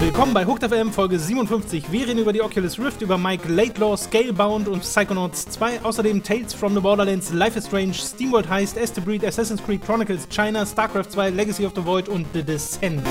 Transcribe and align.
Willkommen 0.00 0.34
bei 0.34 0.46
Hooked 0.46 0.64
FM 0.64 0.92
Folge 0.92 1.18
57. 1.18 1.90
Wir 1.90 2.06
reden 2.06 2.18
über 2.18 2.32
die 2.32 2.42
Oculus 2.42 2.78
Rift, 2.78 3.02
über 3.02 3.18
Mike 3.18 3.48
Laidlaw, 3.48 3.96
Scalebound 3.96 4.68
und 4.68 4.80
Psychonauts 4.80 5.46
2. 5.46 5.82
Außerdem 5.82 6.22
Tales 6.22 6.54
from 6.54 6.74
the 6.74 6.80
Borderlands, 6.80 7.32
Life 7.32 7.58
is 7.58 7.66
Strange, 7.66 7.94
SteamWorld 7.94 8.48
Heist, 8.48 8.76
Est 8.76 9.04
Breed, 9.04 9.24
Assassin's 9.24 9.62
Creed 9.62 9.84
Chronicles 9.84 10.28
China, 10.28 10.64
StarCraft 10.64 11.12
2, 11.12 11.30
Legacy 11.30 11.66
of 11.66 11.72
the 11.74 11.82
Void 11.82 12.08
und 12.08 12.26
The 12.32 12.42
Descent. 12.42 13.02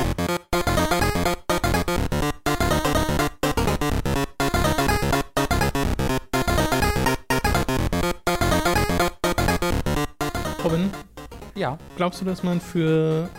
Ja. 11.61 11.77
glaubst 11.95 12.19
du, 12.19 12.25
dass 12.25 12.41
man 12.41 12.59
für 12.59 13.29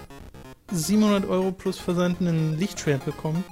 700 0.71 1.29
Euro 1.29 1.51
plus 1.51 1.77
Versand 1.77 2.21
ein 2.21 2.57
Lichtschwert 2.57 3.05
bekommt? 3.05 3.45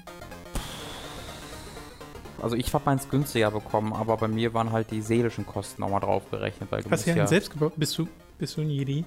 Also 2.41 2.55
ich 2.55 2.73
habe 2.73 2.85
meins 2.87 3.09
günstiger 3.09 3.51
bekommen, 3.51 3.93
aber 3.93 4.17
bei 4.17 4.29
mir 4.29 4.55
waren 4.55 4.71
halt 4.71 4.93
die 4.93 5.03
seelischen 5.03 5.45
Kosten 5.45 5.83
nochmal 5.83 5.99
drauf 5.99 6.31
gerechnet. 6.31 6.71
Weil 6.71 6.85
du 6.85 6.91
Hast 6.93 7.05
du 7.05 7.11
ja 7.11 7.17
einen 7.17 7.27
selbst 7.27 7.51
gebaut? 7.51 7.73
Bist 7.77 7.99
du, 7.99 8.07
bist 8.39 8.57
du 8.57 8.61
ein 8.61 8.71
Jedi? 8.71 9.05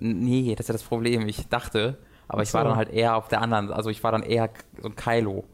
Nee, 0.00 0.54
das 0.56 0.64
ist 0.64 0.68
ja 0.68 0.72
das 0.72 0.82
Problem. 0.82 1.28
Ich 1.28 1.48
dachte, 1.48 1.98
aber 2.26 2.42
ich 2.42 2.48
Ach 2.48 2.54
war 2.54 2.62
so. 2.62 2.68
dann 2.70 2.78
halt 2.78 2.88
eher 2.88 3.16
auf 3.16 3.28
der 3.28 3.42
anderen, 3.42 3.70
also 3.70 3.90
ich 3.90 4.02
war 4.02 4.10
dann 4.10 4.22
eher 4.22 4.48
so 4.80 4.88
ein 4.88 4.96
Kylo. 4.96 5.44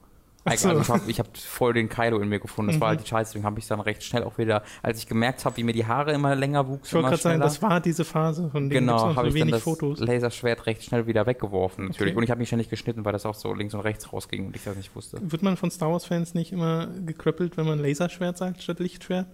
Also 0.44 0.70
ich 0.70 0.88
habe 0.88 1.28
hab 1.28 1.36
voll 1.36 1.74
den 1.74 1.88
Kylo 1.88 2.18
in 2.18 2.28
mir 2.28 2.40
gefunden. 2.40 2.72
Das 2.72 2.80
war 2.80 2.88
Mhm. 2.88 2.96
halt 2.96 3.04
die 3.04 3.08
Scheiße, 3.08 3.30
deswegen 3.32 3.44
habe 3.44 3.58
ich 3.58 3.66
dann 3.66 3.80
recht 3.80 4.02
schnell 4.02 4.24
auch 4.24 4.38
wieder, 4.38 4.62
als 4.82 4.98
ich 4.98 5.06
gemerkt 5.06 5.44
habe, 5.44 5.56
wie 5.58 5.64
mir 5.64 5.72
die 5.74 5.86
Haare 5.86 6.12
immer 6.12 6.34
länger 6.34 6.66
wuchsen, 6.66 6.86
Ich 6.86 6.94
wollte 6.94 7.08
gerade 7.08 7.22
sagen, 7.22 7.40
das 7.40 7.60
war 7.60 7.80
diese 7.80 8.04
Phase, 8.04 8.48
von 8.50 8.70
gibt's 8.70 8.80
Genau, 8.80 9.14
habe 9.14 9.30
so 9.30 9.36
ich 9.36 9.42
dann 9.42 9.50
das 9.50 9.62
Fotos. 9.62 10.00
Laserschwert 10.00 10.66
recht 10.66 10.82
schnell 10.82 11.06
wieder 11.06 11.26
weggeworfen, 11.26 11.88
natürlich. 11.88 12.12
Okay. 12.12 12.16
Und 12.18 12.24
ich 12.24 12.30
habe 12.30 12.38
mich 12.38 12.48
ständig 12.48 12.70
geschnitten, 12.70 13.04
weil 13.04 13.12
das 13.12 13.26
auch 13.26 13.34
so 13.34 13.52
links 13.52 13.74
und 13.74 13.80
rechts 13.80 14.12
rausging 14.12 14.46
und 14.46 14.56
ich 14.56 14.64
das 14.64 14.76
nicht 14.76 14.94
wusste. 14.96 15.18
Wird 15.22 15.42
man 15.42 15.56
von 15.58 15.70
Star 15.70 15.90
Wars-Fans 15.92 16.32
nicht 16.34 16.52
immer 16.52 16.86
gekröppelt, 17.04 17.56
wenn 17.56 17.66
man 17.66 17.78
Laserschwert 17.78 18.38
sagt 18.38 18.62
statt 18.62 18.80
Lichtschwert? 18.80 19.26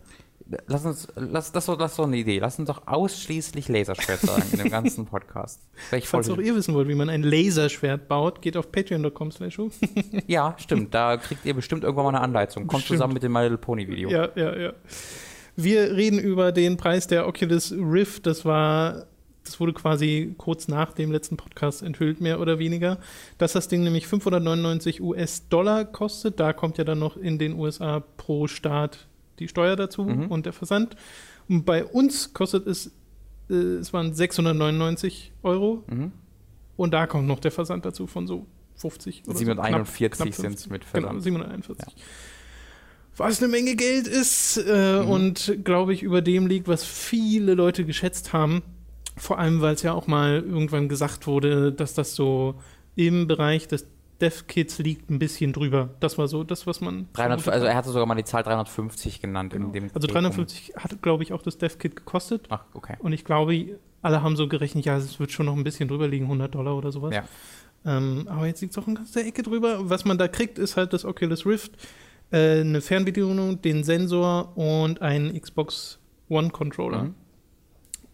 Lass 0.68 0.84
uns, 0.84 1.08
lass, 1.16 1.50
das, 1.50 1.66
doch- 1.66 1.76
das 1.76 1.90
ist 1.92 1.98
doch 1.98 2.06
eine 2.06 2.16
Idee. 2.16 2.38
Lass 2.38 2.58
uns 2.58 2.68
doch 2.68 2.86
ausschließlich 2.86 3.68
Laserschwert 3.68 4.20
sagen 4.20 4.44
in 4.52 4.58
dem 4.58 4.70
ganzen 4.70 5.04
Podcast. 5.06 5.60
Falls 6.04 6.30
auch 6.30 6.38
ihr 6.38 6.54
wissen 6.54 6.72
wollt, 6.74 6.86
wie 6.86 6.94
man 6.94 7.08
ein 7.08 7.24
Laserschwert 7.24 8.06
baut, 8.06 8.42
geht 8.42 8.56
auf 8.56 8.70
patreon.com 8.70 9.32
slash 9.32 9.58
Ja, 10.28 10.54
stimmt. 10.58 10.94
Da 10.94 11.16
kriegt 11.16 11.44
ihr 11.44 11.54
bestimmt 11.54 11.82
irgendwann 11.82 12.04
mal 12.04 12.10
eine 12.14 12.20
Anleitung. 12.20 12.68
Kommt 12.68 12.82
Bestimmt. 12.82 12.98
zusammen 12.98 13.14
mit 13.14 13.24
dem 13.24 13.32
My 13.32 13.42
Little 13.42 13.58
Pony 13.58 13.88
Video. 13.88 14.08
Ja, 14.08 14.28
ja, 14.36 14.56
ja. 14.56 14.72
Wir 15.56 15.96
reden 15.96 16.18
über 16.20 16.52
den 16.52 16.76
Preis 16.76 17.06
der 17.08 17.26
Oculus 17.26 17.72
Rift. 17.72 18.26
Das 18.26 18.44
war, 18.44 19.06
das 19.44 19.58
wurde 19.58 19.72
quasi 19.72 20.34
kurz 20.38 20.68
nach 20.68 20.92
dem 20.92 21.10
letzten 21.10 21.36
Podcast 21.36 21.82
enthüllt, 21.82 22.20
mehr 22.20 22.38
oder 22.40 22.58
weniger. 22.60 22.98
Dass 23.38 23.52
das 23.54 23.66
Ding 23.66 23.82
nämlich 23.82 24.06
599 24.06 25.00
US-Dollar 25.00 25.86
kostet. 25.86 26.38
Da 26.38 26.52
kommt 26.52 26.78
ja 26.78 26.84
dann 26.84 26.98
noch 27.00 27.16
in 27.16 27.38
den 27.38 27.54
USA 27.58 28.00
pro 28.16 28.46
Staat 28.46 29.06
die 29.38 29.48
Steuer 29.48 29.76
dazu 29.76 30.04
Mhm. 30.04 30.26
und 30.26 30.46
der 30.46 30.52
Versand. 30.52 30.96
Und 31.48 31.64
bei 31.64 31.84
uns 31.84 32.32
kostet 32.32 32.66
es, 32.66 32.92
äh, 33.50 33.54
es 33.54 33.92
waren 33.92 34.14
699 34.14 35.32
Euro. 35.42 35.84
Mhm. 35.88 36.12
Und 36.76 36.92
da 36.92 37.06
kommt 37.06 37.26
noch 37.26 37.40
der 37.40 37.52
Versand 37.52 37.84
dazu 37.84 38.06
von 38.06 38.26
so 38.26 38.46
50 38.76 39.22
oder 39.26 39.32
so. 39.32 39.38
741 39.38 40.10
Knapp- 40.10 40.16
knapp 40.16 40.34
sind 40.34 40.54
es 40.54 40.64
50. 40.66 40.70
mit 40.70 40.82
Genau, 40.92 41.06
Versand. 41.08 41.22
741. 41.22 41.94
Was 43.16 43.42
eine 43.42 43.50
Menge 43.50 43.76
Geld 43.76 44.06
ist 44.06 44.58
äh, 44.58 45.00
Mhm. 45.02 45.08
und 45.08 45.58
glaube 45.64 45.94
ich 45.94 46.02
über 46.02 46.20
dem 46.20 46.46
liegt, 46.46 46.68
was 46.68 46.84
viele 46.84 47.54
Leute 47.54 47.84
geschätzt 47.86 48.32
haben. 48.34 48.62
Vor 49.16 49.38
allem, 49.38 49.62
weil 49.62 49.74
es 49.74 49.82
ja 49.82 49.92
auch 49.94 50.06
mal 50.06 50.42
irgendwann 50.46 50.90
gesagt 50.90 51.26
wurde, 51.26 51.72
dass 51.72 51.94
das 51.94 52.14
so 52.14 52.56
im 52.94 53.26
Bereich 53.26 53.68
des 53.68 53.86
Dev-Kits 54.20 54.78
liegt, 54.78 55.10
ein 55.10 55.18
bisschen 55.18 55.52
drüber. 55.52 55.90
Das 56.00 56.16
war 56.18 56.26
so 56.28 56.42
das, 56.44 56.66
was 56.66 56.80
man. 56.80 57.08
300, 57.12 57.40
vermutet 57.40 57.52
also 57.52 57.66
er 57.66 57.74
hatte 57.76 57.90
sogar 57.90 58.06
mal 58.06 58.14
die 58.14 58.24
Zahl 58.24 58.42
350 58.42 59.20
genannt 59.20 59.52
Genau. 59.52 59.66
in 59.66 59.72
dem 59.72 59.90
Also 59.94 60.06
350 60.08 60.74
hat, 60.76 61.02
glaube 61.02 61.22
ich, 61.22 61.32
auch 61.32 61.42
das 61.42 61.58
Dev-Kit 61.58 61.96
gekostet. 61.96 62.46
Ach, 62.48 62.64
okay. 62.74 62.96
Und 63.00 63.12
ich 63.12 63.24
glaube, 63.24 63.78
alle 64.02 64.22
haben 64.22 64.36
so 64.36 64.48
gerechnet, 64.48 64.84
ja, 64.86 64.96
es 64.96 65.20
wird 65.20 65.32
schon 65.32 65.46
noch 65.46 65.54
ein 65.56 65.64
bisschen 65.64 65.88
drüber 65.88 66.08
liegen, 66.08 66.24
100 66.24 66.54
Dollar 66.54 66.76
oder 66.76 66.92
sowas. 66.92 67.14
Ja. 67.14 67.24
Ähm, 67.84 68.26
aber 68.28 68.46
jetzt 68.46 68.60
liegt 68.62 68.72
es 68.72 68.78
auch 68.82 68.88
in 68.88 68.94
ganzer 68.94 69.24
Ecke 69.24 69.42
drüber. 69.42 69.88
Was 69.90 70.04
man 70.04 70.18
da 70.18 70.28
kriegt, 70.28 70.58
ist 70.58 70.76
halt 70.76 70.92
das 70.92 71.04
Oculus 71.04 71.44
Rift, 71.46 71.72
äh, 72.32 72.60
eine 72.60 72.80
Fernbedienung, 72.80 73.60
den 73.62 73.84
Sensor 73.84 74.56
und 74.56 75.02
einen 75.02 75.40
Xbox 75.40 75.98
One 76.28 76.50
Controller. 76.50 77.04
Mhm. 77.04 77.14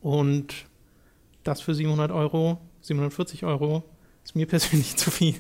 Und 0.01 0.67
das 1.45 1.61
für 1.61 1.75
700 1.75 2.11
Euro, 2.11 2.59
740 2.81 3.45
Euro, 3.45 3.85
ist 4.25 4.35
mir 4.37 4.47
persönlich 4.47 4.97
zu 4.97 5.11
viel. 5.11 5.35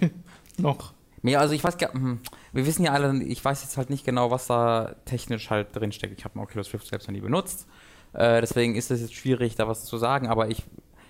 Noch. 0.58 0.92
Nee, 1.22 1.36
also 1.36 1.54
ich 1.54 1.62
weiß 1.62 1.78
gar 1.78 1.92
hm, 1.92 2.20
wir 2.52 2.66
wissen 2.66 2.84
ja 2.84 2.92
alle, 2.92 3.22
ich 3.22 3.44
weiß 3.44 3.62
jetzt 3.62 3.76
halt 3.76 3.90
nicht 3.90 4.04
genau, 4.04 4.30
was 4.30 4.48
da 4.48 4.96
technisch 5.04 5.50
halt 5.50 5.74
drinsteckt. 5.74 6.18
Ich 6.18 6.24
habe 6.24 6.34
einen 6.34 6.44
Oculus 6.44 6.72
Rift 6.74 6.86
selbst 6.86 7.06
noch 7.08 7.14
nie 7.14 7.20
benutzt. 7.20 7.66
Äh, 8.12 8.40
deswegen 8.40 8.74
ist 8.74 8.90
es 8.90 9.00
jetzt 9.00 9.14
schwierig, 9.14 9.54
da 9.54 9.68
was 9.68 9.84
zu 9.84 9.96
sagen, 9.96 10.26
aber 10.26 10.48
ich, 10.48 10.64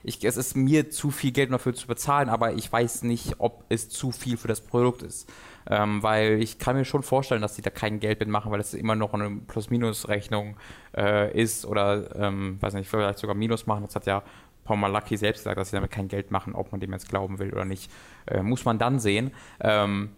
ich, 0.05 0.23
es 0.25 0.37
ist 0.37 0.55
mir 0.55 0.91
zu 0.91 1.11
viel 1.11 1.33
Geld 1.33 1.51
dafür 1.51 1.75
zu 1.75 1.87
bezahlen, 1.87 2.29
aber 2.29 2.53
ich 2.53 2.71
weiß 2.71 3.03
nicht, 3.03 3.37
ob 3.39 3.65
es 3.71 3.89
zu 3.89 4.13
viel 4.13 4.37
für 4.37 4.49
das 4.49 4.61
Produkt 4.61 5.03
ist. 5.03 5.29
Ähm, 5.69 6.03
weil 6.03 6.43
ich 6.43 6.59
kann 6.59 6.77
mir 6.77 6.85
schon 6.85 7.03
vorstellen, 7.03 7.41
dass 7.41 7.55
die 7.55 7.63
da 7.63 7.71
kein 7.71 8.01
Geld 8.01 8.21
mitmachen, 8.21 8.51
weil 8.53 8.61
es 8.61 8.75
immer 8.75 8.97
noch 8.97 9.15
eine 9.15 9.31
Plus-Minus-Rechnung 9.47 10.57
äh, 10.97 11.41
ist 11.41 11.65
oder, 11.65 12.15
ähm, 12.17 12.59
weiß 12.61 12.75
nicht, 12.75 12.91
vielleicht 12.91 13.19
sogar 13.19 13.37
Minus 13.37 13.67
machen. 13.67 13.85
Das 13.85 13.95
hat 13.95 14.07
ja 14.07 14.23
Paul 14.65 14.77
Malaki 14.77 15.17
selbst 15.17 15.41
gesagt, 15.41 15.59
dass 15.59 15.71
sie 15.71 15.77
damit 15.77 15.91
kein 15.91 16.09
Geld 16.09 16.31
machen, 16.31 16.55
ob 16.55 16.73
man 16.73 16.81
dem 16.81 16.93
jetzt 16.93 17.09
glauben 17.09 17.39
will 17.39 17.53
oder 17.53 17.65
nicht. 17.65 17.91
Äh, 18.27 18.43
muss 18.43 18.65
man 18.65 18.79
dann 18.79 19.01
sehen. 19.01 19.33
Ähm, 19.61 20.11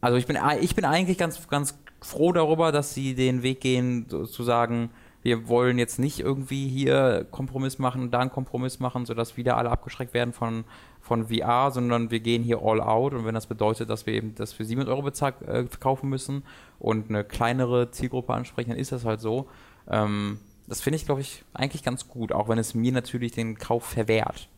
also 0.00 0.16
ich 0.16 0.26
bin, 0.26 0.38
ich 0.60 0.74
bin 0.74 0.84
eigentlich 0.84 1.18
ganz, 1.18 1.48
ganz 1.48 1.78
froh 2.00 2.32
darüber, 2.32 2.72
dass 2.72 2.94
sie 2.94 3.14
den 3.14 3.42
Weg 3.42 3.60
gehen, 3.60 4.06
so, 4.08 4.26
zu 4.26 4.42
sagen, 4.42 4.90
wir 5.22 5.48
wollen 5.48 5.76
jetzt 5.78 5.98
nicht 5.98 6.20
irgendwie 6.20 6.68
hier 6.68 7.26
Kompromiss 7.32 7.80
machen 7.80 8.02
und 8.02 8.10
da 8.12 8.20
einen 8.20 8.30
Kompromiss 8.30 8.78
machen, 8.78 9.06
sodass 9.06 9.36
wieder 9.36 9.56
alle 9.56 9.70
abgeschreckt 9.70 10.14
werden 10.14 10.32
von, 10.32 10.64
von 11.00 11.26
VR, 11.26 11.72
sondern 11.72 12.12
wir 12.12 12.20
gehen 12.20 12.44
hier 12.44 12.60
all 12.62 12.80
out 12.80 13.12
und 13.12 13.24
wenn 13.24 13.34
das 13.34 13.48
bedeutet, 13.48 13.90
dass 13.90 14.06
wir 14.06 14.14
eben 14.14 14.36
das 14.36 14.52
für 14.52 14.64
700 14.64 14.92
Euro 14.92 15.02
bezahlt, 15.02 15.42
äh, 15.42 15.66
verkaufen 15.66 16.08
müssen 16.08 16.44
und 16.78 17.08
eine 17.08 17.24
kleinere 17.24 17.90
Zielgruppe 17.90 18.34
ansprechen, 18.34 18.70
dann 18.70 18.78
ist 18.78 18.92
das 18.92 19.04
halt 19.04 19.20
so. 19.20 19.48
Ähm, 19.88 20.38
das 20.66 20.80
finde 20.80 20.96
ich, 20.96 21.06
glaube 21.06 21.20
ich, 21.20 21.44
eigentlich 21.54 21.82
ganz 21.82 22.08
gut, 22.08 22.32
auch 22.32 22.48
wenn 22.48 22.58
es 22.58 22.74
mir 22.74 22.92
natürlich 22.92 23.32
den 23.32 23.56
Kauf 23.58 23.84
verwehrt. 23.84 24.48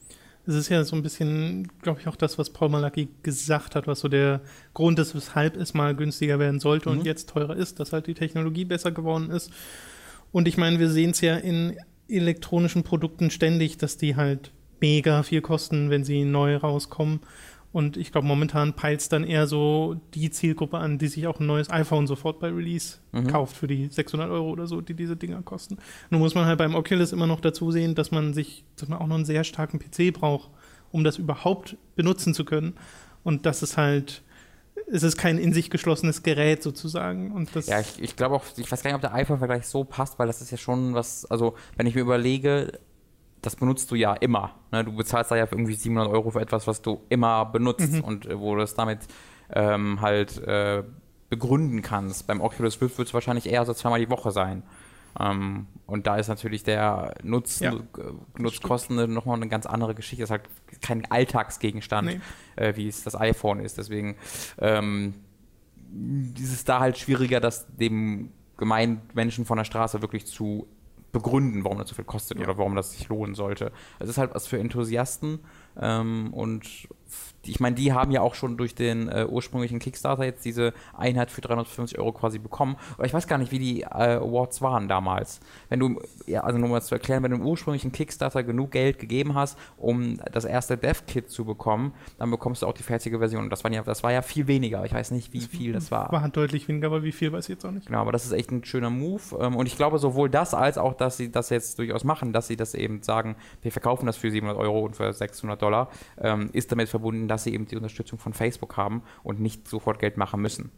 Es 0.47 0.55
ist 0.55 0.71
ja 0.71 0.83
so 0.85 0.97
ein 0.97 1.03
bisschen, 1.03 1.69
glaube 1.83 2.01
ich, 2.01 2.09
auch 2.09 2.17
das, 2.17 2.39
was 2.39 2.51
Paul 2.51 2.71
Malaki 2.71 3.09
gesagt 3.23 3.75
hat, 3.75 3.87
was 3.87 4.01
so 4.01 4.09
der 4.09 4.41
Grund 4.73 4.99
ist, 4.99 5.15
weshalb 5.15 5.57
es 5.57 5.75
mal 5.75 5.95
günstiger 5.95 6.39
werden 6.39 6.59
sollte 6.59 6.89
und 6.89 7.01
Mhm. 7.01 7.05
jetzt 7.05 7.29
teurer 7.29 7.55
ist, 7.55 7.81
dass 7.81 7.93
halt 7.93 8.07
die 8.07 8.15
Technologie 8.15 8.65
besser 8.65 8.91
geworden 8.91 9.29
ist. 9.31 9.51
Und 10.33 10.49
ich 10.49 10.57
meine, 10.57 10.79
wir 10.79 10.89
sehen 10.89 11.11
es 11.11 11.21
ja 11.21 11.37
in 11.37 11.77
elektronischen 12.09 12.83
Produkten 12.83 13.31
ständig, 13.31 13.77
dass 13.77 13.99
die 13.99 14.17
halt 14.17 14.51
mega 14.81 15.23
viel 15.23 15.43
kosten, 15.43 15.91
wenn 15.91 16.05
sie 16.05 16.25
neu 16.25 16.57
rauskommen. 16.57 17.21
Und 17.71 17.97
ich 17.99 18.13
glaube, 18.13 18.27
momentan 18.27 18.73
peilt 18.75 19.01
es 19.01 19.09
dann 19.11 19.25
eher 19.25 19.47
so 19.47 20.01
die 20.15 20.31
Zielgruppe 20.31 20.79
an, 20.79 20.97
die 20.99 21.09
sich 21.09 21.27
auch 21.27 21.39
ein 21.39 21.47
neues 21.47 21.69
iPhone 21.71 22.07
sofort 22.07 22.41
bei 22.41 22.49
Release 22.49 22.97
Mhm. 23.13 23.27
kauft 23.27 23.57
für 23.57 23.67
die 23.67 23.89
600 23.91 24.31
Euro 24.31 24.49
oder 24.51 24.67
so, 24.67 24.81
die 24.81 24.95
diese 24.95 25.17
Dinger 25.17 25.43
kosten. 25.43 25.77
Nun 26.11 26.21
muss 26.21 26.35
man 26.35 26.47
halt 26.47 26.59
beim 26.59 26.75
Oculus 26.75 27.13
immer 27.13 27.27
noch 27.27 27.41
dazu 27.41 27.71
sehen, 27.71 27.95
dass 27.95 28.11
man 28.11 28.33
sich, 28.33 28.65
dass 28.77 28.89
man 28.89 28.99
auch 28.99 29.07
noch 29.07 29.17
einen 29.17 29.25
sehr 29.27 29.45
starken 29.45 29.79
PC 29.79 30.13
braucht, 30.15 30.49
um 30.93 31.05
das 31.05 31.19
überhaupt 31.19 31.77
benutzen 31.95 32.33
zu 32.33 32.45
können. 32.47 32.75
Und 33.23 33.45
das 33.45 33.63
ist 33.63 33.77
halt, 33.77 34.23
es 34.91 35.03
ist 35.03 35.19
kein 35.19 35.37
in 35.37 35.53
sich 35.53 35.69
geschlossenes 35.69 36.23
Gerät 36.23 36.63
sozusagen. 36.63 37.33
Und 37.33 37.55
das, 37.55 37.67
Ja, 37.67 37.81
ich, 37.81 38.01
ich 38.01 38.17
glaube 38.17 38.35
auch, 38.37 38.45
ich 38.57 38.71
weiß 38.73 38.83
gar 38.83 38.91
nicht, 38.91 38.95
ob 38.97 39.03
der 39.03 39.13
iPhone-Vergleich 39.15 39.67
so 39.67 39.85
passt, 39.85 40.19
weil 40.19 40.27
das 40.27 40.41
ist 40.41 40.51
ja 40.51 40.57
schon 40.57 40.95
was, 40.95 41.27
also 41.27 41.55
wenn 41.77 41.87
ich 41.87 41.95
mir 41.95 42.01
überlege, 42.01 42.73
das 43.43 43.57
benutzt 43.57 43.91
du 43.91 43.95
ja 43.95 44.15
immer. 44.15 44.55
Ne? 44.73 44.85
Du 44.85 44.93
bezahlst 44.95 45.31
da 45.31 45.37
ja 45.37 45.47
irgendwie 45.51 45.75
700 45.75 46.09
Euro 46.13 46.31
für 46.31 46.41
etwas, 46.41 46.67
was 46.67 46.83
du 46.83 47.01
immer 47.09 47.45
benutzt 47.47 47.93
Mhm. 47.93 48.01
und 48.05 48.27
äh, 48.27 48.39
wo 48.39 48.55
du 48.57 48.63
es 48.63 48.75
damit 48.75 49.01
ähm, 49.53 50.01
halt 50.01 50.39
äh, 50.39 50.83
begründen 51.31 51.83
kannst. 51.83 52.27
Beim 52.27 52.41
Oculus 52.41 52.81
Rift 52.81 52.99
wird 52.99 53.09
es 53.09 53.15
wahrscheinlich 53.15 53.47
eher 53.47 53.65
so 53.65 53.73
zweimal 53.75 54.01
die 54.01 54.11
Woche 54.11 54.31
sein. 54.31 54.63
Ähm, 55.21 55.67
und 55.87 56.07
da 56.07 56.17
ist 56.17 56.29
natürlich 56.29 56.63
der 56.65 57.15
Nutzen, 57.23 57.65
Ja, 57.65 57.73
äh, 57.75 58.13
Nutzkosten 58.43 59.13
nochmal 59.13 59.37
eine 59.37 59.49
ganz 59.49 59.67
andere 59.67 59.95
Geschichte. 59.95 60.23
Das 60.23 60.29
ist 60.29 60.33
halt 60.33 60.83
kein 60.83 61.11
Alltagsgegenstand, 61.11 62.09
Nee. 62.09 62.21
äh, 62.57 62.77
wie 62.77 62.89
es 62.89 63.05
das 63.05 63.15
iPhone 63.19 63.61
ist. 63.61 63.79
Deswegen 63.79 64.17
ähm, 64.59 65.15
ist 66.37 66.53
es 66.53 66.65
da 66.65 66.81
halt 66.81 66.99
schwieriger, 66.99 67.41
das 67.41 67.67
dem 67.77 68.31
gemeinen 68.57 69.01
Menschen 69.15 69.45
von 69.47 69.57
der 69.57 69.65
Straße 69.65 70.03
wirklich 70.03 70.27
zu 70.27 70.67
begründen, 71.13 71.65
warum 71.65 71.79
das 71.79 71.89
so 71.89 71.95
viel 71.95 72.05
kostet 72.05 72.39
Ja. 72.39 72.45
oder 72.45 72.59
warum 72.59 72.75
das 72.77 72.93
sich 72.93 73.09
lohnen 73.09 73.35
sollte. 73.35 73.73
Es 73.99 74.09
ist 74.09 74.19
halt 74.19 74.35
was 74.35 74.47
für 74.47 74.59
Enthusiasten 74.59 75.41
ähm, 75.81 76.33
und 76.33 76.89
ich 77.45 77.61
meine, 77.61 77.77
die 77.77 77.93
haben 77.93 78.11
ja 78.11 78.21
auch 78.21 78.35
schon 78.35 78.57
durch 78.57 78.75
den 78.75 79.09
äh, 79.09 79.27
ursprünglichen 79.29 79.79
Kickstarter 79.79 80.25
jetzt 80.25 80.45
diese 80.45 80.73
Einheit 80.97 81.31
für 81.31 81.41
350 81.41 81.99
Euro 81.99 82.13
quasi 82.13 82.39
bekommen. 82.39 82.77
Aber 82.95 83.07
ich 83.07 83.15
weiß 83.15 83.27
gar 83.27 83.39
nicht, 83.39 83.53
wie 83.53 83.59
die 83.59 83.83
äh, 83.83 83.87
Awards 83.87 84.61
waren 84.61 84.89
damals. 84.89 85.41
Wenn 85.69 85.81
du, 85.81 86.01
ja, 86.27 86.43
also 86.43 86.59
nur 86.59 86.69
mal 86.69 86.83
zu 86.83 86.95
erklären, 86.95 87.23
wenn 87.23 87.31
du 87.31 87.39
im 87.39 87.47
ursprünglichen 87.47 87.93
Kickstarter 87.93 88.43
genug 88.43 88.73
Geld 88.73 88.99
gegeben 88.99 89.35
hast, 89.35 89.59
um 89.77 90.19
das 90.33 90.45
erste 90.45 90.77
Dev-Kit 90.77 91.31
zu 91.31 91.45
bekommen, 91.45 91.93
dann 92.19 92.31
bekommst 92.31 92.63
du 92.63 92.67
auch 92.67 92.73
die 92.75 92.83
fertige 92.83 93.19
Version. 93.19 93.45
Und 93.45 93.51
das, 93.51 93.65
waren 93.65 93.73
ja, 93.73 93.83
das 93.83 94.03
war 94.03 94.13
ja 94.13 94.23
viel 94.23 94.47
weniger. 94.47 94.85
Ich 94.85 94.93
weiß 94.93 95.11
nicht, 95.11 95.33
wie 95.33 95.41
viel 95.41 95.73
das 95.73 95.91
war. 95.91 96.11
War 96.13 96.29
deutlich 96.29 96.69
weniger, 96.69 96.89
aber 96.89 97.03
wie 97.03 97.13
viel 97.13 97.33
weiß 97.33 97.45
ich 97.45 97.55
jetzt 97.55 97.65
auch 97.65 97.71
nicht. 97.71 97.87
Genau, 97.87 98.01
aber 98.01 98.13
das 98.13 98.27
ist 98.27 98.33
echt 98.33 98.51
ein 98.51 98.65
schöner 98.65 98.91
Move. 98.91 99.23
Ähm, 99.41 99.57
und 99.57 99.67
ich 99.67 99.77
glaube, 99.77 99.99
sowohl 99.99 100.29
das 100.29 100.55
als 100.55 100.77
auch, 100.77 100.95
dass 100.95 101.17
sie 101.17 101.31
das 101.31 101.51
jetzt 101.51 101.79
durchaus 101.79 102.05
machen, 102.05 102.33
dass 102.33 102.49
sie 102.49 102.57
das 102.57 102.75
eben 102.75 103.03
sagen, 103.03 103.37
wir 103.63 103.73
verkaufen 103.73 104.07
das 104.07 104.17
für 104.17 104.31
700 104.31 104.59
Euro 104.59 104.81
und 104.81 104.97
für 104.97 105.13
600 105.13 105.61
Dollar, 105.61 105.89
ähm, 106.21 106.51
ist 106.53 106.71
damit 106.71 106.89
verbunden, 106.89 106.98
dass 107.29 107.45
sie 107.45 107.55
eben 107.55 107.67
die 107.67 107.77
Unterstützung 107.77 108.19
von 108.19 108.33
Facebook 108.33 108.77
haben 108.77 109.03
und 109.23 109.41
nicht 109.41 109.69
sofort 109.69 109.99
Geld 109.99 110.17
machen 110.17 110.41
müssen. 110.41 110.71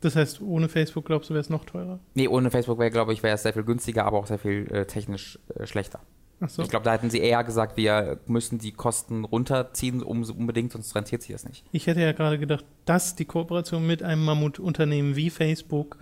Das 0.00 0.16
heißt, 0.16 0.40
ohne 0.40 0.68
Facebook 0.68 1.04
glaubst 1.04 1.30
du, 1.30 1.34
wäre 1.34 1.42
es 1.42 1.50
noch 1.50 1.64
teurer? 1.64 2.00
Nee, 2.14 2.26
ohne 2.26 2.50
Facebook 2.50 2.78
wäre, 2.78 2.90
glaube 2.90 3.12
ich, 3.12 3.22
wäre 3.22 3.36
es 3.36 3.42
sehr 3.44 3.52
viel 3.52 3.62
günstiger, 3.62 4.04
aber 4.04 4.18
auch 4.18 4.26
sehr 4.26 4.38
viel 4.38 4.66
äh, 4.72 4.84
technisch 4.84 5.38
äh, 5.54 5.66
schlechter. 5.66 6.00
So. 6.48 6.62
Ich 6.62 6.70
glaube, 6.70 6.84
da 6.84 6.92
hätten 6.92 7.08
sie 7.08 7.20
eher 7.20 7.44
gesagt, 7.44 7.76
wir 7.76 8.18
müssen 8.26 8.58
die 8.58 8.72
Kosten 8.72 9.24
runterziehen, 9.24 10.02
um, 10.02 10.24
unbedingt, 10.24 10.72
sonst 10.72 10.94
rentiert 10.96 11.22
sich 11.22 11.32
das 11.32 11.44
nicht. 11.44 11.64
Ich 11.70 11.86
hätte 11.86 12.00
ja 12.00 12.10
gerade 12.10 12.38
gedacht, 12.38 12.64
dass 12.84 13.14
die 13.14 13.24
Kooperation 13.24 13.86
mit 13.86 14.02
einem 14.02 14.24
Mammutunternehmen 14.24 15.14
wie 15.14 15.30
Facebook 15.30 15.98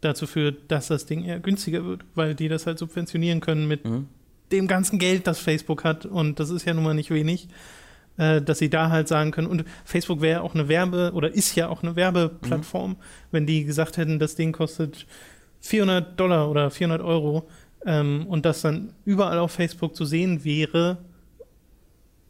dazu 0.00 0.26
führt, 0.26 0.70
dass 0.70 0.88
das 0.88 1.04
Ding 1.04 1.24
eher 1.24 1.40
günstiger 1.40 1.84
wird, 1.84 2.04
weil 2.14 2.34
die 2.34 2.48
das 2.48 2.66
halt 2.66 2.78
subventionieren 2.78 3.40
können 3.40 3.68
mit 3.68 3.84
mhm. 3.84 4.08
dem 4.50 4.66
ganzen 4.66 4.98
Geld, 4.98 5.26
das 5.26 5.40
Facebook 5.40 5.84
hat. 5.84 6.06
Und 6.06 6.40
das 6.40 6.48
ist 6.48 6.64
ja 6.64 6.72
nun 6.72 6.84
mal 6.84 6.94
nicht 6.94 7.10
wenig. 7.10 7.48
Äh, 8.18 8.40
dass 8.40 8.58
sie 8.58 8.70
da 8.70 8.90
halt 8.90 9.08
sagen 9.08 9.30
können, 9.30 9.46
und 9.46 9.64
Facebook 9.84 10.22
wäre 10.22 10.40
auch 10.40 10.54
eine 10.54 10.68
Werbe- 10.68 11.12
oder 11.12 11.34
ist 11.34 11.54
ja 11.54 11.68
auch 11.68 11.82
eine 11.82 11.96
Werbeplattform, 11.96 12.92
mhm. 12.92 12.96
wenn 13.30 13.46
die 13.46 13.64
gesagt 13.64 13.98
hätten, 13.98 14.18
das 14.18 14.36
Ding 14.36 14.52
kostet 14.52 15.06
400 15.60 16.18
Dollar 16.18 16.50
oder 16.50 16.70
400 16.70 17.02
Euro 17.02 17.46
ähm, 17.84 18.26
und 18.26 18.46
das 18.46 18.62
dann 18.62 18.94
überall 19.04 19.38
auf 19.38 19.52
Facebook 19.52 19.94
zu 19.94 20.06
sehen 20.06 20.44
wäre, 20.44 20.98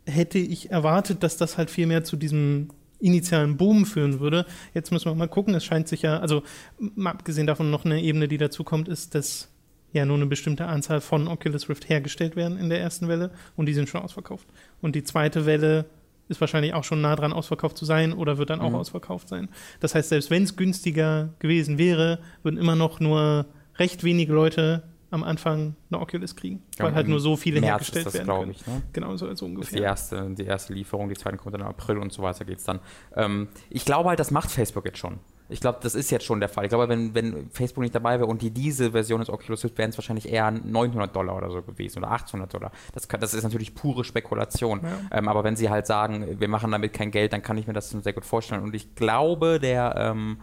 hätte 0.07 0.39
ich 0.39 0.71
erwartet, 0.71 1.23
dass 1.23 1.37
das 1.37 1.57
halt 1.57 1.71
viel 1.71 1.87
mehr 1.87 2.03
zu 2.03 2.17
diesem 2.17 2.69
initialen 2.99 3.57
Boom 3.57 3.87
führen 3.87 4.21
würde. 4.21 4.47
Jetzt 4.75 4.91
müssen 4.91 5.07
wir 5.07 5.15
mal 5.15 5.29
gucken, 5.29 5.55
es 5.55 5.65
scheint 5.65 5.87
sich 5.87 6.03
ja, 6.03 6.19
also 6.19 6.43
mal 6.79 7.11
abgesehen 7.11 7.47
davon 7.47 7.71
noch 7.71 7.85
eine 7.85 8.03
Ebene, 8.03 8.27
die 8.27 8.39
dazu 8.39 8.65
kommt, 8.65 8.89
ist, 8.89 9.15
dass 9.15 9.51
ja 9.97 10.07
nur 10.07 10.17
eine 10.17 10.27
bestimmte 10.27 10.67
Anzahl 10.67 11.01
von 11.01 11.29
Oculus 11.29 11.69
Rift 11.69 11.89
hergestellt 11.89 12.37
werden 12.37 12.59
in 12.59 12.69
der 12.69 12.81
ersten 12.81 13.09
Welle 13.09 13.31
und 13.57 13.67
die 13.67 13.75
sind 13.75 13.89
schon 13.89 14.03
ausverkauft. 14.03 14.47
Und 14.81 14.95
die 14.95 15.05
zweite 15.05 15.47
Welle 15.47 15.87
ist 16.29 16.41
wahrscheinlich 16.41 16.75
auch 16.75 16.85
schon 16.85 17.01
nah 17.01 17.17
dran 17.17 17.33
ausverkauft 17.33 17.77
zu 17.77 17.85
sein 17.85 18.13
oder 18.13 18.39
wird 18.39 18.51
dann 18.51 18.61
auch 18.61 18.71
mhm. 18.71 18.77
ausverkauft 18.77 19.29
sein. 19.29 19.49
Das 19.81 19.95
heißt, 19.95 20.09
selbst 20.09 20.31
wenn 20.31 20.43
es 20.43 20.57
günstiger 20.57 21.31
gewesen 21.39 21.79
wäre, 21.79 22.21
würden 22.43 22.59
immer 22.59 22.77
noch 22.77 23.01
nur 23.01 23.47
recht 23.79 24.05
wenige 24.05 24.33
Leute 24.33 24.83
am 25.11 25.23
Anfang 25.23 25.77
eine 25.91 26.01
Oculus 26.01 26.35
kriegen, 26.35 26.63
weil 26.79 26.95
halt 26.95 27.07
nur 27.07 27.21
so 27.21 27.37
viele 27.37 27.61
März 27.61 27.71
hergestellt 27.71 28.07
das, 28.07 28.15
werden 28.15 28.27
können. 28.27 28.51
Ich, 28.51 28.67
ne? 28.67 28.83
Genau 28.93 29.17
so, 29.17 29.33
so 29.35 29.47
ungefähr. 29.47 29.69
Ist 29.69 29.79
die 29.79 29.83
erste, 29.83 30.35
die 30.35 30.45
erste 30.45 30.73
Lieferung, 30.73 31.09
die 31.09 31.15
zweite 31.15 31.37
kommt 31.37 31.55
dann 31.55 31.61
im 31.61 31.69
April 31.69 31.99
und 31.99 32.13
so 32.13 32.23
weiter 32.23 32.45
geht 32.45 32.59
es 32.59 32.65
dann. 32.65 32.81
Ähm, 33.15 33.49
ich 33.71 33.85
glaube 33.85 34.09
halt, 34.09 34.19
das 34.19 34.31
macht 34.31 34.51
Facebook 34.51 34.85
jetzt 34.85 34.99
schon. 34.99 35.21
Ich 35.49 35.61
glaube, 35.61 35.79
das 35.81 35.95
ist 35.95 36.11
jetzt 36.11 36.25
schon 36.25 36.41
der 36.41 36.49
Fall. 36.49 36.65
Ich 36.65 36.71
glaube, 36.71 36.89
wenn, 36.89 37.15
wenn 37.15 37.51
Facebook 37.51 37.83
nicht 37.83 37.95
dabei 37.95 38.19
wäre 38.19 38.29
und 38.29 38.43
die 38.43 38.51
diese 38.51 38.93
Version 38.93 39.21
des 39.21 39.31
Oculus 39.31 39.65
Rift, 39.65 39.79
wären 39.79 39.91
es 39.91 39.99
wahrscheinlich 39.99 40.31
eher 40.31 40.51
900 40.51 41.15
Dollar 41.15 41.37
oder 41.37 41.51
so 41.51 41.63
gewesen 41.63 41.99
oder 41.99 42.11
800 42.11 42.53
Dollar. 42.53 42.73
Das, 42.93 43.07
kann, 43.07 43.21
das 43.21 43.35
ist 43.35 43.45
natürlich 43.45 43.75
pure 43.75 44.05
Spekulation. 44.05 44.81
Ja. 44.83 45.19
Ähm, 45.19 45.29
aber 45.29 45.45
wenn 45.45 45.57
sie 45.57 45.71
halt 45.71 45.87
sagen, 45.87 46.41
wir 46.41 46.49
machen 46.49 46.73
damit 46.73 46.93
kein 46.93 47.11
Geld, 47.11 47.33
dann 47.33 47.43
kann 47.43 47.57
ich 47.59 47.67
mir 47.67 47.73
das 47.73 47.91
sehr 47.91 48.13
gut 48.13 48.25
vorstellen. 48.25 48.63
Und 48.63 48.75
ich 48.75 48.95
glaube, 48.95 49.61
der 49.61 49.95
ähm, 49.97 50.39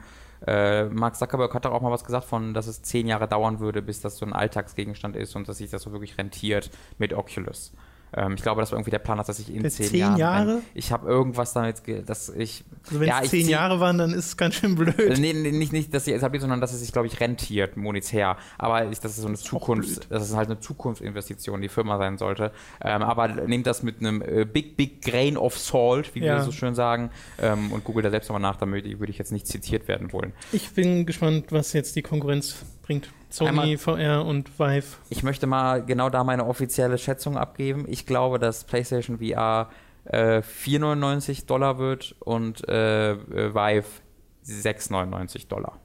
äh, 0.48 0.86
Mark 0.86 1.16
Zuckerberg 1.16 1.54
hat 1.54 1.66
doch 1.66 1.72
auch 1.72 1.82
mal 1.82 1.92
was 1.92 2.04
gesagt 2.04 2.26
von, 2.26 2.54
dass 2.54 2.68
es 2.68 2.82
zehn 2.82 3.08
Jahre 3.08 3.28
dauern 3.28 3.60
würde, 3.60 3.82
bis 3.82 4.02
das 4.02 4.18
so 4.18 4.26
ein 4.26 4.34
Alltagsgegenstand 4.34 5.16
ist 5.16 5.36
und 5.36 5.48
dass 5.48 5.58
sich 5.58 5.70
das 5.70 5.82
so 5.82 5.92
wirklich 5.92 6.18
rentiert 6.18 6.70
mit 6.98 7.14
Oculus. 7.14 7.74
Ähm, 8.16 8.34
ich 8.36 8.42
glaube, 8.42 8.62
das 8.62 8.72
war 8.72 8.78
irgendwie 8.78 8.92
der 8.92 9.00
Plan, 9.00 9.18
dass 9.18 9.40
ich 9.40 9.54
in 9.54 9.70
zehn, 9.70 9.88
zehn 9.88 10.00
Jahren. 10.00 10.18
Jahre? 10.18 10.62
Ich 10.74 10.92
habe 10.92 11.08
irgendwas 11.08 11.54
damit, 11.54 11.82
dass 12.08 12.30
ich. 12.30 12.64
Also 12.86 13.00
wenn 13.00 13.08
ja, 13.08 13.22
es 13.22 13.30
zehn 13.30 13.48
Jahre 13.48 13.80
waren, 13.80 13.98
dann 13.98 14.12
ist 14.12 14.26
es 14.28 14.38
ganz 14.38 14.56
schön 14.56 14.76
blöd. 14.76 15.18
Nee, 15.20 15.34
nee, 15.34 15.52
nicht, 15.52 15.74
nicht, 15.74 15.94
dass 15.94 16.06
sie 16.06 16.14
etabliert, 16.14 16.42
sondern 16.42 16.62
dass 16.62 16.74
es 16.74 16.82
sich, 16.82 16.92
glaube 16.92 17.08
ich, 17.08 17.20
rentiert, 17.20 17.78
monetär. 17.78 18.38
Aber 18.58 18.90
ich, 18.90 19.00
das 19.00 19.14
ist 19.14 19.22
so 19.22 19.28
eine 19.28 19.38
Zukunft, 19.38 20.12
das 20.12 20.24
ist 20.24 20.36
halt 20.36 20.50
eine 20.50 20.60
Zukunftsinvestition, 20.60 21.62
die 21.62 21.70
Firma 21.70 21.98
sein 21.98 22.18
sollte. 22.18 22.52
Ähm, 22.82 23.02
aber 23.02 23.28
nehmt 23.28 23.68
das 23.68 23.84
mit 23.84 24.00
einem 24.00 24.22
äh, 24.22 24.46
Big, 24.46 24.78
Big 24.78 25.02
Grain 25.02 25.38
of 25.38 25.58
Salt, 25.58 26.14
wie 26.16 26.20
ja. 26.20 26.38
wir 26.38 26.44
so 26.44 26.52
schön 26.52 26.76
sagen, 26.76 27.10
ähm, 27.42 27.72
und 27.72 27.84
googelt 27.84 28.06
da 28.06 28.10
selbst 28.10 28.30
nochmal 28.30 28.42
nach, 28.42 28.58
damit 28.58 28.86
würde 29.00 29.12
ich 29.12 29.18
jetzt 29.18 29.32
nicht 29.32 29.48
zitiert 29.48 29.88
werden 29.88 30.14
wollen. 30.14 30.34
Ich 30.52 30.72
bin 30.72 31.06
gespannt, 31.06 31.52
was 31.52 31.74
jetzt 31.74 31.96
die 31.96 32.02
Konkurrenz 32.02 32.56
bringt. 32.84 33.10
Sony 33.30 33.50
Einmal, 33.50 33.78
VR 33.78 34.26
und 34.26 34.60
Vive. 34.60 34.98
Ich 35.10 35.24
möchte 35.24 35.48
mal 35.48 35.84
genau 35.84 36.10
da 36.12 36.24
meine 36.24 36.46
offizielle 36.46 37.00
Schätzung 37.00 37.36
abgeben. 37.36 37.86
Ich 37.88 38.06
glaube, 38.06 38.38
dass 38.38 38.64
PlayStation 38.64 39.18
VR 39.18 39.70
äh, 40.06 40.42
4,99 40.42 41.48
Dollar 41.48 41.80
wird 41.80 42.16
und 42.20 42.68
äh, 42.70 43.16
Vive 43.18 43.86
6,99 44.46 45.48
Dollar. 45.48 45.80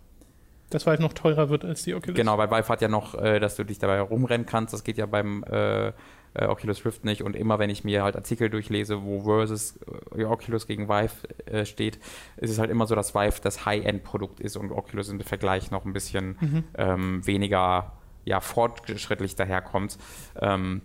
Das 0.70 0.86
Vive 0.86 1.00
noch 1.00 1.14
teurer 1.14 1.48
wird 1.48 1.64
als 1.64 1.84
die 1.84 1.94
Oculus. 1.94 2.14
Genau, 2.14 2.36
weil 2.36 2.50
Vive 2.50 2.68
hat 2.68 2.82
ja 2.82 2.88
noch, 2.88 3.14
äh, 3.14 3.40
dass 3.40 3.56
du 3.56 3.64
dich 3.64 3.78
dabei 3.78 4.00
rumrennen 4.00 4.46
kannst. 4.46 4.74
Das 4.74 4.84
geht 4.84 4.98
ja 4.98 5.06
beim 5.06 5.42
äh, 5.44 5.92
äh, 6.34 6.46
Oculus 6.46 6.84
Rift 6.84 7.04
nicht. 7.04 7.22
Und 7.22 7.36
immer 7.36 7.58
wenn 7.58 7.70
ich 7.70 7.84
mir 7.84 8.02
halt 8.02 8.16
Artikel 8.16 8.50
durchlese, 8.50 9.02
wo 9.02 9.22
Versus 9.22 9.78
äh, 10.16 10.24
Oculus 10.24 10.66
gegen 10.66 10.88
Vive 10.88 11.28
äh, 11.46 11.64
steht, 11.64 11.98
ist 12.36 12.50
es 12.50 12.58
halt 12.58 12.70
immer 12.70 12.86
so, 12.86 12.94
dass 12.94 13.14
Vive 13.14 13.40
das 13.42 13.64
High-End-Produkt 13.64 14.40
ist 14.40 14.56
und 14.56 14.72
Oculus 14.72 15.08
im 15.08 15.20
Vergleich 15.20 15.70
noch 15.70 15.84
ein 15.84 15.92
bisschen 15.92 16.36
mhm. 16.40 16.64
ähm, 16.76 17.26
weniger 17.26 17.92
ja, 18.24 18.40
fortschrittlich 18.40 19.36
daherkommt. 19.36 19.98
Ähm, 20.40 20.82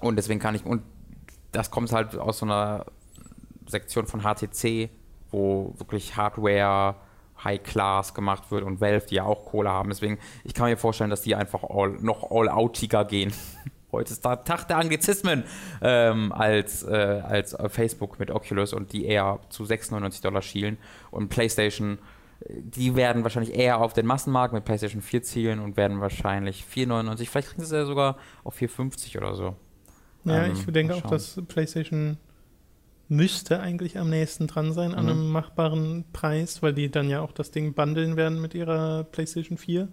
und 0.00 0.16
deswegen 0.16 0.40
kann 0.40 0.54
ich, 0.54 0.64
und 0.64 0.82
das 1.52 1.70
kommt 1.70 1.92
halt 1.92 2.16
aus 2.16 2.38
so 2.38 2.46
einer 2.46 2.86
Sektion 3.66 4.06
von 4.06 4.22
HTC, 4.22 4.88
wo 5.30 5.74
wirklich 5.78 6.16
Hardware 6.16 6.96
High 7.42 7.62
Class 7.62 8.14
gemacht 8.14 8.50
wird 8.50 8.64
und 8.64 8.80
Valve, 8.80 9.06
die 9.06 9.16
ja 9.16 9.24
auch 9.24 9.46
Kohle 9.46 9.70
haben. 9.70 9.88
Deswegen, 9.88 10.18
ich 10.44 10.54
kann 10.54 10.68
mir 10.68 10.76
vorstellen, 10.76 11.10
dass 11.10 11.22
die 11.22 11.34
einfach 11.34 11.62
all, 11.64 11.90
noch 12.00 12.30
all-outiger 12.30 13.04
gehen. 13.04 13.32
Heute 13.92 14.12
ist 14.12 14.24
der 14.24 14.44
Tag 14.44 14.68
der 14.68 14.78
Anglizismen 14.78 15.44
ähm, 15.82 16.32
als, 16.32 16.82
äh, 16.82 17.22
als 17.24 17.56
Facebook 17.68 18.18
mit 18.18 18.30
Oculus 18.30 18.72
und 18.72 18.92
die 18.92 19.04
eher 19.04 19.40
zu 19.48 19.64
6,99 19.64 20.22
Dollar 20.22 20.42
schielen. 20.42 20.78
Und 21.10 21.28
PlayStation, 21.28 21.98
die 22.48 22.96
werden 22.96 23.22
wahrscheinlich 23.22 23.54
eher 23.54 23.80
auf 23.80 23.92
den 23.92 24.06
Massenmarkt 24.06 24.54
mit 24.54 24.64
PlayStation 24.64 25.02
4 25.02 25.22
zielen 25.22 25.58
und 25.60 25.76
werden 25.76 26.00
wahrscheinlich 26.00 26.64
4,99. 26.64 27.28
Vielleicht 27.28 27.48
kriegen 27.48 27.64
sie 27.64 27.76
ja 27.76 27.84
sogar 27.84 28.16
auf 28.44 28.56
4,50 28.60 29.18
oder 29.18 29.34
so. 29.34 29.56
Ja, 30.24 30.44
ähm, 30.44 30.52
ich 30.52 30.64
denke 30.66 30.94
auch, 30.94 31.02
dass 31.02 31.40
PlayStation 31.48 32.18
müsste 33.08 33.60
eigentlich 33.60 33.98
am 33.98 34.08
nächsten 34.08 34.46
dran 34.46 34.72
sein 34.72 34.94
an 34.94 35.04
mhm. 35.04 35.10
einem 35.10 35.32
machbaren 35.32 36.04
Preis, 36.12 36.62
weil 36.62 36.72
die 36.72 36.90
dann 36.90 37.10
ja 37.10 37.20
auch 37.20 37.32
das 37.32 37.50
Ding 37.50 37.74
bundeln 37.74 38.16
werden 38.16 38.40
mit 38.40 38.54
ihrer 38.54 39.04
PlayStation 39.04 39.58
4. 39.58 39.88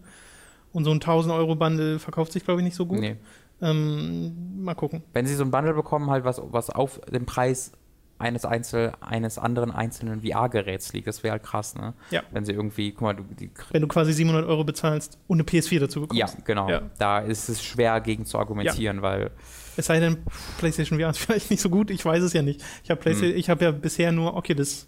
Und 0.71 0.83
so 0.83 0.91
ein 0.91 0.95
1000 0.95 1.33
Euro 1.33 1.55
Bundle 1.55 1.97
verkauft 1.97 2.31
sich, 2.31 2.43
glaube 2.43 2.61
ich, 2.61 2.65
nicht 2.65 2.75
so 2.75 2.85
gut. 2.85 2.99
Nee. 2.99 3.15
Ähm, 3.61 4.63
mal 4.63 4.75
gucken. 4.75 5.03
Wenn 5.13 5.25
sie 5.25 5.35
so 5.35 5.43
ein 5.43 5.51
Bundle 5.51 5.73
bekommen, 5.73 6.09
halt 6.09 6.23
was, 6.25 6.41
was 6.43 6.69
auf 6.69 7.01
dem 7.11 7.25
Preis 7.25 7.71
eines, 8.19 8.45
Einzel, 8.45 8.93
eines 8.99 9.37
anderen 9.37 9.71
einzelnen 9.71 10.21
VR-Geräts 10.21 10.93
liegt, 10.93 11.07
das 11.07 11.23
wäre 11.23 11.33
halt 11.33 11.43
krass, 11.43 11.75
ne? 11.75 11.93
Ja. 12.09 12.23
Wenn 12.31 12.45
sie 12.45 12.53
irgendwie, 12.53 12.91
guck 12.91 13.01
mal, 13.01 13.13
du, 13.13 13.23
Wenn 13.71 13.81
du 13.81 13.87
quasi 13.87 14.11
700 14.13 14.47
Euro 14.47 14.63
bezahlst 14.63 15.19
und 15.27 15.37
eine 15.37 15.43
PS4 15.43 15.79
dazu 15.79 16.01
bekommst. 16.01 16.19
Ja, 16.19 16.43
genau. 16.43 16.69
Ja. 16.69 16.81
Da 16.97 17.19
ist 17.19 17.49
es 17.49 17.63
schwer 17.63 18.01
gegen 18.01 18.25
zu 18.25 18.39
argumentieren, 18.39 18.97
ja. 18.97 19.03
weil. 19.03 19.31
Es 19.75 19.85
sei 19.85 19.99
denn, 19.99 20.17
PlayStation 20.57 20.99
VR 20.99 21.11
ist 21.11 21.19
vielleicht 21.19 21.51
nicht 21.51 21.61
so 21.61 21.69
gut, 21.69 21.91
ich 21.91 22.03
weiß 22.03 22.23
es 22.23 22.33
ja 22.33 22.41
nicht. 22.41 22.63
Ich 22.83 22.89
habe 22.89 23.03
hm. 23.09 23.41
hab 23.41 23.61
ja 23.61 23.71
bisher 23.71 24.11
nur 24.11 24.35
Oculus 24.35 24.87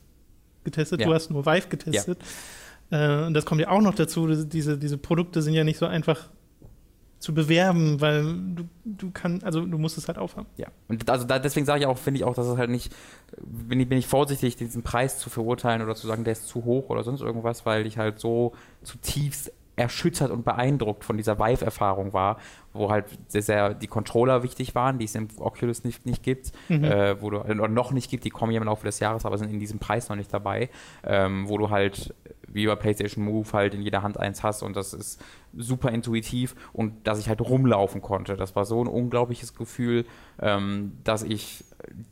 getestet, 0.64 1.02
ja. 1.02 1.08
du 1.08 1.14
hast 1.14 1.30
nur 1.30 1.46
Vive 1.46 1.68
getestet. 1.70 2.20
Äh, 2.92 3.26
und 3.26 3.36
das 3.36 3.46
kommt 3.46 3.62
ja 3.62 3.70
auch 3.70 3.82
noch 3.82 3.94
dazu, 3.94 4.28
diese, 4.28 4.78
diese 4.78 4.98
Produkte 4.98 5.42
sind 5.44 5.54
ja 5.54 5.64
nicht 5.64 5.78
so 5.78 5.86
einfach 5.86 6.30
zu 7.20 7.34
bewerben, 7.34 8.00
weil 8.00 8.24
du, 8.24 8.64
du 8.86 9.12
kannst, 9.12 9.46
also 9.46 9.66
du 9.66 9.78
musst 9.78 9.98
es 9.98 10.08
halt 10.08 10.18
aufhaben. 10.18 10.48
Ja, 10.56 10.68
und 10.88 11.10
also 11.10 11.26
da, 11.26 11.38
deswegen 11.38 11.66
sage 11.66 11.82
ich 11.82 11.86
auch, 11.86 11.98
finde 11.98 12.20
ich 12.20 12.24
auch, 12.24 12.34
dass 12.34 12.48
es 12.48 12.58
halt 12.58 12.70
nicht, 12.70 12.94
bin 13.42 13.80
ich, 13.80 13.90
bin 13.90 13.98
ich 13.98 14.08
vorsichtig, 14.08 14.56
diesen 14.56 14.84
Preis 14.84 15.20
zu 15.20 15.30
verurteilen 15.30 15.82
oder 15.82 15.96
zu 15.96 16.08
sagen, 16.08 16.24
der 16.24 16.34
ist 16.34 16.48
zu 16.48 16.64
hoch 16.64 16.90
oder 16.90 17.04
sonst 17.04 17.22
irgendwas, 17.22 17.66
weil 17.66 17.86
ich 17.86 17.98
halt 17.98 18.20
so 18.20 18.54
zutiefst 18.84 19.52
erschüttert 19.80 20.30
und 20.32 20.44
beeindruckt 20.44 21.06
von 21.06 21.18
dieser 21.18 21.40
Vive-Erfahrung 21.40 22.12
war, 22.14 22.38
wo 22.74 22.92
halt 22.92 23.06
sehr, 23.28 23.42
sehr 23.42 23.74
die 23.74 23.88
Controller 23.88 24.44
wichtig 24.44 24.76
waren, 24.76 25.00
die 25.00 25.06
es 25.06 25.16
im 25.16 25.30
Oculus 25.38 25.84
nicht, 25.86 26.06
nicht 26.06 26.22
gibt, 26.22 26.52
mhm. 26.68 26.84
äh, 26.84 27.22
wo 27.22 27.30
du, 27.30 27.40
oder 27.40 27.68
noch 27.70 27.92
nicht 27.92 28.10
gibt, 28.10 28.26
die 28.26 28.30
kommen 28.30 28.52
ja 28.52 28.60
im 28.60 28.66
Laufe 28.66 28.86
des 28.86 29.00
Jahres, 29.00 29.26
aber 29.26 29.38
sind 29.38 29.52
in 29.52 29.60
diesem 29.60 29.80
Preis 29.80 30.10
noch 30.10 30.18
nicht 30.18 30.34
dabei, 30.34 30.70
ähm, 31.04 31.48
wo 31.48 31.58
du 31.58 31.70
halt 31.70 32.14
wie 32.54 32.66
bei 32.68 32.76
PlayStation 32.76 33.24
Move 33.24 33.48
halt 33.54 33.74
in 33.74 33.82
jeder 33.82 34.02
Hand 34.02 34.20
eins 34.20 34.44
hast 34.44 34.64
und 34.64 34.76
das 34.76 34.94
ist 34.94 35.22
super 35.56 35.92
intuitiv 35.92 36.56
und 36.74 37.08
dass 37.08 37.20
ich 37.20 37.30
halt 37.30 37.42
rumlaufen 37.42 38.02
konnte. 38.02 38.36
Das 38.36 38.56
war 38.56 38.66
so 38.66 38.84
ein 38.84 38.88
unglaubliches 38.88 39.56
Gefühl, 39.56 40.06
ähm, 40.40 40.94
dass 41.04 41.24
ich 41.24 41.64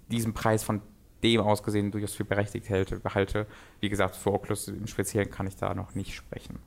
diesen 0.09 0.33
Preis 0.33 0.63
von 0.63 0.81
dem 1.23 1.41
ausgesehen 1.41 1.91
durchaus 1.91 2.13
viel 2.13 2.25
berechtigt 2.25 2.69
halte, 2.69 3.01
halte. 3.13 3.47
Wie 3.79 3.89
gesagt, 3.89 4.15
für 4.15 4.33
Oculus 4.33 4.67
im 4.67 4.87
Speziellen 4.87 5.29
kann 5.29 5.47
ich 5.47 5.55
da 5.55 5.73
noch 5.73 5.95
nicht 5.95 6.13
sprechen. 6.13 6.59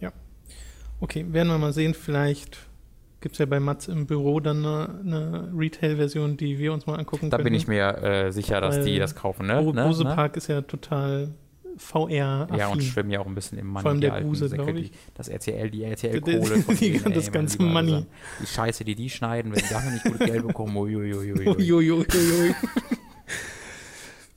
Ja. 0.00 0.12
Okay, 1.00 1.24
werden 1.30 1.48
wir 1.48 1.58
mal 1.58 1.72
sehen. 1.72 1.94
Vielleicht 1.94 2.58
gibt 3.20 3.36
es 3.36 3.38
ja 3.38 3.46
bei 3.46 3.58
Mats 3.58 3.88
im 3.88 4.06
Büro 4.06 4.38
dann 4.40 4.58
eine, 4.58 5.00
eine 5.00 5.52
Retail-Version, 5.56 6.36
die 6.36 6.58
wir 6.58 6.74
uns 6.74 6.86
mal 6.86 6.98
angucken 6.98 7.30
Da 7.30 7.38
können. 7.38 7.44
bin 7.44 7.54
ich 7.54 7.66
mir 7.66 7.96
äh, 8.02 8.30
sicher, 8.30 8.60
dass 8.60 8.76
Weil 8.76 8.84
die 8.84 8.98
das 8.98 9.14
kaufen. 9.14 9.46
Ne? 9.46 9.62
Ne? 9.62 9.84
Bose 9.84 10.04
ne? 10.04 10.14
Park 10.14 10.36
ist 10.36 10.48
ja 10.48 10.60
total 10.60 11.32
VR-affin. 11.76 12.56
Ja, 12.58 12.68
und 12.68 12.82
schwimmen 12.82 13.10
ja 13.10 13.20
auch 13.20 13.26
ein 13.26 13.34
bisschen 13.34 13.58
im 13.58 13.66
Money. 13.68 13.82
Vor 13.82 13.90
allem 13.90 14.00
die 14.00 14.10
der 14.10 14.20
Buse, 14.20 14.48
Säcke, 14.48 14.62
glaub 14.64 14.76
die- 14.76 14.82
ich. 14.82 14.92
Das 15.14 15.28
RTL, 15.28 15.70
die 15.70 15.78
Die- 15.78 15.84
RTL-Kohle. 15.84 16.64
die- 16.80 16.98
denen, 16.98 17.14
das 17.14 17.30
ganze 17.32 17.58
die 17.58 17.64
Money. 17.64 18.06
Die 18.42 18.46
Scheiße, 18.46 18.84
die 18.84 18.94
die 18.94 19.10
schneiden, 19.10 19.52
wenn 19.52 19.62
die 19.62 19.68
dafür 19.68 19.90
nicht 19.90 20.04
gut 20.04 20.18
Geld 20.20 20.46
bekommen. 20.46 20.76
Uiuiuiui. 20.76 22.54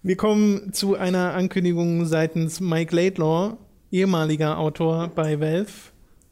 Wir 0.04 0.16
kommen 0.16 0.72
zu 0.74 0.96
einer 0.96 1.34
Ankündigung 1.34 2.06
seitens 2.06 2.60
Mike 2.60 2.96
Laidlaw, 2.96 3.58
ehemaliger 3.92 4.58
Autor 4.58 5.10
bei 5.10 5.40
Valve, 5.40 5.68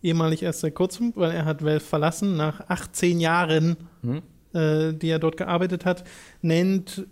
ehemalig 0.01 0.43
erst 0.43 0.61
seit 0.61 0.75
kurzem, 0.75 1.11
weil 1.15 1.31
er 1.31 1.45
hat 1.45 1.63
Valve 1.63 1.79
verlassen 1.81 2.37
nach 2.37 2.61
18 2.69 3.19
Jahren, 3.19 3.75
Hm? 4.01 4.21
äh, 4.53 4.93
die 4.93 5.09
er 5.09 5.19
dort 5.19 5.35
gearbeitet 5.37 5.83
hat, 5.85 6.03
nennt, 6.41 7.05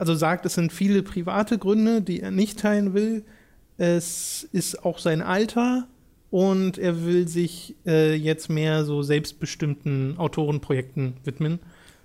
also 0.00 0.14
sagt, 0.14 0.46
es 0.46 0.54
sind 0.54 0.72
viele 0.72 1.02
private 1.02 1.58
Gründe, 1.58 2.00
die 2.00 2.20
er 2.20 2.30
nicht 2.30 2.58
teilen 2.58 2.94
will. 2.94 3.22
Es 3.76 4.48
ist 4.50 4.82
auch 4.82 4.98
sein 4.98 5.20
Alter 5.20 5.86
und 6.30 6.78
er 6.78 7.04
will 7.04 7.28
sich 7.28 7.76
äh, 7.84 8.14
jetzt 8.14 8.48
mehr 8.48 8.84
so 8.86 9.02
selbstbestimmten 9.02 10.16
Autorenprojekten 10.16 11.18
widmen. 11.24 11.58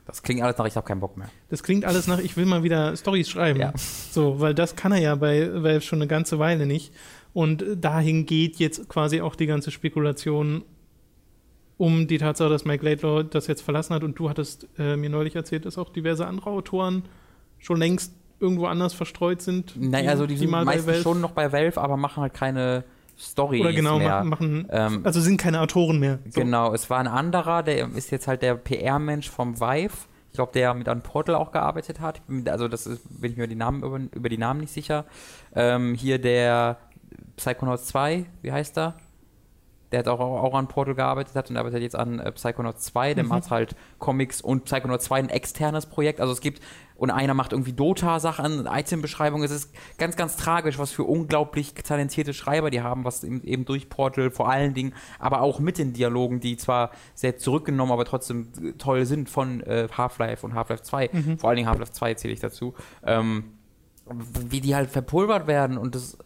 Das 0.05 0.23
klingt 0.23 0.41
alles 0.41 0.57
nach, 0.57 0.65
ich 0.65 0.75
habe 0.75 0.85
keinen 0.85 0.99
Bock 0.99 1.15
mehr. 1.15 1.29
Das 1.49 1.63
klingt 1.63 1.85
alles 1.85 2.05
nach, 2.05 2.19
ich 2.19 2.35
will 2.35 2.45
mal 2.45 2.63
wieder 2.63 2.97
Stories 2.97 3.29
schreiben. 3.29 3.61
Ja. 3.61 3.71
So, 4.11 4.41
weil 4.41 4.53
das 4.53 4.75
kann 4.75 4.91
er 4.91 4.99
ja 4.99 5.15
bei 5.15 5.63
Valve 5.63 5.81
schon 5.81 5.99
eine 5.99 6.07
ganze 6.07 6.37
Weile 6.37 6.65
nicht. 6.65 6.93
Und 7.33 7.63
dahin 7.77 8.25
geht 8.25 8.57
jetzt 8.57 8.89
quasi 8.89 9.21
auch 9.21 9.35
die 9.35 9.45
ganze 9.45 9.71
Spekulation 9.71 10.63
um 11.77 12.07
die 12.07 12.17
Tatsache, 12.17 12.49
dass 12.49 12.65
Mike 12.65 12.83
Laidlaw 12.83 13.23
das 13.23 13.47
jetzt 13.47 13.61
verlassen 13.61 13.95
hat. 13.95 14.03
Und 14.03 14.19
du 14.19 14.29
hattest 14.29 14.67
äh, 14.77 14.97
mir 14.97 15.09
neulich 15.09 15.35
erzählt, 15.35 15.65
dass 15.65 15.77
auch 15.77 15.89
diverse 15.89 16.27
andere 16.27 16.49
Autoren 16.49 17.03
schon 17.65 17.77
längst 17.77 18.13
irgendwo 18.39 18.65
anders 18.67 18.93
verstreut 18.93 19.41
sind. 19.41 19.73
Naja, 19.75 20.11
also 20.11 20.27
die 20.27 20.37
sind 20.37 20.49
mal 20.51 20.65
bei 20.65 20.75
meistens 20.75 21.01
schon 21.01 21.21
noch 21.21 21.31
bei 21.31 21.51
Valve, 21.51 21.79
aber 21.81 21.97
machen 21.97 22.21
halt 22.21 22.33
keine 22.33 22.83
Stories 23.17 23.61
Oder 23.61 23.73
genau, 23.73 23.97
mehr. 23.97 24.23
machen, 24.23 24.29
machen 24.29 24.67
Ähm, 24.71 25.01
also 25.03 25.21
sind 25.21 25.37
keine 25.37 25.61
Autoren 25.61 25.99
mehr. 25.99 26.19
So. 26.29 26.41
Genau, 26.41 26.73
es 26.73 26.89
war 26.89 26.99
ein 26.99 27.07
anderer, 27.07 27.63
der 27.63 27.87
ist 27.95 28.11
jetzt 28.11 28.27
halt 28.27 28.41
der 28.41 28.55
PR-Mensch 28.55 29.29
vom 29.29 29.59
Vive. 29.59 29.93
Ich 30.31 30.35
glaube, 30.35 30.51
der 30.51 30.73
mit 30.73 30.89
an 30.89 31.01
Portal 31.01 31.35
auch 31.35 31.51
gearbeitet 31.53 32.01
hat. 32.01 32.21
Also 32.49 32.67
das 32.67 32.85
ist, 32.85 33.21
bin 33.21 33.31
ich 33.31 33.37
mir 33.37 33.47
die 33.47 33.55
Namen 33.55 33.83
über, 33.83 33.99
über 34.13 34.27
die 34.27 34.37
Namen 34.37 34.59
nicht 34.59 34.73
sicher. 34.73 35.05
Ähm, 35.55 35.95
hier 35.95 36.19
der 36.19 36.77
Psychonauts 37.37 37.85
2, 37.87 38.25
wie 38.41 38.51
heißt 38.51 38.77
er? 38.77 38.95
Der 39.93 39.99
hat 39.99 40.07
auch, 40.09 40.19
auch 40.19 40.53
an 40.55 40.67
Portal 40.67 40.93
gearbeitet 40.95 41.35
hat 41.35 41.49
und 41.49 41.55
arbeitet 41.55 41.81
jetzt 41.81 41.95
an 41.95 42.19
äh, 42.19 42.31
Psychonauts 42.33 42.83
2. 42.85 43.13
Der 43.13 43.23
Mhm. 43.23 43.29
macht 43.29 43.49
halt 43.49 43.77
Comics 43.97 44.41
und 44.41 44.65
Psychonauts 44.65 45.05
2 45.05 45.19
ein 45.19 45.29
externes 45.29 45.85
Projekt. 45.85 46.19
Also 46.19 46.33
es 46.33 46.41
gibt, 46.41 46.61
und 46.97 47.11
einer 47.11 47.33
macht 47.33 47.51
irgendwie 47.51 47.73
Dota-Sachen, 47.73 48.67
Item-Beschreibungen. 48.67 49.43
Es 49.45 49.51
ist 49.51 49.73
ganz, 49.97 50.15
ganz 50.15 50.37
tragisch, 50.37 50.77
was 50.79 50.91
für 50.91 51.03
unglaublich 51.03 51.73
talentierte 51.73 52.33
Schreiber 52.33 52.69
die 52.69 52.81
haben, 52.81 53.03
was 53.03 53.23
eben, 53.23 53.43
eben 53.43 53.65
durch 53.65 53.89
Portal 53.89 54.31
vor 54.31 54.49
allen 54.49 54.73
Dingen, 54.73 54.93
aber 55.19 55.41
auch 55.41 55.59
mit 55.59 55.77
den 55.77 55.93
Dialogen, 55.93 56.39
die 56.39 56.55
zwar 56.57 56.91
sehr 57.13 57.37
zurückgenommen, 57.37 57.91
aber 57.91 58.05
trotzdem 58.05 58.47
äh, 58.61 58.71
toll 58.73 59.05
sind 59.05 59.29
von 59.29 59.61
äh, 59.61 59.87
Half-Life 59.91 60.45
und 60.45 60.53
Half-Life 60.53 60.83
2. 60.83 61.09
Mhm. 61.11 61.37
Vor 61.39 61.49
allen 61.49 61.57
Dingen 61.57 61.67
Half-Life 61.69 61.91
2 61.91 62.13
zähle 62.15 62.33
ich 62.33 62.39
dazu. 62.39 62.73
Ähm, 63.05 63.45
wie 64.49 64.61
die 64.61 64.75
halt 64.75 64.89
verpulvert 64.89 65.47
werden 65.47 65.77
und 65.77 65.95
das 65.95 66.17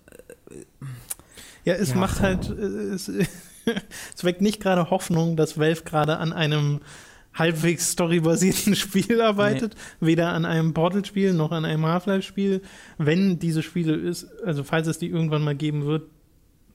Ja, 1.64 1.74
es 1.76 1.90
Ja. 1.90 1.96
macht 1.98 2.22
halt, 2.22 2.50
äh, 2.50 2.54
es, 2.54 3.08
es 4.16 4.24
weckt 4.24 4.42
nicht 4.42 4.62
gerade 4.62 4.90
Hoffnung, 4.90 5.36
dass 5.36 5.58
Valve 5.58 5.84
gerade 5.84 6.18
an 6.18 6.34
einem 6.34 6.82
halbwegs 7.40 7.94
storybasierten 7.94 8.76
Spiel 8.76 9.22
arbeitet, 9.22 9.76
weder 10.00 10.30
an 10.34 10.46
einem 10.46 10.74
Portal-Spiel 10.74 11.34
noch 11.34 11.52
an 11.52 11.66
einem 11.66 11.86
Half-Life-Spiel. 11.86 12.62
Wenn 12.98 13.40
diese 13.40 13.64
Spiele 13.64 13.96
ist, 13.96 14.28
also 14.44 14.64
falls 14.64 14.88
es 14.88 15.00
die 15.00 15.08
irgendwann 15.08 15.44
mal 15.44 15.56
geben 15.56 15.86
wird, 15.86 16.04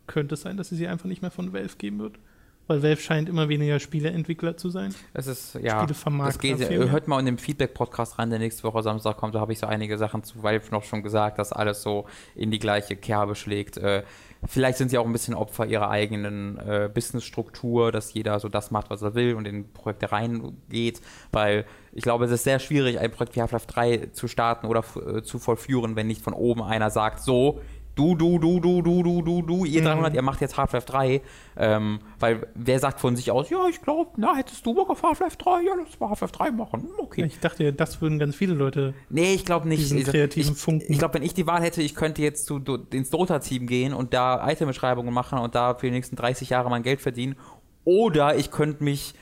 könnte 0.07 0.35
es 0.35 0.43
sein, 0.43 0.57
dass 0.57 0.73
es 0.73 0.79
sie 0.79 0.89
einfach 0.89 1.07
nicht 1.07 1.23
mehr 1.23 1.31
von 1.31 1.53
Valve 1.53 1.77
geben 1.77 1.99
wird. 1.99 2.19
Weil 2.67 2.83
Valve 2.83 3.01
scheint 3.01 3.29
immer 3.29 3.49
weniger 3.51 3.79
Spieleentwickler 3.79 4.57
zu 4.57 4.71
sein. 4.71 4.95
Es 5.13 5.27
ist, 5.27 5.55
ja, 5.63 5.85
das 5.85 6.39
geht, 6.39 6.59
hört 6.71 7.09
mal 7.09 7.21
in 7.21 7.27
dem 7.27 7.37
Feedback-Podcast 7.37 8.19
rein, 8.19 8.31
der 8.31 8.39
nächste 8.39 8.63
Woche 8.65 8.83
Samstag 8.83 9.19
kommt, 9.19 9.35
da 9.35 9.41
habe 9.41 9.53
ich 9.53 9.59
so 9.59 9.67
einige 9.67 9.99
Sachen 9.99 10.23
zu 10.25 10.43
Valve 10.43 10.71
noch 10.71 10.83
schon 10.83 11.03
gesagt, 11.03 11.39
dass 11.39 11.53
alles 11.53 11.83
so 11.83 12.07
in 12.35 12.51
die 12.51 12.59
gleiche 12.59 12.97
Kerbe 12.97 13.35
schlägt. 13.35 13.77
Äh, 13.77 14.03
vielleicht 14.47 14.79
sind 14.79 14.91
sie 14.91 14.97
auch 14.97 15.05
ein 15.05 15.13
bisschen 15.13 15.35
Opfer 15.35 15.67
ihrer 15.67 15.91
eigenen 15.91 16.59
äh, 16.59 16.91
Businessstruktur, 16.93 17.93
dass 17.93 18.15
jeder 18.15 18.41
so 18.41 18.49
das 18.49 18.71
macht, 18.71 18.89
was 18.89 19.03
er 19.03 19.15
will 19.15 19.35
und 19.35 19.47
in 19.47 19.71
Projekte 19.73 20.11
reingeht, 20.11 21.03
weil 21.33 21.67
ich 21.93 22.03
glaube, 22.03 22.25
es 22.25 22.31
ist 22.31 22.45
sehr 22.45 22.59
schwierig, 22.59 22.99
ein 22.99 23.11
Projekt 23.11 23.37
wie 23.37 23.43
Half-Life 23.43 23.67
3 23.67 24.09
zu 24.13 24.27
starten 24.27 24.67
oder 24.67 24.83
äh, 25.07 25.23
zu 25.23 25.39
vollführen, 25.39 25.97
wenn 25.97 26.07
nicht 26.07 26.23
von 26.23 26.33
oben 26.33 26.63
einer 26.63 26.91
sagt, 26.91 27.21
so, 27.21 27.61
du, 27.95 28.15
du, 28.17 28.39
du, 28.39 28.61
du, 28.61 28.83
du, 28.83 29.03
du, 29.03 29.23
du, 29.23 29.43
du, 29.43 29.65
ihr 29.65 29.81
Mhm. 29.81 29.87
300, 29.87 30.15
ihr 30.15 30.23
macht 30.23 30.41
jetzt 30.41 30.57
Half-Life 30.57 30.87
3, 30.87 31.23
ähm, 31.57 32.01
weil 32.19 32.47
wer 32.55 32.79
sagt 32.79 33.01
von 33.01 33.15
sich 33.17 33.31
aus, 33.31 33.51
ja, 33.51 33.59
ich 33.71 33.81
glaube, 33.83 34.11
na, 34.17 34.35
hättest 34.35 34.65
du 34.67 34.75
Bock 34.75 34.91
auf 34.91 35.03
Half-Life 35.03 35.37
3, 35.39 35.63
ja, 35.63 35.73
lass 35.79 35.99
mal 36.01 36.11
Half-Life 36.11 36.33
3 36.35 36.51
machen, 36.51 36.89
okay. 36.99 37.25
Ich 37.25 37.39
dachte, 37.41 37.73
das 37.73 38.01
würden 38.01 38.19
ganz 38.19 38.35
viele 38.35 38.55
Leute. 38.55 38.95
Nee, 39.11 39.35
ich 39.35 39.45
glaube 39.45 39.69
nicht. 39.69 39.81
Diesen 39.83 39.99
Ich- 39.99 40.07
kreativen 40.07 40.53
ich, 40.55 40.59
Funken. 40.59 40.93
Ich 40.93 40.99
glaube, 40.99 41.15
wenn 41.15 41.23
ich 41.23 41.35
die 41.35 41.47
Wahl 41.47 41.63
hätte, 41.63 41.83
ich 41.83 41.95
könnte 41.95 42.23
jetzt 42.23 42.47
zu, 42.47 42.59
ins 42.91 43.11
Dota-Team 43.11 43.67
gehen 43.67 43.95
und 43.95 44.13
da 44.15 44.49
Itembeschreibungen 44.51 45.13
machen 45.15 45.39
und 45.39 45.55
da 45.55 45.75
für 45.75 45.87
die 45.87 45.93
nächsten 45.93 46.17
30 46.17 46.51
Jahre 46.51 46.71
mein 46.71 46.83
Geld 46.83 47.01
verdienen. 47.01 47.37
Oder 47.85 48.37
ich 48.37 48.51
könnte 48.51 48.83
mich 48.83 49.15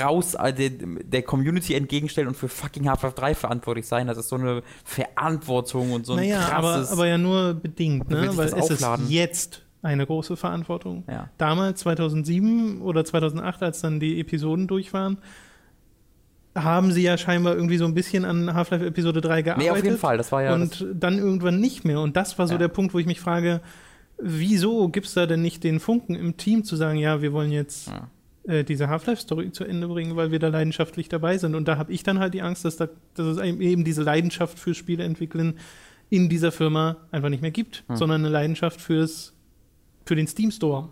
raus 0.00 0.34
äh, 0.34 0.52
der, 0.52 0.70
der 0.70 1.22
Community 1.22 1.74
entgegenstellen 1.74 2.28
und 2.28 2.36
für 2.36 2.48
fucking 2.48 2.88
Half-Life 2.88 3.16
3 3.16 3.34
verantwortlich 3.34 3.86
sein. 3.86 4.06
Das 4.06 4.18
ist 4.18 4.28
so 4.28 4.36
eine 4.36 4.62
Verantwortung 4.84 5.92
und 5.92 6.06
so 6.06 6.14
ein 6.14 6.20
naja, 6.20 6.48
aber, 6.52 6.74
krasses... 6.74 6.92
aber 6.92 7.06
ja 7.06 7.18
nur 7.18 7.54
bedingt, 7.54 8.08
ne? 8.10 8.30
weil 8.36 8.46
es 8.46 8.54
aufladen. 8.54 9.04
ist 9.06 9.10
jetzt 9.12 9.62
eine 9.82 10.06
große 10.06 10.36
Verantwortung. 10.36 11.04
ja. 11.08 11.28
damals, 11.36 11.80
2007 11.80 12.80
oder 12.80 13.04
2008, 13.04 13.62
als 13.62 13.80
dann 13.82 14.00
die 14.00 14.18
Episoden 14.18 14.66
durch 14.66 14.94
waren, 14.94 15.18
haben 16.54 16.92
sie 16.92 17.02
ja 17.02 17.18
scheinbar 17.18 17.54
irgendwie 17.54 17.76
so 17.76 17.84
ein 17.84 17.94
bisschen 17.94 18.24
an 18.24 18.54
Half-Life 18.54 18.86
Episode 18.86 19.20
3 19.20 19.42
gearbeitet. 19.42 19.72
Nee, 19.72 19.78
auf 19.78 19.84
jeden 19.84 19.98
Fall. 19.98 20.16
Das 20.16 20.32
war 20.32 20.42
ja... 20.42 20.54
und 20.54 20.86
dann 20.94 21.18
irgendwann 21.18 21.60
nicht 21.60 21.84
mehr. 21.84 22.00
Und 22.00 22.16
das 22.16 22.38
war 22.38 22.46
so 22.46 22.54
Ja. 22.54 22.58
der 22.58 22.68
Punkt, 22.68 22.94
wo 22.94 22.98
ich 22.98 23.06
mich 23.06 23.20
frage, 23.20 23.60
wieso 24.18 24.88
gibt 24.88 25.06
es 25.06 25.14
da 25.14 25.26
denn 25.26 25.42
nicht 25.42 25.64
den 25.64 25.80
Funken 25.80 26.14
im 26.14 26.36
Team 26.36 26.64
zu 26.64 26.76
sagen, 26.76 26.98
ja, 26.98 27.20
wir 27.20 27.32
wollen 27.32 27.50
jetzt 27.50 27.88
Ja. 27.88 28.08
Äh, 28.46 28.64
diese 28.64 28.88
Half-Life-Story 28.88 29.52
zu 29.52 29.64
Ende 29.64 29.88
bringen, 29.88 30.16
weil 30.16 30.30
wir 30.30 30.38
da 30.38 30.48
leidenschaftlich 30.48 31.08
dabei 31.08 31.38
sind. 31.38 31.54
Und 31.54 31.66
da 31.66 31.78
habe 31.78 31.92
ich 31.92 32.02
dann 32.02 32.18
halt 32.18 32.34
die 32.34 32.42
Angst, 32.42 32.64
dass, 32.64 32.76
da, 32.76 32.88
dass 33.14 33.26
es 33.26 33.38
eben 33.38 33.84
diese 33.84 34.02
Leidenschaft 34.02 34.58
für 34.58 34.74
Spiele 34.74 35.04
entwickeln 35.04 35.58
in 36.10 36.28
dieser 36.28 36.52
Firma 36.52 36.98
einfach 37.10 37.30
nicht 37.30 37.42
mehr 37.42 37.50
gibt, 37.50 37.84
Hm. 37.88 37.96
sondern 37.96 38.20
eine 38.22 38.30
Leidenschaft 38.30 38.80
fürs, 38.80 39.32
für 40.04 40.14
den 40.14 40.26
Steam 40.26 40.50
Store. 40.50 40.90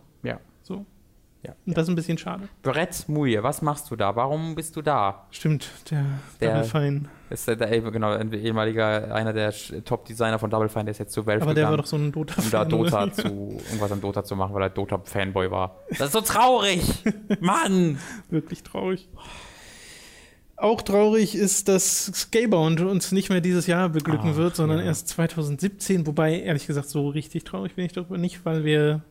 Ja. 1.42 1.54
Und 1.66 1.76
das 1.76 1.84
ist 1.84 1.88
ein 1.88 1.96
bisschen 1.96 2.18
schade. 2.18 2.48
Brett 2.62 3.08
Mouille, 3.08 3.42
was 3.42 3.62
machst 3.62 3.90
du 3.90 3.96
da? 3.96 4.14
Warum 4.14 4.54
bist 4.54 4.76
du 4.76 4.82
da? 4.82 5.26
Stimmt, 5.30 5.68
der, 5.90 6.04
Der- 6.40 6.54
Double 6.54 6.64
Fine. 6.68 7.02
Ist 7.30 7.48
der, 7.48 7.56
der 7.56 7.80
genau, 7.80 8.10
ein 8.12 8.30
ehemaliger, 8.32 9.14
einer 9.14 9.32
der 9.32 9.52
Top-Designer 9.84 10.38
von 10.38 10.50
Double 10.50 10.68
Fine, 10.68 10.84
der 10.84 10.92
ist 10.92 10.98
jetzt 10.98 11.12
zu 11.12 11.26
Valve 11.26 11.42
Aber 11.42 11.54
der 11.54 11.68
war 11.68 11.78
doch 11.78 11.86
so 11.86 11.96
ein 11.96 12.12
Dota 12.12 12.40
um 12.42 12.50
da 12.50 12.64
Dota 12.64 13.10
zu, 13.10 13.22
irgendwas 13.66 13.90
an 13.90 14.00
Dota 14.00 14.22
zu 14.22 14.36
machen, 14.36 14.54
weil 14.54 14.62
er 14.62 14.70
Dota-Fanboy 14.70 15.50
war. 15.50 15.78
Das 15.90 16.00
ist 16.08 16.12
so 16.12 16.20
traurig! 16.20 16.82
Mann! 17.40 17.98
Wirklich 18.28 18.62
traurig. 18.62 19.08
Auch 20.56 20.82
traurig 20.82 21.34
ist, 21.34 21.66
dass 21.66 22.06
Scalebound 22.06 22.80
uns 22.82 23.10
nicht 23.10 23.30
mehr 23.30 23.40
dieses 23.40 23.66
Jahr 23.66 23.88
beglücken 23.88 24.30
Ach, 24.34 24.36
wird, 24.36 24.54
sondern 24.54 24.78
ja. 24.78 24.84
erst 24.84 25.08
2017. 25.08 26.06
Wobei, 26.06 26.38
ehrlich 26.38 26.68
gesagt, 26.68 26.88
so 26.88 27.08
richtig 27.08 27.42
traurig 27.42 27.74
bin 27.74 27.84
ich 27.86 27.92
darüber 27.92 28.16
nicht, 28.18 28.44
weil 28.44 28.62
wir 28.64 29.02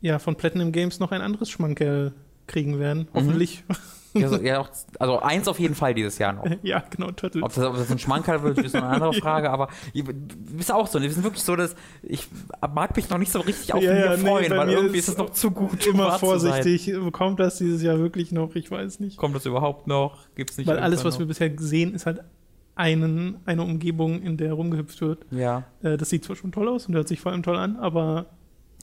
ja 0.00 0.18
von 0.18 0.36
Platinum 0.36 0.72
Games 0.72 1.00
noch 1.00 1.12
ein 1.12 1.20
anderes 1.22 1.50
Schmankerl 1.50 2.12
kriegen 2.46 2.78
werden. 2.78 3.08
Hoffentlich. 3.14 3.64
Ja, 4.14 4.28
so- 4.28 4.36
ja, 4.42 4.58
auch, 4.58 4.68
also 4.98 5.20
eins 5.20 5.46
auf 5.46 5.60
jeden 5.60 5.76
Fall 5.76 5.94
dieses 5.94 6.18
Jahr 6.18 6.32
noch. 6.32 6.44
ja, 6.62 6.82
genau, 6.90 7.12
Turtles. 7.12 7.44
Ob 7.44 7.54
das, 7.54 7.64
ob 7.64 7.76
das 7.76 7.90
ein 7.92 7.98
Schmankerl 8.00 8.42
wird, 8.42 8.58
ist 8.58 8.74
eine 8.74 8.86
andere 8.86 9.12
Frage, 9.20 9.50
aber 9.50 9.68
ihr 9.92 10.02
du 10.04 10.12
bist 10.56 10.72
auch 10.72 10.88
so, 10.88 11.00
wir 11.00 11.10
sind 11.12 11.22
wirklich 11.22 11.44
so, 11.44 11.54
dass 11.54 11.76
ich 12.02 12.26
mag 12.74 12.96
mich 12.96 13.08
noch 13.08 13.18
nicht 13.18 13.30
so 13.30 13.38
richtig 13.40 13.72
auf 13.72 13.82
Ja, 13.82 13.94
ja, 13.94 14.16
nee, 14.16 14.26
freuen, 14.26 14.50
bei 14.50 14.56
weil 14.58 14.70
irgendwie 14.70 14.98
ist 14.98 15.08
es 15.08 15.16
noch 15.16 15.30
zu 15.30 15.52
gut, 15.52 15.86
Immer 15.86 16.18
vorsichtig. 16.18 16.92
Kommt 17.12 17.38
das 17.38 17.58
dieses 17.58 17.82
Jahr 17.82 17.98
wirklich 18.00 18.32
noch? 18.32 18.56
Ich 18.56 18.70
weiß 18.70 18.98
nicht. 18.98 19.16
Kommt 19.16 19.36
das 19.36 19.46
überhaupt 19.46 19.86
noch? 19.86 20.18
Gibt's 20.34 20.58
nicht 20.58 20.66
Weil 20.66 20.78
alles, 20.80 21.04
was 21.04 21.18
wir 21.18 21.26
noch? 21.26 21.28
bisher 21.28 21.52
sehen, 21.58 21.94
ist 21.94 22.06
halt 22.06 22.20
einen, 22.74 23.36
eine 23.44 23.62
Umgebung, 23.62 24.22
in 24.22 24.36
der 24.38 24.54
rumgehüpft 24.54 25.00
wird. 25.02 25.26
Ja. 25.30 25.64
Äh, 25.82 25.96
das 25.98 26.08
sieht 26.10 26.24
zwar 26.24 26.34
schon 26.34 26.50
toll 26.50 26.68
aus 26.68 26.86
und 26.86 26.94
hört 26.94 27.06
sich 27.08 27.20
vor 27.20 27.30
allem 27.30 27.42
toll 27.42 27.56
an, 27.56 27.76
aber 27.76 28.26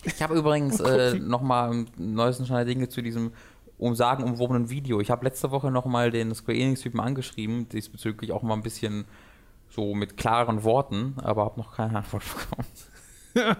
Ich 0.03 0.21
habe 0.21 0.35
übrigens 0.35 0.79
äh, 0.79 1.15
nochmal 1.15 1.71
im 1.71 1.87
neuesten 1.97 2.45
Stand 2.45 2.59
der 2.59 2.65
Dinge 2.65 2.89
zu 2.89 3.01
diesem 3.01 3.31
umsagenumwobenen 3.77 4.69
Video. 4.69 4.99
Ich 5.01 5.11
habe 5.11 5.25
letzte 5.25 5.51
Woche 5.51 5.71
nochmal 5.71 6.11
den 6.11 6.33
Square 6.33 6.57
Enix-Typen 6.57 6.99
angeschrieben, 6.99 7.69
diesbezüglich 7.69 8.31
auch 8.31 8.41
mal 8.41 8.55
ein 8.55 8.63
bisschen 8.63 9.05
So 9.69 9.93
mit 9.93 10.17
klaren 10.17 10.63
Worten, 10.63 11.15
aber 11.17 11.45
habe 11.45 11.59
noch 11.59 11.75
keine 11.75 11.97
Antwort 11.97 12.23
bekommen. 13.35 13.57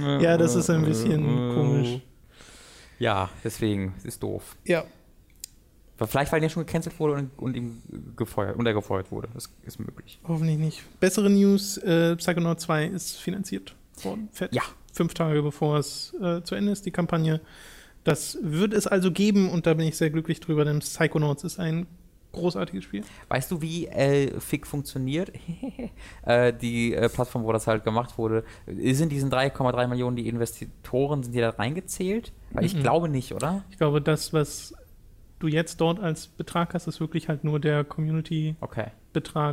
ja, 0.20 0.36
das 0.36 0.54
ist 0.54 0.70
ein 0.70 0.84
bisschen 0.84 1.24
komisch. 1.54 2.00
Ja, 2.98 3.30
deswegen 3.42 3.94
ist 4.04 4.22
doof. 4.22 4.56
Ja. 4.64 4.84
Vielleicht, 6.06 6.32
weil 6.32 6.42
er 6.42 6.48
schon 6.48 6.66
gecancelt 6.66 6.98
wurde 6.98 7.14
und, 7.14 7.30
und 7.38 7.56
ihm 7.56 7.82
gefeuert, 8.16 8.56
und 8.56 8.66
er 8.66 8.74
gefeuert 8.74 9.10
wurde. 9.10 9.28
Das 9.34 9.48
ist 9.64 9.78
möglich. 9.78 10.20
Hoffentlich 10.26 10.58
nicht. 10.58 11.00
Bessere 11.00 11.30
News: 11.30 11.78
äh, 11.78 12.16
Psychonaut 12.16 12.60
2 12.60 12.86
ist 12.86 13.16
finanziert 13.18 13.74
worden. 14.02 14.28
Fett. 14.32 14.54
Ja. 14.54 14.62
Fünf 14.92 15.14
Tage 15.14 15.42
bevor 15.42 15.78
es 15.78 16.14
äh, 16.22 16.42
zu 16.42 16.54
Ende 16.54 16.72
ist, 16.72 16.86
die 16.86 16.90
Kampagne. 16.90 17.40
Das 18.04 18.38
wird 18.42 18.72
es 18.74 18.86
also 18.86 19.10
geben 19.10 19.48
und 19.50 19.66
da 19.66 19.74
bin 19.74 19.86
ich 19.86 19.96
sehr 19.96 20.10
glücklich 20.10 20.40
drüber, 20.40 20.64
denn 20.64 20.80
Psychonauts 20.80 21.44
ist 21.44 21.58
ein 21.60 21.86
großartiges 22.32 22.84
Spiel. 22.84 23.04
Weißt 23.28 23.50
du, 23.50 23.60
wie 23.60 23.86
äh, 23.86 24.40
FIG 24.40 24.66
funktioniert? 24.66 25.32
äh, 26.26 26.52
die 26.52 26.94
äh, 26.94 27.08
Plattform, 27.08 27.44
wo 27.44 27.52
das 27.52 27.66
halt 27.66 27.84
gemacht 27.84 28.16
wurde, 28.18 28.44
sind 28.66 29.10
diesen 29.12 29.30
3,3 29.30 29.86
Millionen 29.86 30.16
die 30.16 30.28
Investitoren, 30.28 31.22
sind 31.22 31.34
die 31.34 31.40
da 31.40 31.50
reingezählt? 31.50 32.32
Weil 32.50 32.64
ich 32.64 32.74
Mhm. 32.74 32.80
glaube 32.80 33.08
nicht, 33.08 33.32
oder? 33.34 33.64
Ich 33.70 33.76
glaube, 33.78 34.00
das, 34.00 34.32
was 34.32 34.74
du 35.38 35.46
jetzt 35.48 35.80
dort 35.80 36.00
als 36.00 36.26
Betrag 36.28 36.74
hast, 36.74 36.86
ist 36.86 37.00
wirklich 37.00 37.28
halt 37.28 37.44
nur 37.44 37.60
der 37.60 37.84
Community-Betrag 37.84 38.70
Okay. 38.70 38.86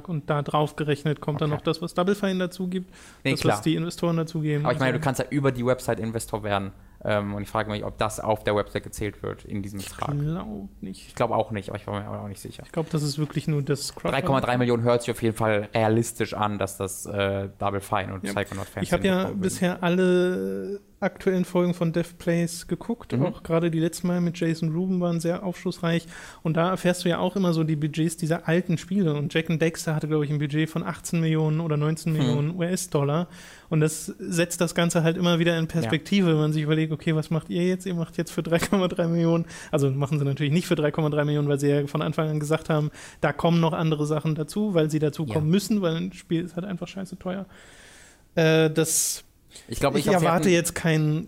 Und 0.07 0.29
da 0.29 0.41
drauf 0.41 0.75
gerechnet 0.75 1.21
kommt 1.21 1.41
dann 1.41 1.49
Okay. 1.51 1.57
noch 1.57 1.63
das, 1.63 1.81
was 1.81 1.93
Double 1.93 2.15
Fine 2.15 2.39
dazu 2.39 2.67
gibt, 2.67 2.93
Nee, 3.23 3.31
das, 3.31 3.41
klar. 3.41 3.55
was 3.55 3.61
die 3.61 3.75
Investoren 3.75 4.17
dazugeben. 4.17 4.65
Aber 4.65 4.73
ich 4.73 4.79
meine, 4.79 4.93
du 4.93 4.99
kannst 4.99 5.19
ja 5.19 5.25
über 5.29 5.51
die 5.51 5.65
Website 5.65 5.99
Investor 5.99 6.43
werden. 6.43 6.71
Ähm, 7.01 7.33
und 7.33 7.41
ich 7.43 7.47
frage 7.49 7.71
mich, 7.71 7.85
ob 7.85 7.97
das 7.97 8.19
auf 8.19 8.43
der 8.43 8.55
Website 8.57 8.83
gezählt 8.83 9.23
wird 9.23 9.45
in 9.45 9.61
diesem 9.61 9.79
Betrag. 9.79 10.13
Ich 10.15 10.19
glaube 10.21 10.67
nicht. 10.81 11.07
Ich 11.07 11.15
glaube 11.15 11.35
auch 11.35 11.51
nicht, 11.51 11.69
aber 11.69 11.77
ich 11.77 11.87
war 11.87 11.97
mir 12.01 12.19
auch 12.19 12.27
nicht 12.27 12.41
sicher. 12.41 12.63
Ich 12.65 12.73
glaube, 12.73 12.89
das 12.91 13.03
ist 13.03 13.17
wirklich 13.17 13.47
nur 13.47 13.61
das 13.61 13.95
Crowdfunding. 13.95 14.29
3,3 14.35 14.57
Millionen 14.57 14.83
hört 14.83 15.03
sich 15.03 15.11
auf 15.11 15.21
jeden 15.23 15.35
Fall 15.37 15.69
realistisch 15.73 16.33
an, 16.33 16.57
dass 16.57 16.75
das 16.75 17.05
äh, 17.05 17.47
Double 17.57 17.79
Fine 17.79 18.13
und 18.15 18.25
Ja. 18.25 18.33
Psychonaut-Fans 18.33 18.85
Ich 18.85 18.91
habe 18.91 19.07
ja 19.07 19.31
bisher 19.33 19.81
alle 19.81 20.81
aktuellen 21.01 21.45
Folgen 21.45 21.73
von 21.73 21.91
Death 21.93 22.17
Plays 22.17 22.67
geguckt. 22.67 23.13
Mhm. 23.13 23.25
Auch 23.25 23.43
gerade 23.43 23.71
die 23.71 23.79
letzten 23.79 24.07
Mal 24.07 24.21
mit 24.21 24.39
Jason 24.39 24.73
Rubin 24.73 24.99
waren 24.99 25.19
sehr 25.19 25.43
aufschlussreich. 25.43 26.05
Und 26.43 26.57
da 26.57 26.69
erfährst 26.71 27.05
du 27.05 27.09
ja 27.09 27.19
auch 27.19 27.35
immer 27.35 27.53
so 27.53 27.63
die 27.63 27.75
Budgets 27.75 28.17
dieser 28.17 28.47
alten 28.47 28.77
Spiele. 28.77 29.13
Und 29.13 29.33
Jack 29.33 29.49
and 29.49 29.61
Dexter 29.61 29.95
hatte, 29.95 30.07
glaube 30.07 30.25
ich, 30.25 30.31
ein 30.31 30.39
Budget 30.39 30.69
von 30.69 30.83
18 30.83 31.19
Millionen 31.21 31.59
oder 31.61 31.77
19 31.77 32.13
Hm. 32.13 32.19
Millionen 32.19 32.55
US-Dollar. 32.57 33.27
Und 33.69 33.79
das 33.81 34.07
setzt 34.19 34.61
das 34.61 34.73
Ganze 34.75 35.03
halt 35.03 35.15
immer 35.15 35.39
wieder 35.39 35.57
in 35.57 35.67
Perspektive, 35.67 36.27
wenn 36.27 36.37
man 36.37 36.53
sich 36.53 36.63
überlegt, 36.63 36.91
okay, 36.91 37.15
was 37.15 37.29
macht 37.29 37.49
ihr 37.49 37.65
jetzt? 37.67 37.85
Ihr 37.85 37.93
macht 37.93 38.17
jetzt 38.17 38.31
für 38.31 38.41
3,3 38.41 39.07
Millionen. 39.07 39.45
Also 39.71 39.89
machen 39.91 40.19
sie 40.19 40.25
natürlich 40.25 40.51
nicht 40.53 40.67
für 40.67 40.73
3,3 40.75 41.23
Millionen, 41.25 41.47
weil 41.47 41.59
sie 41.59 41.69
ja 41.69 41.87
von 41.87 42.01
Anfang 42.01 42.29
an 42.29 42.39
gesagt 42.39 42.69
haben, 42.69 42.89
da 43.21 43.31
kommen 43.31 43.59
noch 43.61 43.73
andere 43.73 44.05
Sachen 44.05 44.35
dazu, 44.35 44.73
weil 44.73 44.89
sie 44.89 44.99
dazu 44.99 45.25
Ja. 45.25 45.35
kommen 45.35 45.49
müssen, 45.49 45.81
weil 45.81 45.95
ein 45.95 46.13
Spiel 46.13 46.43
ist 46.43 46.55
halt 46.55 46.65
einfach 46.65 46.87
scheiße 46.87 47.17
teuer. 47.19 47.45
Äh, 48.35 48.69
das 48.69 49.23
Ich 49.69 49.79
glaube, 49.79 49.99
ich, 49.99 50.05
ich, 50.05 50.11
glaub, 50.11 50.23
erwarte 50.23 50.45
hatten- 50.45 50.53
jetzt 50.53 50.75
kein 50.75 51.27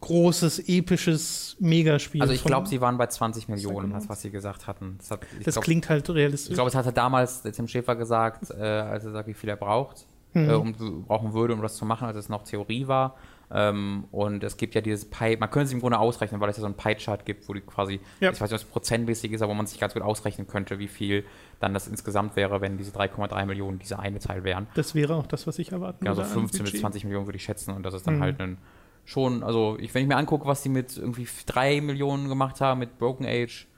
großes, 0.00 0.68
episches 0.68 1.56
Megaspiel. 1.60 2.20
Also 2.20 2.34
ich 2.34 2.44
glaube, 2.44 2.68
sie 2.68 2.80
waren 2.80 2.98
bei 2.98 3.06
20 3.06 3.48
Millionen, 3.48 3.90
das, 3.92 4.08
was 4.08 4.20
sie 4.20 4.30
gesagt 4.30 4.66
hatten. 4.66 4.96
Das, 4.98 5.10
hat, 5.10 5.20
Das 5.44 5.54
glaub, 5.54 5.64
klingt 5.64 5.88
halt 5.88 6.08
realistisch. 6.10 6.50
Ich 6.50 6.54
glaube, 6.56 6.68
es 6.68 6.74
hatte 6.74 6.92
damals 6.92 7.42
Tim 7.42 7.66
Schäfer 7.68 7.96
gesagt, 7.96 8.50
äh, 8.50 8.62
als 8.62 9.04
er 9.04 9.12
sagt, 9.12 9.28
wie 9.28 9.34
viel 9.34 9.48
er 9.48 9.56
braucht, 9.56 10.06
Mhm. 10.34 10.50
äh, 10.50 10.52
um, 10.54 11.04
brauchen 11.06 11.32
würde, 11.32 11.54
um 11.54 11.62
das 11.62 11.76
zu 11.76 11.86
machen, 11.86 12.06
als 12.06 12.18
es 12.18 12.28
noch 12.28 12.42
Theorie 12.44 12.86
war. 12.86 13.16
Ähm, 13.56 14.04
und 14.10 14.42
es 14.42 14.56
gibt 14.56 14.74
ja 14.74 14.80
dieses 14.80 15.04
Pie, 15.08 15.36
man 15.36 15.48
könnte 15.48 15.66
es 15.66 15.72
im 15.72 15.80
Grunde 15.80 15.98
ausrechnen, 15.98 16.40
weil 16.40 16.50
es 16.50 16.56
ja 16.56 16.62
so 16.62 16.66
ein 16.66 16.74
Pie-Chart 16.74 17.24
gibt, 17.24 17.48
wo 17.48 17.54
die 17.54 17.60
quasi, 17.60 18.00
Ja. 18.20 18.30
ich 18.32 18.40
weiß 18.40 18.50
nicht, 18.50 18.52
was 18.52 18.64
prozentmäßig 18.64 19.30
ist, 19.32 19.42
aber 19.42 19.50
wo 19.52 19.54
man 19.54 19.66
sich 19.66 19.78
ganz 19.78 19.94
gut 19.94 20.02
ausrechnen 20.02 20.46
könnte, 20.48 20.80
wie 20.80 20.88
viel 20.88 21.24
dann 21.60 21.72
das 21.72 21.86
insgesamt 21.86 22.34
wäre, 22.34 22.60
wenn 22.60 22.76
diese 22.78 22.90
3,3 22.90 23.46
Millionen 23.46 23.78
diese 23.78 23.98
eine 24.00 24.18
Teil 24.18 24.42
wären. 24.42 24.66
das 24.74 24.94
wäre 24.96 25.14
auch 25.14 25.26
das, 25.28 25.46
was 25.46 25.58
ich 25.60 25.70
erwarten 25.72 26.04
Ja, 26.04 26.14
so 26.14 26.22
würde. 26.22 26.30
an 26.30 26.34
15 26.40 26.62
bis 26.64 26.72
Budget. 26.72 26.80
20 26.80 27.04
Millionen 27.04 27.26
würde 27.26 27.36
ich 27.36 27.44
schätzen 27.44 27.70
und 27.72 27.84
das 27.84 27.94
ist 27.94 28.06
dann 28.06 28.16
Mhm. 28.16 28.20
halt 28.22 28.40
ein 28.40 28.58
schon, 29.04 29.42
also 29.42 29.76
ich, 29.78 29.94
wenn 29.94 30.02
ich 30.02 30.08
mir 30.08 30.16
angucke, 30.16 30.46
was 30.46 30.62
die 30.62 30.68
mit 30.70 30.96
irgendwie 30.96 31.28
3 31.46 31.80
Millionen 31.80 32.28
gemacht 32.28 32.60
haben 32.60 32.80
mit 32.80 32.98
Broken 32.98 33.26
Age, 33.26 33.68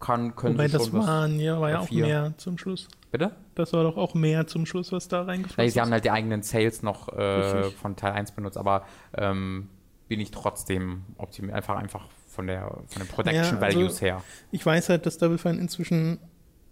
kann, 0.00 0.34
können 0.34 0.54
Wobei 0.54 0.66
sie 0.68 0.78
das 0.78 0.86
schon 0.86 0.98
was. 0.98 1.06
waren, 1.06 1.38
ja, 1.38 1.60
war 1.60 1.70
ja 1.70 1.78
auch 1.80 1.90
mehr 1.90 2.32
zum 2.38 2.58
Schluss. 2.58 2.88
Bitte? 3.12 3.32
Das 3.54 3.72
war 3.72 3.82
doch 3.82 3.96
auch 3.96 4.14
mehr 4.14 4.46
zum 4.46 4.64
Schluss, 4.66 4.90
was 4.92 5.08
da 5.08 5.22
Nee, 5.24 5.30
reingeflossen 5.30 5.70
sie 5.70 5.80
haben 5.80 5.90
halt 5.92 6.04
die 6.04 6.10
eigenen 6.10 6.42
Sales 6.42 6.82
noch 6.82 7.08
äh, 7.16 7.64
von 7.70 7.96
Teil 7.96 8.12
1 8.12 8.32
benutzt, 8.32 8.56
aber 8.56 8.84
ähm, 9.16 9.68
bin 10.08 10.18
ich 10.20 10.30
trotzdem 10.30 11.02
optimiert, 11.18 11.54
einfach, 11.54 11.76
einfach 11.76 12.06
von 12.28 12.46
der 12.46 12.66
von 12.88 13.02
den 13.02 13.08
Production 13.08 13.44
Ja, 13.44 13.50
also- 13.60 13.60
Values 13.78 14.00
her. 14.00 14.22
Ich 14.50 14.64
weiß 14.64 14.88
halt, 14.88 15.04
dass 15.06 15.18
Double 15.18 15.38
Fine 15.38 15.58
inzwischen 15.60 16.18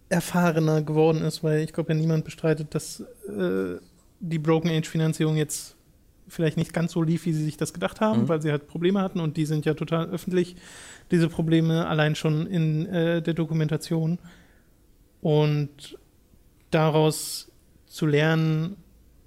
erfahrener 0.09 0.83
geworden 0.83 1.23
ist, 1.23 1.45
weil 1.45 1.61
ich 1.61 1.73
glaube 1.73 1.93
ja 1.93 1.99
niemand 1.99 2.25
bestreitet, 2.25 2.75
dass 2.75 3.01
äh, 3.29 3.77
die 4.21 4.39
Broken 4.39 4.71
Age 4.71 4.89
Finanzierung 4.89 5.37
jetzt 5.37 5.77
vielleicht 6.29 6.57
nicht 6.57 6.73
ganz 6.73 6.93
so 6.93 7.03
lief, 7.03 7.25
wie 7.27 7.33
sie 7.33 7.45
sich 7.45 7.57
das 7.57 7.73
gedacht 7.73 8.01
haben, 8.01 8.23
Mhm. 8.23 8.29
weil 8.29 8.43
sie 8.43 8.51
halt 8.51 8.69
Probleme 8.69 9.01
hatten 9.01 9.21
und 9.21 9.37
die 9.37 9.47
sind 9.47 9.65
ja 9.65 9.75
total 9.75 10.09
öffentlich, 10.11 10.57
diese 11.11 11.29
Probleme 11.29 11.87
allein 11.87 12.15
schon 12.15 12.47
in 12.47 12.87
äh, 12.87 13.23
der 13.23 13.35
Dokumentation 13.35 14.19
und 15.21 15.99
daraus 16.71 17.51
zu 17.87 18.07
lernen 18.07 18.77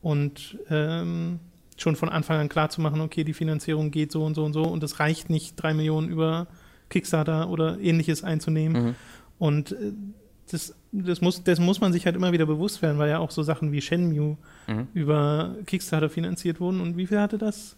und 0.02 0.58
ähm, 0.70 1.40
schon 1.78 1.96
von 1.96 2.10
Anfang 2.10 2.40
an 2.40 2.50
klar 2.50 2.70
zu 2.70 2.82
machen, 2.82 3.02
okay, 3.02 3.24
die 3.24 3.34
Finanzierung 3.34 3.92
geht 3.92 4.12
so 4.12 4.24
und 4.24 4.36
so 4.36 4.44
und 4.44 4.54
so 4.54 4.64
und 4.64 4.84
es 4.84 5.00
reicht 5.00 5.30
nicht, 5.30 5.56
drei 5.56 5.74
Millionen 5.74 6.10
über 6.10 6.48
Kickstarter 6.90 7.50
oder 7.50 7.80
ähnliches 7.80 8.24
einzunehmen. 8.24 8.84
Mhm. 8.84 8.96
Und 9.40 9.72
äh, 9.72 9.94
das, 10.52 10.76
das, 10.92 11.22
muss, 11.22 11.44
das 11.44 11.60
muss 11.60 11.82
man 11.82 11.94
sich 11.94 12.06
halt 12.06 12.16
immer 12.16 12.32
wieder 12.32 12.46
bewusst 12.46 12.82
werden, 12.82 12.98
weil 12.98 13.10
ja 13.10 13.20
auch 13.20 13.32
so 13.32 13.44
Sachen 13.44 13.72
wie 13.72 13.82
Shenmue 13.82 14.38
Mhm. 14.68 14.88
über 14.94 15.56
Kickstarter 15.66 16.10
finanziert 16.10 16.60
wurden. 16.60 16.82
Und 16.82 16.98
wie 16.98 17.08
viel 17.08 17.20
hatte 17.20 17.38
das? 17.38 17.76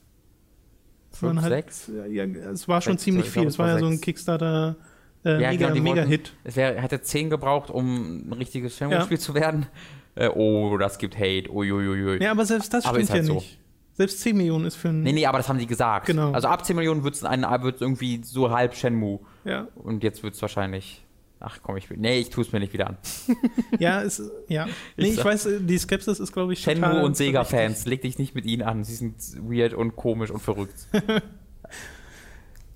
Fünf, 1.11 1.41
halt, 1.41 1.51
sechs? 1.51 1.91
Ja, 2.09 2.23
es 2.25 2.67
war 2.67 2.81
schon 2.81 2.93
Sechs, 2.93 3.03
ziemlich 3.03 3.25
ich 3.27 3.31
viel. 3.31 3.45
Es 3.47 3.59
war 3.59 3.67
ja 3.69 3.79
so 3.79 3.85
ein. 3.85 4.01
Kickstarter 4.01 4.75
äh, 5.23 5.41
Ja, 5.41 5.51
mega, 5.51 5.69
genau, 5.69 5.81
mega 5.83 5.95
wollten- 5.97 6.09
Hit. 6.09 6.33
Es 6.43 6.55
wär, 6.55 6.81
hätte 6.81 7.01
10 7.01 7.29
gebraucht, 7.29 7.69
um 7.69 8.29
ein 8.29 8.33
richtiges 8.33 8.77
Ja. 8.79 8.89
Shenmue-Spiel 8.89 9.19
zu 9.19 9.33
werden. 9.35 9.67
Äh, 10.15 10.27
oh, 10.29 10.77
das 10.77 10.97
gibt 10.97 11.15
Hate. 11.17 11.49
Uiuiui. 11.51 12.21
Ja, 12.21 12.31
aber 12.31 12.45
selbst 12.45 12.73
das 12.73 12.85
Aber 12.85 12.95
stimmt 12.97 13.11
halt 13.11 13.21
ja 13.21 13.27
so. 13.27 13.33
nicht. 13.35 13.59
Selbst 13.93 14.19
10 14.21 14.35
Millionen 14.37 14.65
ist 14.65 14.75
für 14.75 14.89
ein. 14.89 15.03
Nee, 15.03 15.11
nee, 15.13 15.25
aber 15.27 15.37
das 15.37 15.47
haben 15.49 15.59
die 15.59 15.67
gesagt. 15.67 16.07
Genau. 16.07 16.31
Also 16.31 16.47
ab 16.47 16.65
10 16.65 16.75
Millionen 16.75 17.03
wird 17.03 17.13
es 17.15 17.21
irgendwie 17.21 18.21
so 18.23 18.49
halb 18.49 18.73
Shenmue. 18.75 19.19
Ja, 19.45 19.67
Und 19.75 20.03
jetzt 20.03 20.23
wird 20.23 20.33
es 20.33 20.41
wahrscheinlich. 20.41 21.02
Ach 21.45 21.59
komm, 21.61 21.75
ich 21.75 21.89
will. 21.89 21.97
Nee, 21.97 22.19
ich 22.19 22.29
tue 22.29 22.43
es 22.43 22.53
mir 22.53 22.59
nicht 22.61 22.71
wieder 22.71 22.87
an. 22.87 22.97
ja, 23.79 24.01
es, 24.01 24.21
ja. 24.47 24.65
Nee, 24.95 25.09
ich, 25.09 25.15
sag- 25.15 25.25
weiß, 25.25 25.49
die 25.59 25.77
Skepsis 25.77 26.19
ist, 26.19 26.31
glaube 26.31 26.53
ich, 26.53 26.59
Shenmue 26.59 26.87
total 26.89 27.03
und 27.03 27.17
Sega-Fans, 27.17 27.85
leg 27.85 28.01
dich 28.01 28.17
nicht 28.17 28.33
mit 28.33 28.45
ihnen 28.45 28.61
an. 28.63 28.85
Sie 28.85 28.95
sind 28.95 29.15
weird 29.41 29.73
und 29.73 29.95
komisch 29.97 30.31
und 30.31 30.39
verrückt. 30.39 30.87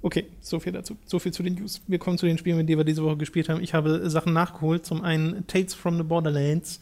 Okay, 0.04 0.28
so 0.42 0.60
viel 0.60 0.72
dazu. 0.72 0.96
So 1.06 1.18
viel 1.20 1.34
zu 1.34 1.42
den 1.44 1.56
News. 1.56 1.82
Wir 1.88 1.98
kommen 1.98 2.18
zu 2.18 2.28
den 2.28 2.38
Spielen, 2.38 2.58
mit 2.58 2.70
denen 2.70 2.80
wir 2.80 2.86
diese 2.86 3.04
Woche 3.04 3.18
gespielt 3.18 3.50
haben. 3.50 3.62
Ich 3.62 3.74
habe 3.74 4.10
Sachen 4.10 4.32
nachgeholt. 4.32 4.86
Zum 4.86 5.02
einen 5.02 5.46
Tales 5.48 5.74
from 5.74 5.98
the 5.98 6.04
Borderlands, 6.04 6.80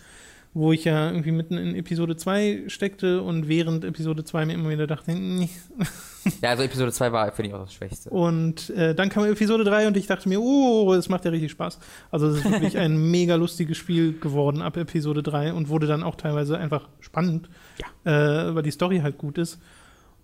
wo 0.56 0.72
ich 0.72 0.86
ja 0.86 1.12
irgendwie 1.12 1.34
mitten 1.34 1.58
in 1.58 1.76
Episode 1.76 2.16
2 2.16 2.64
steckte 2.68 3.22
und 3.22 3.50
während 3.50 3.84
Episode 3.84 4.24
2 4.24 4.46
mir 4.46 4.54
immer 4.54 4.70
wieder 4.70 4.88
dachte, 4.88 5.12
nee. 5.12 5.50
Ja, 6.42 6.52
also 6.52 6.64
Episode 6.64 6.94
2 6.94 7.12
war, 7.12 7.32
finde 7.34 7.50
ich, 7.50 7.54
auch 7.54 7.66
das 7.66 7.74
Schwächste. 7.74 8.10
Und 8.10 8.70
äh, 8.70 8.96
dann 8.96 9.10
kam 9.10 9.26
Episode 9.26 9.66
3 9.66 9.88
und 9.88 9.98
ich 9.98 10.08
dachte 10.08 10.30
mir, 10.30 10.42
oh, 10.42 10.94
es 10.94 11.10
macht 11.10 11.26
ja 11.26 11.32
richtig 11.32 11.52
Spaß. 11.52 11.78
Also 12.10 12.30
es 12.30 12.38
ist 12.38 12.50
wirklich 12.50 12.78
ein 12.80 13.12
mega 13.12 13.36
lustiges 13.36 13.78
Spiel 13.78 14.18
geworden 14.18 14.62
ab 14.62 14.78
Episode 14.78 15.22
3 15.22 15.54
und 15.54 15.68
wurde 15.68 15.88
dann 15.88 16.04
auch 16.04 16.16
teilweise 16.16 16.58
einfach 16.58 16.88
spannend, 17.02 17.50
äh, 18.06 18.12
weil 18.12 18.64
die 18.64 18.72
Story 18.72 19.00
halt 19.00 19.18
gut 19.18 19.38
ist. 19.38 19.60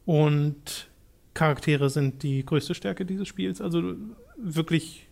Und 0.05 0.87
Charaktere 1.33 1.89
sind 1.89 2.23
die 2.23 2.45
größte 2.45 2.73
Stärke 2.73 3.05
dieses 3.05 3.27
Spiels. 3.27 3.59
Also 3.59 3.95
wirklich, 4.37 5.09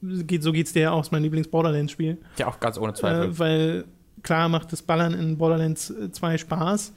geht, 0.00 0.44
so 0.44 0.52
geht 0.52 0.68
es 0.68 0.72
dir 0.72 0.82
ja 0.82 0.90
auch, 0.92 1.00
ist 1.00 1.10
mein 1.10 1.24
Lieblings-Borderlands-Spiel. 1.24 2.18
Ja, 2.38 2.46
auch 2.46 2.60
ganz 2.60 2.78
ohne 2.78 2.94
Zweifel. 2.94 3.30
Äh, 3.30 3.38
weil 3.40 3.84
klar 4.26 4.48
macht 4.48 4.72
das 4.72 4.82
Ballern 4.82 5.14
in 5.14 5.38
Borderlands 5.38 5.90
äh, 5.90 6.10
2 6.10 6.38
Spaß. 6.38 6.92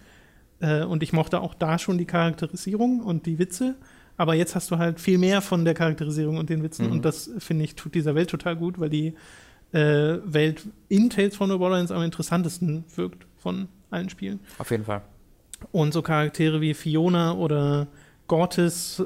Äh, 0.60 0.84
und 0.84 1.04
ich 1.04 1.14
mochte 1.14 1.40
auch 1.40 1.54
da 1.54 1.78
schon 1.78 1.98
die 1.98 2.06
Charakterisierung 2.06 3.02
und 3.02 3.26
die 3.26 3.40
Witze. 3.40 3.76
Aber 4.18 4.34
jetzt 4.34 4.56
hast 4.56 4.70
du 4.72 4.78
halt 4.78 5.00
viel 5.00 5.18
mehr 5.18 5.42
von 5.42 5.64
der 5.64 5.74
Charakterisierung 5.74 6.38
und 6.38 6.50
den 6.50 6.62
Witzen. 6.64 6.88
Mhm. 6.88 6.92
Und 6.92 7.06
das, 7.06 7.30
finde 7.38 7.64
ich, 7.64 7.76
tut 7.76 7.96
dieser 7.96 8.16
Welt 8.16 8.30
total 8.30 8.58
gut, 8.58 8.80
weil 8.80 8.90
die 8.90 9.14
äh, 9.72 10.18
Welt 10.26 10.68
in 10.90 11.10
Tales 11.10 11.38
from 11.38 11.50
the 11.50 11.58
Borderlands 11.58 11.92
am 11.92 12.02
interessantesten 12.02 12.84
wirkt 12.96 13.26
von 13.38 13.70
allen 13.92 14.10
Spielen. 14.10 14.40
Auf 14.58 14.72
jeden 14.72 14.84
Fall. 14.84 15.04
Und 15.72 15.94
so 15.94 16.02
Charaktere 16.02 16.60
wie 16.60 16.74
Fiona 16.74 17.34
oder 17.34 17.88
Gortis 18.28 19.02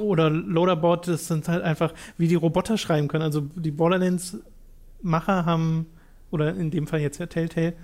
oder 0.00 0.30
Loaderbot, 0.30 1.08
das 1.08 1.28
sind 1.28 1.48
halt 1.48 1.62
einfach, 1.62 1.92
wie 2.16 2.28
die 2.28 2.34
Roboter 2.34 2.78
schreiben 2.78 3.08
können. 3.08 3.22
Also 3.22 3.42
die 3.54 3.70
Borderlands-Macher 3.70 5.44
haben, 5.44 5.86
oder 6.30 6.54
in 6.54 6.70
dem 6.70 6.86
Fall 6.86 7.00
jetzt 7.00 7.18
ja 7.18 7.26
Telltale, 7.26 7.74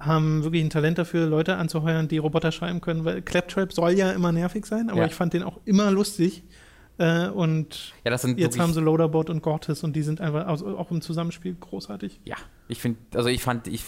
haben 0.00 0.44
wirklich 0.44 0.62
ein 0.62 0.70
Talent 0.70 0.98
dafür, 0.98 1.26
Leute 1.26 1.56
anzuheuern, 1.56 2.06
die 2.06 2.18
Roboter 2.18 2.52
schreiben 2.52 2.80
können, 2.80 3.04
weil 3.04 3.20
Claptrap 3.22 3.72
soll 3.72 3.92
ja 3.92 4.12
immer 4.12 4.30
nervig 4.32 4.64
sein, 4.66 4.90
aber 4.90 5.00
Ja. 5.00 5.06
ich 5.06 5.14
fand 5.14 5.32
den 5.34 5.42
auch 5.42 5.58
immer 5.64 5.90
lustig. 5.90 6.44
Äh, 6.98 7.28
und 7.28 7.94
Ja, 8.04 8.12
jetzt 8.12 8.58
haben 8.58 8.72
sie 8.72 8.80
Loaderbot 8.80 9.30
und 9.30 9.42
Gortis 9.42 9.82
und 9.84 9.94
die 9.94 10.02
sind 10.02 10.20
einfach 10.20 10.46
also 10.46 10.76
auch 10.78 10.90
im 10.90 11.00
Zusammenspiel 11.00 11.54
großartig. 11.58 12.20
Ja, 12.24 12.36
ich 12.68 12.80
finde, 12.80 12.98
also 13.14 13.28
ich 13.28 13.42
fand, 13.42 13.66
ich 13.68 13.84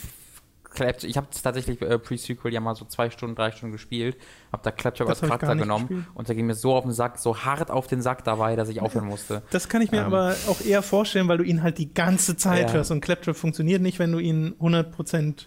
Claptrap, 0.85 1.09
ich 1.11 1.16
habe 1.16 1.27
tatsächlich 1.43 1.81
äh, 1.83 1.99
Pre-Sequel 1.99 2.53
ja 2.53 2.61
mal 2.61 2.75
so 2.75 2.85
zwei 2.85 3.11
Stunden, 3.11 3.37
drei 3.37 3.51
Stunden 3.51 3.73
gespielt, 3.73 4.16
habe 4.53 4.62
da 4.62 4.71
Claptrap 4.71 5.09
als 5.09 5.21
Charakter 5.21 5.55
genommen 5.57 5.88
gespielt. 5.88 6.07
und 6.14 6.29
da 6.29 6.35
ging 6.35 6.47
mir 6.47 6.55
so 6.55 6.75
auf 6.75 6.85
den 6.85 6.93
Sack, 6.93 7.19
so 7.19 7.37
hart 7.38 7.71
auf 7.71 7.87
den 7.87 8.03
Sack 8.03 8.25
dabei, 8.25 8.57
dass 8.57 8.69
ich 8.69 8.81
aufhören 8.81 9.07
musste. 9.07 9.43
Das 9.51 9.69
kann 9.69 9.83
ich 9.83 9.90
mir 9.90 9.99
Ähm. 10.01 10.07
aber 10.07 10.35
auch 10.49 10.61
eher 10.61 10.83
vorstellen, 10.83 11.29
weil 11.29 11.38
du 11.38 11.45
ihn 11.45 11.62
halt 11.62 11.79
die 11.79 11.93
ganze 11.93 12.37
Zeit 12.37 12.69
Ja. 12.69 12.75
hörst 12.75 12.90
und 12.90 13.01
Claptrap 13.01 13.37
funktioniert 13.37 13.83
nicht, 13.83 13.99
wenn 13.99 14.12
du 14.12 14.19
ihn 14.19 14.55
100% 14.61 15.47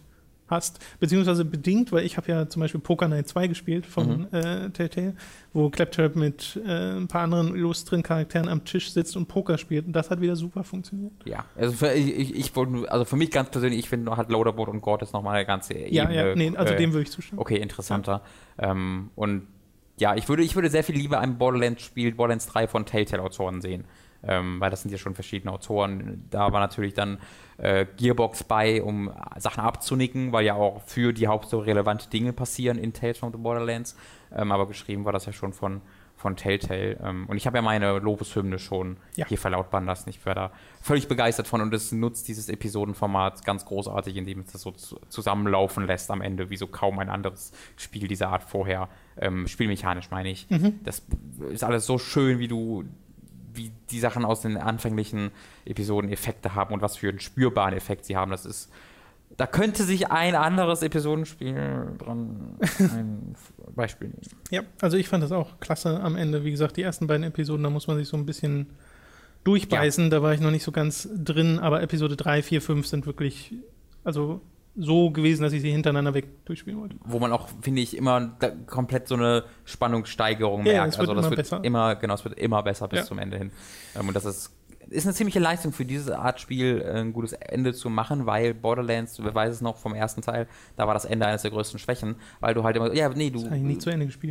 hast. 0.53 0.79
Beziehungsweise 0.99 1.43
bedingt, 1.43 1.91
weil 1.91 2.05
ich 2.05 2.15
habe 2.15 2.31
ja 2.31 2.47
zum 2.47 2.61
Beispiel 2.61 2.79
Poker 2.79 3.07
Night 3.09 3.27
2 3.27 3.47
gespielt 3.47 3.85
von 3.85 4.03
Mhm. 4.03 4.27
äh, 4.31 4.69
Telltale, 4.69 5.13
wo 5.51 5.69
Claptrap 5.69 6.15
mit 6.15 6.59
äh, 6.65 6.95
ein 6.97 7.07
paar 7.07 7.21
anderen 7.23 7.55
illustren 7.55 8.03
Charakteren 8.03 8.47
am 8.47 8.63
Tisch 8.63 8.91
sitzt 8.91 9.17
und 9.17 9.27
Poker 9.27 9.57
spielt 9.57 9.85
und 9.87 9.93
das 9.93 10.09
hat 10.09 10.21
wieder 10.21 10.35
super 10.35 10.63
funktioniert. 10.63 11.11
Ja, 11.25 11.45
also 11.57 11.73
für, 11.73 11.91
ich, 11.93 12.33
ich, 12.35 12.55
wollte 12.55 12.89
also 12.91 13.03
für 13.05 13.15
mich 13.17 13.31
ganz 13.31 13.49
persönlich, 13.49 13.79
ich 13.79 13.89
finde 13.89 14.15
hat 14.15 14.29
Loaderboard 14.29 14.69
und 14.69 14.81
God 14.81 15.01
ist 15.01 15.11
nochmal 15.13 15.35
eine 15.35 15.45
ganze 15.45 15.73
Ja, 15.77 16.03
Ebene. 16.03 16.15
ja, 16.29 16.35
nee, 16.35 16.53
also 16.55 16.73
äh, 16.73 16.77
dem 16.77 16.93
würde 16.93 17.03
ich 17.03 17.11
zustimmen. 17.11 17.39
Okay, 17.41 17.57
interessanter. 17.57 18.21
Ähm, 18.57 19.09
und 19.15 19.47
ja, 19.99 20.15
ich 20.15 20.27
würde, 20.27 20.43
ich 20.43 20.55
würde 20.55 20.69
sehr 20.69 20.83
viel 20.83 20.95
lieber 20.95 21.19
ein 21.19 21.37
Borderlands-Spiel, 21.37 22.13
Borderlands 22.15 22.47
3 22.47 22.67
von 22.67 22.85
Telltale-Autoren 22.85 23.61
sehen. 23.61 23.85
Ähm, 24.25 24.59
weil 24.61 24.69
das 24.69 24.81
sind 24.81 24.91
ja 24.91 24.97
schon 24.97 25.15
verschiedene 25.15 25.51
Autoren. 25.51 26.25
Da 26.29 26.51
war 26.53 26.59
natürlich 26.61 26.93
dann 26.93 27.17
äh, 27.57 27.85
Gearbox 27.97 28.45
bei, 28.45 28.81
um 28.81 29.11
Sachen 29.37 29.61
abzunicken, 29.61 30.31
weil 30.31 30.45
ja 30.45 30.53
auch 30.55 30.81
für 30.83 31.11
die 31.13 31.27
Hauptstory 31.27 31.71
relevante 31.71 32.09
Dinge 32.09 32.31
passieren 32.33 32.77
in 32.77 32.93
Tales 32.93 33.17
from 33.17 33.31
the 33.33 33.37
Borderlands. 33.37 33.97
Ähm, 34.33 34.51
aber 34.51 34.67
geschrieben 34.67 35.03
war 35.05 35.11
das 35.11 35.25
ja 35.25 35.33
schon 35.33 35.51
von, 35.51 35.81
von 36.15 36.37
Telltale. 36.37 36.97
Ähm, 37.03 37.25
und 37.27 37.35
ich 37.35 37.45
habe 37.45 37.57
ja 37.57 37.61
meine 37.61 37.99
Lobeshymne 37.99 38.59
schon 38.59 38.95
Ja. 39.17 39.27
hier 39.27 39.37
verlautbaren 39.37 39.85
lassen. 39.85 40.09
Ich 40.09 40.25
war 40.25 40.35
da 40.35 40.51
völlig 40.81 41.09
begeistert 41.09 41.47
von 41.47 41.59
und 41.59 41.73
es 41.73 41.91
nutzt 41.91 42.27
dieses 42.29 42.47
Episodenformat 42.49 43.43
ganz 43.43 43.65
großartig, 43.65 44.15
indem 44.15 44.39
es 44.39 44.53
das 44.53 44.61
so 44.61 44.71
zu, 44.71 44.99
zusammenlaufen 45.09 45.85
lässt 45.85 46.09
am 46.11 46.21
Ende, 46.21 46.49
wie 46.49 46.57
so 46.57 46.67
kaum 46.67 46.97
ein 46.99 47.09
anderes 47.09 47.51
Spiel 47.75 48.07
dieser 48.07 48.29
Art 48.29 48.43
vorher. 48.43 48.87
Ähm, 49.17 49.47
spielmechanisch 49.47 50.09
meine 50.11 50.29
ich. 50.31 50.47
Das 50.83 51.03
ist 51.51 51.63
alles 51.65 51.85
so 51.85 51.97
schön, 51.97 52.39
wie 52.39 52.47
du 52.47 52.85
wie 53.53 53.71
die 53.91 53.99
Sachen 53.99 54.25
aus 54.25 54.41
den 54.41 54.57
anfänglichen 54.57 55.31
Episoden 55.65 56.11
Effekte 56.11 56.55
haben 56.55 56.73
und 56.73 56.81
was 56.81 56.97
für 56.97 57.09
einen 57.09 57.19
spürbaren 57.19 57.73
Effekt 57.73 58.05
sie 58.05 58.15
haben. 58.15 58.31
Das 58.31 58.45
ist 58.45 58.71
da 59.37 59.47
könnte 59.47 59.83
sich 59.83 60.11
ein 60.11 60.35
anderes 60.35 60.83
Episodenspiel 60.83 61.95
dran 61.97 62.57
ein 62.79 63.35
Beispiel 63.75 64.09
nehmen. 64.09 64.21
Ja, 64.51 64.61
also 64.81 64.97
ich 64.97 65.07
fand 65.07 65.23
das 65.23 65.31
auch 65.31 65.59
klasse 65.59 65.99
am 66.01 66.15
Ende. 66.15 66.43
Wie 66.43 66.51
gesagt, 66.51 66.77
die 66.77 66.83
ersten 66.83 67.07
beiden 67.07 67.23
Episoden, 67.23 67.63
da 67.63 67.69
muss 67.69 67.87
man 67.87 67.97
sich 67.97 68.07
so 68.07 68.17
ein 68.17 68.25
bisschen 68.25 68.67
durchbeißen. 69.43 70.09
Da 70.09 70.21
war 70.21 70.33
ich 70.33 70.39
noch 70.39 70.51
nicht 70.51 70.63
so 70.63 70.71
ganz 70.71 71.09
drin, 71.15 71.59
aber 71.59 71.81
Episode 71.81 72.15
3, 72.15 72.43
4, 72.43 72.61
5 72.61 72.87
sind 72.87 73.05
wirklich, 73.05 73.53
also 74.03 74.41
so 74.75 75.11
gewesen, 75.11 75.43
dass 75.43 75.53
ich 75.53 75.61
sie 75.61 75.71
hintereinander 75.71 76.13
weg 76.13 76.45
durchspielen 76.45 76.79
wollte. 76.79 76.95
wo 77.05 77.19
man 77.19 77.31
auch, 77.31 77.47
finde 77.61 77.81
ich, 77.81 77.95
immer 77.95 78.37
komplett 78.65 79.07
so 79.07 79.15
eine 79.15 79.43
Spannungssteigerung 79.65 80.65
Ja, 80.65 80.73
merkt. 80.73 80.97
wird 80.97 80.99
also 81.01 81.13
das 81.13 81.25
immer 81.25 81.29
wird 81.31 81.37
besser. 81.37 81.63
immer, 81.63 81.95
genau, 81.95 82.13
es 82.15 82.23
wird 82.23 82.37
immer 82.39 82.63
besser 82.63 82.87
bis 82.87 82.99
Ja. 82.99 83.05
zum 83.05 83.19
Ende 83.19 83.37
hin. 83.37 83.51
Ähm, 83.95 84.07
und 84.07 84.15
das 84.15 84.25
ist, 84.25 84.51
ist 84.89 85.05
eine 85.05 85.13
ziemliche 85.13 85.39
Leistung 85.39 85.71
für 85.71 85.85
diese 85.85 86.19
Art 86.19 86.39
Spiel, 86.39 86.81
äh, 86.81 86.99
ein 86.99 87.13
gutes 87.13 87.33
Ende 87.33 87.73
zu 87.73 87.89
machen, 87.89 88.25
weil 88.25 88.53
Borderlands, 88.53 89.21
wer 89.23 89.33
weiß 89.33 89.53
es 89.53 89.61
noch 89.61 89.77
vom 89.77 89.93
ersten 89.93 90.21
Teil, 90.21 90.47
da 90.75 90.87
war 90.87 90.93
das 90.93 91.05
Ende 91.05 91.25
eines 91.25 91.41
der 91.41 91.51
größten 91.51 91.79
Schwächen, 91.79 92.15
weil 92.39 92.53
du 92.53 92.63
halt 92.63 92.75
immer, 92.75 92.93
ja, 92.93 93.09
nee, 93.09 93.29
du 93.29 93.39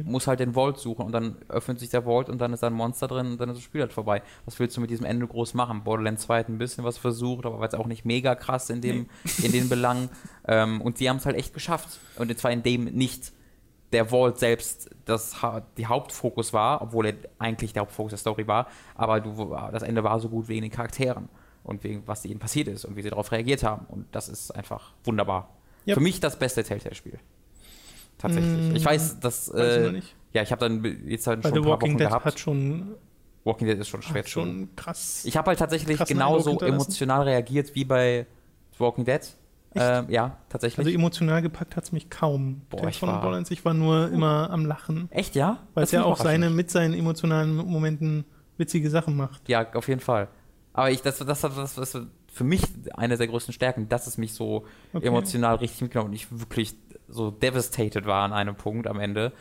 musst 0.04 0.26
halt 0.26 0.40
den 0.40 0.54
Vault 0.54 0.78
suchen 0.78 1.04
und 1.06 1.12
dann 1.12 1.36
öffnet 1.48 1.80
sich 1.80 1.90
der 1.90 2.04
Vault 2.04 2.28
und 2.28 2.40
dann 2.40 2.52
ist 2.52 2.62
da 2.62 2.68
ein 2.68 2.72
Monster 2.72 3.08
drin 3.08 3.32
und 3.32 3.40
dann 3.40 3.48
ist 3.50 3.56
das 3.56 3.64
Spiel 3.64 3.80
halt 3.80 3.92
vorbei. 3.92 4.22
Was 4.44 4.58
willst 4.58 4.76
du 4.76 4.80
mit 4.80 4.90
diesem 4.90 5.06
Ende 5.06 5.26
groß 5.26 5.54
machen? 5.54 5.84
Borderlands 5.84 6.22
2 6.22 6.38
hat 6.40 6.48
ein 6.48 6.58
bisschen 6.58 6.84
was 6.84 6.98
versucht, 6.98 7.46
aber 7.46 7.56
war 7.56 7.64
jetzt 7.64 7.76
auch 7.76 7.86
nicht 7.86 8.04
mega 8.04 8.34
krass 8.34 8.70
in, 8.70 8.80
dem, 8.80 9.06
in 9.42 9.52
den 9.52 9.68
Belangen. 9.68 10.08
Ähm, 10.46 10.80
und 10.80 11.00
die 11.00 11.08
haben 11.08 11.16
es 11.16 11.26
halt 11.26 11.36
echt 11.36 11.54
geschafft. 11.54 11.98
Und 12.16 12.36
zwar 12.38 12.50
in 12.50 12.62
dem 12.62 12.84
nicht 12.84 13.32
der 13.92 14.06
Vault 14.06 14.38
selbst 14.38 14.90
das 15.04 15.36
die 15.76 15.86
Hauptfokus 15.86 16.52
war, 16.52 16.80
obwohl 16.82 17.06
er 17.06 17.14
eigentlich 17.38 17.72
der 17.72 17.82
Hauptfokus 17.82 18.10
der 18.10 18.18
Story 18.18 18.46
war, 18.46 18.68
aber 18.94 19.20
du, 19.20 19.54
das 19.72 19.82
Ende 19.82 20.02
war 20.04 20.18
so 20.20 20.28
gut 20.28 20.48
wegen 20.48 20.62
den 20.62 20.70
Charakteren 20.70 21.28
und 21.64 21.84
wegen 21.84 22.02
was 22.06 22.24
ihnen 22.24 22.38
passiert 22.40 22.68
ist 22.68 22.84
und 22.84 22.96
wie 22.96 23.02
sie 23.02 23.10
darauf 23.10 23.30
reagiert 23.32 23.62
haben. 23.62 23.86
Und 23.88 24.06
das 24.12 24.28
ist 24.28 24.50
einfach 24.52 24.92
wunderbar. 25.04 25.48
Yep. 25.86 25.94
Für 25.94 26.00
mich 26.00 26.20
das 26.20 26.38
beste 26.38 26.62
Telltale-Spiel. 26.64 27.18
Tatsächlich. 28.18 28.72
Mm, 28.72 28.76
ich 28.76 28.84
weiß, 28.84 29.20
dass. 29.20 29.52
Weiß 29.52 29.76
ich 29.76 29.88
Äh, 29.88 29.92
nicht. 29.92 30.14
ja, 30.32 30.42
ich 30.42 30.52
habe 30.52 30.60
dann 30.68 30.84
jetzt 31.08 31.26
halt 31.26 31.42
schon 31.42 31.52
ein 31.52 31.62
paar 31.62 31.72
Walking 31.72 31.90
Wochen 31.92 31.98
Dead 31.98 32.08
gehabt. 32.08 32.24
hat 32.24 32.38
schon, 32.38 32.94
Walking 33.44 33.66
Dead 33.66 33.78
ist 33.78 33.88
schon 33.88 34.02
schwer 34.02 34.24
schon 34.26 34.68
krass. 34.76 35.24
Ich 35.24 35.36
habe 35.36 35.48
halt 35.48 35.58
tatsächlich 35.58 35.98
genauso 36.04 36.58
emotional 36.60 37.22
reagiert 37.22 37.74
wie 37.74 37.84
bei 37.84 38.26
Walking 38.78 39.04
Dead. 39.04 39.20
Ähm, 39.74 40.06
ja, 40.10 40.36
tatsächlich. 40.48 40.78
Also 40.78 40.90
emotional 40.90 41.40
gepackt 41.42 41.76
hat 41.76 41.84
es 41.84 41.92
mich 41.92 42.10
kaum. 42.10 42.62
Boah, 42.68 42.86
ich 42.88 42.98
von 42.98 43.08
war- 43.08 43.20
Borderlands, 43.20 43.50
ich 43.50 43.64
war 43.64 43.72
nur 43.74 44.10
immer 44.10 44.50
am 44.50 44.66
Lachen. 44.66 45.08
Echt, 45.10 45.34
ja? 45.34 45.58
Weil 45.74 45.84
es 45.84 45.92
ja 45.92 46.04
auch 46.04 46.16
seine, 46.18 46.50
mit 46.50 46.70
seinen 46.70 46.94
emotionalen 46.94 47.54
Momenten 47.56 48.24
witzige 48.58 48.90
Sachen 48.90 49.16
macht. 49.16 49.48
Ja, 49.48 49.66
auf 49.72 49.88
jeden 49.88 50.00
Fall. 50.00 50.28
Aber 50.74 50.90
ich, 50.90 51.00
das, 51.02 51.18
das, 51.18 51.40
das, 51.40 51.54
das, 51.54 51.74
das 51.74 51.98
für 52.32 52.44
mich 52.44 52.62
eine 52.94 53.16
der 53.16 53.26
größten 53.28 53.52
Stärken, 53.52 53.88
dass 53.88 54.06
es 54.06 54.18
mich 54.18 54.34
so 54.34 54.64
Okay. 54.92 55.06
emotional 55.06 55.56
richtig 55.56 55.82
mitgenommen 55.82 56.10
und 56.10 56.14
ich 56.14 56.26
wirklich 56.30 56.74
so 57.08 57.30
devastated 57.30 58.06
war 58.06 58.24
an 58.24 58.32
einem 58.32 58.54
Punkt 58.56 58.86
am 58.86 58.98
Ende, 59.00 59.32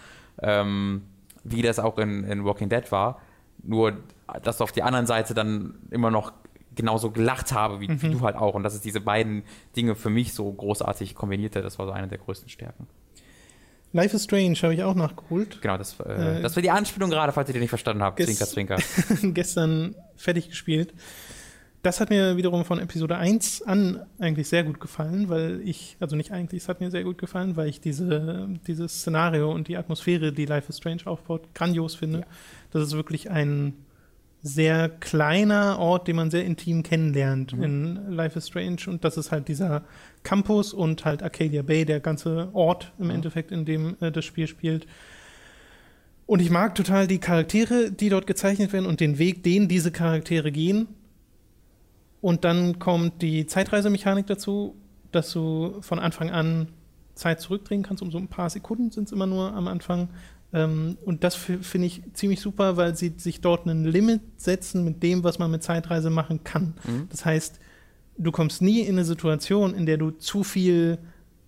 ähm, 0.42 1.04
wie 1.44 1.62
das 1.62 1.80
auch 1.80 1.98
in, 1.98 2.24
in 2.26 2.44
Walking 2.46 2.70
Dead 2.70 2.92
war. 2.92 3.20
Nur, 3.64 3.94
dass 4.44 4.60
auf 4.62 4.72
die 4.72 4.84
anderen 4.84 5.06
Seite 5.08 5.34
dann 5.34 5.76
immer 5.92 6.10
noch 6.12 6.34
genauso 6.82 7.10
gelacht 7.12 7.54
habe, 7.54 7.80
wie, 7.80 7.88
wie 8.02 8.08
Mhm. 8.08 8.12
du 8.12 8.22
halt 8.22 8.36
auch. 8.36 8.54
Und 8.56 8.64
dass 8.64 8.74
es 8.74 8.82
diese 8.82 9.00
beiden 9.00 9.44
Dinge 9.76 9.96
für 9.96 10.10
mich 10.10 10.34
so 10.34 10.52
großartig 10.52 11.16
kombinierte, 11.16 11.62
das 11.62 11.80
war 11.80 11.86
so 11.86 11.92
eine 11.94 12.08
der 12.10 12.18
größten 12.18 12.50
Stärken. 12.50 12.88
Life 13.94 14.16
is 14.16 14.24
Strange 14.24 14.56
habe 14.62 14.74
ich 14.74 14.84
auch 14.84 14.96
nachgeholt. 14.96 15.62
Genau, 15.62 15.78
das, 15.78 16.00
äh, 16.00 16.38
Äh, 16.38 16.42
das 16.42 16.56
war 16.56 16.64
die 16.64 16.72
Anspielung 16.72 17.10
gerade, 17.10 17.34
falls 17.34 17.50
ihr 17.50 17.54
die 17.54 17.60
nicht 17.60 17.70
verstanden 17.70 18.02
habt. 18.04 18.22
Zwinker, 18.22 18.46
zwinker. 18.46 18.78
gestern 19.34 19.96
fertig 20.16 20.50
gespielt. 20.50 20.94
Das 21.84 22.00
hat 22.00 22.10
mir 22.12 22.38
wiederum 22.38 22.64
von 22.64 22.78
Episode 22.80 23.18
1 23.18 23.64
an 23.64 24.06
eigentlich 24.20 24.48
sehr 24.48 24.64
gut 24.64 24.80
gefallen, 24.80 25.30
weil 25.30 25.62
ich, 25.66 25.98
also 26.00 26.16
nicht 26.16 26.32
eigentlich, 26.32 26.62
es 26.62 26.70
hat 26.70 26.80
mir 26.80 26.92
sehr 26.92 27.04
gut 27.04 27.18
gefallen, 27.18 27.56
weil 27.58 27.68
ich 27.70 27.82
diese, 27.82 28.48
dieses 28.68 29.00
Szenario 29.02 29.52
und 29.52 29.68
die 29.68 29.78
Atmosphäre, 29.78 30.32
die 30.32 30.46
Life 30.46 30.70
is 30.70 30.78
Strange 30.78 31.02
aufbaut, 31.06 31.42
grandios 31.56 31.96
finde. 31.96 32.20
Ja. 32.20 32.26
Das 32.70 32.84
ist 32.84 32.94
wirklich 32.94 33.32
ein 33.32 33.74
sehr 34.44 34.90
kleiner 34.90 35.78
Ort, 35.78 36.08
den 36.08 36.16
man 36.16 36.32
sehr 36.32 36.46
intim 36.46 36.82
kennenlernt 36.84 37.56
Mhm. 37.56 37.64
in 37.64 38.12
Life 38.12 38.38
is 38.40 38.48
Strange. 38.48 38.78
Und 38.88 39.04
das 39.04 39.18
ist 39.18 39.32
halt 39.32 39.48
dieser 39.48 39.84
Campus 40.24 40.74
und 40.74 41.06
halt 41.06 41.22
Arcadia 41.22 41.62
Bay, 41.62 41.86
der 41.86 42.00
ganze 42.00 42.50
Ort 42.54 42.92
im 42.98 43.06
Mhm. 43.06 43.12
Endeffekt, 43.12 43.52
in 43.52 43.66
dem 43.66 43.98
äh, 44.02 44.12
das 44.12 44.26
Spiel 44.26 44.48
spielt. 44.48 44.88
Und 46.26 46.40
ich 46.42 46.50
mag 46.50 46.76
total 46.76 47.08
die 47.08 47.20
Charaktere, 47.20 47.92
die 47.92 48.10
dort 48.10 48.26
gezeichnet 48.26 48.74
werden 48.74 48.86
und 48.86 49.00
den 49.00 49.18
Weg, 49.20 49.44
den 49.44 49.68
diese 49.68 49.92
Charaktere 49.92 50.52
gehen. 50.52 50.88
Und 52.22 52.44
dann 52.46 52.80
kommt 52.80 53.22
die 53.22 53.46
Zeitreisemechanik 53.48 54.28
dazu, 54.28 54.76
dass 55.12 55.32
du 55.34 55.78
von 55.82 56.00
Anfang 56.00 56.30
an 56.30 56.68
Zeit 57.16 57.42
zurückdrehen 57.42 57.84
kannst, 57.84 58.02
um 58.02 58.12
so 58.12 58.18
ein 58.18 58.28
paar 58.28 58.50
Sekunden 58.50 58.92
sind 58.92 59.06
es 59.06 59.12
immer 59.12 59.28
nur 59.28 59.54
am 59.54 59.68
Anfang. 59.68 60.10
Ähm, 60.54 60.98
und 61.06 61.24
das 61.24 61.36
fi- 61.36 61.60
finde 61.62 61.88
ich 61.88 62.02
ziemlich 62.14 62.42
super, 62.42 62.76
weil 62.78 62.96
sie 62.96 63.14
sich 63.18 63.40
dort 63.42 63.66
ein 63.66 63.86
Limit 63.86 64.22
setzen 64.38 64.84
mit 64.84 65.02
dem, 65.04 65.24
was 65.24 65.40
man 65.40 65.50
mit 65.52 65.64
Zeitreise 65.64 66.10
machen 66.10 66.44
kann. 66.44 66.74
Mhm. 66.86 67.08
Das 67.10 67.24
heißt, 67.26 67.60
du 68.18 68.32
kommst 68.32 68.62
nie 68.62 68.82
in 68.82 68.96
eine 68.96 69.06
Situation, 69.06 69.74
in 69.74 69.86
der 69.86 69.98
du 69.98 70.12
zu 70.12 70.44
viel 70.44 70.98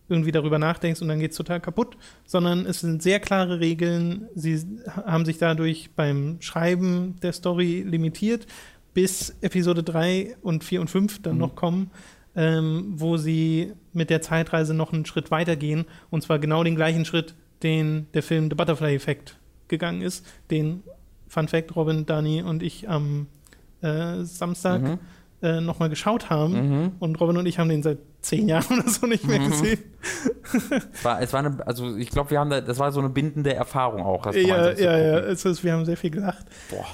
irgendwie 0.10 0.32
darüber 0.32 0.60
nachdenkst 0.60 1.02
und 1.02 1.08
dann 1.08 1.20
geht 1.20 1.32
es 1.32 1.38
total 1.38 1.60
kaputt, 1.62 1.98
sondern 2.26 2.66
es 2.66 2.82
sind 2.82 3.02
sehr 3.02 3.20
klare 3.20 3.60
Regeln. 3.60 4.28
Sie 4.36 4.58
ha- 4.88 5.06
haben 5.06 5.26
sich 5.26 5.38
dadurch 5.38 5.90
beim 5.96 6.38
Schreiben 6.40 7.16
der 7.22 7.34
Story 7.34 7.84
limitiert, 7.88 8.46
bis 8.94 9.36
Episode 9.42 9.82
3 9.84 10.36
und 10.42 10.64
4 10.64 10.82
und 10.82 10.90
5 10.90 11.22
dann 11.22 11.34
Mhm. 11.36 11.40
noch 11.40 11.56
kommen, 11.56 11.92
ähm, 12.36 12.94
wo 12.96 13.18
sie 13.18 13.74
mit 13.92 14.10
der 14.10 14.22
Zeitreise 14.22 14.74
noch 14.74 14.94
einen 14.94 15.06
Schritt 15.06 15.32
weitergehen 15.32 15.86
und 16.10 16.22
zwar 16.24 16.38
genau 16.40 16.64
den 16.64 16.76
gleichen 16.76 17.06
Schritt, 17.06 17.34
den 17.64 18.08
der 18.14 18.24
Film 18.24 18.50
The 18.50 18.56
Butterfly 18.56 18.94
Effect 18.96 19.38
gegangen 19.68 20.02
ist, 20.02 20.26
den 20.52 20.84
Fun 21.28 21.48
Fact 21.48 21.76
Robin, 21.76 22.06
Dani 22.06 22.44
und 22.44 22.62
ich 22.62 22.88
am 22.90 23.28
äh, 23.82 24.24
Samstag 24.24 24.82
Mhm. 24.82 25.00
äh, 25.42 25.60
nochmal 25.62 25.90
geschaut 25.90 26.30
haben. 26.30 26.54
Mhm. 26.84 26.92
Und 27.00 27.20
Robin 27.20 27.38
und 27.38 27.46
ich 27.48 27.58
haben 27.60 27.70
den 27.70 27.82
seit 27.84 27.98
zehn 28.22 28.48
Jahren 28.48 28.80
oder 28.80 28.90
so 28.90 29.08
nicht 29.08 29.28
mehr 29.28 29.40
Mhm. 29.40 29.50
gesehen. 29.52 29.80
Es 30.94 31.04
war, 31.04 31.22
es 31.22 31.34
war 31.34 31.40
eine, 31.40 31.66
also 31.68 31.98
ich 31.98 32.10
glaube, 32.10 32.30
wir 32.32 32.40
haben 32.40 32.50
da, 32.50 32.62
das 32.62 32.78
war 32.80 32.92
so 32.92 33.00
eine 33.00 33.10
bindende 33.10 33.54
Erfahrung 33.54 34.02
auch. 34.04 34.26
Ja, 34.34 34.72
ja, 34.74 34.98
ja. 34.98 35.20
Es 35.20 35.44
ist, 35.46 35.64
wir 35.64 35.74
haben 35.74 35.86
sehr 35.86 35.98
viel 35.98 36.12
gelacht. 36.12 36.46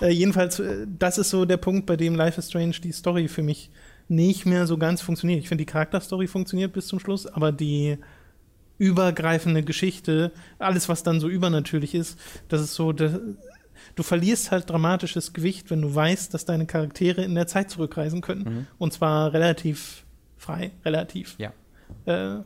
Äh, 0.02 0.10
jedenfalls, 0.12 0.60
äh, 0.60 0.88
das 0.98 1.18
ist 1.18 1.30
so 1.30 1.46
der 1.46 1.58
Punkt, 1.58 1.86
bei 1.86 1.96
dem 1.98 2.16
Life 2.16 2.40
is 2.40 2.48
Strange 2.50 2.76
die 2.84 2.92
Story 2.92 3.28
für 3.28 3.44
mich 3.44 3.70
nicht 4.08 4.46
mehr 4.48 4.66
so 4.66 4.78
ganz 4.78 5.02
funktioniert. 5.02 5.40
Ich 5.42 5.48
finde, 5.50 5.64
die 5.66 5.72
Charakterstory 5.72 6.26
funktioniert 6.28 6.74
bis 6.74 6.88
zum 6.88 7.00
Schluss, 7.00 7.28
aber 7.28 7.52
die 7.52 7.98
übergreifende 8.80 9.62
Geschichte, 9.62 10.32
alles, 10.58 10.90
was 10.90 11.04
dann 11.04 11.20
so 11.20 11.28
übernatürlich 11.30 11.94
ist, 11.94 12.18
das 12.48 12.62
ist 12.62 12.74
so, 12.74 12.92
das, 12.94 13.20
du 13.96 14.04
verlierst 14.04 14.50
halt 14.52 14.70
dramatisches 14.70 15.34
Gewicht, 15.34 15.70
wenn 15.70 15.82
du 15.82 15.94
weißt, 15.94 16.34
dass 16.34 16.46
deine 16.46 16.66
Charaktere 16.66 17.24
in 17.24 17.36
der 17.36 17.46
Zeit 17.46 17.70
zurückreisen 17.70 18.22
können. 18.22 18.42
Mhm. 18.44 18.68
Und 18.80 18.94
zwar 18.94 19.34
relativ 19.34 20.06
frei, 20.38 20.72
relativ. 20.86 21.36
Ja. 21.38 21.52
Äh, 22.06 22.42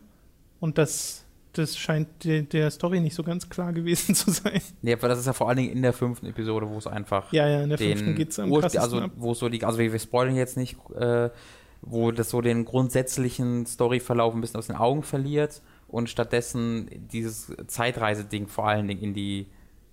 Und 0.60 0.78
das, 0.78 1.24
das 1.52 1.78
scheint 1.78 2.08
de, 2.24 2.42
der 2.42 2.72
Story 2.72 3.00
nicht 3.00 3.14
so 3.16 3.22
ganz 3.22 3.48
klar 3.50 3.72
gewesen 3.74 4.16
zu 4.16 4.32
sein. 4.32 4.62
Nee, 4.82 4.94
aber 4.94 5.08
das 5.10 5.20
ist 5.20 5.28
ja 5.28 5.34
vor 5.34 5.48
allen 5.50 5.58
Dingen 5.58 5.72
in 5.72 5.82
der 5.84 5.94
fünften 5.94 6.26
Episode, 6.26 6.68
wo 6.68 6.78
es 6.78 6.88
einfach. 6.88 7.32
Ja, 7.32 7.48
ja, 7.48 7.62
in 7.62 7.70
der 7.70 7.78
fünften 7.78 8.16
geht 8.16 8.30
es 8.32 8.40
am 8.40 8.52
Ur- 8.52 8.64
Also, 8.64 9.06
wo 9.18 9.34
es 9.34 9.40
so 9.40 9.50
die. 9.50 9.64
Also, 9.64 9.78
wir 9.78 9.92
wir 9.92 10.00
spoilern 10.00 10.36
jetzt 10.36 10.58
nicht, 10.58 10.78
äh, 10.96 11.30
wo 11.82 12.12
das 12.12 12.30
so 12.30 12.40
den 12.42 12.64
grundsätzlichen 12.66 13.66
Storyverlauf 13.68 14.34
ein 14.34 14.40
bisschen 14.42 14.58
aus 14.58 14.68
den 14.68 14.78
Augen 14.78 15.04
verliert 15.04 15.62
und 15.94 16.10
stattdessen 16.10 16.90
dieses 17.12 17.54
Zeitreiseding 17.68 18.48
vor 18.48 18.68
allen 18.68 18.88
Dingen 18.88 19.02
in, 19.04 19.14
die, 19.14 19.46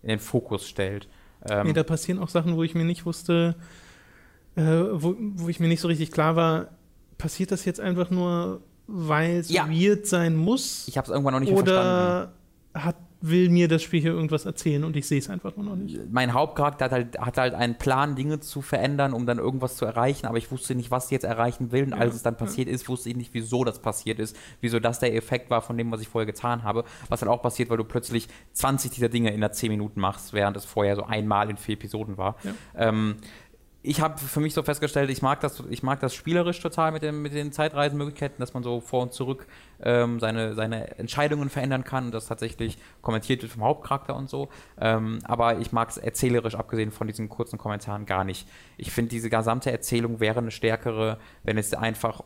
in 0.02 0.08
den 0.08 0.18
Fokus 0.18 0.66
stellt. 0.66 1.08
Ähm, 1.48 1.66
Nee, 1.66 1.72
da 1.74 1.82
passieren 1.82 2.18
auch 2.20 2.30
Sachen, 2.30 2.56
wo 2.56 2.62
ich 2.62 2.74
mir 2.74 2.84
nicht 2.86 3.04
wusste, 3.04 3.54
äh, 4.56 4.62
wo, 4.62 5.14
wo 5.18 5.48
ich 5.50 5.60
mir 5.60 5.68
nicht 5.68 5.80
so 5.82 5.88
richtig 5.88 6.10
klar 6.10 6.36
war, 6.36 6.68
passiert 7.18 7.52
das 7.52 7.66
jetzt 7.66 7.80
einfach 7.80 8.08
nur, 8.08 8.62
weil 8.86 9.36
es 9.36 9.50
Ja. 9.50 9.68
weird 9.68 10.06
sein 10.06 10.36
muss? 10.36 10.88
ich 10.88 10.96
habe 10.96 11.04
es 11.04 11.10
irgendwann 11.10 11.34
noch 11.34 11.40
nicht 11.40 11.50
mehr 11.52 11.58
verstanden. 11.58 11.90
oder 11.92 12.32
hat, 12.82 12.96
will 13.22 13.50
mir 13.50 13.68
das 13.68 13.83
Spiel 13.83 14.00
hier 14.00 14.12
irgendwas 14.12 14.46
erzählen 14.46 14.85
und 14.85 14.96
ich 14.96 15.06
sehe 15.06 15.18
es 15.18 15.28
einfach 15.28 15.56
nur 15.56 15.66
noch 15.66 15.76
nicht? 15.76 15.98
mein 16.11 16.33
Hauptcharakter 16.33 16.87
hat 16.87 16.92
halt, 16.92 17.20
hat 17.20 17.38
halt 17.38 17.54
einen 17.54 17.76
Plan, 17.76 18.16
Dinge 18.16 18.40
zu 18.40 18.62
verändern, 18.62 19.12
um 19.12 19.26
dann 19.26 19.38
irgendwas 19.38 19.76
zu 19.76 19.85
erreichen, 19.85 20.26
aber 20.26 20.38
ich 20.38 20.50
wusste 20.50 20.74
nicht, 20.74 20.90
was 20.90 21.09
sie 21.09 21.14
jetzt 21.14 21.24
erreichen 21.24 21.72
will. 21.72 21.85
Und 21.85 21.92
als 21.92 22.14
es 22.14 22.22
dann 22.22 22.37
passiert 22.37 22.68
ist, 22.68 22.88
wusste 22.88 23.11
ich 23.11 23.16
nicht, 23.16 23.35
wieso 23.35 23.64
das 23.64 23.80
passiert 23.80 24.18
ist, 24.18 24.37
wieso 24.61 24.80
das 24.80 24.98
der 24.98 25.14
Effekt 25.14 25.50
war 25.50 25.62
von 25.62 25.76
dem, 25.76 25.90
was 25.90 26.00
ich 26.00 26.09
vorher 26.09 26.26
getan 26.26 26.62
habe. 26.62 26.85
Was 27.09 27.22
halt 27.22 27.30
auch 27.30 27.42
passiert, 27.42 27.70
weil 27.70 27.76
du 27.76 27.85
plötzlich 27.85 28.28
20 28.52 28.90
dieser 28.90 29.09
Dinge 29.09 29.30
in 29.33 29.40
der 29.40 29.52
10 29.52 29.70
Minuten 29.70 30.00
machst, 30.00 30.33
während 30.33 30.56
es 30.56 30.64
vorher 30.64 30.96
so 30.96 31.04
einmal 31.04 31.50
in 31.50 31.56
vier 31.56 31.74
Episoden 31.74 32.16
war. 32.16 32.37
Ja. 32.44 32.88
Ähm, 32.88 33.16
ich 33.83 34.01
habe 34.03 34.19
für 34.19 34.40
mich 34.40 34.53
so 34.53 34.62
festgestellt, 34.62 35.09
ich 35.09 35.23
mag 35.23 35.40
das, 35.40 35.62
ich 35.71 35.83
mag 35.83 36.01
das 36.01 36.14
spielerisch 36.14 36.61
total 36.61 36.93
mit, 36.93 37.03
dem, 37.03 37.23
mit 37.23 37.33
den 37.33 37.51
Zeitreisenmöglichkeiten, 37.51 38.38
dass 38.38 38.53
man 38.53 38.62
so 38.62 38.81
vor 38.81 39.03
und 39.03 39.14
zurück 39.14 39.47
ähm, 39.83 40.21
seine, 40.21 40.55
seine 40.55 40.99
Entscheidungen 40.99 41.49
verändern 41.49 41.83
kann 41.85 42.07
und 42.07 42.12
das 42.12 42.27
tatsächlich 42.27 42.77
kommentiert 43.01 43.40
wird 43.40 43.53
vom 43.53 43.64
Hauptcharakter 43.64 44.14
und 44.14 44.29
so. 44.29 44.51
Ähm, 44.79 45.21
aber 45.25 45.59
ich 45.61 45.73
mag 45.73 45.88
es 45.88 45.97
erzählerisch, 45.97 46.57
abgesehen 46.57 46.90
von 46.90 47.07
diesen 47.07 47.31
kurzen 47.31 47.59
Kommentaren, 47.59 48.05
gar 48.05 48.25
nicht. 48.25 48.47
Ich 48.77 48.93
finde, 48.93 49.11
diese 49.11 49.31
gesamte 49.31 49.73
Erzählung 49.73 50.21
wäre 50.21 50.40
eine 50.40 50.51
stärkere, 50.51 51.19
wenn 51.43 51.57
es 51.57 51.73
einfach 51.73 52.23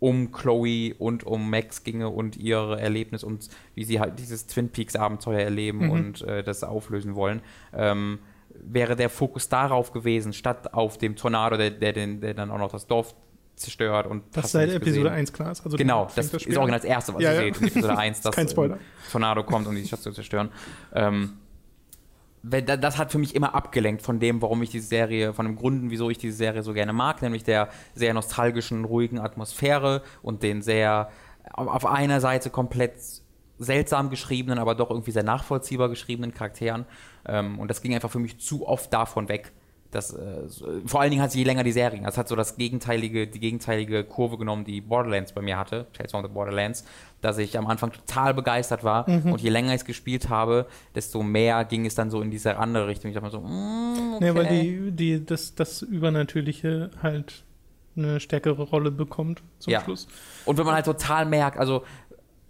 um 0.00 0.32
Chloe 0.32 0.94
und 0.98 1.24
um 1.24 1.50
Max 1.50 1.84
ginge 1.84 2.08
und 2.08 2.36
ihre 2.36 2.80
Erlebnis 2.80 3.24
und 3.24 3.48
wie 3.74 3.84
sie 3.84 4.00
halt 4.00 4.18
dieses 4.18 4.46
Twin 4.46 4.70
Peaks 4.70 4.96
Abenteuer 4.96 5.40
erleben 5.40 5.84
Mhm. 5.86 5.90
und 5.90 6.22
äh, 6.22 6.42
das 6.42 6.64
auflösen 6.64 7.14
wollen. 7.14 7.40
Ähm, 7.72 8.18
wäre 8.60 8.96
der 8.96 9.08
Fokus 9.10 9.48
darauf 9.48 9.92
gewesen, 9.92 10.32
statt 10.32 10.74
auf 10.74 10.98
dem 10.98 11.16
Tornado, 11.16 11.56
der, 11.56 11.70
der, 11.70 11.92
den, 11.92 12.20
der 12.20 12.34
dann 12.34 12.50
auch 12.50 12.58
noch 12.58 12.72
das 12.72 12.86
Dorf 12.86 13.14
zerstört 13.56 14.06
und 14.06 14.24
du 14.36 14.40
seit 14.42 14.68
Episode 14.70 14.84
gesehen. 14.84 15.06
1 15.08 15.32
klar 15.32 15.50
ist. 15.52 15.64
Also 15.64 15.76
Genau, 15.76 16.04
da 16.04 16.12
das 16.16 16.30
fängt 16.30 16.46
ist 16.46 16.58
an. 16.58 16.68
das 16.70 16.84
Erste, 16.84 17.14
was 17.14 17.22
Ja, 17.22 17.32
ihr 17.32 17.46
ja. 17.48 17.54
seht 17.54 17.60
in 17.60 17.68
Episode 17.68 17.98
1, 17.98 18.20
dass 18.20 18.34
Kein 18.36 18.48
Spoiler. 18.48 18.74
ein 18.74 18.80
Tornado 19.10 19.42
kommt, 19.42 19.66
um 19.66 19.74
die 19.74 19.84
Stadt 19.86 20.00
zu 20.00 20.12
zerstören. 20.12 20.50
Ähm, 20.92 21.38
das 22.42 22.98
hat 22.98 23.10
für 23.10 23.18
mich 23.18 23.34
immer 23.34 23.54
abgelenkt 23.54 24.00
von 24.02 24.20
dem, 24.20 24.40
warum 24.42 24.62
ich 24.62 24.70
diese 24.70 24.86
Serie, 24.86 25.34
von 25.34 25.44
den 25.46 25.56
Gründen, 25.56 25.90
wieso 25.90 26.08
ich 26.08 26.18
diese 26.18 26.36
Serie 26.36 26.62
so 26.62 26.72
gerne 26.72 26.92
mag, 26.92 27.20
nämlich 27.20 27.42
der 27.42 27.68
sehr 27.94 28.14
nostalgischen, 28.14 28.84
ruhigen 28.84 29.18
Atmosphäre 29.18 30.02
und 30.22 30.42
den 30.44 30.62
sehr 30.62 31.10
auf 31.52 31.84
einer 31.84 32.20
Seite 32.20 32.50
komplett 32.50 32.92
seltsam 33.58 34.08
geschriebenen, 34.08 34.60
aber 34.60 34.76
doch 34.76 34.90
irgendwie 34.90 35.10
sehr 35.10 35.24
nachvollziehbar 35.24 35.88
geschriebenen 35.88 36.32
Charakteren. 36.32 36.86
Ähm, 37.28 37.58
und 37.58 37.68
das 37.68 37.82
ging 37.82 37.94
einfach 37.94 38.10
für 38.10 38.18
mich 38.18 38.38
zu 38.38 38.66
oft 38.66 38.92
davon 38.92 39.28
weg. 39.28 39.52
Das, 39.90 40.12
äh, 40.12 40.42
vor 40.84 41.00
allen 41.00 41.10
Dingen 41.10 41.22
hat 41.22 41.32
sie 41.32 41.38
je 41.38 41.44
länger 41.44 41.64
die 41.64 41.72
Serie. 41.72 42.02
Das 42.02 42.18
hat 42.18 42.28
so 42.28 42.36
das 42.36 42.56
gegenteilige, 42.56 43.26
die 43.26 43.40
gegenteilige 43.40 44.04
Kurve 44.04 44.36
genommen, 44.36 44.66
die 44.66 44.82
Borderlands 44.82 45.32
bei 45.32 45.40
mir 45.40 45.56
hatte, 45.56 45.86
Tales 45.94 46.10
from 46.10 46.22
the 46.22 46.28
Borderlands, 46.28 46.84
dass 47.22 47.38
ich 47.38 47.56
am 47.56 47.66
Anfang 47.66 47.92
total 47.92 48.34
begeistert 48.34 48.84
war 48.84 49.08
und 49.08 49.40
je 49.40 49.48
länger 49.48 49.70
ich 49.70 49.80
es 49.80 49.84
gespielt 49.86 50.28
habe, 50.28 50.66
desto 50.94 51.22
mehr 51.22 51.64
ging 51.64 51.86
es 51.86 51.94
dann 51.94 52.10
so 52.10 52.20
in 52.20 52.30
diese 52.30 52.58
andere 52.58 52.86
Richtung. 52.86 53.10
Ich 53.10 53.14
dachte 53.14 53.26
mir 53.26 53.30
so, 53.30 53.40
mm, 53.40 54.14
okay. 54.16 54.24
Nee, 54.24 54.34
weil 54.34 54.46
die, 54.46 54.90
die, 54.92 55.24
das, 55.24 55.54
das 55.54 55.80
Übernatürliche 55.80 56.90
halt 57.02 57.44
eine 57.96 58.20
stärkere 58.20 58.62
Rolle 58.62 58.90
bekommt 58.90 59.42
zum 59.58 59.72
Ja. 59.72 59.80
Schluss. 59.80 60.06
Und 60.44 60.58
wenn 60.58 60.66
man 60.66 60.74
halt 60.74 60.84
total 60.84 61.24
merkt, 61.26 61.58
also, 61.58 61.82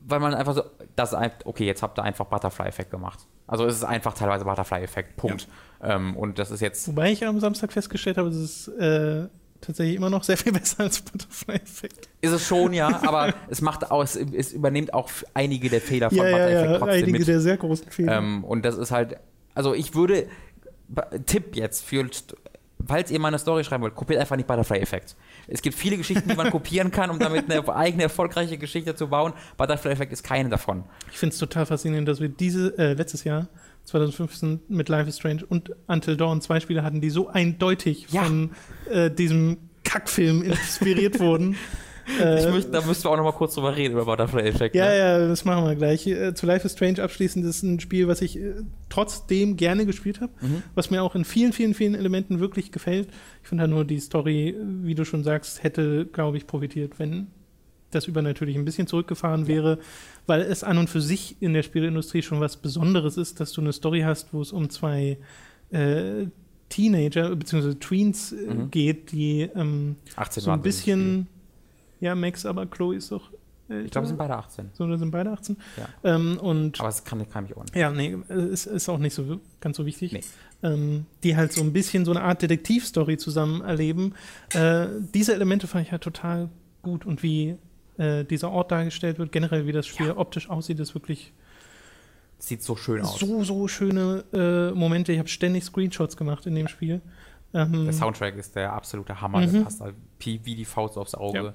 weil 0.00 0.20
man 0.20 0.34
einfach 0.34 0.54
so, 0.54 0.62
das 0.96 1.14
okay, 1.44 1.66
jetzt 1.66 1.82
habt 1.82 1.98
ihr 1.98 2.02
einfach 2.02 2.26
Butterfly-Effekt 2.26 2.90
gemacht. 2.90 3.26
Also 3.46 3.64
es 3.66 3.76
ist 3.76 3.84
einfach 3.84 4.14
teilweise 4.14 4.44
Butterfly-Effekt, 4.44 5.16
Punkt. 5.16 5.48
Ähm, 5.82 6.16
und 6.16 6.38
das 6.38 6.50
ist 6.50 6.60
jetzt, 6.60 6.88
Wobei 6.88 7.12
ich 7.12 7.24
am 7.24 7.40
Samstag 7.40 7.72
festgestellt 7.72 8.18
habe, 8.18 8.28
es 8.28 8.36
ist 8.36 8.68
äh, 8.68 9.28
tatsächlich 9.60 9.96
immer 9.96 10.10
noch 10.10 10.22
sehr 10.22 10.36
viel 10.36 10.52
besser 10.58 10.84
als 10.84 11.00
Butterfly-Effekt. 11.00 12.08
ist 12.20 12.32
es 12.32 12.46
schon, 12.46 12.72
ja, 12.72 13.00
aber 13.06 13.34
es 13.48 13.60
macht 13.60 13.90
auch, 13.90 14.02
es, 14.02 14.16
es 14.16 14.52
übernimmt 14.52 14.92
auch 14.94 15.10
einige 15.34 15.68
der 15.70 15.80
Fehler 15.80 16.10
von 16.10 16.18
Ja, 16.18 16.24
ja, 16.24 16.30
Butterfly-Effekt 16.30 16.72
ja, 16.72 16.78
trotzdem 16.78 17.02
einige 17.02 17.18
mit. 17.18 17.28
der 17.28 17.40
sehr 17.40 17.56
großen 17.56 17.90
Fehler. 17.90 18.18
Ähm, 18.18 18.44
und 18.44 18.64
das 18.64 18.76
ist 18.76 18.90
halt, 18.90 19.16
also 19.54 19.74
ich 19.74 19.94
würde, 19.94 20.26
Tipp 21.26 21.56
jetzt 21.56 21.84
für, 21.84 22.06
falls 22.86 23.10
ihr 23.10 23.18
mal 23.18 23.28
eine 23.28 23.38
Story 23.38 23.64
schreiben 23.64 23.82
wollt, 23.82 23.94
kopiert 23.94 24.20
einfach 24.20 24.36
nicht 24.36 24.46
Butterfly-Effekt. 24.46 25.16
Es 25.48 25.62
gibt 25.62 25.76
viele 25.76 25.96
Geschichten, 25.96 26.28
die 26.28 26.36
man 26.36 26.50
kopieren 26.52 26.90
kann, 26.90 27.10
um 27.10 27.18
damit 27.18 27.50
eine 27.50 27.66
eigene 27.74 28.04
erfolgreiche 28.04 28.58
Geschichte 28.58 28.94
zu 28.94 29.08
bauen. 29.08 29.32
Butterfly-Effekt 29.56 30.12
ist 30.12 30.22
keine 30.22 30.48
davon. 30.50 30.84
Ich 31.10 31.18
finde 31.18 31.32
es 31.32 31.38
total 31.38 31.66
faszinierend, 31.66 32.06
dass 32.06 32.20
wir 32.20 32.28
diese, 32.28 32.76
äh, 32.78 32.92
letztes 32.92 33.24
Jahr, 33.24 33.48
2015, 33.84 34.60
mit 34.68 34.88
Life 34.90 35.08
is 35.08 35.16
Strange 35.16 35.44
und 35.46 35.72
Until 35.86 36.16
Dawn 36.16 36.40
zwei 36.42 36.60
Spiele 36.60 36.82
hatten, 36.82 37.00
die 37.00 37.10
so 37.10 37.28
eindeutig 37.28 38.06
Ja. 38.10 38.24
von 38.24 38.50
äh, 38.90 39.10
diesem 39.10 39.56
Kackfilm 39.84 40.42
inspiriert 40.42 41.18
wurden. 41.18 41.56
Äh, 42.20 42.40
Ich 42.46 42.50
möchte, 42.52 42.70
da 42.70 42.80
müssten 42.82 43.04
wir 43.04 43.10
auch 43.10 43.16
noch 43.16 43.24
mal 43.24 43.32
kurz 43.32 43.54
drüber 43.54 43.76
reden, 43.76 43.92
über 43.92 44.04
Butterfly-Effekt. 44.04 44.74
Ja, 44.74 44.86
ne? 44.88 44.98
ja, 44.98 45.28
das 45.28 45.44
machen 45.44 45.64
wir 45.64 45.74
gleich. 45.74 46.06
Äh, 46.06 46.34
Zu 46.34 46.46
Life 46.46 46.64
is 46.66 46.72
Strange 46.72 47.02
abschließend 47.02 47.44
ist 47.44 47.62
ein 47.62 47.80
Spiel, 47.80 48.08
was 48.08 48.22
ich 48.22 48.38
äh, 48.38 48.54
trotzdem 48.88 49.56
gerne 49.56 49.84
gespielt 49.86 50.20
habe, 50.20 50.32
Mhm. 50.40 50.62
was 50.74 50.90
mir 50.90 51.02
auch 51.02 51.14
in 51.14 51.24
vielen, 51.24 51.52
vielen, 51.52 51.74
vielen 51.74 51.94
Elementen 51.94 52.40
wirklich 52.40 52.72
gefällt. 52.72 53.08
Ich 53.42 53.48
finde 53.48 53.62
halt 53.62 53.70
nur 53.72 53.84
die 53.84 53.98
Story, 54.00 54.50
äh, 54.50 54.54
wie 54.84 54.94
du 54.94 55.04
schon 55.04 55.22
sagst, 55.24 55.62
hätte, 55.62 56.06
glaube 56.06 56.36
ich, 56.36 56.46
profitiert, 56.46 56.98
wenn 56.98 57.28
das 57.90 58.06
übernatürlich 58.06 58.54
ein 58.56 58.64
bisschen 58.66 58.86
zurückgefahren 58.86 59.46
wäre, 59.46 59.78
weil 60.26 60.42
es 60.42 60.62
an 60.62 60.76
und 60.76 60.90
für 60.90 61.00
sich 61.00 61.36
in 61.40 61.54
der 61.54 61.62
Spieleindustrie 61.62 62.20
schon 62.20 62.38
was 62.38 62.58
Besonderes 62.58 63.16
ist, 63.16 63.40
dass 63.40 63.52
du 63.52 63.62
eine 63.62 63.72
Story 63.72 64.00
hast, 64.02 64.34
wo 64.34 64.42
es 64.42 64.52
um 64.52 64.68
zwei 64.68 65.16
äh, 65.70 66.26
Teenager 66.68 67.34
bzw. 67.34 67.74
Tweens 67.76 68.32
äh, 68.32 68.52
Mhm. 68.54 68.70
geht, 68.70 69.12
die 69.12 69.48
ähm, 69.54 69.96
18 70.16 70.42
so 70.42 70.50
ein 70.50 70.60
bisschen, 70.60 71.28
ja, 72.00 72.14
Max, 72.14 72.46
aber 72.46 72.66
Chloe 72.66 72.96
ist 72.96 73.10
doch. 73.12 73.30
Äh, 73.68 73.82
Ich 73.82 73.90
glaube, 73.90 74.04
es 74.04 74.08
sind 74.08 74.16
beide 74.18 74.36
18. 74.36 74.70
so, 74.72 74.96
sind 74.96 75.10
beide 75.10 75.30
18. 75.30 75.56
Ja. 75.76 76.14
Ähm, 76.14 76.38
und 76.38 76.80
Aber 76.80 76.88
es 76.88 77.04
kann, 77.04 77.28
kann 77.28 77.44
mich 77.44 77.56
ohne. 77.56 77.66
ja, 77.74 77.90
nee, 77.90 78.16
ist, 78.28 78.66
ist 78.66 78.88
auch 78.88 78.98
nicht 78.98 79.14
so 79.14 79.40
ganz 79.60 79.76
so 79.76 79.84
wichtig. 79.86 80.12
Nee. 80.12 80.22
Ähm, 80.62 81.06
die 81.22 81.36
halt 81.36 81.52
so 81.52 81.60
ein 81.62 81.72
bisschen 81.72 82.04
so 82.04 82.10
eine 82.10 82.22
Art 82.22 82.42
Detektivstory 82.42 83.16
zusammen 83.16 83.60
erleben. 83.60 84.14
Äh, 84.54 84.86
diese 85.14 85.32
Elemente 85.34 85.66
fand 85.66 85.86
ich 85.86 85.92
halt 85.92 86.02
total 86.02 86.48
gut 86.82 87.06
und 87.06 87.22
wie 87.22 87.56
äh, 87.96 88.24
dieser 88.24 88.50
Ort 88.50 88.72
dargestellt 88.72 89.18
wird, 89.18 89.30
generell 89.32 89.66
wie 89.66 89.72
das 89.72 89.86
Spiel 89.86 90.10
optisch 90.12 90.48
aussieht, 90.50 90.80
ist 90.80 90.94
wirklich 90.94 91.32
Sieht 92.40 92.62
so 92.62 92.76
schön 92.76 93.02
aus. 93.02 93.18
so, 93.18 93.42
so 93.42 93.66
schöne 93.68 94.24
äh, 94.32 94.70
Momente. 94.76 95.12
Ich 95.12 95.18
habe 95.18 95.28
ständig 95.28 95.64
Screenshots 95.64 96.16
gemacht 96.16 96.46
in 96.46 96.54
dem 96.54 96.68
Spiel. 96.68 97.00
Ähm, 97.52 97.84
Der 97.84 97.92
Soundtrack 97.92 98.36
ist 98.36 98.54
der 98.54 98.72
absolute 98.72 99.20
Hammer. 99.20 99.40
Mhm. 99.40 99.52
Der 99.52 99.60
passt 99.62 99.80
halt 99.80 99.94
wie 100.20 100.40
wie 100.44 100.54
die 100.54 100.64
Faust 100.64 100.96
aufs 100.96 101.14
Auge. 101.14 101.54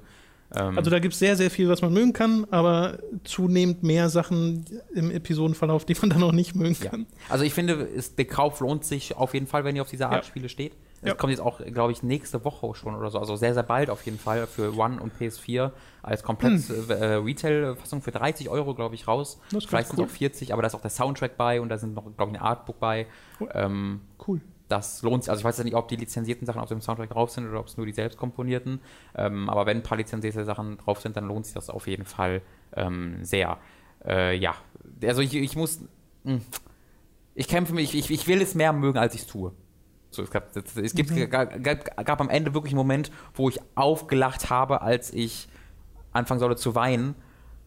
Ähm, 0.55 0.77
Also 0.77 0.89
da 0.91 0.99
gibt 0.99 1.13
es 1.13 1.19
sehr, 1.19 1.35
sehr 1.35 1.49
viel, 1.49 1.67
was 1.69 1.81
man 1.81 1.93
mögen 1.93 2.13
kann, 2.13 2.45
aber 2.51 2.99
zunehmend 3.23 3.83
mehr 3.83 4.09
Sachen 4.09 4.65
im 4.93 5.09
Episodenverlauf, 5.11 5.85
die 5.85 5.95
man 6.01 6.09
dann 6.11 6.23
auch 6.23 6.31
nicht 6.31 6.55
mögen 6.55 6.77
Ja. 6.83 6.91
kann. 6.91 7.05
Also 7.29 7.43
ich 7.43 7.53
finde, 7.53 7.73
es, 7.95 8.15
der 8.15 8.25
Kauf 8.25 8.59
lohnt 8.59 8.85
sich 8.85 9.15
auf 9.15 9.33
jeden 9.33 9.47
Fall, 9.47 9.63
wenn 9.63 9.75
ihr 9.75 9.81
auf 9.81 9.89
diese 9.89 10.05
Art 10.07 10.23
Ja. 10.23 10.23
Spiele 10.23 10.49
steht. 10.49 10.73
Es 11.01 11.09
Ja. 11.09 11.15
kommt 11.15 11.31
jetzt 11.31 11.41
auch, 11.41 11.59
glaube 11.65 11.91
ich, 11.91 12.01
nächste 12.01 12.45
Woche 12.45 12.73
schon 12.75 12.95
oder 12.95 13.09
so. 13.11 13.19
Also 13.19 13.35
sehr, 13.35 13.53
sehr 13.53 13.63
bald 13.63 13.89
auf 13.89 14.03
jeden 14.05 14.19
Fall 14.19 14.47
für 14.47 14.73
One 14.77 15.01
und 15.01 15.11
PS4 15.19 15.71
als 16.01 16.23
komplett 16.23 16.61
äh, 16.89 16.93
Retail-Fassung 17.15 18.01
für 18.01 18.11
30 18.11 18.47
Euro, 18.49 18.73
glaube 18.73 18.95
ich, 18.95 19.07
raus. 19.07 19.35
Hm. 19.35 19.41
Das 19.51 19.63
ist 19.63 19.69
Vielleicht 19.69 19.89
ganz 19.89 19.97
sind 19.97 20.05
es 20.05 20.11
cool. 20.11 20.15
auch 20.15 20.17
40, 20.17 20.53
aber 20.53 20.61
da 20.61 20.67
ist 20.67 20.75
auch 20.75 20.81
der 20.81 20.91
Soundtrack 20.91 21.35
bei 21.35 21.59
und 21.59 21.69
da 21.69 21.77
sind 21.77 21.93
noch, 21.95 22.05
glaube 22.15 22.31
ich, 22.31 22.39
ein 22.39 22.43
Artbook 22.45 22.79
bei. 22.79 23.07
Cool. 23.39 23.49
Ähm, 23.53 24.01
Cool. 24.25 24.39
Das 24.73 25.01
lohnt 25.03 25.23
sich. 25.23 25.29
Also 25.29 25.41
ich 25.41 25.45
weiß 25.45 25.57
ja 25.59 25.63
nicht, 25.63 25.75
ob 25.75 25.87
die 25.87 25.95
lizenzierten 25.95 26.45
Sachen 26.45 26.59
auf 26.59 26.69
dem 26.69 26.81
Soundtrack 26.81 27.11
drauf 27.11 27.29
sind 27.29 27.47
oder 27.47 27.59
ob 27.59 27.67
es 27.67 27.77
nur 27.77 27.85
die 27.85 27.91
selbst 27.91 28.17
komponierten. 28.17 28.81
Ähm, 29.15 29.49
aber 29.49 29.65
wenn 29.65 29.77
ein 29.77 29.83
paar 29.83 29.97
lizenzierte 29.97 30.43
Sachen 30.45 30.77
drauf 30.77 30.99
sind, 31.01 31.15
dann 31.15 31.27
lohnt 31.27 31.45
sich 31.45 31.53
das 31.53 31.69
auf 31.69 31.87
jeden 31.87 32.05
Fall 32.05 32.41
ähm, 32.75 33.23
sehr. 33.23 33.57
Äh, 34.05 34.35
ja, 34.35 34.55
also 35.03 35.21
ich, 35.21 35.33
ich 35.35 35.55
muss. 35.55 35.81
mh. 36.23 36.39
Ich 37.35 37.47
kämpfe 37.47 37.73
mich, 37.73 37.95
ich, 37.95 38.11
ich 38.11 38.27
will 38.27 38.43
es 38.43 38.53
mehr 38.53 38.73
mögen, 38.73 38.99
als 38.99 39.15
ich 39.15 39.21
es 39.21 39.27
tue. 39.27 39.53
So, 40.11 40.21
es 40.21 40.29
gab, 40.29 40.55
es, 40.55 40.77
es 40.77 40.93
gibt, 40.93 41.09
gab, 41.31 41.63
gab, 41.63 42.05
gab 42.05 42.21
am 42.21 42.29
Ende 42.29 42.53
wirklich 42.53 42.73
einen 42.73 42.77
Moment, 42.77 43.11
wo 43.33 43.49
ich 43.49 43.59
aufgelacht 43.73 44.51
habe, 44.51 44.81
als 44.81 45.11
ich 45.11 45.47
anfangen 46.11 46.39
sollte 46.39 46.57
zu 46.57 46.75
weinen, 46.75 47.15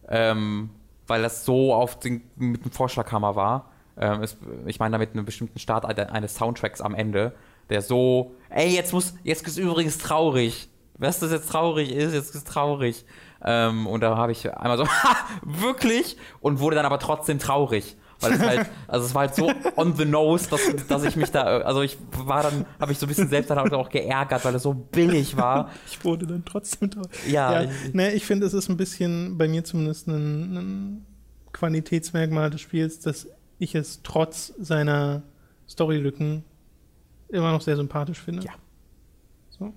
ähm, 0.07 0.69
weil 1.05 1.21
das 1.21 1.43
so 1.43 1.73
auf 1.73 1.99
den, 1.99 2.21
mit 2.37 2.63
dem 2.63 2.71
Vorschlaghammer 2.71 3.35
war. 3.35 3.71
Ähm, 3.99 4.21
es, 4.23 4.37
ich 4.65 4.79
meine 4.79 4.93
damit 4.93 5.13
einen 5.13 5.25
bestimmten 5.25 5.59
Start 5.59 5.85
eine- 5.85 6.11
eines 6.11 6.35
Soundtracks 6.35 6.81
am 6.81 6.95
Ende, 6.95 7.33
der 7.69 7.81
so, 7.81 8.35
ey, 8.49 8.69
jetzt 8.73 8.93
muss, 8.93 9.13
jetzt 9.23 9.45
ist 9.47 9.57
übrigens 9.57 9.97
traurig. 9.97 10.69
Was 10.99 11.19
das 11.19 11.31
jetzt 11.31 11.49
traurig 11.49 11.91
ist, 11.91 12.13
jetzt 12.13 12.29
ist 12.29 12.35
es 12.35 12.43
traurig. 12.43 13.05
Ähm, 13.43 13.85
und 13.85 14.01
da 14.01 14.17
habe 14.17 14.31
ich 14.31 14.51
einmal 14.51 14.77
so, 14.77 14.87
ha, 14.87 15.15
wirklich? 15.43 16.17
Und 16.41 16.59
wurde 16.59 16.75
dann 16.75 16.85
aber 16.85 16.99
trotzdem 16.99 17.39
traurig. 17.39 17.97
Weil 18.19 18.33
es 18.33 18.39
halt, 18.39 18.65
also 18.87 19.05
es 19.05 19.13
war 19.13 19.21
halt 19.27 19.35
so 19.35 19.51
on 19.75 19.95
the 19.95 20.05
nose, 20.05 20.49
dass, 20.49 20.61
dass 20.87 21.03
ich 21.03 21.15
mich 21.15 21.29
da, 21.31 21.43
also 21.43 21.83
ich 21.83 21.97
war 22.25 22.41
dann, 22.41 22.65
habe 22.79 22.91
ich 22.91 22.97
so 22.97 23.05
ein 23.05 23.09
bisschen 23.09 23.29
selbst 23.29 23.49
dann 23.51 23.59
auch 23.59 23.89
geärgert, 23.89 24.43
weil 24.43 24.55
es 24.55 24.63
so 24.63 24.73
billig 24.73 25.37
war. 25.37 25.69
Ich 25.87 26.03
wurde 26.03 26.25
dann 26.25 26.43
trotzdem 26.43 26.89
traurig. 26.89 27.11
Ja. 27.27 27.61
ja 27.61 27.69
ne, 27.93 28.13
ich 28.13 28.25
finde, 28.25 28.47
es 28.47 28.53
ist 28.53 28.69
ein 28.69 28.77
bisschen, 28.77 29.37
bei 29.37 29.47
mir 29.47 29.63
zumindest, 29.63 30.07
ein, 30.07 30.57
ein 30.57 31.05
Qualitätsmerkmal 31.53 32.49
des 32.49 32.61
Spiels, 32.61 32.99
dass 32.99 33.27
ich 33.59 33.75
es 33.75 34.01
trotz 34.03 34.53
seiner 34.59 35.23
Storylücken 35.67 36.43
immer 37.29 37.51
noch 37.51 37.61
sehr 37.61 37.75
sympathisch 37.75 38.19
finde. 38.19 38.45
Ja. 38.45 38.53
So. 39.49 39.73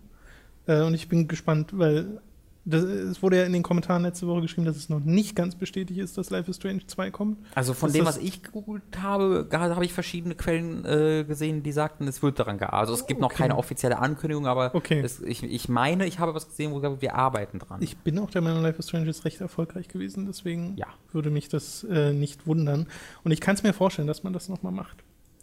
Äh, 0.66 0.82
und 0.82 0.94
ich 0.94 1.08
bin 1.08 1.28
gespannt, 1.28 1.76
weil 1.78 2.20
das, 2.64 2.82
es 2.84 3.22
wurde 3.22 3.38
ja 3.38 3.44
in 3.44 3.52
den 3.52 3.62
Kommentaren 3.62 4.02
letzte 4.02 4.26
Woche 4.26 4.42
geschrieben, 4.42 4.66
dass 4.66 4.76
es 4.76 4.88
noch 4.88 5.00
nicht 5.00 5.34
ganz 5.34 5.54
bestätigt 5.56 5.98
ist, 5.98 6.18
dass 6.18 6.30
Life 6.30 6.50
is 6.50 6.56
Strange 6.56 6.86
2 6.86 7.10
kommt. 7.10 7.38
Also 7.54 7.72
von 7.74 7.88
Ist 7.88 7.96
dem, 7.96 8.04
was 8.04 8.18
ich 8.18 8.42
gegoogelt 8.42 8.82
habe, 9.00 9.48
habe 9.52 9.84
ich 9.84 9.92
verschiedene 9.92 10.34
Quellen 10.34 10.84
äh, 10.84 11.24
gesehen, 11.24 11.62
die 11.62 11.72
sagten, 11.72 12.06
es 12.06 12.22
wird 12.22 12.38
daran 12.38 12.58
gearbeitet. 12.58 12.80
Also 12.80 12.94
es 12.94 13.06
gibt 13.06 13.20
noch 13.20 13.30
Okay. 13.30 13.38
keine 13.42 13.56
offizielle 13.56 13.98
Ankündigung, 13.98 14.46
aber 14.46 14.74
Okay. 14.74 15.00
es, 15.00 15.20
ich, 15.20 15.42
ich 15.42 15.68
meine, 15.68 16.06
ich 16.06 16.18
habe 16.18 16.34
was 16.34 16.48
gesehen, 16.48 16.70
wo 16.72 16.76
gesagt 16.76 16.92
wird, 16.92 17.02
wir 17.02 17.14
arbeiten 17.14 17.58
dran. 17.58 17.80
Ich 17.82 17.96
bin 17.96 18.18
auch 18.18 18.30
der 18.30 18.42
Meinung, 18.42 18.62
Life 18.62 18.78
is 18.78 18.88
Strange 18.88 19.08
ist 19.08 19.24
recht 19.24 19.40
erfolgreich 19.40 19.88
gewesen, 19.88 20.26
deswegen 20.26 20.76
Ja. 20.76 20.88
würde 21.12 21.30
mich 21.30 21.48
das 21.48 21.84
äh, 21.84 22.12
nicht 22.12 22.46
wundern. 22.46 22.86
Und 23.24 23.30
ich 23.32 23.40
kann 23.40 23.54
es 23.54 23.62
mir 23.62 23.72
vorstellen, 23.72 24.08
dass 24.08 24.22
man 24.22 24.32
das 24.32 24.48
nochmal 24.48 24.72
macht. 24.72 25.02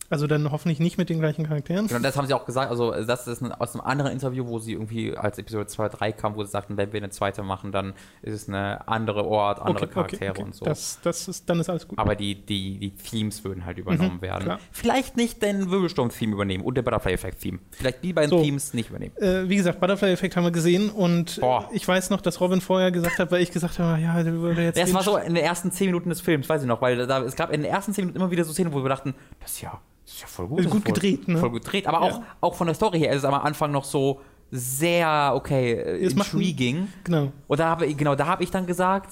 Also 0.10 0.26
dann 0.26 0.52
hoffentlich 0.52 0.80
nicht 0.80 0.98
mit 0.98 1.10
den 1.10 1.20
gleichen 1.20 1.46
Charakteren. 1.46 1.88
Genau, 1.88 2.00
das 2.00 2.15
haben 2.15 2.28
sie 2.28 2.34
auch 2.34 2.46
gesagt. 2.46 2.72
Also, 2.72 2.91
das 3.04 3.28
ist 3.28 3.41
ein, 3.41 3.52
aus 3.52 3.74
einem 3.74 3.82
anderen 3.86 4.12
Interview, 4.13 4.48
wo 4.48 4.58
sie 4.60 4.72
irgendwie 4.74 5.17
als 5.17 5.38
Episode 5.38 5.67
2 5.67 5.86
oder 5.86 5.98
3 5.98 6.12
kam, 6.13 6.36
wo 6.36 6.43
sie 6.43 6.50
sagten, 6.50 6.78
wenn 6.78 6.93
wir 6.93 7.00
eine 7.00 7.10
zweite 7.10 7.43
machen, 7.43 7.72
dann 7.74 7.93
ist 8.22 8.34
es 8.34 8.48
eine 8.48 8.88
andere 8.88 9.26
Ort, 9.26 9.60
andere 9.62 9.88
Charaktere 9.88 10.41
und 10.41 10.56
so. 10.56 10.63
Das, 10.63 11.00
das 11.04 11.28
ist, 11.28 11.50
dann 11.50 11.60
ist 11.60 11.70
alles 11.70 11.88
gut. 11.88 12.00
Aber 12.00 12.15
die, 12.15 12.36
die, 12.36 12.78
die 12.80 12.91
Themes 12.91 13.43
würden 13.43 13.65
halt 13.65 13.78
übernommen 13.78 14.15
Mhm, 14.17 14.22
werden. 14.22 14.43
klar. 14.43 14.60
Vielleicht 14.72 15.17
nicht 15.17 15.41
den 15.41 15.70
Wirbelsturm-Theme 15.72 16.34
übernehmen 16.34 16.63
und 16.63 16.76
den 16.78 16.86
Butterfly-Effekt-Theme. 16.86 17.60
Vielleicht 17.72 18.04
die 18.04 18.13
beiden 18.13 18.30
So. 18.30 18.41
Themes 18.41 18.74
nicht 18.74 18.89
übernehmen. 18.89 19.15
Äh, 19.17 19.50
wie 19.50 19.58
gesagt, 19.58 19.80
Butterfly-Effekt 19.82 20.38
haben 20.38 20.46
wir 20.46 20.52
gesehen 20.52 20.89
und 20.89 21.39
Boah. 21.41 21.67
äh, 21.72 21.76
ich 21.76 21.86
weiß 21.88 22.12
noch, 22.12 22.22
dass 22.22 22.39
Robin 22.39 22.62
vorher 22.62 22.91
gesagt 22.91 23.20
hat, 23.20 23.30
weil 23.32 23.41
ich 23.41 23.52
gesagt 23.52 23.78
habe, 23.80 24.00
ja, 24.02 24.24
der 24.24 24.34
würde 24.34 24.63
jetzt. 24.63 24.80
Das 24.80 24.93
war 24.93 25.04
so 25.04 25.17
in 25.17 25.34
den 25.34 25.43
ersten 25.43 25.72
10 25.72 25.88
Minuten 25.88 26.08
des 26.10 26.22
Films, 26.22 26.48
weiß 26.48 26.62
ich 26.62 26.67
noch, 26.67 26.82
weil 26.82 27.06
da, 27.08 27.22
es 27.24 27.36
gab 27.36 27.52
in 27.52 27.62
den 27.62 27.70
ersten 27.72 27.93
10 27.93 28.04
Minuten 28.06 28.17
immer 28.22 28.32
wieder 28.32 28.46
so 28.46 28.54
Szenen, 28.54 28.72
wo 28.72 28.82
wir 28.82 28.89
dachten, 28.89 29.13
das 29.41 29.52
ist 29.52 29.62
ja, 29.62 29.80
ist 30.13 30.22
ja 30.22 30.28
voll 30.28 30.48
gut. 30.48 30.60
Ist 30.60 30.65
das 30.65 30.74
gut 30.74 30.84
voll, 30.84 30.93
gedreht, 30.93 31.28
ne? 31.28 31.38
Voll 31.38 31.50
gut 31.52 31.63
gedreht. 31.63 31.88
Aber 31.88 32.06
Ja. 32.08 32.13
auch, 32.13 32.22
auch 32.41 32.56
von 32.56 32.67
der 32.67 32.74
Story 32.76 33.00
her 33.00 33.12
ist 33.12 33.20
es 33.20 33.26
am 33.26 33.34
Anfang 33.34 33.72
noch 33.72 33.84
so 33.84 34.22
sehr, 34.52 35.34
okay, 35.36 35.74
äh, 35.74 36.06
Es 36.06 36.15
macht- 36.15 36.34
intriguing. 36.34 36.88
Genau. 37.04 37.32
Und 37.48 37.60
da 37.60 37.67
habe 37.70 37.86
ich, 37.86 37.98
genau, 37.98 38.15
da 38.15 38.26
habe 38.28 38.43
ich 38.43 38.52
dann 38.52 38.65
gesagt, 38.65 39.12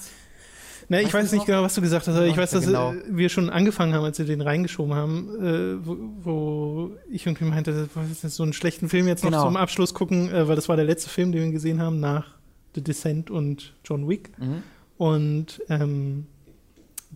Ne, 0.88 1.02
ich 1.02 1.12
weiß 1.12 1.32
nicht 1.32 1.40
noch? 1.40 1.46
genau, 1.46 1.62
was 1.64 1.74
du 1.74 1.80
gesagt 1.80 2.06
hast, 2.06 2.14
aber 2.14 2.26
ich 2.26 2.36
weiß, 2.36 2.52
dass 2.52 2.64
genau. 2.66 2.92
äh, 2.92 3.02
wir 3.08 3.28
schon 3.28 3.50
angefangen 3.50 3.92
haben, 3.92 4.04
als 4.04 4.18
wir 4.20 4.24
den 4.24 4.40
reingeschoben 4.40 4.94
haben, 4.94 5.28
äh, 5.44 5.84
wo, 5.84 5.96
wo 6.22 6.90
ich 7.10 7.26
irgendwie 7.26 7.44
meinte, 7.44 7.88
was 7.94 8.08
ist 8.08 8.22
das, 8.22 8.36
so 8.36 8.44
einen 8.44 8.52
schlechten 8.52 8.88
Film 8.88 9.08
jetzt 9.08 9.24
noch 9.24 9.30
Genau. 9.32 9.44
zum 9.46 9.56
Abschluss 9.56 9.94
gucken, 9.94 10.30
äh, 10.32 10.46
weil 10.46 10.54
das 10.54 10.68
war 10.68 10.76
der 10.76 10.84
letzte 10.84 11.10
Film, 11.10 11.32
den 11.32 11.42
wir 11.46 11.50
gesehen 11.50 11.82
haben 11.82 11.98
nach 11.98 12.26
The 12.76 12.84
Descent 12.84 13.32
und 13.32 13.74
John 13.84 14.08
Wick. 14.08 14.30
Mhm. 14.38 14.62
Und 14.96 15.60
ähm, 15.68 16.26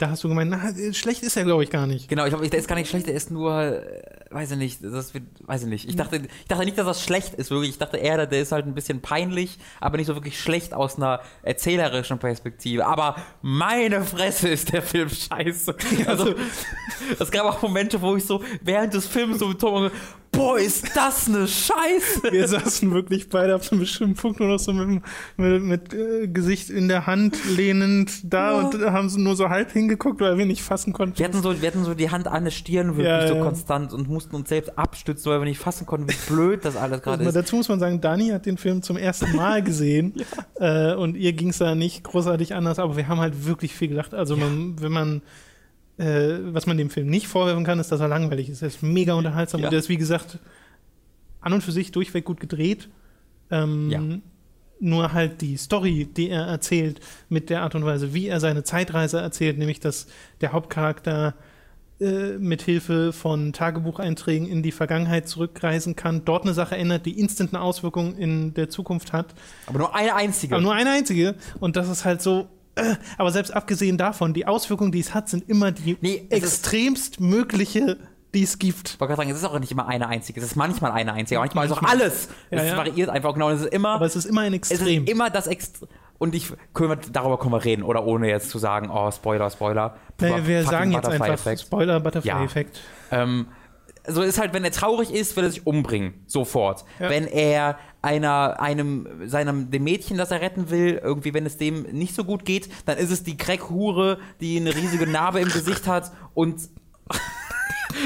da 0.01 0.09
hast 0.11 0.25
du 0.25 0.29
gemeint, 0.29 0.51
na, 0.51 0.93
schlecht 0.95 1.23
ist 1.23 1.37
er, 1.37 1.45
glaube 1.45 1.63
ich, 1.63 1.69
gar 1.69 1.87
nicht. 1.87 2.09
genau, 2.09 2.25
ich 2.25 2.31
glaube, 2.31 2.49
der 2.49 2.59
ist 2.59 2.69
gar 2.69 2.77
nicht 2.77 2.89
schlecht, 2.89 3.07
der 3.07 3.15
ist 3.15 3.31
nur, 3.31 3.55
äh, 3.61 3.83
weiß 4.31 4.53
ich 4.53 4.57
nicht, 4.57 4.83
das 4.83 5.13
wird, 5.13 5.25
weiß 5.47 5.65
ich 5.65 5.69
nicht. 5.69 5.89
Ich 5.89 5.97
dachte, 5.97 6.17
ich 6.17 6.49
dachte 6.49 6.65
nicht, 6.65 6.79
dass 6.79 6.87
das 6.87 7.05
schlecht 7.05 7.35
ist, 7.35 7.51
wirklich. 7.51 7.71
Ich 7.71 7.79
dachte 7.79 7.99
eher, 7.99 8.27
der 8.27 8.41
ist 8.41 8.51
halt 8.51 8.67
ein 8.67 8.75
bisschen 8.75 9.03
peinlich, 9.03 9.59
aber 9.79 9.99
nicht 9.99 10.07
so 10.07 10.15
wirklich 10.15 10.41
schlecht 10.41 10.73
aus 10.73 10.97
einer 10.97 11.21
erzählerischen 11.43 12.19
Perspektive. 12.19 12.87
Aber 12.87 13.17
meine 13.43 14.03
Fresse 14.03 14.49
ist 14.49 14.73
der 14.73 14.83
Film 14.83 15.11
scheiße. 15.11 15.77
Also, 16.07 16.35
es 17.19 17.31
gab 17.31 17.45
auch 17.45 17.61
Momente, 17.63 18.01
wo 18.01 18.17
ich 18.17 18.25
so 18.25 18.43
während 18.63 18.95
des 18.95 19.07
Films 19.07 19.39
so 19.39 19.49
mit 19.49 19.61
Tom 19.61 19.91
boah, 20.33 20.59
ist 20.59 20.97
das 20.97 21.29
eine 21.29 21.47
Scheiße. 21.49 22.31
Wir 22.31 22.47
saßen 22.49 22.93
wirklich 22.93 23.29
beide 23.29 23.55
ab 23.55 23.63
einem 23.71 23.81
bestimmten 23.81 24.15
Punkt 24.15 24.41
nur 24.41 24.49
noch 24.49 24.59
so 24.59 24.73
mit, 24.73 25.03
mit, 25.37 25.63
mit 25.63 25.95
äh, 25.95 26.29
Gesicht 26.29 26.71
in 26.71 26.89
der 26.89 27.07
Hand 27.07 27.37
lehnend 27.57 28.21
da 28.33 28.53
Ja. 28.53 28.59
und 28.69 28.81
haben 28.81 29.11
nur 29.23 29.37
so 29.37 29.49
halb 29.49 29.73
hingeguckt, 29.73 30.21
weil 30.21 30.39
wir 30.39 30.47
nicht 30.47 30.63
fassen 30.63 30.93
konnten. 30.93 31.19
Wir 31.19 31.27
hatten, 31.27 31.43
so, 31.43 31.61
wir 31.61 31.67
hatten 31.69 31.85
so 31.85 31.95
die 31.95 32.11
Hand 32.11 32.29
an 32.29 32.45
der 32.45 32.51
Stirn 32.51 32.89
wirklich 32.97 33.07
Ja, 33.07 33.27
so 33.29 33.35
ja. 33.35 33.43
konstant 33.43 33.93
und 33.93 34.09
mussten 34.09 34.35
uns 34.37 34.49
selbst 34.49 34.79
abstützen, 34.79 35.31
weil 35.31 35.41
wir 35.41 35.47
nicht 35.47 35.59
fassen 35.61 35.87
konnten, 35.87 36.09
wie 36.09 36.17
blöd 36.33 36.65
das 36.65 36.77
alles 36.77 37.03
gerade 37.03 37.25
ist. 37.25 37.35
dazu 37.35 37.57
muss 37.57 37.69
man 37.69 37.81
sagen, 37.81 38.01
Dani 38.01 38.29
hat 38.29 38.47
den 38.47 38.57
Film 38.57 38.83
zum 38.83 38.97
ersten 38.97 39.35
Mal 39.37 39.63
gesehen 39.63 40.15
äh, 40.61 40.95
und 40.95 41.17
ihr 41.17 41.33
ging 41.33 41.49
es 41.49 41.59
da 41.59 41.75
nicht 41.75 42.05
großartig 42.05 42.55
anders, 42.55 42.79
aber 42.79 42.97
wir 42.97 43.09
haben 43.09 43.21
halt 43.21 43.47
wirklich 43.47 43.75
viel 43.75 43.89
gelacht. 43.89 44.15
Also 44.15 44.37
man, 44.37 44.81
wenn 44.81 44.93
man 44.93 45.23
äh, 46.01 46.39
was 46.55 46.67
man 46.67 46.79
dem 46.79 46.91
Film 46.91 47.09
nicht 47.09 47.29
vorwerfen 47.29 47.65
kann, 47.65 47.79
ist, 47.79 47.93
dass 47.93 48.01
er 48.01 48.09
langweilig 48.09 48.49
ist. 48.49 48.63
Er 48.63 48.69
ist 48.69 48.83
mega 48.83 49.15
unterhaltsam 49.15 49.61
Ja. 49.61 49.69
und 49.69 49.75
er 49.75 49.79
ist, 49.79 49.89
wie 49.89 49.97
gesagt, 49.97 50.39
an 51.41 51.53
und 51.53 51.63
für 51.63 51.73
sich 51.73 51.93
durchweg 51.93 52.25
gut 52.25 52.41
gedreht. 52.41 52.89
Ähm, 53.51 53.91
Ja. 53.91 54.01
Nur 54.83 55.13
halt 55.13 55.43
die 55.43 55.59
Story, 55.59 56.09
die 56.17 56.31
er 56.31 56.47
erzählt, 56.47 57.01
mit 57.29 57.51
der 57.51 57.61
Art 57.63 57.75
und 57.75 57.85
Weise, 57.85 58.15
wie 58.15 58.29
er 58.29 58.41
seine 58.41 58.65
Zeitreise 58.65 59.21
erzählt, 59.21 59.59
nämlich 59.59 59.79
dass 59.79 60.07
der 60.41 60.53
Hauptcharakter 60.53 61.35
äh, 62.01 62.39
mit 62.39 62.63
Hilfe 62.63 63.13
von 63.13 63.53
Tagebucheinträgen 63.53 64.49
in 64.49 64.63
die 64.63 64.73
Vergangenheit 64.73 65.29
zurückreisen 65.29 65.97
kann, 65.97 66.25
dort 66.25 66.45
eine 66.45 66.55
Sache 66.55 66.79
ändert, 66.79 67.05
die 67.05 67.21
instant 67.21 67.53
eine 67.53 67.63
Auswirkung 67.63 68.17
in 68.17 68.55
der 68.55 68.71
Zukunft 68.71 69.13
hat. 69.13 69.35
Aber 69.67 69.79
nur 69.81 69.95
eine 69.95 70.15
einzige. 70.15 70.55
Aber 70.55 70.63
nur 70.63 70.73
eine 70.73 70.93
einzige. 70.93 71.35
Und 71.59 71.77
das 71.77 71.91
ist 71.91 72.07
halt 72.07 72.23
so. 72.23 72.49
Äh, 72.75 72.95
aber 73.19 73.33
selbst 73.33 73.53
abgesehen 73.53 73.99
davon, 73.99 74.33
die 74.35 74.47
Auswirkungen, 74.47 74.93
die 74.93 75.01
es 75.01 75.15
hat, 75.15 75.29
sind 75.29 75.49
immer 75.49 75.73
die 75.73 75.97
Nee, 76.01 76.27
es 76.31 76.39
extremst 76.39 77.21
mögliche, 77.21 77.99
die 78.35 78.43
es 78.43 78.59
gibt. 78.59 78.91
Ich 78.91 79.01
wollte 79.01 79.15
gerade 79.15 79.23
sagen, 79.23 79.31
es 79.31 79.39
ist 79.39 79.45
auch 79.45 79.59
nicht 79.59 79.73
immer 79.73 79.89
eine 79.89 80.09
einzige, 80.09 80.41
es 80.41 80.47
ist 80.47 80.57
manchmal 80.57 80.93
eine 80.93 81.13
einzige, 81.13 81.41
aber 81.41 81.47
manchmal 81.55 81.67
ist 81.67 81.73
auch 81.73 81.83
alles. 81.83 82.29
Ja, 82.51 82.59
es 82.59 82.71
ja. 82.71 82.77
variiert 82.77 83.11
einfach 83.11 83.33
genau. 83.35 83.51
Es 83.51 83.63
ist 83.63 83.73
immer, 83.73 83.91
Aber 83.91 84.07
es 84.07 84.17
ist 84.17 84.25
immer 84.25 84.43
ein 84.43 84.55
es 84.55 84.71
Extrem. 84.71 85.05
ist 85.05 85.11
immer 85.11 85.31
das 85.31 85.47
Extrem. 85.47 85.89
Und 86.19 86.35
ich, 86.35 86.53
können 86.75 86.91
wir, 86.91 86.97
darüber 86.97 87.39
können 87.39 87.53
wir 87.53 87.65
reden, 87.65 87.83
oder 87.83 88.05
ohne 88.05 88.29
jetzt 88.29 88.51
zu 88.51 88.59
sagen, 88.59 88.91
oh, 88.93 89.11
Spoiler, 89.11 89.49
Spoiler. 89.51 89.97
naja, 90.21 90.47
wir 90.47 90.65
sagen 90.65 90.93
jetzt 90.93 91.07
einfach 91.07 91.27
Butterfly-Effekt. 91.27 91.61
Spoiler, 91.63 91.99
Butterfly-Effekt. 91.99 92.81
Ähm, 93.11 93.47
so 94.07 94.21
ist 94.23 94.39
halt, 94.39 94.53
wenn 94.53 94.63
er 94.65 94.71
traurig 94.71 95.13
ist, 95.13 95.35
will 95.37 95.45
er 95.45 95.51
sich 95.51 95.67
umbringen. 95.67 96.23
Sofort. 96.27 96.85
Ja. 96.99 97.09
Wenn 97.09 97.27
er 97.27 97.79
einer, 98.03 98.61
einem, 98.61 99.29
seinem, 99.29 99.71
dem 99.71 99.85
Mädchen, 99.85 100.17
das 100.17 100.31
er 100.31 100.41
retten 100.41 100.71
will, 100.71 101.01
irgendwie, 101.03 101.35
wenn 101.35 101.47
es 101.47 101.59
dem 101.59 101.83
nicht 101.83 102.15
so 102.15 102.25
gut 102.25 102.45
geht, 102.45 102.69
dann 102.87 102.99
ist 102.99 103.11
es 103.11 103.23
die 103.23 103.37
Crack-Hure, 103.37 104.19
die 104.41 104.59
eine 104.59 104.75
riesige 104.75 105.07
Narbe 105.07 105.41
im 105.41 105.49
Gesicht 105.49 105.87
hat 105.87 106.11
und 106.35 106.61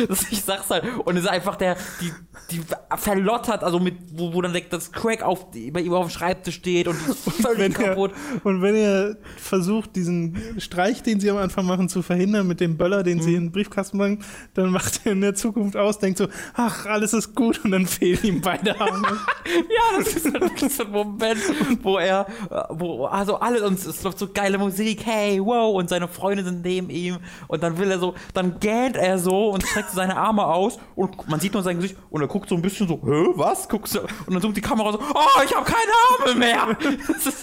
ich 0.31 0.43
sag's 0.43 0.71
halt. 0.71 0.85
Und 1.05 1.17
es 1.17 1.25
ist 1.25 1.31
einfach 1.31 1.57
der, 1.57 1.77
die, 2.01 2.13
die 2.51 2.61
verlottert, 2.97 3.63
also 3.65 3.79
mit, 3.81 3.95
wo, 4.13 4.33
wo 4.35 4.43
dann 4.43 4.57
das 4.71 4.93
Crack 4.93 5.23
auf, 5.23 5.51
bei 5.51 5.81
ihm 5.81 5.93
auf 5.95 6.07
dem 6.07 6.11
Schreibtisch 6.11 6.57
steht 6.57 6.89
und 6.89 6.97
völlig 6.97 7.59
Wenn 7.59 7.73
er, 7.75 7.89
kaputt. 7.91 8.13
und 8.45 8.63
wenn 8.63 8.75
er 8.75 9.17
versucht, 9.37 9.97
diesen 9.97 10.37
Streich, 10.59 11.03
den 11.03 11.21
sie 11.21 11.31
am 11.31 11.37
Anfang 11.39 11.67
machen, 11.67 11.89
zu 11.89 12.03
verhindern 12.03 12.47
mit 12.47 12.61
dem 12.61 12.77
Böller, 12.77 13.03
den 13.03 13.19
Mhm. 13.19 13.23
sie 13.23 13.35
in 13.35 13.43
den 13.47 13.53
Briefkasten 13.53 13.99
bringen, 13.99 14.25
dann 14.55 14.71
macht 14.71 15.01
er 15.05 15.13
in 15.13 15.21
der 15.21 15.35
Zukunft 15.35 15.77
aus, 15.77 15.99
denkt 15.99 16.19
so, 16.19 16.29
ach, 16.55 16.87
alles 16.87 17.13
ist 17.13 17.35
gut 17.35 17.65
und 17.65 17.71
dann 17.71 17.87
fehlen 17.87 18.19
ihm 18.23 18.41
beide 18.41 18.81
Arme. 18.81 19.07
Ja, 19.47 19.99
das 19.99 20.15
ist 20.15 20.33
wirklich 20.33 20.75
so 20.75 20.85
ein 20.85 20.91
Moment, 20.91 21.39
wo 21.83 21.99
er, 21.99 22.27
wo, 22.71 23.05
also 23.07 23.37
alle, 23.37 23.65
und 23.67 23.79
es 23.79 24.03
läuft 24.03 24.19
so 24.19 24.29
geile 24.33 24.57
Musik, 24.59 25.05
hey, 25.05 25.39
wow, 25.41 25.75
und 25.77 25.89
seine 25.91 26.09
Freunde 26.09 26.43
sind 26.45 26.63
neben 26.65 26.89
ihm, 26.91 27.19
und 27.47 27.63
dann 27.63 27.77
will 27.79 27.91
er 27.91 27.99
so, 27.99 28.15
dann 28.33 28.59
gähnt 28.59 28.97
er 28.97 29.19
so 29.19 29.51
und 29.51 29.65
streckt 29.75 29.91
seine 29.91 30.17
Arme 30.17 30.47
aus, 30.47 30.79
und 30.95 31.29
man 31.29 31.41
sieht 31.41 31.53
nur 31.53 31.63
sein 31.65 31.77
Gesicht, 31.77 31.97
und 32.11 32.21
er 32.21 32.29
guckt 32.29 32.49
so 32.49 32.55
ein 32.55 32.63
bisschen 32.63 32.87
so, 32.87 33.01
hä, 33.05 33.27
was? 33.35 33.69
Guckst 33.69 33.97
du, 33.97 34.01
und 34.01 34.33
dann 34.33 34.41
zoomt 34.41 34.57
die 34.57 34.61
Kamera 34.61 34.93
so, 34.93 35.01
oh, 35.01 35.43
ich 35.45 35.55
habe 35.55 35.65
keine 35.65 35.93
Arme 36.21 36.39
mehr! 36.39 36.77
Das 37.09 37.27
ist, 37.27 37.43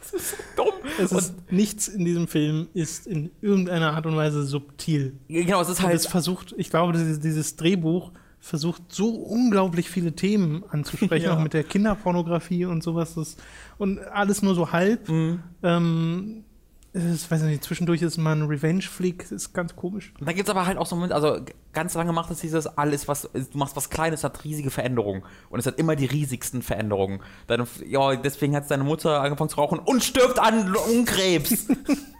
das 0.00 0.12
ist 0.12 0.30
so 0.30 0.36
dumm. 0.56 0.74
Es 1.02 1.10
und, 1.12 1.18
ist, 1.18 1.34
nichts 1.52 1.88
in 1.88 2.04
diesem 2.04 2.28
Film 2.28 2.68
ist 2.74 3.06
in 3.06 3.30
irgendeiner 3.40 3.94
Art 3.94 4.06
und 4.06 4.16
Weise 4.16 4.44
subtil. 4.44 5.18
genau, 5.28 5.60
es 5.62 5.68
ist 5.68 5.80
Und 5.80 5.86
halt, 5.86 5.96
es 5.96 6.06
versucht, 6.06 6.54
ich 6.56 6.70
glaube, 6.70 6.92
dieses, 6.92 7.18
dieses 7.20 7.56
Drehbuch 7.56 8.12
versucht 8.38 8.82
so 8.90 9.08
unglaublich 9.08 9.88
viele 9.88 10.12
Themen 10.12 10.62
anzusprechen, 10.68 11.24
Ja. 11.28 11.34
auch 11.36 11.42
mit 11.42 11.54
der 11.54 11.64
Kinderpornografie 11.64 12.66
und 12.66 12.82
sowas. 12.82 13.14
Das, 13.14 13.36
und 13.78 13.98
alles 14.00 14.42
nur 14.42 14.54
so 14.54 14.70
halb. 14.70 15.08
Mhm. 15.08 15.40
Ähm, 15.62 16.44
ist, 17.02 17.28
weiß 17.30 17.42
ich 17.42 17.48
nicht, 17.48 17.64
zwischendurch 17.64 18.02
ist 18.02 18.18
man 18.18 18.42
Revenge-Flick, 18.46 19.22
das 19.22 19.32
ist 19.32 19.52
ganz 19.52 19.74
komisch. 19.74 20.12
Dann 20.20 20.34
gibt 20.34 20.48
es 20.48 20.50
aber 20.54 20.64
halt 20.66 20.78
auch 20.78 20.86
so 20.86 20.94
Momente, 20.94 21.14
also 21.16 21.42
g- 21.42 21.52
ganz 21.72 21.94
lange 21.94 22.12
macht 22.12 22.30
es 22.30 22.38
dieses 22.38 22.66
alles, 22.66 23.08
was 23.08 23.22
du 23.32 23.58
machst 23.58 23.74
was 23.74 23.90
Kleines, 23.90 24.22
hat 24.22 24.44
riesige 24.44 24.70
Veränderungen. 24.70 25.24
Und 25.50 25.58
es 25.58 25.66
hat 25.66 25.78
immer 25.78 25.96
die 25.96 26.06
riesigsten 26.06 26.62
Veränderungen. 26.62 27.20
Deine, 27.48 27.66
ja, 27.86 28.14
deswegen 28.14 28.54
hat 28.54 28.70
deine 28.70 28.84
Mutter 28.84 29.20
angefangen 29.20 29.50
zu 29.50 29.56
rauchen 29.56 29.80
und 29.80 30.04
stirbt 30.04 30.38
an 30.38 30.68
Lungenkrebs. 30.68 31.66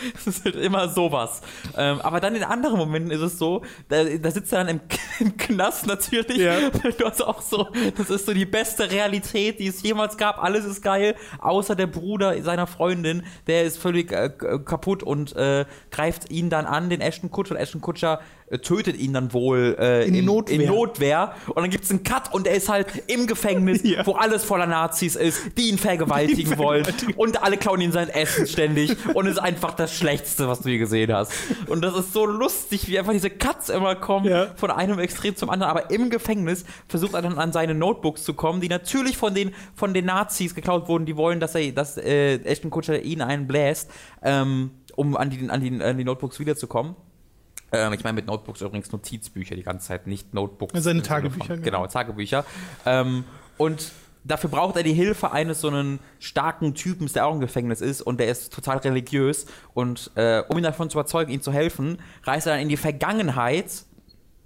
Es 0.16 0.26
ist 0.26 0.44
halt 0.44 0.56
immer 0.56 0.88
sowas. 0.88 1.40
Ähm, 1.76 2.00
aber 2.00 2.20
dann 2.20 2.34
in 2.34 2.42
anderen 2.42 2.78
Momenten 2.78 3.10
ist 3.10 3.20
es 3.20 3.38
so, 3.38 3.62
da, 3.88 4.04
da 4.04 4.30
sitzt 4.30 4.52
er 4.52 4.64
dann 4.64 4.68
im, 4.68 4.80
im 5.20 5.36
Knast 5.36 5.86
natürlich. 5.86 6.38
Ja. 6.38 6.70
Du 6.70 7.04
hast 7.04 7.22
auch 7.24 7.40
so, 7.42 7.68
das 7.96 8.10
ist 8.10 8.26
so 8.26 8.32
die 8.34 8.46
beste 8.46 8.90
Realität, 8.90 9.58
die 9.58 9.66
es 9.68 9.82
jemals 9.82 10.16
gab. 10.16 10.42
Alles 10.42 10.64
ist 10.64 10.82
geil, 10.82 11.14
außer 11.40 11.74
der 11.76 11.86
Bruder 11.86 12.40
seiner 12.42 12.66
Freundin, 12.66 13.22
der 13.46 13.64
ist 13.64 13.78
völlig 13.78 14.12
äh, 14.12 14.30
kaputt 14.64 15.02
und 15.02 15.34
äh, 15.36 15.64
greift 15.90 16.30
ihn 16.30 16.50
dann 16.50 16.66
an, 16.66 16.90
den 16.90 17.00
Ashton 17.00 17.30
Kutscher. 17.30 17.54
Und 17.54 17.60
Ashton 17.60 17.80
Kutscher 17.80 18.20
äh, 18.48 18.58
tötet 18.58 18.96
ihn 18.96 19.12
dann 19.12 19.32
wohl 19.32 19.76
äh, 19.78 20.06
In 20.06 20.14
im- 20.14 20.24
Notwehr. 20.24 20.60
in 20.60 20.66
Notwehr. 20.66 21.34
Und 21.48 21.56
dann 21.62 21.70
gibt 21.70 21.84
es 21.84 21.90
einen 21.90 22.02
Cut 22.02 22.32
und 22.32 22.46
er 22.46 22.54
ist 22.54 22.68
halt 22.68 22.86
im 23.06 23.26
Gefängnis, 23.26 23.82
Ja. 23.86 24.06
wo 24.06 24.12
alles 24.12 24.44
voller 24.44 24.66
Nazis 24.66 25.16
ist, 25.16 25.40
die 25.56 25.68
ihn 25.68 25.78
vergewaltigen 25.78 26.52
Die 26.52 26.58
wollen. 26.58 26.84
vergewaltigen. 26.84 27.14
Und 27.20 27.42
alle 27.42 27.56
klauen 27.56 27.80
ihm 27.80 27.92
sein 27.92 28.08
Essen 28.08 28.46
ständig. 28.46 28.96
Und 29.14 29.26
es 29.26 29.32
ist 29.34 29.38
einfach 29.38 29.74
das 29.74 29.85
Schlechteste, 29.94 30.48
was 30.48 30.60
du 30.60 30.68
je 30.70 30.78
gesehen 30.78 31.12
hast. 31.12 31.32
Und 31.68 31.82
das 31.82 31.94
ist 31.96 32.12
so 32.12 32.26
lustig, 32.26 32.88
wie 32.88 32.98
einfach 32.98 33.12
diese 33.12 33.30
Cuts 33.30 33.68
immer 33.68 33.94
kommen, 33.96 34.26
Ja. 34.26 34.48
von 34.56 34.70
einem 34.70 34.98
Extrem 34.98 35.36
zum 35.36 35.50
anderen. 35.50 35.70
Aber 35.70 35.90
im 35.90 36.10
Gefängnis 36.10 36.64
versucht 36.88 37.14
er 37.14 37.22
dann 37.22 37.38
an 37.38 37.52
seine 37.52 37.74
Notebooks 37.74 38.24
zu 38.24 38.34
kommen, 38.34 38.60
die 38.60 38.68
natürlich 38.68 39.16
von 39.16 39.34
den, 39.34 39.54
von 39.74 39.94
den 39.94 40.04
Nazis 40.06 40.54
geklaut 40.54 40.88
wurden. 40.88 41.06
Die 41.06 41.16
wollen, 41.16 41.40
dass 41.40 41.54
er, 41.54 41.72
dass 41.72 41.96
äh, 41.96 42.36
Ashton 42.44 42.70
Kutscher 42.70 43.00
ihn 43.02 43.22
einen 43.22 43.46
bläst, 43.46 43.90
ähm, 44.22 44.70
um 44.94 45.16
an 45.16 45.30
die, 45.30 45.48
an, 45.50 45.60
die, 45.60 45.82
an 45.82 45.98
die 45.98 46.04
Notebooks 46.04 46.38
wiederzukommen. 46.38 46.96
Ähm, 47.72 47.92
ich 47.92 48.04
meine 48.04 48.14
mit 48.14 48.26
Notebooks 48.26 48.60
übrigens 48.60 48.92
Notizbücher 48.92 49.56
die 49.56 49.62
ganze 49.64 49.88
Zeit, 49.88 50.06
nicht 50.06 50.32
Notebooks. 50.32 50.72
Seine 50.82 51.02
Tagebücher, 51.02 51.46
Von, 51.46 51.62
genau. 51.62 51.78
genau, 51.82 51.86
Tagebücher. 51.88 52.44
Ähm, 52.86 53.24
und 53.58 53.90
dafür 54.26 54.50
braucht 54.50 54.76
er 54.76 54.82
die 54.82 54.92
Hilfe 54.92 55.32
eines 55.32 55.60
so 55.60 55.68
einen 55.68 56.00
starken 56.18 56.74
Typen, 56.74 57.06
der 57.12 57.26
auch 57.26 57.34
im 57.34 57.40
Gefängnis 57.40 57.80
ist 57.80 58.02
und 58.02 58.18
der 58.20 58.28
ist 58.28 58.52
total 58.52 58.78
religiös. 58.78 59.46
Und 59.74 60.10
äh, 60.14 60.42
um 60.48 60.56
ihn 60.58 60.64
davon 60.64 60.90
zu 60.90 60.98
überzeugen, 60.98 61.32
ihm 61.32 61.42
zu 61.42 61.52
helfen, 61.52 61.98
reist 62.24 62.46
er 62.46 62.54
dann 62.54 62.62
in 62.62 62.68
die 62.68 62.76
Vergangenheit, 62.76 63.84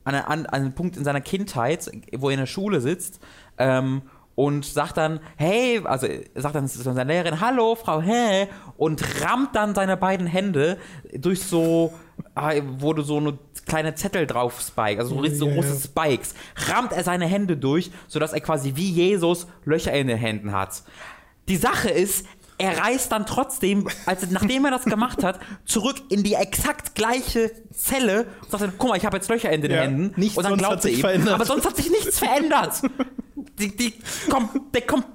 an, 0.04 0.14
einen- 0.14 0.24
an, 0.24 0.46
an 0.46 0.60
einen 0.62 0.74
Punkt 0.74 0.96
in 0.96 1.04
seiner 1.04 1.20
Kindheit, 1.20 1.90
wo 2.16 2.28
er 2.28 2.34
in 2.34 2.40
der 2.40 2.46
Schule 2.46 2.80
sitzt. 2.80 3.20
Ähm, 3.58 4.02
und 4.36 4.64
sagt 4.64 4.96
dann, 4.96 5.20
hey, 5.36 5.82
also 5.84 6.06
sagt 6.34 6.54
dann 6.54 6.66
zu 6.66 6.80
seiner 6.80 7.04
Lehrerin, 7.04 7.40
hallo, 7.42 7.74
Frau 7.74 8.00
Hä, 8.00 8.46
und 8.78 9.02
rammt 9.22 9.54
dann 9.54 9.74
seine 9.74 9.98
beiden 9.98 10.26
Hände 10.26 10.78
durch 11.12 11.42
so, 11.42 11.92
wo 12.78 12.92
du 12.92 13.02
so 13.02 13.18
eine 13.18 13.38
kleine 13.66 13.94
Zettel 13.94 14.26
drauf 14.26 14.60
spike, 14.60 15.00
also 15.00 15.22
so, 15.28 15.46
ja. 15.48 15.54
große 15.54 15.80
Spikes, 15.84 16.34
rammt 16.68 16.92
er 16.92 17.04
seine 17.04 17.26
Hände 17.26 17.56
durch, 17.56 17.90
sodass 18.08 18.32
er 18.32 18.40
quasi 18.40 18.72
wie 18.76 18.90
Jesus 18.90 19.46
Löcher 19.64 19.92
in 19.92 20.06
den 20.06 20.18
Händen 20.18 20.52
hat. 20.52 20.82
Die 21.48 21.56
Sache 21.56 21.90
ist, 21.90 22.26
er 22.58 22.78
reist 22.78 23.10
dann 23.10 23.24
trotzdem, 23.26 23.88
also 24.06 24.26
nachdem 24.30 24.64
er 24.66 24.70
das 24.70 24.84
gemacht 24.84 25.24
hat, 25.24 25.40
zurück 25.64 25.96
in 26.10 26.22
die 26.22 26.34
exakt 26.34 26.94
gleiche 26.94 27.50
Zelle 27.72 28.26
und 28.42 28.50
sagt 28.50 28.62
dann, 28.62 28.72
guck 28.76 28.90
mal, 28.90 28.96
ich 28.98 29.06
habe 29.06 29.16
jetzt 29.16 29.28
Löcher 29.30 29.50
in 29.50 29.62
den 29.62 29.70
Ja, 29.70 29.82
Händen. 29.82 30.12
nichts 30.16 30.36
und 30.36 30.44
dann 30.44 30.52
sonst 30.52 30.60
glaubt 30.60 30.76
hat 30.76 30.84
er 30.84 30.90
ihm. 30.90 31.00
verändert. 31.00 31.34
Aber 31.34 31.44
sonst 31.46 31.64
hat 31.66 31.76
sich 31.76 31.90
nichts 31.90 32.18
verändert. 32.18 32.82
Die, 33.58 33.74
die, 33.74 33.94
komm, 34.30 34.48
der 34.74 34.82
kommt. 34.82 35.06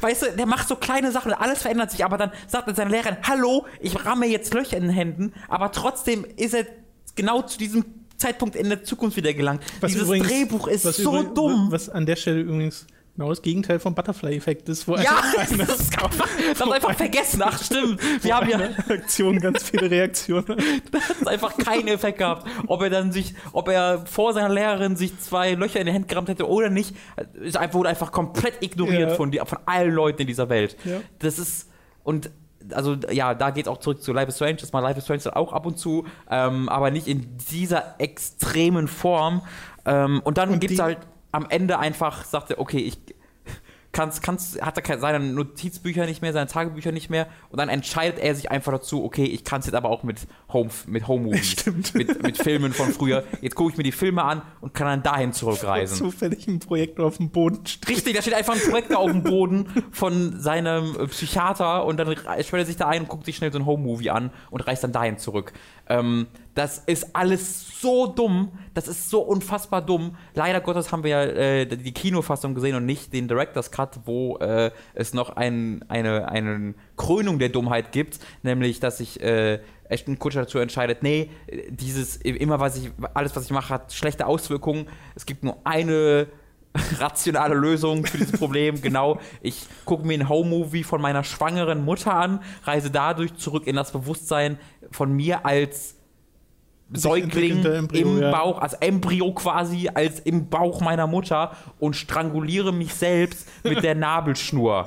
Weißt 0.00 0.22
du, 0.22 0.32
der 0.36 0.46
macht 0.46 0.68
so 0.68 0.76
kleine 0.76 1.12
Sachen, 1.12 1.32
alles 1.32 1.62
verändert 1.62 1.90
sich, 1.90 2.04
aber 2.04 2.16
dann 2.18 2.30
sagt 2.46 2.68
er 2.68 2.74
seiner 2.74 2.90
Lehrerin, 2.90 3.16
hallo, 3.22 3.66
ich 3.80 4.04
ramme 4.04 4.26
jetzt 4.26 4.54
Löcher 4.54 4.76
in 4.76 4.84
den 4.84 4.92
Händen, 4.92 5.32
aber 5.48 5.72
trotzdem 5.72 6.24
ist 6.36 6.54
er 6.54 6.66
genau 7.14 7.42
zu 7.42 7.58
diesem 7.58 7.84
Zeitpunkt 8.16 8.54
in 8.56 8.68
der 8.68 8.84
Zukunft 8.84 9.16
wieder 9.16 9.32
gelangt. 9.34 9.62
Dieses 9.86 10.02
übrigens- 10.02 10.28
Drehbuch 10.28 10.66
ist 10.68 10.84
was 10.84 10.96
so 10.96 11.10
übrigens- 11.10 11.34
dumm. 11.34 11.66
Was 11.70 11.88
an 11.88 12.06
der 12.06 12.16
Stelle 12.16 12.40
übrigens 12.40 12.86
genau 13.14 13.28
das 13.28 13.42
Gegenteil 13.42 13.78
vom 13.78 13.94
Butterfly-Effekt 13.94 14.68
ist, 14.68 14.86
wo 14.88 14.96
Ja, 14.96 15.16
einfach 15.18 15.52
eine, 15.52 15.64
das 15.66 15.90
kann 15.90 16.10
man 16.16 16.28
das 16.56 16.66
wir 16.66 16.74
einfach 16.74 16.94
vergessen. 16.94 17.42
Ach, 17.44 17.62
stimmt. 17.62 18.00
Wir 18.24 18.36
haben 18.36 18.48
ja 18.48 18.58
Aktion 18.88 19.38
ganz 19.40 19.62
viele 19.64 19.90
Reaktionen. 19.90 20.46
das 20.92 21.08
hat 21.20 21.28
einfach 21.28 21.56
keinen 21.58 21.88
Effekt 21.88 22.18
gehabt. 22.18 22.46
Ob 22.66 22.82
er 22.82 22.90
dann 22.90 23.12
sich, 23.12 23.34
ob 23.52 23.68
er 23.68 24.06
vor 24.06 24.32
seiner 24.32 24.48
Lehrerin 24.48 24.96
sich 24.96 25.18
zwei 25.20 25.54
Löcher 25.54 25.80
in 25.80 25.86
die 25.86 25.92
Hand 25.92 26.08
gerammt 26.08 26.28
hätte 26.28 26.48
oder 26.48 26.70
nicht, 26.70 26.94
ist 27.34 27.56
einfach, 27.56 27.74
wurde 27.74 27.88
einfach 27.90 28.12
komplett 28.12 28.62
ignoriert 28.62 29.10
Ja. 29.10 29.14
von, 29.16 29.30
die, 29.30 29.38
von 29.44 29.58
allen 29.66 29.92
Leuten 29.92 30.22
in 30.22 30.26
dieser 30.26 30.48
Welt. 30.48 30.76
Ja. 30.84 31.00
Das 31.18 31.38
ist, 31.38 31.68
und 32.04 32.30
also 32.74 32.96
ja, 33.10 33.34
da 33.34 33.50
geht 33.50 33.68
auch 33.68 33.78
zurück 33.78 34.02
zu 34.02 34.12
Life 34.12 34.28
is 34.28 34.36
Strange, 34.36 34.56
das 34.56 34.72
mal 34.72 34.80
Life 34.80 34.98
is 34.98 35.04
Strange 35.04 35.34
auch 35.34 35.52
ab 35.52 35.66
und 35.66 35.78
zu, 35.78 36.06
ähm, 36.30 36.68
aber 36.68 36.90
nicht 36.90 37.06
in 37.08 37.38
dieser 37.50 37.94
extremen 37.98 38.86
Form. 38.86 39.42
Ähm, 39.86 40.20
und 40.24 40.36
dann 40.38 40.60
gibt 40.60 40.74
es 40.74 40.78
halt 40.78 40.98
am 41.32 41.46
Ende 41.48 41.78
einfach, 41.78 42.24
sagt 42.24 42.50
er, 42.50 42.58
okay, 42.60 42.78
ich 42.78 42.98
kann's, 43.92 44.20
kann's, 44.22 44.56
hat 44.62 44.76
er 44.78 44.82
keine- 44.82 45.00
seine 45.00 45.18
Notizbücher 45.18 46.06
nicht 46.06 46.22
mehr, 46.22 46.32
seine 46.32 46.46
Tagebücher 46.46 46.92
nicht 46.92 47.10
mehr 47.10 47.26
und 47.50 47.58
dann 47.58 47.68
entscheidet 47.68 48.20
er 48.20 48.36
sich 48.36 48.48
einfach 48.48 48.70
dazu, 48.70 49.02
okay, 49.04 49.24
ich 49.24 49.42
kann 49.42 49.58
es 49.60 49.66
jetzt 49.66 49.74
aber 49.74 49.88
auch 49.90 50.04
mit 50.04 50.28
Home, 50.52 50.70
mit 50.86 51.08
Home 51.08 51.24
Movies, 51.24 51.46
Stimmt. 51.50 51.92
mit, 51.96 52.22
mit 52.22 52.38
Filmen 52.38 52.72
von 52.72 52.92
früher. 52.92 53.24
Jetzt 53.40 53.56
gucke 53.56 53.72
ich 53.72 53.76
mir 53.76 53.82
die 53.82 53.90
Filme 53.90 54.22
an 54.22 54.42
und 54.60 54.74
kann 54.74 54.86
dann 54.86 55.02
dahin 55.02 55.32
zurückreisen. 55.32 55.96
Zufällig 56.10 56.46
ein 56.46 56.60
Projekt 56.60 57.00
auf 57.00 57.16
dem 57.16 57.30
Boden 57.30 57.66
steht. 57.66 57.88
Richtig, 57.88 58.14
da 58.14 58.22
steht 58.22 58.34
einfach 58.34 58.54
ein 58.54 58.60
Projekt 58.70 58.94
auf 58.94 59.10
dem 59.10 59.24
Boden 59.24 59.66
von 59.90 60.38
seinem 60.40 60.94
äh, 60.96 61.06
Psychiater 61.08 61.84
und 61.84 61.96
dann 61.96 62.14
sperrt 62.16 62.52
er 62.52 62.66
sich 62.66 62.76
da 62.76 62.86
ein 62.86 63.02
und 63.02 63.08
guckt 63.08 63.24
sich 63.26 63.36
schnell 63.36 63.50
so 63.52 63.58
ein 63.58 63.66
Home-Movie 63.66 64.10
an 64.10 64.30
und 64.50 64.60
reist 64.68 64.84
dann 64.84 64.92
dahin 64.92 65.18
zurück. 65.18 65.52
Ähm, 65.88 66.28
das 66.60 66.76
ist 66.76 67.16
alles 67.16 67.80
so 67.80 68.06
dumm, 68.06 68.52
das 68.74 68.86
ist 68.86 69.08
so 69.08 69.22
unfassbar 69.22 69.80
dumm. 69.80 70.18
Leider 70.34 70.60
Gottes 70.60 70.92
haben 70.92 71.02
wir 71.04 71.10
ja 71.10 71.22
äh, 71.22 71.64
die 71.64 71.92
Kinofassung 71.92 72.54
gesehen 72.54 72.76
und 72.76 72.84
nicht 72.84 73.14
den 73.14 73.28
Director's 73.28 73.70
Cut, 73.70 74.00
wo 74.04 74.36
äh, 74.36 74.70
es 74.92 75.14
noch 75.14 75.36
ein, 75.36 75.82
eine, 75.88 76.28
eine 76.28 76.74
Krönung 76.98 77.38
der 77.38 77.48
Dummheit 77.48 77.92
gibt, 77.92 78.18
nämlich 78.42 78.78
dass 78.78 78.98
sich 78.98 79.22
äh, 79.22 79.60
Ashton 79.88 80.18
Kutscher 80.18 80.40
dazu 80.40 80.58
entscheidet, 80.58 81.02
nee, 81.02 81.30
dieses 81.70 82.18
immer 82.18 82.60
was 82.60 82.76
ich 82.76 82.90
alles 83.14 83.34
was 83.34 83.46
ich 83.46 83.52
mache 83.52 83.72
hat 83.72 83.94
schlechte 83.94 84.26
Auswirkungen. 84.26 84.86
Es 85.14 85.24
gibt 85.24 85.42
nur 85.42 85.56
eine 85.64 86.26
rationale 86.98 87.54
Lösung 87.54 88.04
für 88.04 88.18
dieses 88.18 88.38
Problem. 88.38 88.78
genau, 88.82 89.18
ich 89.40 89.66
gucke 89.86 90.06
mir 90.06 90.12
ein 90.12 90.28
Home-Movie 90.28 90.84
von 90.84 91.00
meiner 91.00 91.24
schwangeren 91.24 91.86
Mutter 91.86 92.12
an, 92.12 92.42
reise 92.64 92.90
dadurch 92.90 93.34
zurück 93.36 93.66
in 93.66 93.76
das 93.76 93.92
Bewusstsein 93.92 94.58
von 94.90 95.10
mir 95.10 95.46
als 95.46 95.96
Säugling 96.92 97.64
Embryo, 97.64 98.18
im. 98.18 98.30
Bauch, 98.30 98.60
als 98.60 98.74
Embryo 98.74 99.32
quasi, 99.32 99.88
als 99.92 100.20
im 100.20 100.48
Bauch 100.48 100.80
meiner 100.80 101.06
Mutter 101.06 101.52
und 101.78 101.94
stranguliere 101.94 102.72
mich 102.72 102.94
selbst 102.94 103.48
mit 103.62 103.82
der 103.82 103.94
Nabelschnur. 103.94 104.84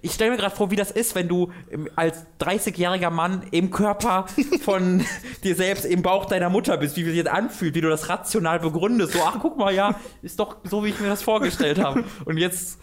Ich 0.00 0.12
stelle 0.12 0.32
mir 0.32 0.36
gerade 0.36 0.54
vor, 0.54 0.70
wie 0.70 0.76
das 0.76 0.90
ist, 0.90 1.14
wenn 1.14 1.28
du 1.28 1.52
ähm, 1.70 1.88
als 1.94 2.26
30-jähriger 2.40 3.10
Mann 3.10 3.44
im 3.52 3.70
Körper 3.70 4.26
von 4.62 5.04
dir 5.44 5.54
selbst 5.54 5.84
im 5.84 6.02
Bauch 6.02 6.24
deiner 6.24 6.50
Mutter 6.50 6.76
bist, 6.76 6.96
wie 6.96 7.04
sich 7.04 7.22
das 7.22 7.32
anfühlt, 7.32 7.74
wie 7.74 7.80
du 7.80 7.88
das 7.88 8.08
rational 8.08 8.58
begründest. 8.58 9.12
So, 9.12 9.20
ach, 9.24 9.38
guck 9.40 9.56
mal, 9.56 9.72
ja, 9.72 9.94
ist 10.22 10.40
doch 10.40 10.56
so, 10.64 10.84
wie 10.84 10.88
ich 10.88 11.00
mir 11.00 11.08
das 11.08 11.22
vorgestellt 11.22 11.78
habe. 11.78 12.04
Und 12.24 12.38
jetzt, 12.38 12.78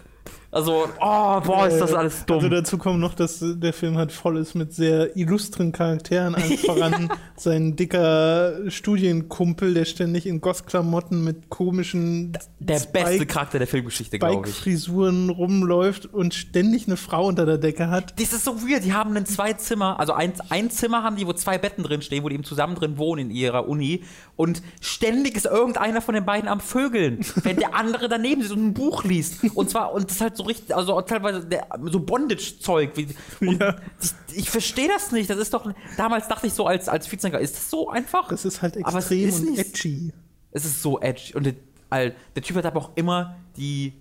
also, 0.52 0.88
oh, 1.00 1.41
boah, 1.41 1.68
ist 1.68 1.80
das 1.80 1.93
alles 1.93 2.26
dumm. 2.26 2.38
Also 2.38 2.50
dazu 2.50 2.78
kommt 2.78 3.00
noch, 3.00 3.14
dass 3.14 3.41
äh, 3.41 3.56
der 3.56 3.72
Film 3.72 3.97
halt 3.97 4.12
voll 4.12 4.38
ist 4.38 4.56
mit 4.56 4.74
sehr 4.74 5.16
illustren 5.16 5.72
Charakteren. 5.72 6.34
Allen 6.34 6.58
voran 6.66 7.10
sein 7.36 7.76
dicker 7.76 8.70
Studienkumpel, 8.70 9.76
der 9.76 9.86
ständig 9.86 10.26
in 10.26 10.41
Goth-Klamotten 10.41 11.24
mit 11.24 11.50
komischen 11.50 12.34
der 12.60 12.80
Spike- 12.80 13.06
beste 13.06 13.26
Charakter 13.28 13.60
der 13.60 13.68
Filmgeschichte, 13.68 14.18
glaube 14.18 14.47
ich. 14.47 14.56
Spike-Frisuren 14.56 15.30
rumläuft 15.30 16.08
und 16.08 16.34
ständig 16.34 16.88
eine 16.88 16.97
Frau 16.97 17.28
unter 17.28 17.45
der 17.45 17.60
Decke 17.60 17.89
hat. 17.89 18.20
Das 18.20 18.34
ist 18.34 18.43
so 18.43 18.62
weird. 18.64 18.84
Die 18.84 18.93
haben 18.93 19.16
ein 19.16 19.28
zwei 19.28 19.54
Zimmer, 19.54 20.00
also 20.00 20.14
ein, 20.14 20.34
ein 20.50 20.72
Zimmer 20.72 21.04
haben 21.04 21.16
die, 21.16 21.28
wo 21.28 21.34
zwei 21.34 21.60
Betten 21.60 21.84
drin 21.84 22.02
stehen, 22.02 22.24
wo 22.24 22.30
die 22.30 22.36
eben 22.36 22.43
zusammen 22.43 22.74
drin 22.76 22.97
wohnen 22.97 23.30
in 23.30 23.32
ihrer 23.32 23.68
Uni. 23.68 24.04
Und 24.39 24.61
ständig 24.79 25.35
ist 25.35 25.47
irgendeiner 25.47 26.01
von 26.01 26.15
den 26.15 26.23
beiden 26.23 26.47
am 26.47 26.61
Vögeln, 26.61 27.19
wenn 27.43 27.57
der 27.57 27.75
andere 27.75 28.07
daneben 28.07 28.41
sitzt 28.41 28.53
und 28.53 28.67
ein 28.67 28.73
Buch 28.73 29.03
liest. 29.03 29.43
Und 29.53 29.69
zwar, 29.69 29.91
und 29.91 30.05
das 30.05 30.13
ist 30.15 30.21
halt 30.21 30.37
so 30.37 30.43
richtig, 30.43 30.73
also 30.73 31.01
teilweise 31.01 31.45
der, 31.45 31.67
so 31.91 31.99
Bondage-Zeug. 31.99 32.91
Ja. 33.41 33.75
ich, 34.31 34.37
ich 34.37 34.49
verstehe 34.49 34.87
das 34.87 35.11
nicht. 35.11 35.29
Das 35.29 35.37
ist 35.39 35.53
doch, 35.53 35.69
damals 35.97 36.29
dachte 36.29 36.47
ich 36.47 36.53
so 36.53 36.65
als, 36.65 36.87
als 36.87 37.07
14 37.07 37.33
ist 37.33 37.55
das 37.57 37.69
so 37.69 37.89
einfach? 37.89 38.29
Das 38.29 38.45
ist 38.45 38.61
halt 38.61 38.77
extrem 38.77 39.27
ist 39.27 39.39
und 39.41 39.49
nicht- 39.51 39.59
edgy. 39.59 40.13
Es 40.51 40.63
ist 40.63 40.81
so 40.81 41.01
edgy. 41.01 41.35
Und 41.35 41.45
der, 41.45 41.55
der 41.91 42.41
Typ 42.41 42.55
hat 42.55 42.65
aber 42.65 42.79
auch 42.79 42.91
immer 42.95 43.35
die 43.57 43.91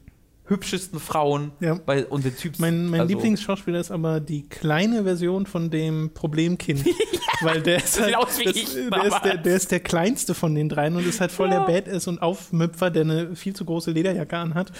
hübschesten 0.49 0.99
Frauen. 1.01 1.53
Ja. 1.61 1.79
Weil, 1.87 2.05
und 2.05 2.25
der 2.25 2.35
Typ 2.37 2.59
Mein, 2.59 2.89
mein 2.89 3.01
also- 3.03 3.15
Lieblingsschauspieler 3.15 3.81
ist 3.81 3.91
aber 3.91 4.21
die 4.21 4.49
kleine 4.49 5.05
Version 5.05 5.47
von 5.47 5.71
dem 5.71 6.11
Problemkind. 6.15 6.85
Weil 7.41 7.63
der 7.63 7.77
ist, 7.77 8.01
halt, 8.01 8.17
das, 8.21 8.39
ich 8.41 8.75
der, 8.91 9.05
ist 9.05 9.21
der, 9.25 9.37
der 9.37 9.55
ist 9.55 9.71
der 9.71 9.79
kleinste 9.79 10.35
von 10.35 10.57
den 10.57 10.69
dreien 10.69 10.97
und 10.97 11.07
ist 11.07 11.21
halt 11.21 11.31
voll 11.31 11.49
Ja. 11.51 11.65
der 11.65 11.73
Badass 11.83 12.09
und 12.09 12.21
Aufmüpfer, 12.21 12.91
der 12.91 13.03
eine 13.03 13.37
viel 13.37 13.55
zu 13.55 13.65
große 13.65 13.93
Lederjacke 13.93 14.37
anhat. 14.37 14.73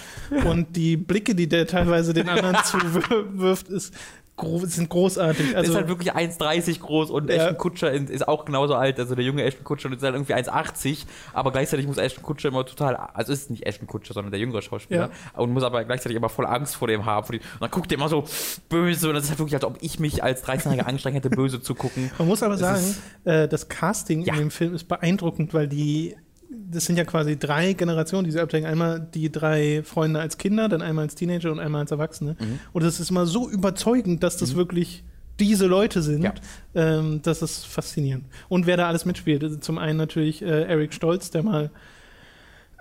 Und 0.45 0.75
die 0.75 0.97
Blicke, 0.97 1.35
die 1.35 1.47
der 1.47 1.67
teilweise 1.67 2.13
den 2.13 2.27
anderen 2.27 2.57
zuwirft, 2.65 3.69
ist 3.69 3.93
gro 4.39 4.59
sind 4.65 4.89
großartig. 4.89 5.55
Also, 5.55 5.71
ist 5.71 5.77
halt 5.77 5.87
wirklich 5.87 6.13
1,30 6.15 6.79
groß 6.79 7.11
und 7.11 7.29
Ja. 7.29 7.35
Ashton 7.35 7.57
Kutscher 7.57 7.91
in- 7.93 8.07
ist 8.07 8.27
auch 8.27 8.45
genauso 8.45 8.73
alt. 8.75 8.99
Also 8.99 9.13
der 9.15 9.23
junge 9.23 9.43
Ashton 9.43 9.63
Kutscher 9.63 9.91
ist 9.91 10.01
halt 10.01 10.15
irgendwie 10.15 10.33
1,80, 10.33 11.05
aber 11.33 11.51
gleichzeitig 11.51 11.85
muss 11.85 11.97
Ashton 11.97 12.23
Kutscher 12.23 12.49
immer 12.49 12.65
total, 12.65 12.95
also 12.95 13.31
es 13.33 13.41
ist 13.43 13.49
nicht 13.51 13.65
Ashton 13.65 13.87
Kutscher, 13.87 14.13
sondern 14.13 14.31
der 14.31 14.39
jüngere 14.39 14.61
Schauspieler 14.61 15.09
und 15.35 15.51
muss 15.53 15.63
aber 15.63 15.83
gleichzeitig 15.83 16.15
immer 16.17 16.29
voll 16.29 16.45
Angst 16.47 16.75
vor 16.75 16.87
dem 16.87 17.05
haben. 17.05 17.19
Und 17.29 17.41
dann 17.59 17.69
guckt 17.71 17.91
er 17.91 17.97
immer 17.97 18.09
so 18.09 18.23
böse 18.69 19.09
und 19.09 19.15
das 19.15 19.25
ist 19.25 19.29
halt 19.29 19.39
wirklich, 19.39 19.55
als 19.55 19.65
ob 19.65 19.77
ich 19.81 19.99
mich 19.99 20.23
als 20.23 20.43
13-Jähriger 20.45 20.85
angestrengt 20.87 21.17
hätte, 21.17 21.29
böse 21.29 21.61
zu 21.61 21.75
gucken. 21.75 22.09
man 22.17 22.27
muss 22.27 22.41
aber 22.41 22.55
Es 22.55 22.59
sagen, 22.61 22.79
ist- 22.79 23.01
äh, 23.25 23.47
das 23.47 23.67
Casting 23.69 24.21
Ja. 24.21 24.33
in 24.33 24.39
dem 24.39 24.51
Film 24.51 24.73
ist 24.73 24.87
beeindruckend, 24.87 25.53
weil 25.53 25.67
die, 25.67 26.15
das 26.49 26.85
sind 26.85 26.97
ja 26.97 27.05
quasi 27.05 27.37
drei 27.37 27.73
Generationen, 27.73 28.25
die 28.25 28.31
sie 28.31 28.39
abdecken. 28.39 28.67
Einmal 28.67 28.99
die 29.13 29.31
drei 29.31 29.83
Freunde 29.83 30.19
als 30.19 30.37
Kinder, 30.37 30.67
dann 30.67 30.81
einmal 30.81 31.03
als 31.03 31.15
Teenager 31.15 31.51
und 31.51 31.59
einmal 31.59 31.81
als 31.81 31.91
Erwachsene. 31.91 32.35
Mhm. 32.39 32.59
Und 32.73 32.83
es 32.83 32.99
ist 32.99 33.11
immer 33.11 33.25
so 33.25 33.49
überzeugend, 33.49 34.23
dass 34.23 34.37
das 34.37 34.55
wirklich 34.55 35.03
diese 35.39 35.67
Leute 35.67 36.01
sind, 36.01 36.23
Ja. 36.23 36.33
ähm, 36.75 37.21
das 37.23 37.41
ist 37.41 37.65
faszinierend. 37.65 38.25
Und 38.49 38.65
wer 38.65 38.77
da 38.77 38.87
alles 38.87 39.05
mitspielt, 39.05 39.43
also 39.43 39.55
zum 39.57 39.77
einen 39.77 39.97
natürlich 39.97 40.41
äh, 40.41 40.63
Eric 40.63 40.93
Stolz, 40.93 41.31
der 41.31 41.43
mal 41.43 41.69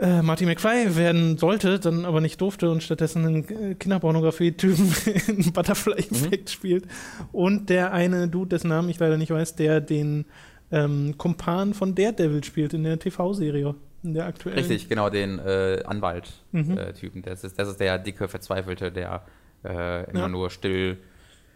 äh, 0.01 0.23
Marty 0.23 0.45
McFly 0.47 0.97
werden 0.97 1.39
sollte, 1.39 1.79
dann 1.79 2.05
aber 2.05 2.21
nicht 2.21 2.41
durfte 2.41 2.71
und 2.71 2.83
stattdessen 2.83 3.25
einen 3.27 3.49
äh, 3.49 3.75
Kinderpornografie-Typen 3.75 4.93
in 5.29 5.53
Butterfly-Effekt 5.53 6.51
spielt. 6.51 6.87
Und 7.33 7.69
der 7.69 7.93
eine 7.93 8.29
Dude, 8.29 8.49
dessen 8.51 8.69
Namen 8.69 8.89
ich 8.89 8.99
leider 8.99 9.19
nicht 9.19 9.31
weiß, 9.31 9.55
der 9.57 9.81
den 9.81 10.25
ähm, 10.71 11.15
Kumpan 11.19 11.75
von 11.75 11.95
Daredevil 11.95 12.45
spielt 12.45 12.75
in 12.75 12.85
der 12.85 12.99
TV-Serie, 12.99 13.75
in 14.03 14.15
der 14.15 14.27
aktuellen. 14.27 14.59
Richtig, 14.59 14.89
genau, 14.89 15.09
den 15.11 15.39
äh, 15.39 15.77
Mhm. 15.79 15.83
Anwalt-Typen. 15.87 17.23
das, 17.23 17.45
ist, 17.45 17.59
das 17.59 17.69
ist 17.69 17.81
der 17.81 17.99
dicke, 17.99 18.29
verzweifelte, 18.29 18.93
der 18.93 19.23
äh, 19.65 20.11
immer 20.11 20.21
Ja. 20.21 20.29
nur 20.29 20.51
still 20.51 20.99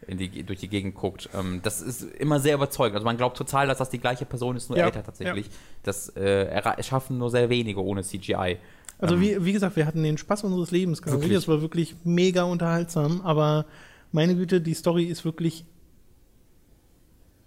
die, 0.08 0.42
durch 0.42 0.58
die 0.58 0.68
Gegend 0.68 0.94
guckt. 0.96 1.28
Ähm, 1.38 1.60
das 1.62 1.80
ist 1.80 2.02
immer 2.02 2.40
sehr 2.40 2.56
überzeugend. 2.56 2.96
Also 2.96 3.04
man 3.04 3.16
glaubt 3.16 3.36
total, 3.36 3.68
dass 3.68 3.78
das 3.78 3.88
die 3.90 3.98
gleiche 4.00 4.24
Person 4.24 4.56
ist, 4.56 4.68
nur 4.68 4.76
Ja, 4.78 4.86
älter 4.86 5.04
tatsächlich. 5.04 5.48
Das 5.84 6.08
äh, 6.16 6.82
schaffen 6.82 7.18
nur 7.18 7.30
sehr 7.30 7.48
wenige 7.50 7.80
ohne 7.84 8.02
CGI. 8.02 8.56
Also 8.98 9.14
Ähm, 9.14 9.20
wie, 9.20 9.44
wie 9.44 9.52
gesagt, 9.52 9.76
wir 9.76 9.86
hatten 9.86 10.02
den 10.02 10.18
Spaß 10.18 10.42
unseres 10.44 10.70
Lebens. 10.72 11.04
Wirklich. 11.06 11.32
Das 11.32 11.46
war 11.46 11.60
wirklich 11.62 11.94
mega 12.02 12.42
unterhaltsam, 12.42 13.20
aber 13.20 13.66
meine 14.10 14.34
Güte, 14.34 14.60
die 14.60 14.74
Story 14.74 15.04
ist 15.04 15.24
wirklich 15.24 15.64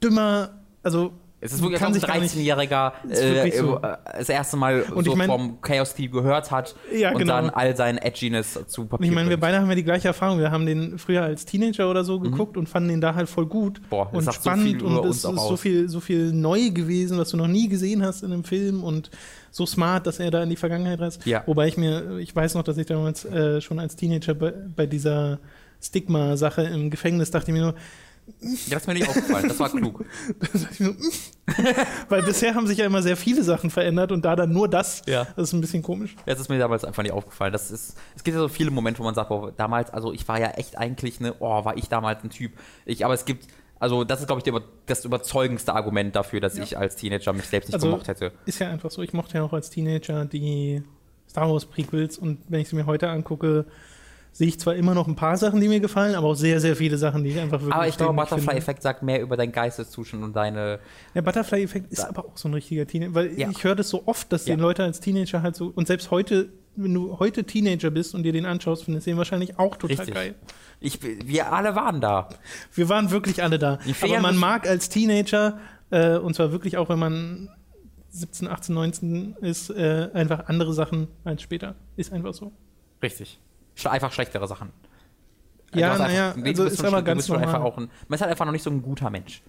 dümmer. 0.03 0.51
Also 0.83 1.11
Es 1.41 1.53
ist 1.53 1.61
wirklich, 1.61 1.79
als 1.81 1.97
ob 1.97 2.03
ein 2.05 2.09
gar 2.09 2.19
nicht- 2.21 2.33
13-Jähriger 2.33 2.93
Ist 3.07 3.21
äh, 3.21 3.51
so. 3.57 3.77
äh, 3.77 3.97
das 4.17 4.29
erste 4.29 4.57
Mal 4.57 4.81
Und 4.83 5.03
so 5.05 5.11
ich 5.11 5.17
mein- 5.17 5.27
vom 5.27 5.61
Chaos 5.61 5.93
Team 5.93 6.11
gehört 6.11 6.49
hat 6.49 6.75
Ja, 6.95 7.11
und 7.11 7.19
genau. 7.19 7.33
dann 7.35 7.49
all 7.51 7.75
sein 7.75 7.97
Edginess 7.99 8.57
zu 8.67 8.85
Papier 8.85 9.07
ich 9.07 9.13
meine, 9.13 9.29
wir 9.29 9.39
beide 9.39 9.59
haben 9.59 9.69
ja 9.69 9.75
die 9.75 9.83
gleiche 9.83 10.07
Erfahrung. 10.07 10.39
Wir 10.39 10.49
haben 10.49 10.65
den 10.65 10.97
früher 10.97 11.21
als 11.21 11.45
Teenager 11.45 11.89
oder 11.91 12.03
so 12.03 12.19
geguckt 12.19 12.57
und 12.57 12.67
fanden 12.67 12.89
den 12.89 13.01
da 13.01 13.13
halt 13.13 13.29
voll 13.29 13.45
gut 13.45 13.79
Mhm. 13.79 13.85
Boah, 13.89 14.05
das 14.05 14.17
und 14.17 14.25
so 14.25 14.31
spannend 14.31 14.81
über 14.81 15.01
und 15.01 15.09
es 15.09 15.17
ist 15.17 15.21
so 15.23 15.57
viel, 15.57 15.87
so 15.89 15.99
viel 15.99 16.31
neu 16.33 16.69
gewesen, 16.71 17.17
was 17.19 17.29
du 17.29 17.37
noch 17.37 17.47
nie 17.47 17.67
gesehen 17.67 18.01
hast 18.03 18.23
in 18.23 18.31
einem 18.31 18.43
Film 18.43 18.83
und 18.83 19.11
so 19.51 19.65
smart, 19.65 20.07
dass 20.07 20.19
er 20.19 20.31
da 20.31 20.41
in 20.41 20.49
die 20.49 20.55
Vergangenheit 20.55 20.99
reist. 20.99 21.25
Ja. 21.25 21.43
Wobei 21.45 21.67
ich 21.67 21.77
mir, 21.77 22.17
ich 22.17 22.35
weiß 22.35 22.55
noch, 22.55 22.63
dass 22.63 22.77
ich 22.77 22.87
damals 22.87 23.23
äh, 23.25 23.61
schon 23.61 23.79
als 23.79 23.95
Teenager 23.95 24.33
bei, 24.33 24.51
bei 24.75 24.85
dieser 24.87 25.39
Stigma-Sache 25.81 26.63
im 26.63 26.89
Gefängnis 26.89 27.29
dachte 27.31 27.51
ich 27.51 27.53
mir 27.57 27.61
nur, 27.63 27.75
das 28.41 28.81
ist 28.81 28.87
mir 28.87 28.93
nicht 28.93 29.07
aufgefallen, 29.07 29.47
das 29.47 29.59
war 29.59 29.69
klug. 29.69 30.03
Weil 32.09 32.23
bisher 32.23 32.55
haben 32.55 32.67
sich 32.67 32.77
ja 32.77 32.85
immer 32.85 33.01
sehr 33.01 33.17
viele 33.17 33.43
Sachen 33.43 33.69
verändert 33.69 34.11
und 34.11 34.25
da 34.25 34.35
dann 34.35 34.51
nur 34.51 34.67
das. 34.67 35.01
Ja. 35.05 35.25
Das 35.35 35.49
ist 35.49 35.53
ein 35.53 35.61
bisschen 35.61 35.83
komisch. 35.83 36.15
Das 36.25 36.39
ist 36.39 36.49
mir 36.49 36.57
damals 36.57 36.83
einfach 36.83 37.03
nicht 37.03 37.11
aufgefallen. 37.11 37.53
Das 37.53 37.71
ist, 37.71 37.97
es 38.15 38.23
gibt 38.23 38.35
ja 38.35 38.41
so 38.41 38.47
viele 38.47 38.71
Momente, 38.71 38.99
wo 38.99 39.03
man 39.03 39.15
sagt, 39.15 39.29
boah, 39.29 39.51
damals, 39.51 39.89
also 39.91 40.11
ich 40.13 40.27
war 40.27 40.39
ja 40.39 40.51
echt 40.51 40.77
eigentlich 40.77 41.19
eine, 41.19 41.35
oh, 41.39 41.65
war 41.65 41.77
ich 41.77 41.87
damals 41.89 42.23
ein 42.23 42.29
Typ. 42.29 42.53
Ich, 42.85 43.05
aber 43.05 43.13
es 43.13 43.25
gibt, 43.25 43.47
also 43.79 44.03
das 44.03 44.21
ist, 44.21 44.27
glaube 44.27 44.41
ich, 44.43 44.63
das 44.85 45.05
überzeugendste 45.05 45.73
Argument 45.73 46.15
dafür, 46.15 46.39
dass 46.39 46.57
ich 46.57 46.77
als 46.77 46.95
Teenager 46.95 47.33
mich 47.33 47.45
selbst 47.45 47.67
nicht 47.67 47.75
Also- 47.75 47.87
gemocht 47.87 48.07
hätte. 48.07 48.31
Ist 48.45 48.59
ja 48.59 48.69
einfach 48.69 48.91
so. 48.91 49.01
Ich 49.01 49.13
mochte 49.13 49.37
ja 49.37 49.43
auch 49.43 49.53
als 49.53 49.69
Teenager 49.69 50.25
die 50.25 50.81
Star 51.29 51.51
Wars 51.51 51.65
Prequels 51.65 52.17
und 52.17 52.39
wenn 52.47 52.61
ich 52.61 52.69
sie 52.69 52.75
mir 52.75 52.85
heute 52.85 53.09
angucke, 53.09 53.65
sehe 54.37 54.49
ich 54.49 54.59
zwar 54.59 54.75
immer 54.75 54.93
noch 54.93 55.07
ein 55.07 55.15
paar 55.15 55.37
Sachen, 55.37 55.61
die 55.61 55.69
mir 55.69 55.79
gefallen, 55.79 56.13
aber 56.13 56.27
auch 56.27 56.33
sehr, 56.35 56.59
sehr 56.59 56.75
viele 56.75 56.97
Sachen, 56.97 57.23
die 57.23 57.29
ich 57.29 57.39
einfach 57.39 57.61
wirklich. 57.61 57.73
Aber 57.73 57.87
ich 57.87 57.95
glaube. 57.95 58.15
Butterfly-Effekt 58.15 58.81
sagt 58.83 59.01
mehr 59.01 59.21
über 59.21 59.37
deinen 59.37 59.53
Geisteszustand 59.53 60.21
und 60.25 60.35
deine. 60.35 60.79
Der 61.13 61.21
Butterfly-Effekt 61.21 61.89
ist 61.93 62.03
aber 62.03 62.25
auch 62.25 62.35
so 62.35 62.49
ein 62.49 62.53
richtiger 62.53 62.85
Teenager, 62.85 63.13
weil 63.15 63.39
Ja. 63.39 63.49
ich 63.49 63.63
höre 63.63 63.75
das 63.75 63.87
so 63.89 64.03
oft, 64.07 64.33
dass 64.33 64.45
Ja. 64.45 64.55
die 64.57 64.61
Leute 64.61 64.83
als 64.83 64.99
Teenager 64.99 65.41
halt 65.41 65.55
so, 65.55 65.71
und 65.73 65.87
selbst 65.87 66.11
heute, 66.11 66.49
wenn 66.75 66.93
du 66.93 67.17
heute 67.17 67.45
Teenager 67.45 67.91
bist 67.91 68.13
und 68.13 68.23
dir 68.23 68.33
den 68.33 68.45
anschaust, 68.45 68.83
findest 68.83 69.07
du 69.07 69.11
den 69.11 69.17
wahrscheinlich 69.17 69.57
auch 69.57 69.77
total 69.77 69.95
Richtig. 69.95 70.13
geil. 70.13 70.35
Ich, 70.81 70.99
wir 71.01 71.53
alle 71.53 71.73
waren 71.77 72.01
da. 72.01 72.27
Wir 72.73 72.89
waren 72.89 73.11
wirklich 73.11 73.41
alle 73.41 73.57
da. 73.57 73.79
Aber 74.01 74.19
man 74.19 74.35
mag 74.35 74.67
als 74.67 74.89
Teenager, 74.89 75.59
äh, 75.91 76.17
und 76.17 76.35
zwar 76.35 76.51
wirklich 76.51 76.75
auch, 76.75 76.89
wenn 76.89 76.99
man 76.99 77.47
17, 78.09 78.49
18, 78.49 78.75
19 78.75 79.35
ist, 79.39 79.69
äh, 79.69 80.09
einfach 80.13 80.47
andere 80.49 80.73
Sachen 80.73 81.07
als 81.23 81.41
später. 81.41 81.75
Ist 81.95 82.11
einfach 82.11 82.33
so. 82.33 82.51
Richtig. 83.01 83.39
Einfach 83.83 84.11
schlechtere 84.11 84.47
Sachen. 84.47 84.71
Ja, 85.75 85.97
naja, 85.97 86.33
also 86.43 86.65
ist 86.65 86.83
aber 86.83 87.01
ganz 87.01 87.27
schon 87.27 87.37
einfach 87.37 87.53
normal. 87.53 87.71
auch 87.71 87.77
ein, 87.77 87.89
Man 88.07 88.15
ist 88.15 88.21
halt 88.21 88.31
einfach 88.31 88.45
noch 88.45 88.51
nicht 88.51 88.63
so 88.63 88.69
ein 88.69 88.81
guter 88.81 89.09
Mensch. 89.09 89.41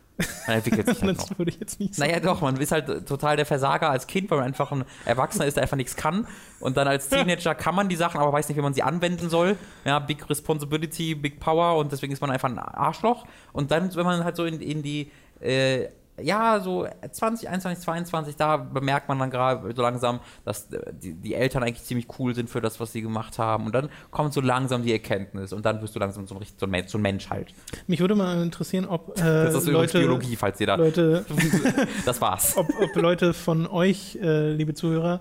Man 0.46 0.56
entwickelt 0.56 0.86
sich 0.88 1.02
halt 1.02 1.18
noch. 1.18 1.38
Würde 1.38 1.50
ich 1.50 1.60
jetzt 1.60 1.78
nicht 1.78 1.94
sagen. 1.94 2.10
Naja, 2.10 2.20
doch, 2.20 2.40
man 2.40 2.56
ist 2.56 2.72
halt 2.72 3.06
total 3.06 3.36
der 3.36 3.46
Versager 3.46 3.90
als 3.90 4.06
Kind, 4.06 4.30
weil 4.30 4.38
man 4.38 4.46
einfach 4.48 4.72
ein 4.72 4.84
Erwachsener 5.04 5.46
ist, 5.46 5.56
der 5.56 5.62
einfach 5.62 5.76
nichts 5.76 5.94
kann. 5.96 6.26
Und 6.60 6.76
dann 6.76 6.88
als 6.88 7.08
Teenager 7.08 7.54
kann 7.54 7.74
man 7.74 7.88
die 7.88 7.96
Sachen, 7.96 8.20
aber 8.20 8.32
weiß 8.32 8.48
nicht, 8.48 8.58
wie 8.58 8.62
man 8.62 8.74
sie 8.74 8.82
anwenden 8.82 9.30
soll. 9.30 9.56
Ja, 9.84 9.98
Big 9.98 10.28
Responsibility, 10.28 11.14
Big 11.14 11.38
Power 11.38 11.76
und 11.78 11.92
deswegen 11.92 12.12
ist 12.12 12.20
man 12.20 12.30
einfach 12.30 12.48
ein 12.48 12.58
Arschloch. 12.58 13.26
Und 13.52 13.70
dann, 13.70 13.94
wenn 13.94 14.04
man 14.04 14.24
halt 14.24 14.36
so 14.36 14.44
in, 14.44 14.60
in 14.60 14.82
die, 14.82 15.10
äh, 15.40 15.88
ja, 16.22 16.60
so 16.60 16.86
20, 17.10 17.48
21, 17.48 17.84
22, 17.84 18.36
da 18.36 18.56
bemerkt 18.56 19.08
man 19.08 19.18
dann 19.18 19.30
gerade 19.30 19.74
so 19.74 19.82
langsam, 19.82 20.20
dass 20.44 20.72
äh, 20.72 20.92
die, 20.92 21.14
die 21.14 21.34
Eltern 21.34 21.62
eigentlich 21.62 21.84
ziemlich 21.84 22.06
cool 22.18 22.34
sind 22.34 22.48
für 22.48 22.60
das, 22.60 22.80
was 22.80 22.92
sie 22.92 23.02
gemacht 23.02 23.38
haben. 23.38 23.66
Und 23.66 23.74
dann 23.74 23.88
kommt 24.10 24.32
so 24.32 24.40
langsam 24.40 24.82
die 24.82 24.92
Erkenntnis 24.92 25.52
und 25.52 25.66
dann 25.66 25.82
wirst 25.82 25.94
du 25.94 25.98
langsam 25.98 26.26
so 26.26 26.36
ein, 26.36 26.46
so 26.56 26.66
ein, 26.66 26.70
Mensch, 26.70 26.88
so 26.88 26.98
ein 26.98 27.02
Mensch 27.02 27.28
halt. 27.30 27.52
Mich 27.86 28.00
würde 28.00 28.14
mal 28.14 28.42
interessieren, 28.42 28.86
ob 28.86 29.18
äh, 29.18 29.22
Das 29.22 29.54
ist 29.54 29.66
Leute, 29.66 29.98
Biologie, 29.98 30.36
falls 30.36 30.60
ihr 30.60 30.66
da. 30.66 30.76
Leute, 30.76 31.24
Das 32.04 32.20
war's. 32.20 32.56
ob, 32.56 32.68
ob 32.80 32.94
Leute 32.96 33.34
von 33.34 33.66
euch, 33.66 34.18
äh, 34.22 34.52
liebe 34.52 34.74
Zuhörer, 34.74 35.20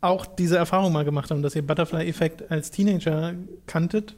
auch 0.00 0.26
diese 0.26 0.56
Erfahrung 0.56 0.92
mal 0.92 1.04
gemacht 1.04 1.30
haben, 1.30 1.42
dass 1.42 1.54
ihr 1.54 1.66
Butterfly-Effekt 1.66 2.50
als 2.50 2.70
Teenager 2.70 3.34
kanntet 3.66 4.16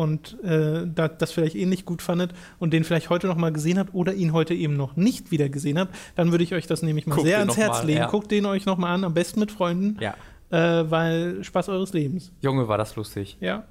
und 0.00 0.42
äh, 0.42 0.86
da, 0.86 1.08
das 1.08 1.30
vielleicht 1.32 1.54
ähnlich 1.54 1.84
gut 1.84 2.00
fandet 2.02 2.32
und 2.58 2.72
den 2.72 2.84
vielleicht 2.84 3.10
heute 3.10 3.26
noch 3.26 3.36
mal 3.36 3.52
gesehen 3.52 3.78
habt 3.78 3.94
oder 3.94 4.14
ihn 4.14 4.32
heute 4.32 4.54
eben 4.54 4.76
noch 4.76 4.96
nicht 4.96 5.30
wieder 5.30 5.48
gesehen 5.48 5.78
habt, 5.78 5.94
dann 6.16 6.30
würde 6.30 6.42
ich 6.42 6.54
euch 6.54 6.66
das 6.66 6.82
nämlich 6.82 7.06
mal 7.06 7.14
Guckt 7.16 7.26
sehr 7.26 7.38
ans 7.38 7.56
Herz 7.56 7.78
mal, 7.78 7.86
legen. 7.86 7.98
ja. 8.00 8.06
Guckt 8.08 8.30
den 8.30 8.46
euch 8.46 8.64
noch 8.66 8.78
mal 8.78 8.92
an, 8.94 9.04
am 9.04 9.14
besten 9.14 9.40
mit 9.40 9.52
Freunden, 9.52 9.98
Ja. 10.00 10.14
äh, 10.50 10.90
weil 10.90 11.44
Spaß 11.44 11.68
eures 11.68 11.92
Lebens. 11.92 12.32
Junge, 12.40 12.66
war 12.66 12.78
das 12.78 12.96
lustig. 12.96 13.36
Ja. 13.40 13.64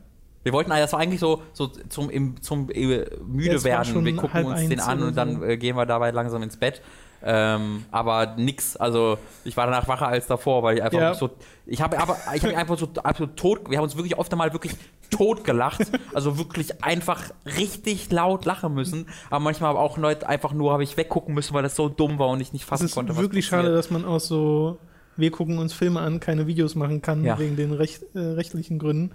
Wir 0.43 0.53
wollten, 0.53 0.69
das 0.69 0.93
war 0.93 0.99
eigentlich 0.99 1.19
so, 1.19 1.41
so 1.51 1.67
zum, 1.67 2.09
im, 2.09 2.41
zum 2.41 2.69
äh, 2.69 3.05
müde 3.27 3.55
war 3.55 3.63
werden. 3.63 4.05
Wir 4.05 4.15
gucken 4.15 4.45
uns 4.45 4.67
den 4.69 4.79
an 4.79 5.03
und 5.03 5.17
dann 5.17 5.43
äh, 5.43 5.57
gehen 5.57 5.75
wir 5.75 5.85
dabei 5.85 6.11
langsam 6.11 6.41
ins 6.43 6.55
Bett. 6.57 6.81
Ähm, 7.21 7.85
aber 7.91 8.35
nix, 8.37 8.77
also 8.77 9.17
ich 9.43 9.57
war 9.57 9.65
danach 9.65 9.87
wacher 9.87 10.07
als 10.07 10.27
davor, 10.27 10.63
weil 10.63 10.77
ich 10.77 10.83
einfach 10.83 10.99
Ja. 10.99 11.13
so, 11.13 11.29
ich 11.65 11.81
habe 11.81 11.99
aber, 11.99 12.17
ich 12.33 12.43
habe 12.43 12.55
einfach 12.57 12.77
so 12.77 12.87
absolut 13.03 13.35
tot, 13.35 13.69
wir 13.69 13.77
haben 13.77 13.83
uns 13.83 13.95
wirklich 13.97 14.17
oft 14.17 14.31
einmal 14.31 14.53
wirklich 14.53 14.71
tot 15.11 15.43
gelacht, 15.43 15.81
also 16.13 16.37
wirklich 16.37 16.81
einfach 16.83 17.23
richtig 17.57 18.09
laut 18.11 18.45
lachen 18.45 18.73
müssen, 18.73 19.07
aber 19.29 19.39
manchmal 19.41 19.71
aber 19.71 19.79
auch 19.81 19.97
Leute 19.97 20.29
einfach 20.29 20.53
nur 20.53 20.71
habe 20.71 20.83
ich 20.83 20.95
weggucken 20.95 21.33
müssen, 21.35 21.53
weil 21.53 21.63
das 21.63 21.75
so 21.75 21.89
dumm 21.89 22.19
war 22.19 22.29
und 22.29 22.39
ich 22.39 22.53
nicht 22.53 22.63
Es 22.63 22.69
fassen 22.69 22.85
ist 22.85 22.93
konnte. 22.95 23.15
wirklich 23.17 23.45
schade, 23.47 23.73
dass 23.73 23.89
man 23.91 24.05
aus 24.05 24.27
so, 24.27 24.77
wir 25.17 25.31
gucken 25.31 25.57
uns 25.57 25.73
Filme 25.73 25.99
an, 25.99 26.21
keine 26.21 26.47
Videos 26.47 26.75
machen 26.75 27.01
kann, 27.01 27.25
Ja. 27.25 27.37
wegen 27.37 27.57
den 27.57 27.73
recht, 27.73 28.01
äh, 28.15 28.19
rechtlichen 28.19 28.79
Gründen, 28.79 29.11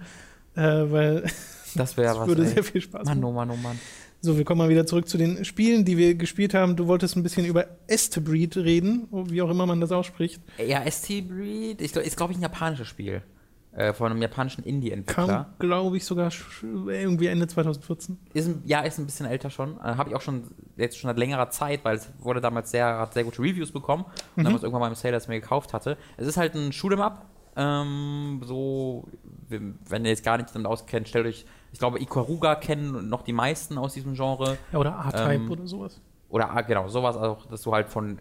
äh, 0.55 0.61
weil 0.61 1.23
Das 1.73 1.97
wäre 1.97 2.15
was. 2.19 2.27
würde 2.27 2.43
ey. 2.43 2.49
sehr 2.49 2.63
viel 2.63 2.81
Spaß 2.81 3.05
Mann, 3.05 3.19
machen. 3.19 3.23
oh 3.23 3.31
Mann, 3.35 3.49
oh 3.49 3.55
Mann. 3.55 3.79
So, 4.25 4.37
wir 4.37 4.43
kommen 4.43 4.57
mal 4.57 4.69
wieder 4.69 4.87
zurück 4.87 5.07
zu 5.07 5.19
den 5.19 5.45
Spielen, 5.45 5.85
die 5.85 5.97
wir 5.97 6.15
gespielt 6.15 6.55
haben. 6.55 6.75
Du 6.75 6.87
wolltest 6.87 7.15
ein 7.15 7.21
bisschen 7.21 7.45
über 7.45 7.67
Estebreed 7.85 8.57
reden, 8.57 9.07
wie 9.11 9.39
auch 9.43 9.49
immer 9.51 9.67
man 9.67 9.79
das 9.79 9.91
ausspricht. 9.91 10.41
Ja, 10.57 10.81
ST 10.89 11.27
Breed, 11.29 11.79
ich, 11.79 11.91
glaub- 11.93 12.03
ist 12.03 12.17
glaube 12.17 12.33
ich 12.33 12.39
ein 12.39 12.41
japanisches 12.41 12.87
Spiel. 12.87 13.21
Äh, 13.71 13.93
von 13.93 14.09
einem 14.09 14.21
japanischen 14.21 14.63
Indie-Entwickler. 14.63 15.27
Kam, 15.27 15.45
glaube 15.59 15.97
ich, 15.97 16.05
sogar 16.05 16.31
irgendwie 16.63 17.27
Ende 17.27 17.45
2014. 17.45 18.17
Ist 18.33 18.47
ein, 18.47 18.61
ja, 18.65 18.79
ist 18.79 18.97
ein 18.97 19.05
bisschen 19.05 19.25
älter 19.25 19.49
schon. 19.49 19.75
Äh, 19.77 19.83
Habe 19.83 20.09
ich 20.09 20.15
auch 20.15 20.21
schon 20.21 20.43
jetzt 20.77 20.97
schon 20.97 21.09
seit 21.09 21.17
längerer 21.19 21.49
Zeit, 21.49 21.83
weil 21.83 21.97
es 21.97 22.07
wurde 22.19 22.39
damals 22.41 22.71
sehr, 22.71 22.85
hat 22.99 23.13
sehr 23.13 23.25
gute 23.25 23.41
Reviews 23.41 23.71
bekommen 23.71 24.05
und 24.37 24.45
damals 24.45 24.63
irgendwann 24.63 24.79
mal 24.79 24.87
im 24.87 24.95
Sale, 24.95 25.11
das 25.11 25.27
mir 25.27 25.39
gekauft 25.41 25.73
hatte. 25.73 25.97
Es 26.17 26.25
ist 26.25 26.37
halt 26.37 26.55
ein 26.55 26.71
Shoot'em 26.71 26.99
Up. 27.01 27.25
Ähm, 27.55 28.41
so, 28.43 29.07
wenn 29.49 30.05
ihr 30.05 30.11
jetzt 30.11 30.23
gar 30.23 30.37
nicht 30.37 30.53
damit 30.53 30.67
auskennt, 30.67 31.07
stellt 31.07 31.25
euch, 31.25 31.45
ich 31.71 31.79
glaube, 31.79 32.01
Ikaruga 32.01 32.55
kennen 32.55 33.09
noch 33.09 33.21
die 33.21 33.33
meisten 33.33 33.77
aus 33.77 33.93
diesem 33.93 34.13
Genre. 34.13 34.57
Ja, 34.71 34.79
oder 34.79 34.97
A-Type 34.99 35.33
Ähm, 35.33 35.51
oder 35.51 35.67
sowas. 35.67 36.01
Oder 36.29 36.63
genau, 36.63 36.87
sowas 36.87 37.15
auch, 37.17 37.45
dass 37.45 37.61
du 37.61 37.71
halt 37.73 37.89
von 37.89 38.19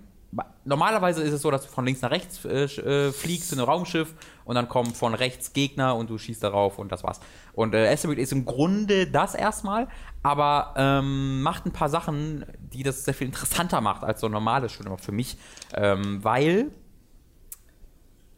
normalerweise 0.64 1.22
ist 1.22 1.32
es 1.32 1.43
so, 1.43 1.51
dass 1.51 1.62
du 1.62 1.68
von 1.68 1.85
links 1.85 2.03
nach 2.03 2.11
rechts 2.11 2.45
äh, 2.45 2.64
äh, 2.64 3.12
fliegst 3.12 3.53
in 3.53 3.61
ein 3.61 3.64
Raumschiff 3.64 4.14
und 4.45 4.55
dann 4.55 4.68
kommen 4.68 4.93
von 4.95 5.14
rechts 5.14 5.53
Gegner 5.53 5.97
und 5.97 6.11
du 6.11 6.18
schießt 6.18 6.43
darauf 6.43 6.78
und 6.78 6.91
das 6.91 7.05
war's. 7.05 7.20
Und 7.53 7.74
äh, 7.74 7.89
Asteroid 7.89 8.18
ist 8.18 8.32
im 8.32 8.45
Grunde 8.45 9.07
das 9.07 9.35
erstmal, 9.35 9.89
aber 10.22 10.74
ähm, 10.76 11.43
macht 11.43 11.66
ein 11.66 11.72
paar 11.72 11.89
Sachen, 11.89 12.45
die 12.59 12.82
das 12.82 13.05
sehr 13.05 13.14
viel 13.14 13.26
interessanter 13.26 13.80
macht 13.80 14.05
als 14.05 14.20
so 14.20 14.26
ein 14.26 14.32
normales 14.32 14.72
Shooter 14.72 14.99
für 14.99 15.12
mich, 15.12 15.37
ähm, 15.74 16.22
weil 16.24 16.70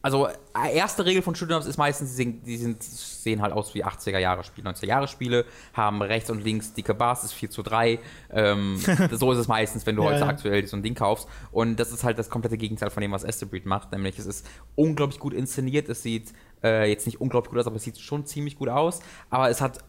also 0.06 0.28
äh, 0.28 0.76
erste 0.76 1.04
Regel 1.04 1.20
von 1.20 1.34
Shoot'em'ups 1.34 1.66
ist 1.66 1.78
meistens, 1.78 2.10
die, 2.10 2.14
sehen, 2.14 2.42
die 2.44 2.56
sind, 2.56 2.80
sehen 2.80 3.42
halt 3.42 3.52
aus 3.52 3.74
wie 3.74 3.84
80er 3.84 4.20
Jahre 4.20 4.44
Spiele, 4.44 4.70
90er 4.70 4.86
Jahre 4.86 5.08
Spiele, 5.08 5.44
haben 5.72 6.00
rechts 6.00 6.30
und 6.30 6.44
links 6.44 6.72
dicke 6.74 6.94
Bars, 6.94 7.24
ist 7.24 7.32
4 7.32 7.50
zu 7.50 7.64
3. 7.64 7.98
Ähm, 8.30 8.78
so 9.10 9.32
ist 9.32 9.38
es 9.38 9.48
meistens, 9.48 9.84
wenn 9.84 9.96
du 9.96 10.04
ja, 10.04 10.10
heute 10.10 10.20
ja. 10.20 10.28
aktuell 10.28 10.64
so 10.64 10.76
ein 10.76 10.84
Ding 10.84 10.94
kaufst. 10.94 11.26
Und 11.50 11.80
das 11.80 11.90
ist 11.90 12.04
halt 12.04 12.20
das 12.20 12.30
komplette 12.30 12.56
Gegenteil 12.56 12.90
von 12.90 13.00
dem, 13.00 13.10
was 13.10 13.24
Esterbreed 13.24 13.66
macht. 13.66 13.90
Nämlich 13.90 14.16
es 14.16 14.26
ist 14.26 14.46
unglaublich 14.76 15.18
gut 15.18 15.34
inszeniert, 15.34 15.88
es 15.88 16.04
sieht 16.04 16.32
äh, 16.62 16.88
jetzt 16.88 17.06
nicht 17.06 17.20
unglaublich 17.20 17.50
gut 17.50 17.58
aus, 17.58 17.66
aber 17.66 17.74
es 17.74 17.82
sieht 17.82 17.98
schon 17.98 18.26
ziemlich 18.26 18.56
gut 18.56 18.68
aus. 18.68 19.00
Aber 19.28 19.50
es 19.50 19.60
hat 19.60 19.80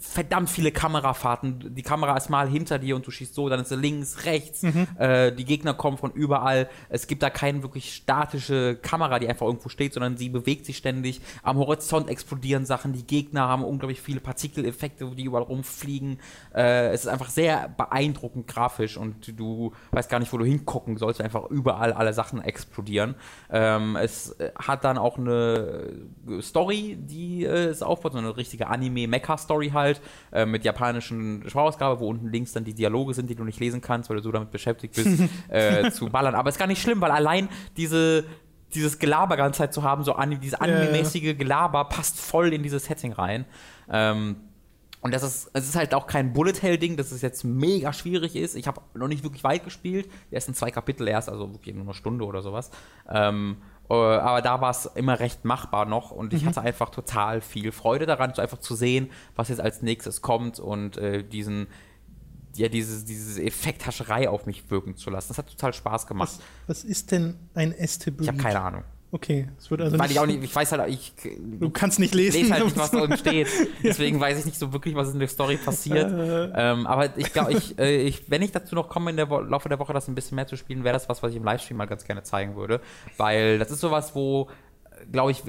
verdammt 0.00 0.48
viele 0.48 0.72
Kamerafahrten. 0.72 1.74
Die 1.74 1.82
Kamera 1.82 2.16
ist 2.16 2.30
mal 2.30 2.48
hinter 2.48 2.78
dir 2.78 2.96
und 2.96 3.06
du 3.06 3.10
schießt 3.10 3.34
so, 3.34 3.50
dann 3.50 3.60
ist 3.60 3.68
sie 3.68 3.76
links, 3.76 4.24
rechts. 4.24 4.62
Mhm. 4.62 4.88
Äh, 4.98 5.30
die 5.30 5.44
Gegner 5.44 5.74
kommen 5.74 5.98
von 5.98 6.10
überall. 6.12 6.70
Es 6.88 7.06
gibt 7.06 7.22
da 7.22 7.28
keine 7.28 7.62
wirklich 7.62 7.94
statische 7.94 8.76
Kamera, 8.80 9.18
die 9.18 9.28
einfach 9.28 9.46
irgendwo 9.46 9.68
steht, 9.68 9.92
sondern 9.92 10.16
sie 10.16 10.30
bewegt 10.30 10.64
sich 10.64 10.78
ständig. 10.78 11.20
Am 11.42 11.58
Horizont 11.58 12.08
explodieren 12.08 12.64
Sachen. 12.64 12.94
Die 12.94 13.06
Gegner 13.06 13.46
haben 13.46 13.62
unglaublich 13.62 14.00
viele 14.00 14.20
Partikeleffekte, 14.20 15.10
die 15.14 15.24
überall 15.24 15.44
rumfliegen. 15.44 16.18
Äh, 16.54 16.88
es 16.88 17.02
ist 17.02 17.08
einfach 17.08 17.28
sehr 17.28 17.68
beeindruckend 17.68 18.46
grafisch 18.46 18.96
und 18.96 19.38
du 19.38 19.72
weißt 19.90 20.08
gar 20.08 20.18
nicht, 20.18 20.32
wo 20.32 20.38
du 20.38 20.46
hingucken 20.46 20.96
sollst. 20.96 21.20
Einfach 21.20 21.50
überall 21.50 21.92
alle 21.92 22.14
Sachen 22.14 22.40
explodieren. 22.40 23.16
Ähm, 23.50 23.96
es 23.96 24.34
hat 24.56 24.84
dann 24.84 24.96
auch 24.96 25.18
eine 25.18 25.92
Story, 26.40 26.96
die 26.98 27.44
äh, 27.44 27.66
es 27.66 27.82
aufbaut, 27.82 28.12
so 28.12 28.18
eine 28.18 28.38
richtige 28.38 28.68
Anime-Mecha-Story 28.68 29.70
halt 29.74 29.89
halt, 29.98 30.02
äh, 30.32 30.46
mit 30.46 30.64
japanischen 30.64 31.44
Sprachausgabe, 31.48 32.00
wo 32.00 32.08
unten 32.08 32.28
links 32.28 32.52
dann 32.52 32.64
die 32.64 32.74
Dialoge 32.74 33.14
sind, 33.14 33.30
die 33.30 33.34
du 33.34 33.44
nicht 33.44 33.60
lesen 33.60 33.80
kannst, 33.80 34.10
weil 34.10 34.16
du 34.16 34.22
so 34.22 34.32
damit 34.32 34.50
beschäftigt 34.50 34.94
bist, 34.94 35.30
äh, 35.48 35.90
zu 35.90 36.06
ballern. 36.06 36.34
Aber 36.34 36.48
ist 36.48 36.58
gar 36.58 36.66
nicht 36.66 36.82
schlimm, 36.82 37.00
weil 37.00 37.10
allein 37.10 37.48
diese 37.76 38.24
dieses 38.74 39.00
Gelaber 39.00 39.36
ganze 39.36 39.58
Zeit 39.58 39.74
zu 39.74 39.82
haben, 39.82 40.04
so 40.04 40.12
an, 40.12 40.40
dieses 40.40 40.54
anime-mäßige 40.54 41.36
Gelaber 41.36 41.86
passt 41.86 42.20
voll 42.20 42.52
in 42.52 42.62
dieses 42.62 42.84
Setting 42.84 43.12
rein. 43.12 43.44
Ähm, 43.90 44.36
und 45.02 45.14
das 45.14 45.22
ist, 45.22 45.50
es 45.54 45.68
ist 45.68 45.76
halt 45.76 45.94
auch 45.94 46.06
kein 46.06 46.32
Bullet 46.32 46.60
Hell 46.60 46.76
Ding, 46.76 46.96
dass 46.96 47.10
es 47.10 47.22
jetzt 47.22 47.42
mega 47.42 47.92
schwierig 47.92 48.36
ist. 48.36 48.54
Ich 48.54 48.66
habe 48.66 48.82
noch 48.94 49.08
nicht 49.08 49.24
wirklich 49.24 49.42
weit 49.44 49.64
gespielt. 49.64 50.10
Die 50.30 50.34
ersten 50.34 50.54
zwei 50.54 50.70
Kapitel 50.70 51.08
erst, 51.08 51.28
also 51.28 51.52
wirklich 51.52 51.74
nur 51.74 51.84
eine 51.84 51.94
Stunde 51.94 52.24
oder 52.24 52.42
sowas. 52.42 52.70
Ähm, 53.08 53.56
äh, 53.56 53.69
aber 53.94 54.42
da 54.42 54.60
war 54.60 54.70
es 54.70 54.86
immer 54.86 55.18
recht 55.18 55.44
machbar 55.44 55.84
noch 55.84 56.10
und 56.10 56.32
ich 56.32 56.42
mhm. 56.42 56.48
hatte 56.48 56.60
einfach 56.60 56.90
total 56.90 57.40
viel 57.40 57.72
Freude 57.72 58.06
daran, 58.06 58.32
so 58.34 58.42
einfach 58.42 58.58
zu 58.58 58.74
sehen, 58.74 59.10
was 59.36 59.48
jetzt 59.48 59.60
als 59.60 59.82
nächstes 59.82 60.22
kommt 60.22 60.60
und 60.60 60.96
äh, 60.96 61.24
diesen 61.24 61.66
ja, 62.56 62.68
dieses, 62.68 63.04
diese 63.04 63.42
Effekthascherei 63.42 64.28
auf 64.28 64.46
mich 64.46 64.70
wirken 64.70 64.96
zu 64.96 65.10
lassen. 65.10 65.28
Das 65.28 65.38
hat 65.38 65.48
total 65.48 65.72
Spaß 65.72 66.06
gemacht. 66.06 66.40
Was, 66.66 66.82
was 66.82 66.84
ist 66.84 67.12
denn 67.12 67.36
ein 67.54 67.72
STB? 67.72 68.22
Ich 68.22 68.28
habe 68.28 68.38
keine 68.38 68.60
Ahnung. 68.60 68.84
Okay, 69.12 69.48
es 69.58 69.70
wird 69.70 69.80
also 69.80 69.98
Weil 69.98 70.06
nicht 70.06 70.12
ich 70.16 70.20
auch 70.20 70.26
nicht, 70.26 70.42
ich 70.44 70.54
weiß 70.54 70.70
halt, 70.70 70.88
ich 70.88 71.12
du 71.36 71.70
kannst 71.70 71.98
nicht 71.98 72.14
lesen, 72.14 72.42
lese 72.42 72.52
halt 72.54 72.64
nicht, 72.64 72.76
was 72.76 72.92
da 72.92 73.16
steht. 73.16 73.48
Deswegen 73.82 74.20
weiß 74.20 74.38
ich 74.38 74.44
nicht 74.44 74.58
so 74.58 74.72
wirklich, 74.72 74.94
was 74.94 75.12
in 75.12 75.18
der 75.18 75.26
Story 75.26 75.56
passiert. 75.56 76.12
ähm, 76.54 76.86
aber 76.86 77.16
ich 77.18 77.32
glaube, 77.32 77.52
ich, 77.52 77.76
äh, 77.78 78.02
ich, 78.02 78.30
wenn 78.30 78.42
ich 78.42 78.52
dazu 78.52 78.76
noch 78.76 78.88
komme, 78.88 79.10
in 79.10 79.16
der 79.16 79.28
Wo 79.28 79.40
Laufe 79.40 79.68
der 79.68 79.80
Woche 79.80 79.92
das 79.92 80.06
ein 80.06 80.14
bisschen 80.14 80.36
mehr 80.36 80.46
zu 80.46 80.56
spielen, 80.56 80.84
wäre 80.84 80.92
das 80.92 81.08
was, 81.08 81.24
was 81.24 81.32
ich 81.32 81.38
im 81.38 81.44
Livestream 81.44 81.76
mal 81.76 81.86
ganz 81.86 82.04
gerne 82.04 82.22
zeigen 82.22 82.54
würde. 82.54 82.80
Weil 83.16 83.58
das 83.58 83.72
ist 83.72 83.80
sowas, 83.80 84.14
wo, 84.14 84.48
glaube 85.10 85.32
ich, 85.32 85.42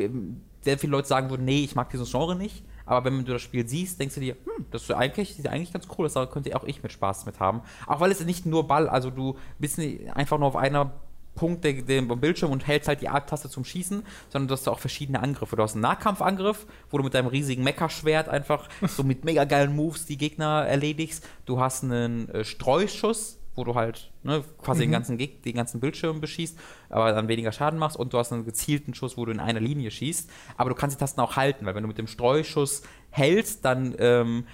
sehr 0.62 0.80
viele 0.80 0.91
Leute 0.91 1.07
sagen 1.07 1.30
würden, 1.30 1.45
nee, 1.45 1.64
ich 1.64 1.76
mag 1.76 1.89
dieses 1.91 2.09
Genre 2.09 2.36
nicht. 2.36 2.64
Aber 2.86 3.05
wenn 3.05 3.24
du 3.24 3.32
das 3.32 3.43
Spiel 3.43 3.68
siehst, 3.68 3.99
denkst 3.99 4.16
du 4.16 4.22
dir, 4.22 4.34
hm, 4.43 4.66
das 4.72 4.84
ist 4.84 4.91
eigentlich, 4.91 5.36
sieht 5.36 5.47
eigentlich 5.47 5.72
ganz 5.72 5.88
cool 5.97 6.07
aus, 6.07 6.14
da 6.14 6.26
könnte 6.26 6.55
auch 6.55 6.64
ich 6.64 6.82
mit 6.82 6.91
Spaß 6.91 7.28
mit 7.28 7.39
haben. 7.39 7.62
Auch 7.86 7.99
weil 7.99 8.12
es 8.12 8.20
nicht 8.26 8.47
nur 8.47 8.68
Ball, 8.68 8.89
also 8.89 9.12
du 9.12 9.38
bist 9.59 9.80
einfach 10.14 10.39
nur 10.39 10.47
auf 10.47 10.55
einer 10.55 10.91
Punkt 11.36 11.64
der, 11.64 11.74
der 11.74 12.02
Bildschirm 12.02 12.52
und 12.52 12.68
hältst 12.68 12.88
halt 12.88 13.02
die 13.02 13.10
A-Taste 13.10 13.50
zum 13.50 13.66
Schießen, 13.66 14.04
sondern 14.30 14.48
du 14.48 14.54
hast 14.54 14.68
auch 14.68 14.80
verschiedene 14.80 15.22
Angriffe. 15.22 15.56
Du 15.56 15.64
hast 15.64 15.74
einen 15.74 15.82
Nahkampfangriff, 15.82 16.66
wo 16.90 16.98
du 16.98 17.04
mit 17.04 17.14
deinem 17.14 17.28
riesigen 17.28 17.64
Mecha-Schwert 17.64 18.30
einfach 18.30 18.70
so 18.88 19.04
mit 19.04 19.26
mega 19.26 19.46
geilen 19.46 19.76
Moves 19.76 20.06
die 20.06 20.18
Gegner 20.18 20.66
erledigst. 20.68 21.28
Du 21.46 21.60
hast 21.60 21.84
einen 21.84 22.30
äh, 22.30 22.44
Streuschuss, 22.44 23.41
wo 23.56 23.64
du 23.64 23.76
halt 23.76 24.12
ne, 24.24 24.43
quasi 24.62 24.80
mhm. 24.80 24.84
den, 24.84 24.91
ganzen 24.91 25.18
den 25.18 25.56
ganzen 25.56 25.80
Bildschirm 25.80 26.22
beschießt, 26.22 26.58
aber 26.89 27.12
dann 27.12 27.28
weniger 27.28 27.52
Schaden 27.52 27.80
machst 27.80 27.97
und 27.97 28.14
du 28.14 28.18
hast 28.18 28.32
einen 28.32 28.45
gezielten 28.45 28.93
Schuss, 28.93 29.18
wo 29.18 29.26
du 29.26 29.32
in 29.32 29.39
einer 29.39 29.60
Linie 29.60 29.91
schießt. 29.91 30.30
Aber 30.58 30.70
du 30.70 30.76
kannst 30.76 30.95
die 30.95 30.99
Tasten 30.99 31.20
auch 31.20 31.36
halten, 31.36 31.66
weil 31.66 31.76
wenn 31.76 31.84
du 31.84 31.88
mit 31.88 31.97
dem 31.97 32.08
Streuschuss 32.08 32.84
hältst, 33.10 33.66
dann 33.66 33.93
ähm, 33.99 34.45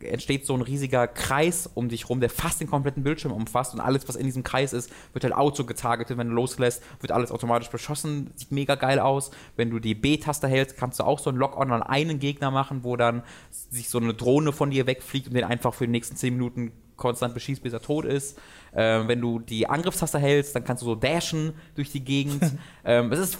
entsteht 0.00 0.46
so 0.46 0.54
ein 0.54 0.62
riesiger 0.62 1.06
Kreis 1.06 1.70
um 1.72 1.88
dich 1.88 2.08
rum, 2.08 2.18
der 2.18 2.28
fast 2.28 2.60
den 2.60 2.68
kompletten 2.68 3.04
Bildschirm 3.04 3.32
umfasst 3.32 3.72
und 3.72 3.80
alles, 3.80 4.08
was 4.08 4.16
in 4.16 4.26
diesem 4.26 4.42
Kreis 4.42 4.72
ist, 4.72 4.90
wird 5.12 5.22
halt 5.22 5.34
auto 5.34 5.64
getargetet. 5.64 6.18
Wenn 6.18 6.28
du 6.28 6.34
loslässt, 6.34 6.82
wird 7.00 7.12
alles 7.12 7.30
automatisch 7.30 7.70
beschossen, 7.70 8.32
sieht 8.34 8.50
mega 8.50 8.74
geil 8.74 8.98
aus. 8.98 9.30
Wenn 9.54 9.70
du 9.70 9.78
die 9.78 9.94
B-Taste 9.94 10.48
hältst, 10.48 10.76
kannst 10.76 10.98
du 10.98 11.04
auch 11.04 11.20
so 11.20 11.30
ein 11.30 11.36
Lock-on 11.36 11.70
an 11.70 11.84
einen 11.84 12.18
Gegner 12.18 12.50
machen, 12.50 12.82
wo 12.82 12.96
dann 12.96 13.22
sich 13.50 13.88
so 13.88 13.98
eine 13.98 14.12
Drohne 14.12 14.52
von 14.52 14.70
dir 14.70 14.88
wegfliegt 14.88 15.28
und 15.28 15.34
den 15.34 15.44
einfach 15.44 15.72
für 15.72 15.86
die 15.86 15.92
nächsten 15.92 16.16
10 16.16 16.34
Minuten 16.34 16.72
konstant 16.96 17.34
beschießt, 17.34 17.62
bis 17.62 17.72
er 17.72 17.80
tot 17.80 18.04
ist. 18.04 18.38
Ähm, 18.74 19.08
wenn 19.08 19.20
du 19.20 19.38
die 19.38 19.68
Angriffstaste 19.68 20.18
hältst, 20.18 20.54
dann 20.54 20.64
kannst 20.64 20.82
du 20.82 20.86
so 20.86 20.94
dashen 20.94 21.54
durch 21.74 21.90
die 21.90 22.04
Gegend. 22.04 22.42
ähm, 22.84 23.12
es 23.12 23.18
ist 23.18 23.38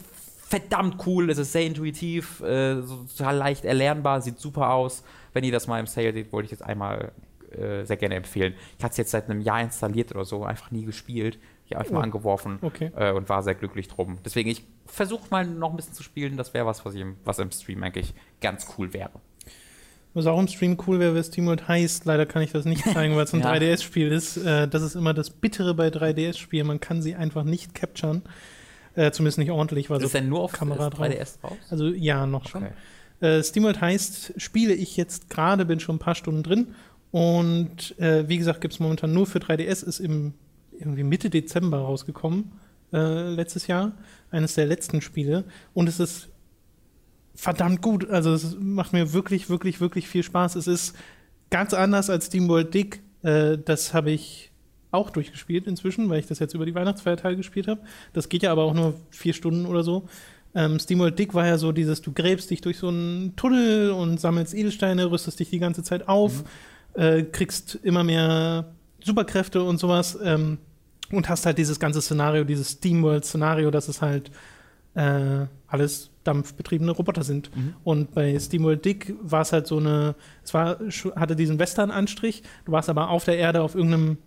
verdammt 0.49 1.05
cool, 1.07 1.31
es 1.31 1.39
ist 1.39 1.53
sehr 1.53 1.67
intuitiv, 1.67 2.41
äh, 2.41 2.81
so 2.83 3.07
total 3.17 3.37
leicht 3.37 3.65
erlernbar, 3.65 4.21
sieht 4.21 4.39
super 4.39 4.71
aus. 4.71 5.03
Wenn 5.33 5.45
ihr 5.45 5.53
das 5.53 5.67
mal 5.67 5.81
im 5.81 5.87
Sale 5.87 6.13
seht, 6.13 6.33
wollte 6.33 6.47
ich 6.47 6.53
jetzt 6.53 6.63
einmal 6.63 7.13
äh, 7.51 7.85
sehr 7.85 7.97
gerne 7.97 8.17
empfehlen. 8.17 8.55
Ich 8.79 8.85
hatte 8.85 8.93
es 8.93 8.99
jetzt 8.99 9.11
seit 9.11 9.29
einem 9.29 9.41
Jahr 9.41 9.61
installiert 9.61 10.15
oder 10.15 10.25
so, 10.25 10.45
einfach 10.45 10.71
nie 10.71 10.85
gespielt. 10.85 11.39
Ich 11.67 11.73
habe 11.73 11.81
einfach 11.81 11.93
oh. 11.93 11.95
mal 11.97 12.03
angeworfen 12.03 12.59
okay. 12.63 12.91
äh, 12.97 13.13
und 13.13 13.29
war 13.29 13.43
sehr 13.43 13.55
glücklich 13.55 13.89
drum. 13.89 14.19
Deswegen, 14.25 14.51
ich 14.51 14.65
versuche 14.87 15.23
mal 15.31 15.47
noch 15.47 15.71
ein 15.71 15.77
bisschen 15.77 15.95
zu 15.95 16.03
spielen. 16.03 16.37
Das 16.37 16.53
wäre 16.53 16.67
was, 16.67 16.85
was, 16.85 16.95
ich, 16.95 17.05
was 17.25 17.39
im 17.39 17.51
Stream 17.51 17.83
eigentlich 17.83 18.15
ganz 18.41 18.67
cool 18.77 18.93
wäre. 18.93 19.11
Was 20.15 20.27
auch 20.27 20.39
im 20.39 20.47
Stream 20.47 20.79
cool 20.87 21.01
wäre, 21.01 21.15
wäre 21.15 21.25
SteamWorld 21.25 21.67
heißt. 21.67 22.05
Leider 22.05 22.25
kann 22.25 22.41
ich 22.43 22.53
das 22.53 22.65
nicht 22.65 22.85
zeigen, 22.85 23.17
weil 23.17 23.25
es 23.25 23.35
ein 23.35 23.41
ja. 23.43 23.53
3DS-Spiel 23.53 24.13
ist. 24.13 24.37
Äh, 24.37 24.69
das 24.69 24.83
ist 24.83 24.95
immer 24.95 25.13
das 25.13 25.31
Bittere 25.31 25.75
bei 25.75 25.89
3DS-Spielen. 25.89 26.67
Man 26.69 26.79
kann 26.79 27.03
sie 27.03 27.17
einfach 27.17 27.43
nicht 27.43 27.75
capturen. 27.75 28.23
Äh, 28.95 29.11
zumindest 29.11 29.39
nicht 29.39 29.51
ordentlich. 29.51 29.91
Weil 29.91 30.01
ist 30.01 30.13
so 30.13 30.19
denn 30.19 30.29
nur 30.29 30.41
auf 30.41 30.53
Kamera 30.53 30.87
3DS 30.87 31.41
drauf? 31.41 31.57
Also 31.69 31.89
ja, 31.89 32.27
noch 32.27 32.49
schon. 32.49 32.63
Okay. 32.63 33.39
Äh, 33.39 33.43
SteamWorld 33.43 33.81
heißt, 33.81 34.35
spiele 34.37 34.73
ich 34.73 34.97
jetzt 34.97 35.31
gerade, 35.31 35.65
bin 35.65 35.81
schon 35.81 35.97
ein 35.97 36.01
paar 36.01 36.15
Stunden 36.15 36.45
drin. 36.45 36.75
Und 37.11 37.99
äh, 37.99 38.29
wie 38.29 38.39
gesagt, 38.39 38.61
gibt 38.61 38.75
es 38.75 38.81
momentan 38.81 39.13
nur 39.13 39.27
für 39.27 39.41
3DS, 39.41 39.85
ist 39.85 39.99
im 39.99 40.35
irgendwie 40.79 41.05
Mitte 41.05 41.31
Dezember 41.31 41.79
rausgekommen, 41.79 42.53
äh, 42.93 43.29
letztes 43.31 43.67
Jahr. 43.67 43.93
Eines 44.31 44.55
der 44.55 44.67
letzten 44.67 45.01
Spiele. 45.01 45.45
Und 45.75 45.89
es 45.89 46.01
ist 46.01 46.29
verdammt 47.35 47.83
gut. 47.83 48.09
Also 48.09 48.33
es 48.33 48.57
macht 48.59 48.93
mir 48.93 49.13
wirklich, 49.13 49.51
wirklich, 49.51 49.81
wirklich 49.81 50.09
viel 50.09 50.23
Spaß. 50.23 50.57
Es 50.57 50.67
ist 50.67 50.95
ganz 51.51 51.75
anders 51.75 52.11
als 52.11 52.27
SteamWorld 52.27 52.73
Dick. 52.73 53.03
Äh, 53.23 53.59
das 53.59 53.95
habe 53.95 54.11
ich 54.11 54.51
auch 54.91 55.11
durchgespielt 55.11 55.67
inzwischen, 55.67 56.09
weil 56.09 56.21
ich 56.21 56.27
das 56.27 56.39
jetzt 56.39 56.55
über 56.55 56.67
die 56.67 56.75
Weihnachtsfeiertage 56.75 57.37
gespielt 57.37 57.67
habe. 57.67 57.81
Das 58.13 58.29
geht 58.29 58.43
ja 58.43 58.53
aber 58.53 58.63
auch 58.63 58.75
nur 58.75 58.95
vier 59.11 59.35
Stunden 59.35 59.67
oder 59.67 59.83
so. 59.83 60.07
Ähm, 60.55 60.79
SteamWorld 60.79 61.19
Dick 61.19 61.35
war 61.35 61.47
ja 61.47 61.59
so 61.59 61.73
dieses, 61.73 62.01
du 62.01 62.13
gräbst 62.13 62.51
dich 62.51 62.61
durch 62.61 62.79
so 62.79 62.89
einen 62.89 63.35
Tunnel 63.35 63.91
und 63.91 64.21
sammelst 64.21 64.55
Edelsteine, 64.55 65.11
rüstest 65.11 65.41
dich 65.41 65.51
die 65.51 65.59
ganze 65.59 65.83
Zeit 65.83 66.09
auf, 66.09 66.45
mhm. 66.95 67.03
äh, 67.03 67.23
kriegst 67.25 67.75
immer 67.83 68.05
mehr 68.05 68.73
Superkräfte 69.03 69.65
und 69.65 69.79
sowas 69.79 70.17
ähm, 70.23 70.59
und 71.11 71.29
hast 71.29 71.45
halt 71.45 71.59
dieses 71.59 71.81
ganze 71.81 72.01
Szenario, 72.01 72.45
dieses 72.45 72.71
SteamWorld-Szenario, 72.73 73.73
das 73.73 73.89
ist 73.89 74.01
halt 74.01 74.31
äh, 74.95 75.47
alles 75.67 76.11
dampfbetriebene 76.25 76.91
Roboter 76.91 77.23
sind. 77.23 77.55
Mhm. 77.55 77.75
Und 77.85 78.15
bei 78.15 78.39
SteamWorld 78.39 78.85
Dick 78.85 79.15
war 79.23 79.43
es 79.43 79.53
halt 79.53 79.67
so 79.67 79.79
eine, 79.79 80.15
es 80.43 80.53
war, 80.55 80.79
hatte 81.17 81.37
diesen 81.37 81.59
Western-Anstrich, 81.59 82.43
du 82.65 82.73
warst 82.73 82.89
aber 82.89 83.11
auf 83.11 83.25
der 83.25 83.37
Erde 83.37 83.63
auf 83.63 83.75
irgendeinem, 83.75 84.19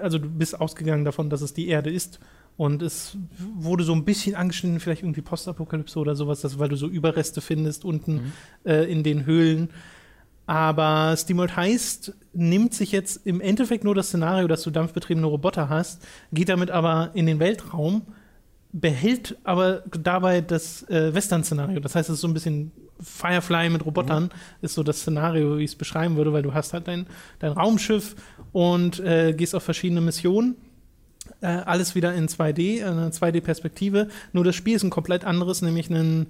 also 0.00 0.18
du 0.18 0.28
bist 0.28 0.60
ausgegangen 0.60 1.04
davon, 1.04 1.30
dass 1.30 1.40
es 1.40 1.54
die 1.54 1.68
Erde 1.68 1.90
ist. 1.90 2.20
Und 2.56 2.82
es 2.82 3.18
wurde 3.38 3.84
so 3.84 3.92
ein 3.92 4.06
bisschen 4.06 4.34
angeschnitten, 4.34 4.80
vielleicht 4.80 5.02
irgendwie 5.02 5.20
Postapokalypse 5.20 5.98
oder 5.98 6.16
sowas, 6.16 6.40
das, 6.40 6.58
weil 6.58 6.70
du 6.70 6.76
so 6.76 6.88
Überreste 6.88 7.42
findest 7.42 7.84
unten 7.84 8.14
mhm. 8.14 8.32
äh, 8.64 8.84
in 8.84 9.02
den 9.02 9.26
Höhlen. 9.26 9.68
Aber 10.46 11.14
SteamWorld 11.16 11.56
heißt, 11.56 12.14
nimmt 12.32 12.72
sich 12.72 12.92
jetzt 12.92 13.26
im 13.26 13.40
Endeffekt 13.40 13.84
nur 13.84 13.94
das 13.94 14.08
Szenario, 14.08 14.46
dass 14.46 14.62
du 14.62 14.70
dampfbetriebene 14.70 15.26
Roboter 15.26 15.68
hast, 15.68 16.06
geht 16.32 16.48
damit 16.48 16.70
aber 16.70 17.10
in 17.14 17.26
den 17.26 17.40
Weltraum 17.40 18.02
behält 18.80 19.36
aber 19.44 19.82
dabei 19.90 20.40
das 20.40 20.82
äh, 20.88 21.14
Western-Szenario. 21.14 21.80
Das 21.80 21.94
heißt, 21.94 22.10
es 22.10 22.16
ist 22.16 22.20
so 22.20 22.28
ein 22.28 22.34
bisschen 22.34 22.72
Firefly 23.00 23.70
mit 23.70 23.84
Robotern, 23.84 24.24
mhm. 24.24 24.30
ist 24.62 24.74
so 24.74 24.82
das 24.82 25.00
Szenario, 25.00 25.58
wie 25.58 25.64
ich 25.64 25.70
es 25.70 25.76
beschreiben 25.76 26.16
würde, 26.16 26.32
weil 26.32 26.42
du 26.42 26.52
hast 26.54 26.72
halt 26.72 26.88
dein, 26.88 27.06
dein 27.38 27.52
Raumschiff 27.52 28.16
und 28.52 29.00
äh, 29.00 29.32
gehst 29.34 29.54
auf 29.54 29.62
verschiedene 29.62 30.00
Missionen. 30.00 30.56
äh, 31.40 31.46
alles 31.46 31.94
wieder 31.94 32.14
in 32.14 32.28
2D, 32.28 32.84
eine 32.84 33.10
2D-Perspektive. 33.10 34.08
Nur 34.32 34.44
das 34.44 34.54
Spiel 34.54 34.76
ist 34.76 34.84
ein 34.84 34.90
komplett 34.90 35.24
anderes, 35.24 35.62
nämlich 35.62 35.90
ein 35.90 36.26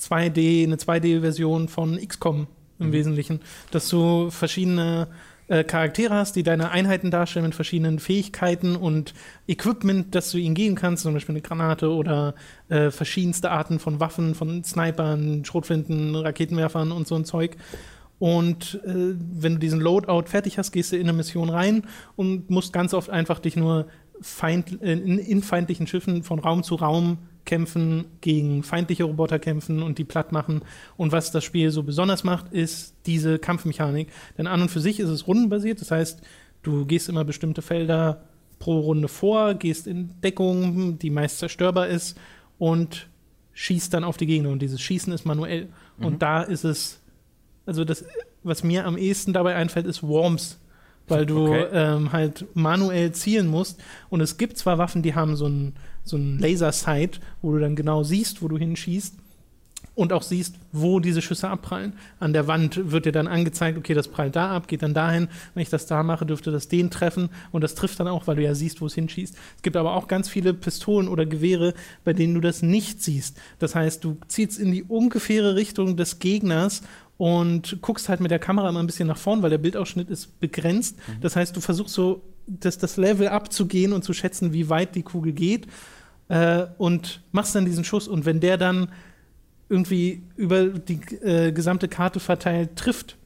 2D, 0.00 0.64
eine 0.64 0.76
2D-Version 0.76 1.68
von 1.68 1.96
XCOM 1.96 2.46
im 2.78 2.88
Mhm. 2.88 2.92
Wesentlichen, 2.92 3.40
dass 3.70 3.88
du 3.88 4.30
verschiedene 4.30 5.08
äh, 5.50 5.64
Charaktere 5.64 6.14
hast, 6.14 6.36
die 6.36 6.44
deine 6.44 6.70
Einheiten 6.70 7.10
darstellen 7.10 7.46
mit 7.46 7.56
verschiedenen 7.56 7.98
Fähigkeiten 7.98 8.76
und 8.76 9.14
Equipment, 9.48 10.14
dass 10.14 10.30
du 10.30 10.38
ihnen 10.38 10.54
gehen 10.54 10.76
kannst, 10.76 11.02
zum 11.02 11.12
Beispiel 11.12 11.34
eine 11.34 11.42
Granate 11.42 11.90
oder 11.90 12.36
äh, 12.68 12.90
verschiedenste 12.90 13.50
Arten 13.50 13.80
von 13.80 13.98
Waffen, 13.98 14.36
von 14.36 14.62
Snipern, 14.62 15.44
Schrotflinten, 15.44 16.14
Raketenwerfern 16.14 16.92
und 16.92 17.08
so 17.08 17.16
ein 17.16 17.24
Zeug. 17.24 17.56
Und 18.20 18.80
äh, 18.84 19.16
wenn 19.16 19.54
du 19.54 19.58
diesen 19.58 19.80
Loadout 19.80 20.26
fertig 20.26 20.56
hast, 20.56 20.70
gehst 20.70 20.92
du 20.92 20.96
in 20.96 21.08
eine 21.08 21.14
Mission 21.14 21.50
rein 21.50 21.82
und 22.14 22.48
musst 22.48 22.72
ganz 22.72 22.94
oft 22.94 23.10
einfach 23.10 23.40
dich 23.40 23.56
nur 23.56 23.88
feind, 24.20 24.80
äh, 24.82 24.92
in, 24.92 25.18
in 25.18 25.42
feindlichen 25.42 25.88
Schiffen 25.88 26.22
von 26.22 26.38
Raum 26.38 26.62
zu 26.62 26.76
Raum 26.76 27.18
kämpfen, 27.44 28.04
gegen 28.20 28.62
feindliche 28.62 29.04
Roboter 29.04 29.38
kämpfen 29.38 29.82
und 29.82 29.98
die 29.98 30.04
platt 30.04 30.32
machen. 30.32 30.62
Und 30.96 31.12
was 31.12 31.30
das 31.32 31.44
Spiel 31.44 31.70
so 31.70 31.82
besonders 31.82 32.24
macht, 32.24 32.52
ist 32.52 32.94
diese 33.06 33.38
Kampfmechanik. 33.38 34.08
Denn 34.38 34.46
an 34.46 34.62
und 34.62 34.70
für 34.70 34.80
sich 34.80 35.00
ist 35.00 35.08
es 35.08 35.26
rundenbasiert, 35.26 35.80
das 35.80 35.90
heißt, 35.90 36.20
du 36.62 36.86
gehst 36.86 37.08
immer 37.08 37.24
bestimmte 37.24 37.62
Felder 37.62 38.22
pro 38.58 38.78
Runde 38.80 39.08
vor, 39.08 39.54
gehst 39.54 39.86
in 39.86 40.10
Deckung, 40.22 40.98
die 40.98 41.10
meist 41.10 41.38
zerstörbar 41.38 41.88
ist 41.88 42.18
und 42.58 43.08
schießt 43.54 43.92
dann 43.92 44.04
auf 44.04 44.16
die 44.16 44.26
Gegner. 44.26 44.50
Und 44.50 44.60
dieses 44.60 44.80
Schießen 44.80 45.12
ist 45.12 45.24
manuell. 45.24 45.68
Mhm. 45.98 46.04
Und 46.04 46.22
da 46.22 46.42
ist 46.42 46.64
es, 46.64 47.00
also 47.66 47.84
das, 47.84 48.04
was 48.42 48.62
mir 48.62 48.86
am 48.86 48.96
ehesten 48.96 49.32
dabei 49.32 49.54
einfällt, 49.56 49.86
ist 49.86 50.02
Worms. 50.02 50.58
Weil 51.08 51.26
du 51.26 51.48
Okay. 51.48 51.66
ähm, 51.72 52.12
halt 52.12 52.44
manuell 52.54 53.10
zielen 53.10 53.48
musst. 53.48 53.82
Und 54.10 54.20
es 54.20 54.36
gibt 54.36 54.56
zwar 54.58 54.78
Waffen, 54.78 55.02
die 55.02 55.16
haben 55.16 55.34
so 55.34 55.46
ein, 55.48 55.74
so 56.10 56.16
ein 56.16 56.38
Laser-Sight, 56.38 57.20
wo 57.42 57.52
du 57.52 57.58
dann 57.58 57.76
genau 57.76 58.02
siehst, 58.02 58.42
wo 58.42 58.48
du 58.48 58.58
hinschießt. 58.58 59.14
Und 59.94 60.12
auch 60.12 60.22
siehst, 60.22 60.54
wo 60.72 61.00
diese 61.00 61.20
Schüsse 61.20 61.48
abprallen. 61.48 61.94
An 62.20 62.32
der 62.32 62.46
Wand 62.46 62.90
wird 62.90 63.06
dir 63.06 63.12
dann 63.12 63.26
angezeigt, 63.26 63.76
okay, 63.76 63.92
das 63.92 64.08
prallt 64.08 64.36
da 64.36 64.54
ab, 64.54 64.68
geht 64.68 64.82
dann 64.82 64.94
dahin. 64.94 65.28
Wenn 65.54 65.62
ich 65.62 65.68
das 65.68 65.86
da 65.86 66.02
mache, 66.02 66.24
dürfte 66.24 66.50
das 66.50 66.68
den 66.68 66.90
treffen. 66.90 67.28
Und 67.50 67.62
das 67.64 67.74
trifft 67.74 67.98
dann 67.98 68.08
auch, 68.08 68.26
weil 68.26 68.36
du 68.36 68.42
ja 68.42 68.54
siehst, 68.54 68.80
wo 68.80 68.86
es 68.86 68.94
hinschießt. 68.94 69.34
Es 69.56 69.62
gibt 69.62 69.76
aber 69.76 69.94
auch 69.94 70.06
ganz 70.06 70.28
viele 70.28 70.54
Pistolen 70.54 71.08
oder 71.08 71.26
Gewehre, 71.26 71.74
bei 72.04 72.12
denen 72.12 72.34
du 72.34 72.40
das 72.40 72.62
nicht 72.62 73.02
siehst. 73.02 73.36
Das 73.58 73.74
heißt, 73.74 74.04
du 74.04 74.16
ziehst 74.28 74.58
in 74.58 74.72
die 74.72 74.84
ungefähre 74.84 75.54
Richtung 75.54 75.96
des 75.96 76.18
Gegners 76.18 76.82
und 77.18 77.78
guckst 77.82 78.08
halt 78.08 78.20
mit 78.20 78.30
der 78.30 78.38
Kamera 78.38 78.68
immer 78.68 78.80
ein 78.80 78.86
bisschen 78.86 79.08
nach 79.08 79.18
vorn, 79.18 79.42
weil 79.42 79.50
der 79.50 79.58
Bildausschnitt 79.58 80.08
ist 80.08 80.40
begrenzt. 80.40 80.96
Das 81.20 81.36
heißt, 81.36 81.54
du 81.54 81.60
versuchst 81.60 81.94
so 81.94 82.22
das, 82.46 82.78
das 82.78 82.96
Level 82.96 83.28
abzugehen 83.28 83.92
und 83.92 84.04
zu 84.04 84.12
schätzen, 84.12 84.52
wie 84.52 84.70
weit 84.70 84.94
die 84.94 85.02
Kugel 85.02 85.32
geht 85.32 85.66
äh, 86.30 86.66
und 86.78 87.20
machst 87.32 87.54
dann 87.54 87.66
diesen 87.66 87.84
Schuss. 87.84 88.08
Und 88.08 88.24
wenn 88.24 88.40
der 88.40 88.56
dann 88.56 88.88
irgendwie 89.68 90.22
über 90.36 90.68
die 90.68 91.00
äh, 91.22 91.52
gesamte 91.52 91.88
Karte 91.88 92.20
verteilt 92.20 92.76
trifft 92.76 93.16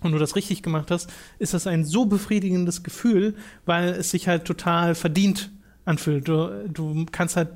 und 0.00 0.12
du 0.12 0.18
das 0.18 0.36
richtig 0.36 0.62
gemacht 0.62 0.90
hast, 0.90 1.12
ist 1.38 1.52
das 1.52 1.66
ein 1.66 1.84
so 1.84 2.06
befriedigendes 2.06 2.82
Gefühl, 2.82 3.34
weil 3.66 3.90
es 3.90 4.10
sich 4.10 4.28
halt 4.28 4.44
total 4.44 4.94
verdient 4.94 5.50
anfühlt. 5.84 6.26
Du, 6.26 6.68
du 6.68 7.06
kannst 7.10 7.36
halt 7.36 7.48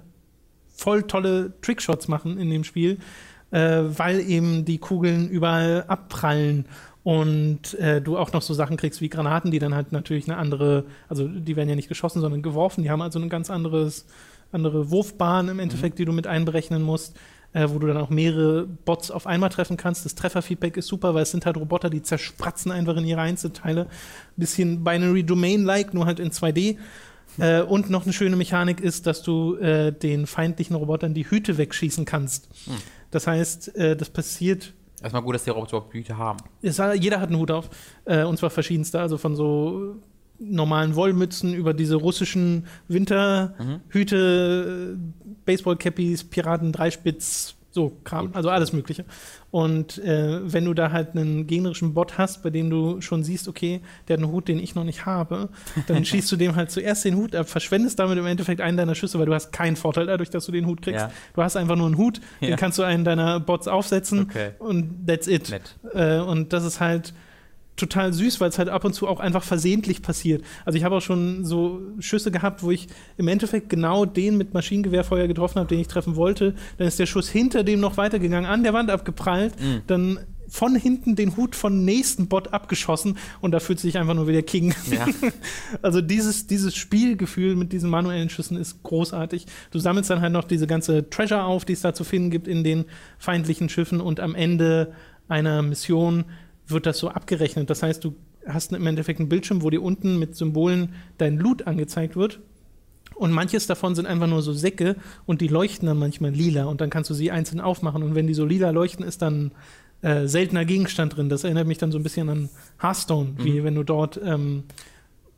voll 0.69 1.05
tolle 1.05 1.55
Trickshots 1.63 2.09
machen 2.09 2.39
in 2.39 2.51
dem 2.51 2.65
Spiel, 2.65 2.99
äh, 3.51 3.83
weil 3.83 4.21
eben 4.21 4.65
die 4.65 4.79
Kugeln 4.79 5.29
überall 5.29 5.85
abprallen 5.89 6.67
und 7.05 7.75
äh, 7.75 8.03
du 8.03 8.19
auch 8.19 8.33
noch 8.33 8.43
so 8.43 8.53
Sachen 8.53 8.77
kriegst 8.77 9.01
wie 9.01 9.09
Granaten, 9.09 9.51
die 9.51 9.59
dann 9.59 9.75
halt 9.75 9.93
natürlich 9.93 10.29
eine 10.29 10.37
andere, 10.37 10.85
also 11.09 11.27
die 11.27 11.57
werden 11.57 11.69
ja 11.69 11.77
nicht 11.77 11.89
geschossen, 11.89 12.21
sondern 12.21 12.43
geworfen, 12.43 12.83
die 12.83 12.91
haben 12.91 13.03
also 13.03 13.19
eine 13.19 13.29
ganz 13.29 13.49
anderes, 13.51 14.07
andere 14.53 14.91
Wurfbahn 14.91 15.49
im 15.49 15.59
Endeffekt, 15.59 15.99
die 15.99 16.05
du 16.05 16.13
mit 16.13 16.27
einberechnen 16.27 16.83
musst. 16.83 17.17
Äh, 17.55 17.67
wo 17.71 17.79
du 17.79 17.87
dann 17.87 17.97
auch 17.97 18.11
mehrere 18.11 18.67
Bots 18.67 19.11
auf 19.11 19.27
einmal 19.27 19.49
treffen 19.49 19.79
kannst. 19.79 20.05
Das 20.05 20.15
Trefferfeedback 20.15 20.77
ist 20.77 20.87
super, 20.87 21.15
weil 21.15 21.23
es 21.23 21.31
sind 21.31 21.47
halt 21.47 21.57
Roboter, 21.57 21.89
die 21.89 22.03
zerspratzen 22.03 22.71
einfach 22.71 22.95
in 22.99 23.07
ihre 23.07 23.23
Einzelteile. 23.23 23.87
Bisschen 24.37 24.85
Binary 24.85 25.25
Domain-like, 25.25 25.95
nur 25.95 26.05
halt 26.05 26.21
in 26.21 26.31
2D. 26.31 26.77
Äh, 27.39 27.63
und 27.63 27.89
noch 27.89 28.05
eine 28.05 28.13
schöne 28.13 28.37
Mechanik 28.37 28.81
ist, 28.83 29.07
dass 29.07 29.23
du 29.23 29.55
äh, 29.57 29.93
den 29.93 30.27
feindlichen 30.27 30.77
Robotern 30.77 31.15
die 31.15 31.25
Hüte 31.31 31.57
wegschießen 31.57 32.05
kannst. 32.05 32.51
Hm. 32.67 32.75
Das 33.11 33.27
heißt, 33.27 33.75
äh, 33.77 33.97
das 33.97 34.11
passiert 34.11 34.75
Erstmal 35.01 35.23
gut, 35.23 35.35
dass 35.35 35.45
die 35.45 35.51
Roboter 35.51 35.77
überhaupt 35.79 35.95
Hüte 35.95 36.19
haben. 36.19 36.41
hat- 36.63 37.03
jeder 37.03 37.19
hat 37.21 37.31
einen 37.31 37.39
Hut 37.39 37.51
auf. 37.51 37.71
Äh, 38.05 38.25
und 38.25 38.37
zwar 38.37 38.51
verschiedenste. 38.51 39.01
Also 39.01 39.17
von 39.17 39.35
so 39.35 39.97
normalen 40.39 40.95
Wollmützen 40.95 41.55
über 41.55 41.75
diese 41.75 41.97
russischen 41.97 42.67
Winterhüte, 42.89 44.97
äh, 44.97 44.99
Baseballcappies, 45.45 46.25
Piraten, 46.25 46.73
Dreispitz, 46.73 47.55
so 47.71 47.93
Kram, 48.05 48.31
also 48.33 48.49
alles 48.51 48.73
Mögliche. 48.73 49.05
Und 49.51 49.99
äh, 49.99 50.41
wenn 50.53 50.65
du 50.65 50.75
da 50.75 50.91
halt 50.91 51.15
einen 51.15 51.47
gegnerischen 51.47 51.95
Bot 51.95 52.19
hast, 52.19 52.43
bei 52.43 52.51
dem 52.51 52.71
du 52.71 53.01
schon 53.01 53.23
siehst, 53.25 53.47
okay, 53.47 53.81
der 54.09 54.17
hat 54.17 54.23
einen 54.25 54.33
Hut, 54.33 54.49
den 54.49 54.59
ich 54.59 54.75
noch 54.75 54.85
nicht 54.85 55.07
habe, 55.07 55.51
dann 55.87 56.05
schießt 56.05 56.31
du 56.33 56.37
dem 56.37 56.57
halt 56.57 56.71
zuerst 56.71 57.05
den 57.05 57.17
Hut 57.17 57.35
ab, 57.35 57.49
verschwendest 57.49 57.99
damit 57.99 58.19
im 58.19 58.27
Endeffekt 58.27 58.61
einen 58.61 58.77
deiner 58.77 58.95
Schüsse, 58.95 59.19
weil 59.19 59.27
du 59.27 59.35
hast 59.35 59.53
keinen 59.53 59.77
Vorteil 59.77 60.07
dadurch, 60.07 60.31
dass 60.31 60.47
du 60.47 60.53
den 60.53 60.67
Hut 60.67 60.83
kriegst. 60.83 61.01
Ja. 61.01 61.13
Du 61.35 61.43
hast 61.43 61.57
einfach 61.57 61.77
nur 61.77 61.87
einen 61.87 61.99
Hut, 61.99 62.21
Ja. 62.41 62.49
den 62.49 62.57
kannst 62.57 62.79
du 62.79 62.83
einen 62.83 63.05
deiner 63.05 63.39
Bots 63.41 63.69
aufsetzen 63.69 64.23
Okay. 64.23 64.51
und 64.59 65.07
that's 65.07 65.29
it. 65.29 65.53
Äh, 65.95 66.19
und 66.21 66.53
das 66.53 66.65
ist 66.65 66.81
halt 66.81 67.13
total 67.79 68.13
süß, 68.13 68.41
weil 68.41 68.51
es 68.51 68.59
halt 68.59 68.69
ab 68.69 68.85
und 68.85 68.93
zu 68.93 69.07
auch 69.09 69.21
einfach 69.21 69.43
versehentlich 69.43 70.03
passiert. 70.03 70.43
Also 70.65 70.77
ich 70.77 70.85
habe 70.85 70.97
auch 70.97 71.03
schon 71.03 71.45
so 71.45 71.81
Schüsse 72.01 72.31
gehabt, 72.31 72.63
wo 72.63 72.71
ich 72.71 72.89
im 73.17 73.29
Endeffekt 73.29 73.69
genau 73.71 74.05
den 74.05 74.37
mit 74.37 74.53
Maschinengewehrfeuer 74.55 75.27
getroffen 75.29 75.59
habe, 75.61 75.69
den 75.69 75.81
ich 75.81 75.89
treffen 75.89 76.17
wollte. 76.17 76.55
Dann 76.77 76.87
ist 76.87 76.99
der 76.99 77.07
Schuss 77.07 77.29
hinter 77.29 77.65
dem 77.65 77.81
noch 77.81 77.97
weitergegangen, 77.97 78.49
an 78.49 78.63
der 78.63 78.73
Wand 78.75 78.91
abgeprallt, 78.91 79.55
Mhm. 79.61 79.81
dann 79.87 80.19
von 80.51 80.75
hinten 80.75 81.15
den 81.15 81.37
Hut 81.37 81.55
von 81.55 81.85
nächsten 81.85 82.29
Bot 82.29 82.55
abgeschossen 82.55 83.19
und 83.43 83.51
da 83.53 83.61
fühlt 83.61 83.81
sich 83.81 83.99
einfach 83.99 84.15
nur 84.15 84.27
wie 84.29 84.33
der 84.33 84.43
King. 84.43 84.75
Ja. 84.91 85.07
Also 85.83 86.01
dieses, 86.01 86.47
dieses 86.47 86.75
Spielgefühl 86.75 87.55
mit 87.55 87.71
diesen 87.73 87.91
manuellen 87.91 88.31
Schüssen 88.31 88.57
ist 88.57 88.83
großartig. 88.83 89.45
Du 89.71 89.79
sammelst 89.79 90.09
dann 90.09 90.23
halt 90.23 90.33
noch 90.33 90.45
diese 90.45 90.67
ganze 90.67 91.11
Treasure 91.11 91.45
auf, 91.45 91.67
die 91.67 91.75
es 91.75 91.83
da 91.83 91.93
zu 91.93 92.03
finden 92.03 92.31
gibt 92.31 92.49
in 92.49 92.65
den 92.65 92.87
feindlichen 93.19 93.69
Schiffen 93.69 94.01
und 94.01 94.21
am 94.21 94.35
Ende 94.35 94.93
einer 95.29 95.61
Mission 95.61 96.25
wird 96.69 96.87
das 96.87 96.99
so 96.99 97.09
abgerechnet. 97.09 97.71
Das 97.71 97.83
heißt, 97.83 98.05
du 98.05 98.15
hast 98.47 98.73
im 98.73 98.87
Endeffekt 98.87 99.21
einen 99.21 99.29
Bildschirm, 99.29 99.63
wo 99.63 99.71
dir 99.71 99.83
unten 99.83 100.19
mit 100.19 100.37
Symbolen 100.37 100.95
dein 101.19 101.37
Loot 101.39 101.67
angezeigt 101.67 102.17
wird. 102.17 102.41
Und 103.15 103.33
manches 103.33 103.67
davon 103.67 103.95
sind 103.95 104.07
einfach 104.07 104.29
nur 104.29 104.43
so 104.43 104.53
Säcke 104.53 104.95
und 105.27 105.41
die 105.41 105.49
leuchten 105.49 105.87
dann 105.89 105.99
manchmal 105.99 106.31
lila 106.31 106.65
und 106.67 106.81
dann 106.81 106.89
kannst 106.91 107.11
du 107.11 107.15
sie 107.15 107.31
einzeln 107.31 107.61
aufmachen. 107.61 108.03
Und 108.03 108.15
wenn 108.15 108.27
die 108.27 108.35
so 108.35 108.45
lila 108.45 108.71
leuchten, 108.71 109.05
ist 109.05 109.23
dann 109.23 109.51
äh, 110.03 110.27
seltener 110.29 110.65
Gegenstand 110.65 111.17
drin. 111.17 111.29
Das 111.29 111.43
erinnert 111.43 111.67
mich 111.67 111.79
dann 111.79 111.91
so 111.91 111.99
ein 111.99 112.05
bisschen 112.05 112.29
an 112.29 112.49
Hearthstone, 112.81 113.31
wie 113.39 113.65
wenn 113.65 113.75
du 113.75 113.83
dort 113.83 114.21
ähm, 114.23 114.63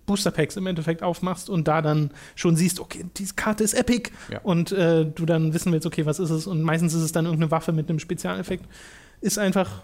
Booster 0.05 0.31
Packs 0.31 0.57
im 0.57 0.67
Endeffekt 0.67 1.03
aufmachst 1.03 1.49
und 1.49 1.69
da 1.69 1.81
dann 1.81 2.11
schon 2.35 2.57
siehst, 2.57 2.81
okay, 2.81 3.07
diese 3.17 3.35
Karte 3.35 3.65
ist 3.65 3.73
epic 3.75 4.11
Ja. 4.31 4.41
und 4.43 4.73
äh, 4.73 5.07
du 5.07 5.25
dann 5.25 5.55
wissen 5.55 5.73
willst, 5.73 5.87
okay, 5.87 6.05
was 6.05 6.19
ist 6.19 6.31
es? 6.31 6.47
Und 6.47 6.63
meistens 6.63 6.93
ist 6.93 7.03
es 7.03 7.13
dann 7.13 7.25
irgendeine 7.25 7.51
Waffe 7.51 7.73
mit 7.73 7.89
einem 7.89 8.01
Spezialeffekt. 8.01 8.67
Ist 9.23 9.39
einfach, 9.39 9.83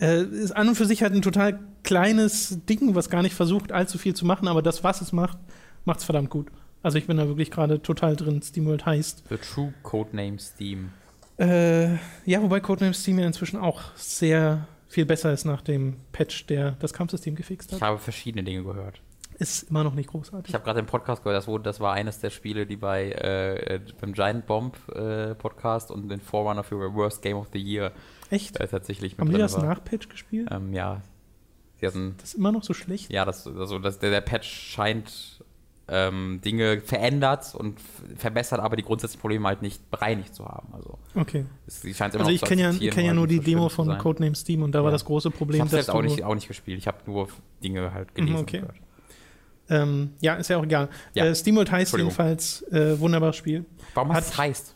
äh, 0.00 0.22
ist 0.22 0.52
an 0.52 0.68
und 0.68 0.74
für 0.74 0.84
sich 0.86 1.02
halt 1.02 1.12
ein 1.14 1.22
total 1.22 1.58
kleines 1.84 2.64
Ding, 2.66 2.94
was 2.94 3.10
gar 3.10 3.22
nicht 3.22 3.34
versucht, 3.34 3.72
allzu 3.72 3.98
viel 3.98 4.14
zu 4.14 4.26
machen, 4.26 4.48
aber 4.48 4.62
das, 4.62 4.84
was 4.84 5.00
es 5.00 5.12
macht, 5.12 5.38
macht 5.84 5.98
es 6.00 6.04
verdammt 6.04 6.30
gut. 6.30 6.48
Also 6.82 6.98
ich 6.98 7.06
bin 7.06 7.16
da 7.16 7.26
wirklich 7.26 7.50
gerade 7.50 7.82
total 7.82 8.14
drin. 8.14 8.40
SteamWorld 8.40 8.86
heißt. 8.86 9.24
The 9.28 9.36
True 9.36 9.74
Codename 9.82 10.38
Steam. 10.38 10.90
Äh, 11.38 11.94
ja, 12.24 12.40
wobei 12.42 12.60
Codename 12.60 12.94
Steam 12.94 13.18
ja 13.18 13.26
inzwischen 13.26 13.58
auch 13.58 13.80
sehr 13.96 14.66
viel 14.88 15.04
besser 15.06 15.32
ist 15.32 15.44
nach 15.44 15.60
dem 15.60 15.96
Patch, 16.12 16.46
der 16.46 16.72
das 16.80 16.92
Kampfsystem 16.92 17.34
gefixt 17.34 17.70
Ich 17.72 17.74
hat. 17.80 17.82
habe 17.88 17.98
verschiedene 17.98 18.44
Dinge 18.44 18.62
gehört. 18.64 19.00
Ist 19.38 19.70
immer 19.70 19.84
noch 19.84 19.94
nicht 19.94 20.08
großartig. 20.08 20.48
Ich 20.48 20.54
habe 20.54 20.64
gerade 20.64 20.80
im 20.80 20.86
Podcast 20.86 21.22
gehört, 21.22 21.36
das, 21.36 21.46
wurde, 21.46 21.62
das 21.64 21.78
war 21.78 21.92
eines 21.94 22.18
der 22.18 22.30
Spiele, 22.30 22.66
die 22.66 22.76
bei 22.76 23.10
äh, 23.12 23.80
beim 24.00 24.12
Giant 24.12 24.46
Bomb 24.46 24.76
äh, 24.94 25.34
Podcast 25.36 25.90
und 25.92 26.08
den 26.08 26.20
Forerunner 26.20 26.64
für 26.64 26.92
Worst 26.94 27.22
Game 27.22 27.36
of 27.36 27.48
the 27.52 27.60
Year 27.60 27.92
Echt? 28.30 28.58
äh, 28.60 28.68
tatsächlich 28.68 29.12
mit 29.12 29.20
Haben 29.20 29.26
die 29.28 29.32
drin 29.34 29.40
das 29.42 29.54
war. 29.56 29.64
nach 29.64 29.82
Patch 29.84 30.08
gespielt? 30.08 30.48
Ähm, 30.50 30.72
ja. 30.72 31.02
Sie 31.80 31.86
hatten, 31.86 32.14
Das 32.18 32.30
ist 32.30 32.34
immer 32.34 32.52
noch 32.52 32.64
so 32.64 32.74
schlecht. 32.74 33.10
ja, 33.12 33.24
das, 33.24 33.46
also 33.46 33.78
das, 33.78 33.98
der, 34.00 34.10
der 34.10 34.20
Patch 34.20 34.48
scheint 34.48 35.42
ähm, 35.90 36.40
Dinge 36.44 36.80
verändert 36.82 37.54
und 37.54 37.80
verbessert, 38.16 38.60
aber 38.60 38.76
die 38.76 38.82
grundsätzlichen 38.82 39.20
Probleme 39.22 39.48
halt 39.48 39.62
nicht 39.62 39.90
bereinigt 39.90 40.34
zu 40.34 40.44
haben. 40.44 40.68
Also 40.74 40.98
Okay. 41.14 41.46
es 41.66 41.82
immer 41.84 41.94
Also 42.18 42.30
ich 42.30 42.42
kenne 42.42 42.62
ja, 42.62 42.90
kenn 42.90 43.06
ja 43.06 43.14
nur 43.14 43.26
die 43.26 43.36
so 43.36 43.42
Demo 43.42 43.68
von. 43.70 43.96
Codename 43.96 44.34
Steam 44.34 44.62
und 44.62 44.72
da 44.72 44.80
war 44.80 44.86
Ja. 44.90 44.92
das 44.92 45.04
große 45.04 45.28
Ich 45.28 45.34
Problem, 45.34 45.60
habe 45.60 45.70
dass 45.70 45.86
selbst 45.86 45.90
auch 45.90 46.02
nicht, 46.02 46.22
auch 46.24 46.34
nicht 46.34 46.48
gespielt. 46.48 46.78
Ich 46.78 46.86
habe 46.86 46.98
nur 47.06 47.28
Dinge 47.62 47.92
halt 47.94 48.14
gelesen. 48.14 48.34
Mhm, 48.34 48.40
okay. 48.42 48.56
und 48.58 48.62
gehört. 48.68 48.80
Ähm, 49.70 50.10
ja, 50.20 50.34
ist 50.34 50.48
ja 50.48 50.56
auch 50.58 50.64
egal. 50.64 50.88
Ja. 51.14 51.26
Äh, 51.26 51.34
SteamWorld 51.34 51.70
heißt 51.70 51.96
jedenfalls 51.96 52.62
äh, 52.70 52.98
wunderbares 52.98 53.36
Spiel. 53.36 53.64
Warum 53.94 54.12
hat 54.12 54.24
es 54.24 54.36
heißt? 54.36 54.74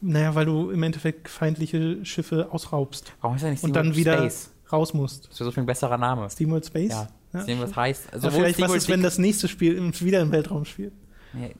Naja, 0.00 0.34
weil 0.34 0.46
du 0.46 0.70
im 0.70 0.82
Endeffekt 0.82 1.28
feindliche 1.28 2.04
Schiffe 2.04 2.48
ausraubst 2.50 3.12
Warum 3.20 3.36
ist 3.36 3.42
er 3.42 3.50
nicht 3.50 3.62
und 3.62 3.74
dann 3.74 3.96
wieder 3.96 4.18
Space? 4.18 4.50
raus 4.72 4.94
musst. 4.94 5.28
Das 5.30 5.40
wäre 5.40 5.46
so 5.46 5.52
viel 5.52 5.62
ein 5.62 5.66
besserer 5.66 5.98
Name. 5.98 6.28
SteamWorld 6.28 6.66
Space? 6.66 6.90
Ja. 6.90 7.08
Ja, 7.32 7.42
SteamWorld 7.42 7.76
heißt. 7.76 8.08
ja, 8.12 8.30
vielleicht 8.30 8.60
was 8.60 8.74
ist, 8.74 8.88
wenn 8.88 9.02
das 9.02 9.18
nächste 9.18 9.48
Spiel 9.48 9.92
wieder 10.00 10.20
im 10.20 10.32
Weltraum 10.32 10.64
spielt. 10.64 10.92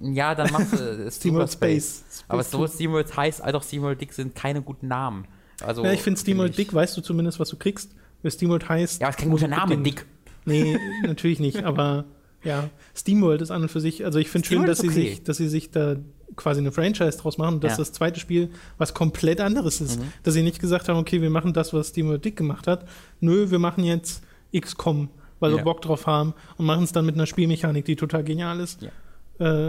Ja, 0.00 0.34
dann 0.34 0.50
machst 0.52 0.72
du 0.72 1.10
SteamWorld 1.10 1.52
Space. 1.52 2.04
Space. 2.08 2.24
Aber 2.28 2.42
sowohl 2.42 2.68
SteamWorld 2.68 3.16
heißt 3.16 3.42
als 3.42 3.54
auch 3.54 3.62
SteamWorld 3.62 4.00
Dick 4.00 4.12
sind 4.12 4.34
keine 4.34 4.62
guten 4.62 4.88
Namen. 4.88 5.26
Also, 5.62 5.84
ja, 5.84 5.92
ich 5.92 6.02
finde 6.02 6.20
SteamWorld 6.20 6.56
Dick, 6.56 6.72
weißt 6.72 6.96
du 6.96 7.00
zumindest, 7.00 7.40
was 7.40 7.48
du 7.48 7.56
kriegst. 7.56 7.94
Weil 8.22 8.30
SteamWorld 8.30 8.68
heißt. 8.68 9.00
Ja, 9.00 9.08
aber 9.08 9.16
ist 9.16 9.20
kein 9.20 9.30
guter 9.30 9.48
Name, 9.48 9.78
Dick. 9.78 10.06
Nee, 10.44 10.78
natürlich 11.02 11.40
nicht, 11.40 11.64
aber 11.64 12.04
ja, 12.44 12.70
SteamWorld 12.94 13.42
ist 13.42 13.50
an 13.50 13.62
und 13.62 13.68
für 13.68 13.80
sich, 13.80 14.04
also 14.04 14.18
ich 14.18 14.30
finde 14.30 14.46
schön, 14.46 14.66
dass 14.66 14.80
okay. 14.80 14.88
sie 14.88 14.94
sich, 14.94 15.24
dass 15.24 15.36
sie 15.36 15.48
sich 15.48 15.70
da 15.70 15.96
quasi 16.34 16.60
eine 16.60 16.72
Franchise 16.72 17.18
draus 17.18 17.38
machen, 17.38 17.60
dass 17.60 17.72
ja. 17.72 17.78
das 17.78 17.92
zweite 17.92 18.18
Spiel 18.18 18.50
was 18.78 18.94
komplett 18.94 19.40
anderes 19.40 19.80
ist. 19.80 20.00
Mhm. 20.00 20.12
Dass 20.22 20.34
sie 20.34 20.42
nicht 20.42 20.60
gesagt 20.60 20.88
haben, 20.88 20.98
okay, 20.98 21.22
wir 21.22 21.30
machen 21.30 21.52
das, 21.52 21.72
was 21.72 21.88
SteamWorld 21.88 22.24
Dick 22.24 22.36
gemacht 22.36 22.66
hat. 22.66 22.86
Nö, 23.20 23.50
wir 23.50 23.58
machen 23.58 23.84
jetzt 23.84 24.24
XCOM, 24.58 25.08
weil 25.38 25.52
ja. 25.52 25.58
wir 25.58 25.64
Bock 25.64 25.82
drauf 25.82 26.06
haben 26.06 26.34
und 26.56 26.66
machen 26.66 26.84
es 26.84 26.92
dann 26.92 27.06
mit 27.06 27.14
einer 27.14 27.26
Spielmechanik, 27.26 27.84
die 27.84 27.96
total 27.96 28.24
genial 28.24 28.60
ist. 28.60 28.82
Ja. 28.82 28.90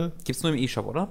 Äh, 0.06 0.12
Gibt's 0.24 0.44
nur 0.44 0.54
im 0.54 0.58
E-Shop, 0.58 0.86
oder? 0.88 1.10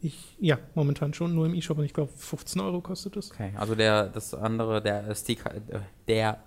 Ich, 0.00 0.36
ja, 0.38 0.58
momentan 0.74 1.14
schon 1.14 1.34
nur 1.34 1.46
im 1.46 1.54
E-Shop 1.54 1.78
und 1.78 1.84
ich 1.84 1.94
glaube 1.94 2.12
15 2.16 2.60
Euro 2.60 2.80
kostet 2.80 3.16
es. 3.16 3.30
Okay, 3.30 3.52
also 3.56 3.74
der, 3.74 4.08
das 4.08 4.34
andere, 4.34 4.82
der 4.82 5.14
Stick, 5.14 5.44
äh, 5.46 5.80
der, 6.08 6.38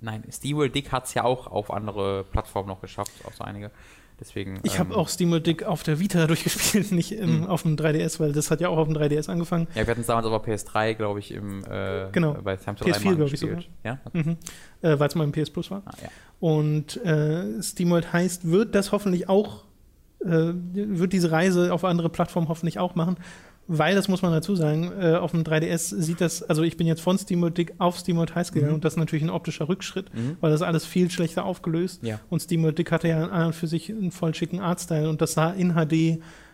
nein, 0.00 0.24
SteamWorld 0.30 0.74
Dick 0.74 0.92
hat 0.92 1.06
es 1.06 1.14
ja 1.14 1.24
auch 1.24 1.46
auf 1.46 1.70
andere 1.70 2.24
Plattformen 2.24 2.68
noch 2.68 2.80
geschafft, 2.80 3.12
auch 3.24 3.32
so 3.32 3.44
einige. 3.44 3.70
Deswegen. 4.18 4.60
Ich 4.62 4.74
ähm, 4.74 4.78
habe 4.80 4.96
auch 4.96 5.08
SteamWorld 5.08 5.46
Dick 5.46 5.64
auf 5.64 5.82
der 5.82 6.00
Vita 6.00 6.26
durchgespielt, 6.26 6.90
nicht 6.92 7.12
im, 7.12 7.40
mhm. 7.40 7.46
auf 7.46 7.62
dem 7.62 7.76
3DS, 7.76 8.18
weil 8.18 8.32
das 8.32 8.50
hat 8.50 8.60
ja 8.60 8.68
auch 8.68 8.78
auf 8.78 8.88
dem 8.88 8.96
3DS 8.96 9.28
angefangen. 9.28 9.68
Ja, 9.74 9.86
wir 9.86 9.90
hatten 9.90 10.00
es 10.00 10.06
damals 10.06 10.26
aber 10.26 10.38
PS3, 10.38 10.94
glaube 10.94 11.20
ich, 11.20 11.32
im 11.32 11.64
äh, 11.64 12.08
genau. 12.12 12.34
bei 12.42 12.56
Time 12.56 12.76
PS4, 12.76 13.14
glaube 13.14 13.34
ich 13.34 13.40
sogar. 13.40 13.58
Ja? 13.84 13.98
Mhm. 14.12 14.36
Äh, 14.80 14.98
weil 14.98 15.08
es 15.08 15.14
mal 15.14 15.24
im 15.24 15.32
PS 15.32 15.50
Plus 15.50 15.70
war. 15.70 15.82
Ah, 15.84 15.92
ja. 16.02 16.08
Und 16.40 16.96
äh, 17.04 17.62
SteamWorld 17.62 18.12
heißt, 18.12 18.50
wird 18.50 18.74
das 18.74 18.92
hoffentlich 18.92 19.28
auch 19.28 19.64
äh, 20.24 20.52
wird 20.72 21.12
diese 21.12 21.30
Reise 21.30 21.72
auf 21.72 21.84
andere 21.84 22.08
Plattformen 22.08 22.48
hoffentlich 22.48 22.78
auch 22.78 22.94
machen. 22.94 23.16
Weil, 23.68 23.96
das 23.96 24.06
muss 24.06 24.22
man 24.22 24.30
dazu 24.30 24.54
sagen, 24.54 24.92
äh, 25.00 25.16
auf 25.16 25.32
dem 25.32 25.42
3DS 25.42 26.00
sieht 26.00 26.20
das, 26.20 26.42
also 26.42 26.62
ich 26.62 26.76
bin 26.76 26.86
jetzt 26.86 27.00
von 27.00 27.18
SteamWorld 27.18 27.58
Dick 27.58 27.74
auf 27.78 27.98
SteamWorld 27.98 28.34
Heiß 28.34 28.52
gegangen 28.52 28.70
mhm. 28.70 28.76
und 28.76 28.84
das 28.84 28.92
ist 28.92 28.98
natürlich 28.98 29.24
ein 29.24 29.30
optischer 29.30 29.68
Rückschritt, 29.68 30.14
mhm. 30.14 30.36
weil 30.40 30.52
das 30.52 30.62
alles 30.62 30.86
viel 30.86 31.10
schlechter 31.10 31.44
aufgelöst. 31.44 32.02
Ja. 32.04 32.20
Und 32.30 32.40
SteamWorld 32.40 32.78
Dick 32.78 32.92
hatte 32.92 33.08
ja 33.08 33.26
an 33.26 33.48
und 33.48 33.54
für 33.54 33.66
sich 33.66 33.90
einen 33.90 34.12
voll 34.12 34.34
schicken 34.34 34.60
Artstyle 34.60 35.08
und 35.08 35.20
das 35.20 35.32
sah 35.32 35.50
in 35.50 35.74
HD, 35.74 35.92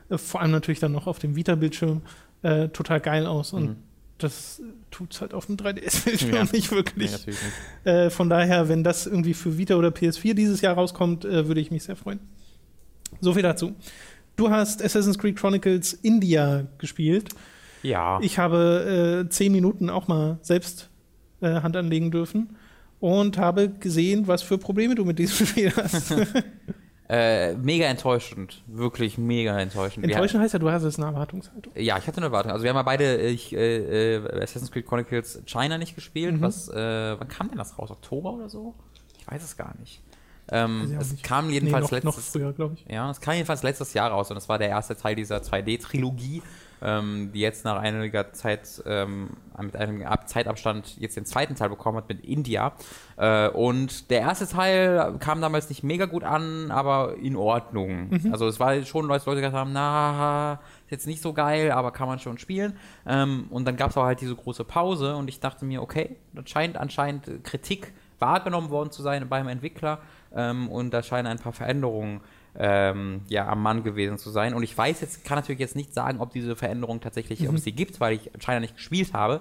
äh, 0.08 0.16
vor 0.16 0.40
allem 0.40 0.52
natürlich 0.52 0.80
dann 0.80 0.92
noch 0.92 1.06
auf 1.06 1.18
dem 1.18 1.36
Vita-Bildschirm, 1.36 2.00
äh, 2.42 2.68
total 2.68 3.00
geil 3.00 3.26
aus. 3.26 3.52
Und 3.52 3.68
mhm. 3.68 3.76
das 4.16 4.62
tut 4.90 5.12
es 5.12 5.20
halt 5.20 5.34
auf 5.34 5.46
dem 5.46 5.56
3DS-Bildschirm 5.56 6.34
ja. 6.34 6.44
nicht 6.50 6.70
wirklich. 6.72 7.10
Nee, 7.26 7.32
nicht. 7.32 7.38
Äh, 7.84 8.08
von 8.08 8.30
daher, 8.30 8.70
wenn 8.70 8.84
das 8.84 9.06
irgendwie 9.06 9.34
für 9.34 9.58
Vita 9.58 9.74
oder 9.74 9.88
PS4 9.88 10.32
dieses 10.32 10.62
Jahr 10.62 10.74
rauskommt, 10.74 11.26
äh, 11.26 11.46
würde 11.46 11.60
ich 11.60 11.70
mich 11.70 11.82
sehr 11.82 11.96
freuen. 11.96 12.20
So 13.20 13.34
viel 13.34 13.42
dazu. 13.42 13.74
Du 14.36 14.50
hast 14.50 14.82
Assassin's 14.82 15.18
Creed 15.18 15.36
Chronicles 15.36 15.92
India 15.92 16.66
gespielt. 16.78 17.30
Ja. 17.82 18.18
Ich 18.22 18.38
habe 18.38 19.24
äh, 19.26 19.28
zehn 19.28 19.52
Minuten 19.52 19.90
auch 19.90 20.08
mal 20.08 20.38
selbst 20.42 20.88
äh, 21.40 21.60
Hand 21.60 21.76
anlegen 21.76 22.10
dürfen 22.10 22.56
und 23.00 23.36
habe 23.36 23.68
gesehen, 23.68 24.28
was 24.28 24.42
für 24.42 24.58
Probleme 24.58 24.94
du 24.94 25.04
mit 25.04 25.18
diesem 25.18 25.46
Spiel 25.48 25.72
hast. 25.74 26.14
äh, 27.08 27.54
mega 27.56 27.86
enttäuschend. 27.86 28.62
Wirklich 28.68 29.18
mega 29.18 29.58
enttäuschend. 29.58 30.04
Enttäuschend 30.04 30.42
heißt 30.42 30.54
ja, 30.54 30.60
du 30.60 30.70
hast 30.70 30.84
jetzt 30.84 30.98
eine 30.98 31.08
Erwartungshaltung. 31.08 31.72
Ja, 31.76 31.98
ich 31.98 32.06
hatte 32.06 32.18
eine 32.18 32.26
Erwartung. 32.26 32.52
Also 32.52 32.62
wir 32.62 32.70
haben 32.70 32.76
ja 32.76 32.82
beide 32.82 33.16
ich, 33.16 33.52
äh, 33.54 34.16
äh, 34.16 34.42
Assassin's 34.42 34.70
Creed 34.70 34.86
Chronicles 34.86 35.42
China 35.46 35.78
nicht 35.78 35.94
gespielt. 35.96 36.36
Mhm. 36.36 36.40
Was, 36.42 36.68
äh, 36.68 36.74
wann 37.18 37.28
kam 37.28 37.48
denn 37.48 37.58
das 37.58 37.76
raus? 37.78 37.90
Oktober 37.90 38.32
oder 38.34 38.48
so? 38.48 38.74
Ich 39.18 39.30
weiß 39.30 39.42
es 39.42 39.56
gar 39.56 39.74
nicht. 39.80 40.00
Ähm, 40.50 40.96
es 40.98 41.12
nicht. 41.12 41.22
kam 41.22 41.50
jedenfalls 41.50 41.90
nee, 41.90 41.98
noch, 41.98 42.16
letztes, 42.16 42.34
noch 42.34 42.54
früher, 42.54 42.70
ich. 42.74 42.84
Ja, 42.90 43.10
es 43.10 43.20
kam 43.20 43.34
jedenfalls 43.34 43.62
letztes 43.62 43.94
Jahr 43.94 44.10
raus 44.10 44.30
und 44.30 44.36
es 44.36 44.48
war 44.48 44.58
der 44.58 44.68
erste 44.68 44.96
Teil 44.96 45.14
dieser 45.14 45.38
2D-Trilogie, 45.38 46.42
ähm, 46.82 47.30
die 47.32 47.40
jetzt 47.40 47.64
nach 47.64 47.78
einiger 47.80 48.32
Zeit 48.32 48.82
ähm, 48.84 49.30
mit 49.60 49.76
einem 49.76 50.04
Zeitabstand 50.26 50.98
jetzt 50.98 51.16
den 51.16 51.24
zweiten 51.24 51.54
Teil 51.54 51.68
bekommen 51.68 51.98
hat 51.98 52.08
mit 52.08 52.24
India. 52.24 52.72
Äh, 53.16 53.48
und 53.50 54.10
der 54.10 54.20
erste 54.22 54.48
Teil 54.48 55.14
kam 55.20 55.40
damals 55.40 55.68
nicht 55.68 55.84
mega 55.84 56.06
gut 56.06 56.24
an, 56.24 56.72
aber 56.72 57.16
in 57.16 57.36
Ordnung. 57.36 58.10
Mhm. 58.10 58.32
Also 58.32 58.48
es 58.48 58.58
war 58.58 58.82
schon 58.84 59.06
Leute, 59.06 59.26
Leute 59.26 59.40
gesagt 59.40 59.56
haben, 59.56 59.72
na, 59.72 60.54
ist 60.86 60.90
jetzt 60.90 61.06
nicht 61.06 61.22
so 61.22 61.32
geil, 61.32 61.70
aber 61.70 61.92
kann 61.92 62.08
man 62.08 62.18
schon 62.18 62.36
spielen. 62.38 62.76
Ähm, 63.06 63.46
und 63.50 63.64
dann 63.64 63.76
gab 63.76 63.90
es 63.90 63.96
aber 63.96 64.06
halt 64.06 64.20
diese 64.20 64.34
große 64.34 64.64
Pause 64.64 65.14
und 65.14 65.28
ich 65.28 65.38
dachte 65.38 65.64
mir, 65.64 65.82
okay, 65.82 66.16
das 66.32 66.50
scheint 66.50 66.76
anscheinend 66.76 67.44
Kritik 67.44 67.92
wahrgenommen 68.22 68.70
worden 68.70 68.90
zu 68.90 69.02
sein 69.02 69.28
beim 69.28 69.48
Entwickler 69.48 69.98
ähm, 70.34 70.70
und 70.70 70.94
da 70.94 71.02
scheinen 71.02 71.26
ein 71.26 71.38
paar 71.38 71.52
Veränderungen 71.52 72.22
ähm, 72.54 73.22
ja, 73.28 73.48
am 73.48 73.62
Mann 73.62 73.82
gewesen 73.82 74.18
zu 74.18 74.30
sein. 74.30 74.54
Und 74.54 74.62
ich 74.62 74.76
weiß 74.76 75.00
jetzt, 75.02 75.24
kann 75.24 75.36
natürlich 75.36 75.60
jetzt 75.60 75.76
nicht 75.76 75.92
sagen, 75.92 76.20
ob 76.20 76.32
diese 76.32 76.56
Veränderung 76.56 77.00
tatsächlich, 77.00 77.40
mhm. 77.40 77.48
ob 77.48 77.54
es 77.56 77.64
sie 77.64 77.72
gibt, 77.72 78.00
weil 78.00 78.14
ich 78.14 78.30
China 78.38 78.60
nicht 78.60 78.76
gespielt 78.76 79.12
habe. 79.12 79.40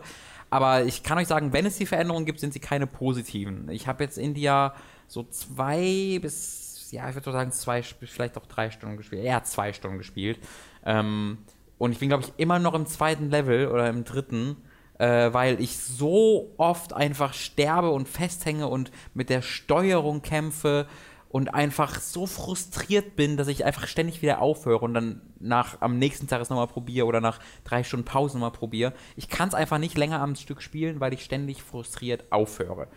Aber 0.49 0.84
ich 0.84 1.03
kann 1.03 1.17
euch 1.17 1.27
sagen, 1.27 1.53
wenn 1.53 1.65
es 1.65 1.77
die 1.77 1.86
Veränderungen 1.86 2.25
gibt, 2.25 2.39
sind 2.39 2.53
sie 2.53 2.59
keine 2.59 2.88
positiven. 2.88 3.69
Ich 3.69 3.88
habe 3.88 4.03
jetzt 4.03 4.17
India 4.17 4.73
so 5.07 5.23
zwei 5.23 6.19
bis, 6.21 6.89
ja, 6.91 7.07
ich 7.07 7.15
würde 7.15 7.25
so 7.25 7.32
sagen, 7.32 7.51
zwei, 7.51 7.84
vielleicht 7.84 8.38
auch 8.38 8.45
drei 8.45 8.69
Stunden 8.69 8.97
gespielt. 8.97 9.23
Eher 9.23 9.43
zwei 9.43 9.71
Stunden 9.71 9.97
gespielt. 9.97 10.39
Ähm, 10.86 11.38
und 11.77 11.93
ich 11.93 11.99
bin, 11.99 12.09
glaube 12.09 12.23
ich, 12.23 12.34
immer 12.38 12.59
noch 12.59 12.73
im 12.73 12.86
zweiten 12.86 13.29
Level 13.29 13.67
oder 13.67 13.89
im 13.89 14.03
dritten 14.03 14.57
äh, 15.02 15.34
weil 15.34 15.60
ich 15.60 15.80
so 15.80 16.54
oft 16.58 16.93
einfach 16.93 17.34
sterbe 17.34 17.89
und 17.89 18.08
festhänge 18.08 18.68
und 18.68 18.91
mit 19.16 19.32
der 19.32 19.41
Steuerung 19.41 20.22
kämpfe 20.22 20.88
und 21.28 21.56
einfach 21.56 21.99
so 21.99 22.28
frustriert 22.28 23.16
bin, 23.16 23.36
dass 23.36 23.47
ich 23.47 23.66
einfach 23.66 23.88
ständig 23.88 24.22
wieder 24.22 24.41
aufhöre 24.41 24.86
und 24.86 24.93
dann 24.93 25.22
nach 25.39 25.82
am 25.82 25.97
nächsten 25.97 26.28
Tag 26.28 26.39
es 26.39 26.52
nochmal 26.52 26.68
probiere 26.68 27.08
oder 27.08 27.20
nach 27.20 27.39
drei 27.64 27.84
Stunden 27.84 28.06
Pause 28.06 28.38
nochmal 28.38 28.52
probiere. 28.52 28.93
Ich 29.16 29.28
kann 29.28 29.49
es 29.49 29.56
einfach 29.56 29.80
nicht 29.80 29.97
länger 29.97 30.22
am 30.22 30.36
Stück 30.36 30.62
spielen, 30.62 30.99
weil 30.99 31.14
ich 31.14 31.24
ständig 31.24 31.64
frustriert 31.64 32.32
aufhöre. 32.32 32.88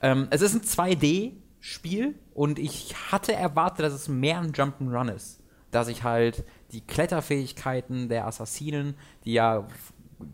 Ähm, 0.00 0.28
es 0.30 0.40
ist 0.40 0.54
ein 0.54 0.62
2D-Spiel 0.62 2.14
und 2.32 2.58
ich 2.58 2.94
hatte 3.12 3.34
erwartet, 3.34 3.84
dass 3.84 3.92
es 3.92 4.08
mehr 4.08 4.38
ein 4.38 4.52
Jump'n'Run 4.52 5.14
ist. 5.14 5.42
Dass 5.72 5.88
ich 5.88 6.04
halt 6.04 6.42
die 6.72 6.80
Kletterfähigkeiten 6.80 8.08
der 8.08 8.26
Assassinen, 8.26 8.94
die 9.26 9.34
ja 9.34 9.68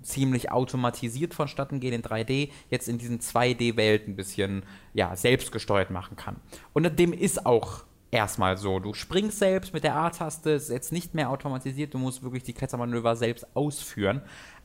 ziemlich 0.03 0.51
automatisiert 0.51 1.34
vonstatten 1.34 1.80
gehen 1.80 1.93
in 1.93 2.03
3D, 2.03 2.51
jetzt 2.70 2.89
in 2.89 2.99
diesen 2.99 3.20
2D-Welt 3.20 4.09
ein 4.09 4.16
bisschen 4.16 4.64
ja, 4.95 5.14
selbstgesteuert 5.16 5.91
machen 5.91 6.16
kann. 6.16 6.37
Und 6.72 6.99
dem 6.99 7.12
ist 7.12 7.47
auch 7.47 7.84
erstmal 8.11 8.57
so. 8.57 8.78
Du 8.80 8.95
springst 8.95 9.39
selbst 9.39 9.72
mit 9.72 9.84
der 9.84 9.97
A-Taste, 9.97 10.51
ist 10.51 10.70
jetzt 10.70 10.93
nicht 10.93 11.14
mehr 11.14 11.30
automatisiert, 11.30 11.95
du 11.95 11.99
musst 11.99 12.22
wirklich 12.22 12.43
die 12.43 12.53
Klettermanöver 12.53 13.16
selbst 13.16 13.47
ausführen. 13.55 14.22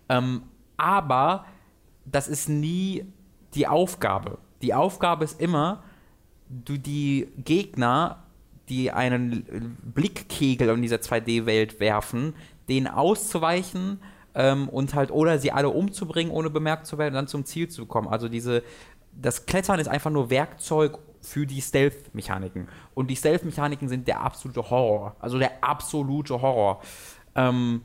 Ähm, 0.10 0.44
aber 0.78 1.46
das 2.06 2.28
ist 2.28 2.50
nie 2.50 3.06
die 3.54 3.68
Aufgabe. 3.68 4.40
Die 4.62 4.74
Aufgabe 4.74 5.24
ist 5.24 5.40
immer, 5.40 5.84
du 6.50 6.78
die 6.78 7.28
Gegner, 7.38 8.24
die 8.70 8.92
einen 8.92 9.78
Blickkegel 9.84 10.70
in 10.70 10.82
dieser 10.82 10.98
2D-Welt 10.98 11.80
werfen, 11.80 12.34
denen 12.70 12.88
auszuweichen 12.88 14.00
ähm, 14.36 14.70
und 14.70 14.94
halt 14.94 15.12
oder 15.12 15.40
sie 15.40 15.52
alle 15.52 15.70
umzubringen, 15.70 16.32
ohne 16.32 16.50
bemerkt 16.50 16.88
zu 16.88 16.98
werden 16.98 17.14
und 17.14 17.16
dann 17.16 17.28
zum 17.28 17.46
Ziel 17.46 17.70
zu 17.70 17.86
kommen. 17.86 18.08
Also 18.08 18.30
diese, 18.30 18.64
das 19.12 19.46
Klettern 19.46 19.80
ist 19.80 19.88
einfach 19.88 20.12
nur 20.12 20.30
Werkzeug 20.30 21.00
für 21.22 21.46
die 21.46 21.62
Stealth-Mechaniken. 21.62 22.68
Und 22.94 23.08
die 23.08 23.16
Stealth-Mechaniken 23.16 23.90
sind 23.90 24.08
der 24.08 24.22
absolute 24.22 24.70
Horror. 24.70 25.16
Also 25.20 25.38
der 25.38 25.64
absolute 25.64 26.42
Horror. 26.42 26.82
Ähm, 27.36 27.82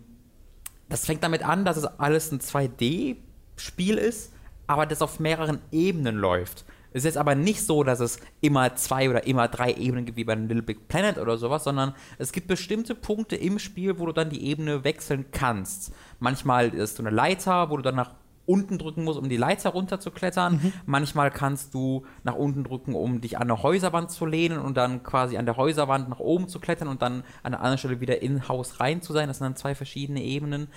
das 0.88 1.04
fängt 1.04 1.22
damit 1.22 1.42
an, 1.42 1.64
dass 1.64 1.76
es 1.76 1.84
alles 1.84 2.32
ein 2.32 2.40
2D-Spiel 2.40 3.98
ist, 3.98 4.32
aber 4.66 4.86
das 4.86 5.02
auf 5.02 5.20
mehreren 5.20 5.60
Ebenen 5.72 6.16
läuft. 6.16 6.64
Es 6.92 6.98
ist 6.98 7.04
jetzt 7.04 7.18
aber 7.18 7.34
nicht 7.34 7.62
so, 7.62 7.84
dass 7.84 8.00
es 8.00 8.20
immer 8.40 8.74
zwei 8.76 9.10
oder 9.10 9.26
immer 9.26 9.48
drei 9.48 9.72
Ebenen 9.72 10.04
gibt, 10.04 10.16
wie 10.16 10.24
bei 10.24 10.34
Little 10.34 10.62
Big 10.62 10.88
Planet 10.88 11.18
oder 11.18 11.36
sowas, 11.38 11.64
sondern 11.64 11.94
es 12.18 12.32
gibt 12.32 12.46
bestimmte 12.46 12.94
Punkte 12.94 13.36
im 13.36 13.58
Spiel, 13.58 13.98
wo 13.98 14.06
du 14.06 14.12
dann 14.12 14.30
die 14.30 14.46
Ebene 14.46 14.84
wechseln 14.84 15.26
kannst. 15.30 15.92
Manchmal 16.20 16.74
ist 16.74 16.98
du 16.98 17.02
eine 17.02 17.10
Leiter, 17.14 17.70
wo 17.70 17.76
du 17.76 17.82
dann 17.82 17.96
nach 17.96 18.14
unten 18.46 18.78
drücken 18.78 19.04
musst, 19.04 19.18
um 19.18 19.28
die 19.28 19.36
Leiter 19.36 19.70
runterzuklettern. 19.70 20.54
Mhm. 20.54 20.72
Manchmal 20.86 21.30
kannst 21.30 21.74
du 21.74 22.06
nach 22.22 22.36
unten 22.36 22.64
drücken, 22.64 22.94
um 22.94 23.20
dich 23.20 23.36
an 23.36 23.50
eine 23.50 23.62
Häuserwand 23.62 24.10
zu 24.10 24.24
lehnen 24.24 24.58
und 24.58 24.76
dann 24.76 25.02
quasi 25.02 25.36
an 25.36 25.46
der 25.46 25.56
Häuserwand 25.56 26.08
nach 26.08 26.20
oben 26.20 26.48
zu 26.48 26.60
klettern 26.60 26.88
und 26.88 27.02
dann 27.02 27.24
an 27.42 27.52
der 27.52 27.60
anderen 27.60 27.78
Stelle 27.78 28.00
wieder 28.00 28.22
in 28.22 28.48
Haus 28.48 28.80
rein 28.80 29.02
zu 29.02 29.12
sein. 29.12 29.28
Das 29.28 29.38
sind 29.38 29.46
dann 29.46 29.56
zwei 29.56 29.74
verschiedene 29.74 30.22
Ebenen 30.22 30.68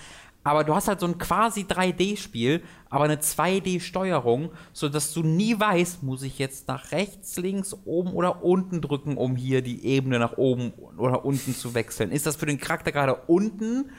aber 0.42 0.64
du 0.64 0.74
hast 0.74 0.88
halt 0.88 1.00
so 1.00 1.06
ein 1.06 1.18
quasi 1.18 1.62
3D-Spiel, 1.62 2.62
aber 2.88 3.04
eine 3.04 3.16
2D-Steuerung, 3.16 4.50
sodass 4.72 5.12
du 5.12 5.22
nie 5.22 5.58
weißt, 5.58 6.02
muss 6.02 6.22
ich 6.22 6.38
jetzt 6.38 6.66
nach 6.68 6.92
rechts, 6.92 7.36
links, 7.36 7.76
oben 7.84 8.12
oder 8.12 8.42
unten 8.42 8.80
drücken, 8.80 9.16
um 9.16 9.36
hier 9.36 9.60
die 9.60 9.84
Ebene 9.84 10.18
nach 10.18 10.38
oben 10.38 10.72
oder 10.96 11.24
unten 11.24 11.54
zu 11.54 11.74
wechseln. 11.74 12.10
Ist 12.10 12.26
das 12.26 12.36
für 12.36 12.46
den 12.46 12.58
Charakter 12.58 12.90
gerade 12.90 13.16
unten? 13.26 13.90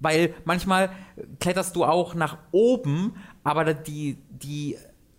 Weil 0.00 0.34
manchmal 0.44 0.90
kletterst 1.38 1.76
du 1.76 1.84
auch 1.84 2.14
nach 2.14 2.38
oben, 2.50 3.14
aber 3.42 3.74
die, 3.74 4.18
die 4.30 4.76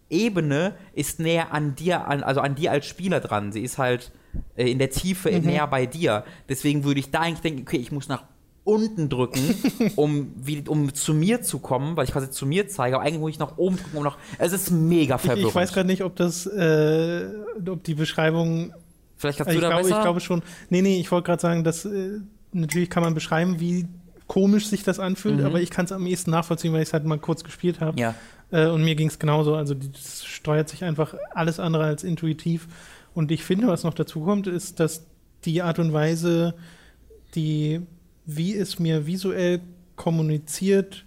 Ebene 0.09 0.75
ist 0.93 1.19
näher 1.19 1.53
an 1.53 1.75
dir, 1.75 2.07
an, 2.07 2.23
also 2.23 2.41
an 2.41 2.55
dir 2.55 2.71
als 2.71 2.85
Spieler 2.85 3.19
dran. 3.19 3.51
Sie 3.51 3.61
ist 3.61 3.77
halt 3.77 4.11
äh, 4.55 4.69
in 4.69 4.79
der 4.79 4.89
Tiefe 4.89 5.31
mhm. 5.31 5.45
näher 5.45 5.67
bei 5.67 5.85
dir. 5.85 6.23
Deswegen 6.49 6.83
würde 6.83 6.99
ich 6.99 7.11
da 7.11 7.21
eigentlich 7.21 7.41
denken, 7.41 7.61
okay, 7.61 7.77
ich 7.77 7.91
muss 7.91 8.07
nach 8.07 8.23
unten 8.65 9.07
drücken, 9.07 9.55
um, 9.95 10.33
wie, 10.35 10.63
um 10.67 10.93
zu 10.93 11.13
mir 11.13 11.41
zu 11.41 11.59
kommen, 11.59 11.95
weil 11.95 12.05
ich 12.05 12.11
quasi 12.11 12.29
zu 12.29 12.45
mir 12.45 12.67
zeige, 12.67 12.97
aber 12.97 13.05
eigentlich 13.05 13.19
muss 13.19 13.31
ich 13.31 13.39
nach 13.39 13.57
oben 13.57 13.77
drücken, 13.77 13.97
um 13.97 14.03
noch. 14.03 14.17
Es 14.37 14.51
ist 14.51 14.71
mega 14.71 15.17
verwirrend. 15.17 15.43
Ich, 15.43 15.49
ich 15.49 15.55
weiß 15.55 15.71
gerade 15.71 15.87
nicht, 15.87 16.03
ob 16.03 16.15
das, 16.17 16.45
äh, 16.47 17.27
ob 17.65 17.83
die 17.83 17.93
Beschreibung. 17.93 18.73
Vielleicht 19.17 19.37
kannst 19.37 19.55
du 19.55 19.61
da 19.61 19.69
glaube, 19.69 19.83
besser? 19.83 19.97
Ich 19.97 20.03
glaube 20.03 20.19
schon. 20.19 20.41
Nee, 20.69 20.81
nee, 20.81 20.99
ich 20.99 21.11
wollte 21.11 21.27
gerade 21.27 21.41
sagen, 21.41 21.63
dass 21.63 21.85
äh, 21.85 22.19
natürlich 22.51 22.89
kann 22.89 23.03
man 23.03 23.13
beschreiben, 23.13 23.59
wie 23.59 23.87
komisch 24.27 24.67
sich 24.67 24.83
das 24.83 24.99
anfühlt, 24.99 25.37
mhm. 25.37 25.45
aber 25.45 25.61
ich 25.61 25.69
kann 25.69 25.85
es 25.85 25.91
am 25.91 26.05
ehesten 26.05 26.31
nachvollziehen, 26.31 26.73
weil 26.73 26.81
ich 26.81 26.89
es 26.89 26.93
halt 26.93 27.05
mal 27.05 27.19
kurz 27.19 27.43
gespielt 27.43 27.79
habe. 27.79 27.99
Ja. 27.99 28.15
Äh, 28.51 28.67
und 28.67 28.83
mir 28.83 28.95
ging 28.95 29.07
es 29.07 29.19
genauso. 29.19 29.55
Also 29.55 29.75
das 29.75 30.25
steuert 30.25 30.69
sich 30.69 30.83
einfach 30.83 31.13
alles 31.31 31.59
andere 31.59 31.83
als 31.83 32.03
intuitiv. 32.03 32.67
Und 33.13 33.31
ich 33.31 33.43
finde, 33.43 33.67
was 33.67 33.83
noch 33.83 33.93
dazu 33.93 34.21
kommt, 34.21 34.47
ist, 34.47 34.79
dass 34.79 35.05
die 35.45 35.61
Art 35.61 35.77
und 35.77 35.93
Weise, 35.93 36.55
die 37.35 37.81
wie 38.25 38.55
es 38.55 38.79
mir 38.79 39.07
visuell 39.07 39.61
kommuniziert, 39.95 41.05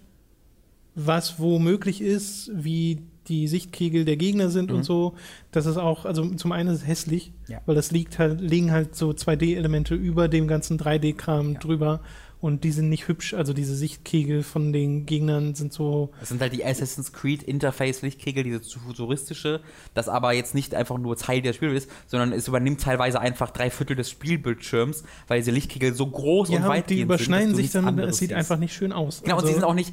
was 0.95 1.39
wo 1.39 1.59
möglich 1.59 2.01
ist, 2.01 2.51
wie 2.55 3.03
die 3.29 3.47
Sichtkegel 3.47 4.05
der 4.05 4.17
Gegner 4.17 4.49
sind 4.49 4.71
mhm. 4.71 4.79
und 4.79 4.83
so. 4.85 5.15
Das 5.53 5.67
ist 5.67 5.77
auch, 5.77 6.05
also 6.05 6.27
zum 6.35 6.53
einen 6.53 6.71
ist 6.71 6.83
es 6.83 6.87
hässlich, 6.87 7.33
ja. 7.47 7.61
weil 7.67 7.75
das 7.75 7.91
liegt 7.91 8.19
halt, 8.19 8.41
liegen 8.41 8.73
halt 8.73 8.97
so 8.97 9.11
2D-Elemente 9.11 9.95
über 9.95 10.29
dem 10.29 10.49
ganzen 10.49 10.79
3D-Kram 10.79 11.55
Ja. 11.55 11.59
drüber 11.59 12.01
und 12.41 12.63
die 12.63 12.71
sind 12.71 12.89
nicht 12.89 13.09
hübsch. 13.09 13.35
Also 13.35 13.53
diese 13.53 13.75
Sichtkegel 13.75 14.43
von 14.45 14.73
den 14.73 15.07
Gegnern 15.07 15.55
sind 15.57 15.73
so. 15.73 16.11
Das 16.21 16.29
sind 16.29 16.41
halt 16.41 16.53
die 16.53 16.65
Assassin's 16.65 17.13
Creed 17.13 17.43
Interface 17.43 18.03
Lichtkegel, 18.03 18.45
diese 18.45 18.63
zu 18.63 18.79
futuristische, 18.79 19.61
das 19.95 20.09
aber 20.09 20.33
jetzt 20.33 20.55
nicht 20.55 20.75
einfach 20.75 20.99
nur 20.99 21.17
Teil 21.17 21.43
der 21.43 21.53
Spiel 21.53 21.73
ist, 21.75 21.91
sondern 22.07 22.33
es 22.33 22.47
übernimmt 22.47 22.81
teilweise 22.81 23.21
einfach 23.21 23.51
drei 23.51 23.71
Viertel 23.71 23.97
des 23.97 24.11
Spielbildschirms, 24.11 25.03
weil 25.27 25.41
diese 25.41 25.51
Lichtkegel 25.51 25.95
so 25.95 26.07
groß 26.07 26.51
Ja, 26.51 26.59
und 26.59 26.63
und 26.63 26.69
weit 26.69 26.91
die 26.91 27.01
überschneiden 27.01 27.55
sich 27.55 27.73
dann, 27.73 27.99
es 27.99 28.19
sieht 28.19 28.29
siehst. 28.29 28.39
einfach 28.39 28.59
nicht 28.59 28.73
schön 28.73 28.93
aus. 28.93 29.23
Genau, 29.23 29.37
und 29.37 29.41
also, 29.41 29.49
sie 29.49 29.55
sind 29.55 29.65
auch 29.65 29.75
nicht, 29.75 29.93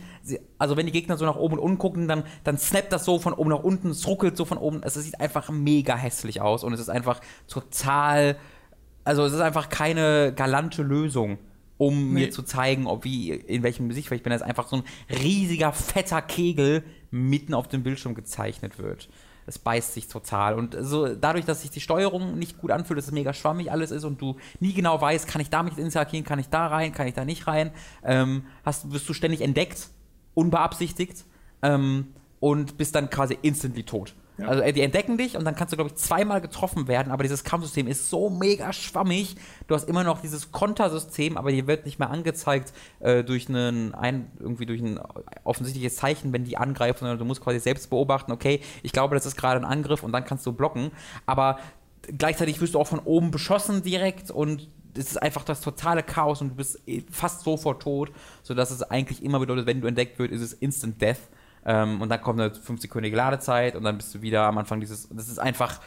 also 0.60 0.78
wenn 0.78 0.86
die 0.86 0.92
Gegner 0.92 1.18
so 1.18 1.26
nach 1.26 1.36
oben 1.38 1.56
und 1.56 1.60
unten 1.60 1.78
gucken, 1.80 2.08
dann, 2.08 2.24
dann 2.44 2.58
snappt 2.58 2.94
das 2.94 3.06
so 3.06 3.18
von 3.18 3.34
oben 3.34 3.50
nach 3.50 3.64
unten, 3.64 3.90
es 3.90 4.06
ruckelt 4.06 4.38
so 4.38 4.46
von 4.46 4.58
oben, 4.58 4.84
es 4.84 4.94
sieht 4.94 5.20
einfach 5.20 5.50
mega 5.50 5.96
hässlich 5.96 6.42
aus 6.42 6.64
und 6.64 6.74
es 6.74 6.80
ist 6.80 6.90
einfach 6.90 7.22
total, 7.48 8.38
also 9.04 9.26
es 9.26 9.34
ist 9.34 9.40
einfach 9.40 9.70
keine 9.70 10.34
galante 10.36 10.84
Lösung, 10.84 11.40
um 11.78 12.14
mir 12.14 12.32
zu 12.32 12.44
zeigen, 12.44 12.88
ob 12.88 13.04
wie, 13.04 13.32
in 13.32 13.64
welchem 13.64 13.90
Gesicht, 13.90 14.10
weil 14.10 14.18
ich 14.18 14.24
bin 14.24 14.32
jetzt 14.32 14.44
einfach 14.44 14.68
so 14.68 14.78
ein 14.78 14.84
riesiger, 15.10 15.74
fetter 15.74 16.22
Kegel 16.22 16.84
mitten 17.12 17.54
auf 17.54 17.68
dem 17.68 17.84
Bildschirm 17.84 18.16
gezeichnet 18.16 18.80
wird. 18.80 19.10
Es 19.48 19.60
beißt 19.60 19.94
sich 19.94 20.08
total. 20.08 20.56
Und 20.56 20.76
so 20.80 21.14
dadurch, 21.14 21.46
dass 21.46 21.62
sich 21.62 21.70
die 21.70 21.82
Steuerung 21.82 22.40
nicht 22.40 22.58
gut 22.58 22.72
anfühlt, 22.72 22.98
dass 22.98 23.06
es 23.06 23.12
mega 23.12 23.34
schwammig 23.34 23.72
alles 23.72 23.92
ist 23.92 24.04
und 24.04 24.20
du 24.20 24.38
nie 24.60 24.74
genau 24.74 25.00
weißt, 25.00 25.28
kann 25.28 25.42
ich 25.42 25.50
damit 25.50 25.78
interagieren, 25.78 26.26
kann 26.26 26.40
ich 26.40 26.50
da 26.50 26.68
rein, 26.68 26.94
kann 26.94 27.08
ich 27.08 27.14
da 27.14 27.26
nicht 27.26 27.46
rein, 27.46 27.72
ähm, 28.04 28.46
hast, 28.64 28.92
wirst 28.92 29.08
du 29.08 29.14
ständig 29.14 29.42
entdeckt, 29.42 29.90
unbeabsichtigt 30.34 31.26
ähm, 31.62 32.08
und 32.40 32.78
bist 32.78 32.96
dann 32.96 33.10
quasi 33.10 33.38
instantly 33.42 33.84
tot. 33.84 34.16
Also 34.44 34.62
äh, 34.62 34.74
die 34.74 34.82
entdecken 34.82 35.18
dich 35.18 35.38
und 35.38 35.46
dann 35.46 35.56
kannst 35.56 35.72
du, 35.72 35.78
glaube 35.78 35.92
ich, 35.92 35.96
zweimal 35.96 36.42
getroffen 36.42 36.88
werden, 36.88 37.12
aber 37.12 37.24
dieses 37.24 37.44
Kampfsystem 37.44 37.88
ist 37.88 38.10
so 38.10 38.30
mega 38.30 38.74
schwammig. 38.74 39.36
Du 39.68 39.76
hast 39.76 39.88
immer 39.88 40.04
noch 40.04 40.22
dieses 40.22 40.52
Kontersystem, 40.52 41.38
aber 41.38 41.52
dir 41.52 41.68
wird 41.68 41.86
nicht 41.86 42.00
mehr 42.00 42.10
angezeigt 42.10 42.74
äh, 43.00 43.24
durch 43.24 43.50
einen, 43.50 43.94
ein, 43.96 44.32
irgendwie 44.40 44.66
durch 44.66 44.82
ein 44.82 45.00
offensichtliches 45.44 45.96
Zeichen, 45.96 46.34
wenn 46.34 46.44
die 46.44 46.58
angreifen, 46.58 47.00
sondern 47.00 47.18
du 47.18 47.26
musst 47.26 47.42
quasi 47.42 47.60
selbst 47.60 47.90
beobachten, 47.90 48.32
okay, 48.32 48.62
ich 48.84 48.92
glaube, 48.92 49.16
das 49.16 49.26
ist 49.26 49.38
gerade 49.38 49.60
ein 49.60 49.66
Angriff 49.66 50.04
und 50.04 50.12
dann 50.12 50.26
kannst 50.26 50.46
du 50.46 50.54
blocken. 50.54 50.92
Aber 51.26 51.60
gleichzeitig 52.18 52.60
wirst 52.62 52.74
du 52.74 52.80
auch 52.80 52.88
von 52.88 53.00
oben 53.00 53.32
beschossen 53.32 53.84
direkt 53.84 54.32
und 54.32 54.68
es 54.98 55.12
ist 55.12 55.22
einfach 55.22 55.44
das 55.44 55.62
totale 55.62 56.04
Chaos 56.04 56.42
und 56.42 56.50
du 56.50 56.56
bist 56.56 56.80
eh 56.88 57.04
fast 57.10 57.42
sofort 57.42 57.82
tot, 57.82 58.12
sodass 58.44 58.72
es 58.72 58.82
eigentlich 58.82 59.24
immer 59.24 59.40
bedeutet, 59.40 59.66
wenn 59.66 59.82
du 59.82 59.88
entdeckt 59.88 60.20
wird, 60.20 60.32
ist 60.32 60.42
es 60.42 60.54
Instant 60.54 61.02
Death. 61.02 61.20
Ähm, 61.66 62.02
und 62.02 62.10
dann 62.10 62.22
kommt 62.22 62.40
eine 62.40 62.52
5-sekündige 62.52 63.16
Ladezeit 63.16 63.76
und 63.76 63.84
dann 63.84 63.98
bist 63.98 64.14
du 64.16 64.22
wieder 64.22 64.44
am 64.44 64.58
Anfang 64.58 64.80
dieses. 64.80 65.10
Das 65.10 65.28
ist 65.28 65.40
einfach 65.40 65.80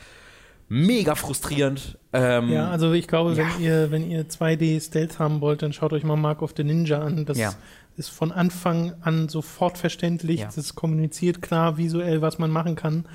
mega 0.69 1.15
frustrierend. 1.15 1.99
Ähm, 2.13 2.51
Ja, 2.51 2.71
also 2.71 2.93
ich 2.93 3.07
glaube, 3.09 3.33
Ja. 3.33 3.39
wenn 3.39 3.63
ihr, 3.63 3.91
wenn 3.91 4.11
ihr 4.11 4.29
2D 4.29 4.81
Stealth 4.81 5.19
haben 5.19 5.41
wollt, 5.41 5.63
dann 5.63 5.73
schaut 5.73 5.93
euch 5.93 6.05
mal 6.05 6.17
Mark 6.17 6.43
of 6.43 6.53
the 6.57 6.65
Ninja 6.65 7.01
an. 7.01 7.25
Das 7.25 7.39
Ja. 7.39 7.55
ist 7.97 8.11
von 8.11 8.33
Anfang 8.33 8.95
an 9.01 9.29
sofort 9.29 9.79
verständlich. 9.79 10.41
Ja. 10.41 10.49
Das 10.55 10.75
kommuniziert 10.75 11.41
klar 11.43 11.79
visuell, 11.79 12.21
was 12.23 12.39
man 12.39 12.51
machen 12.51 12.75
kann. 12.77 13.07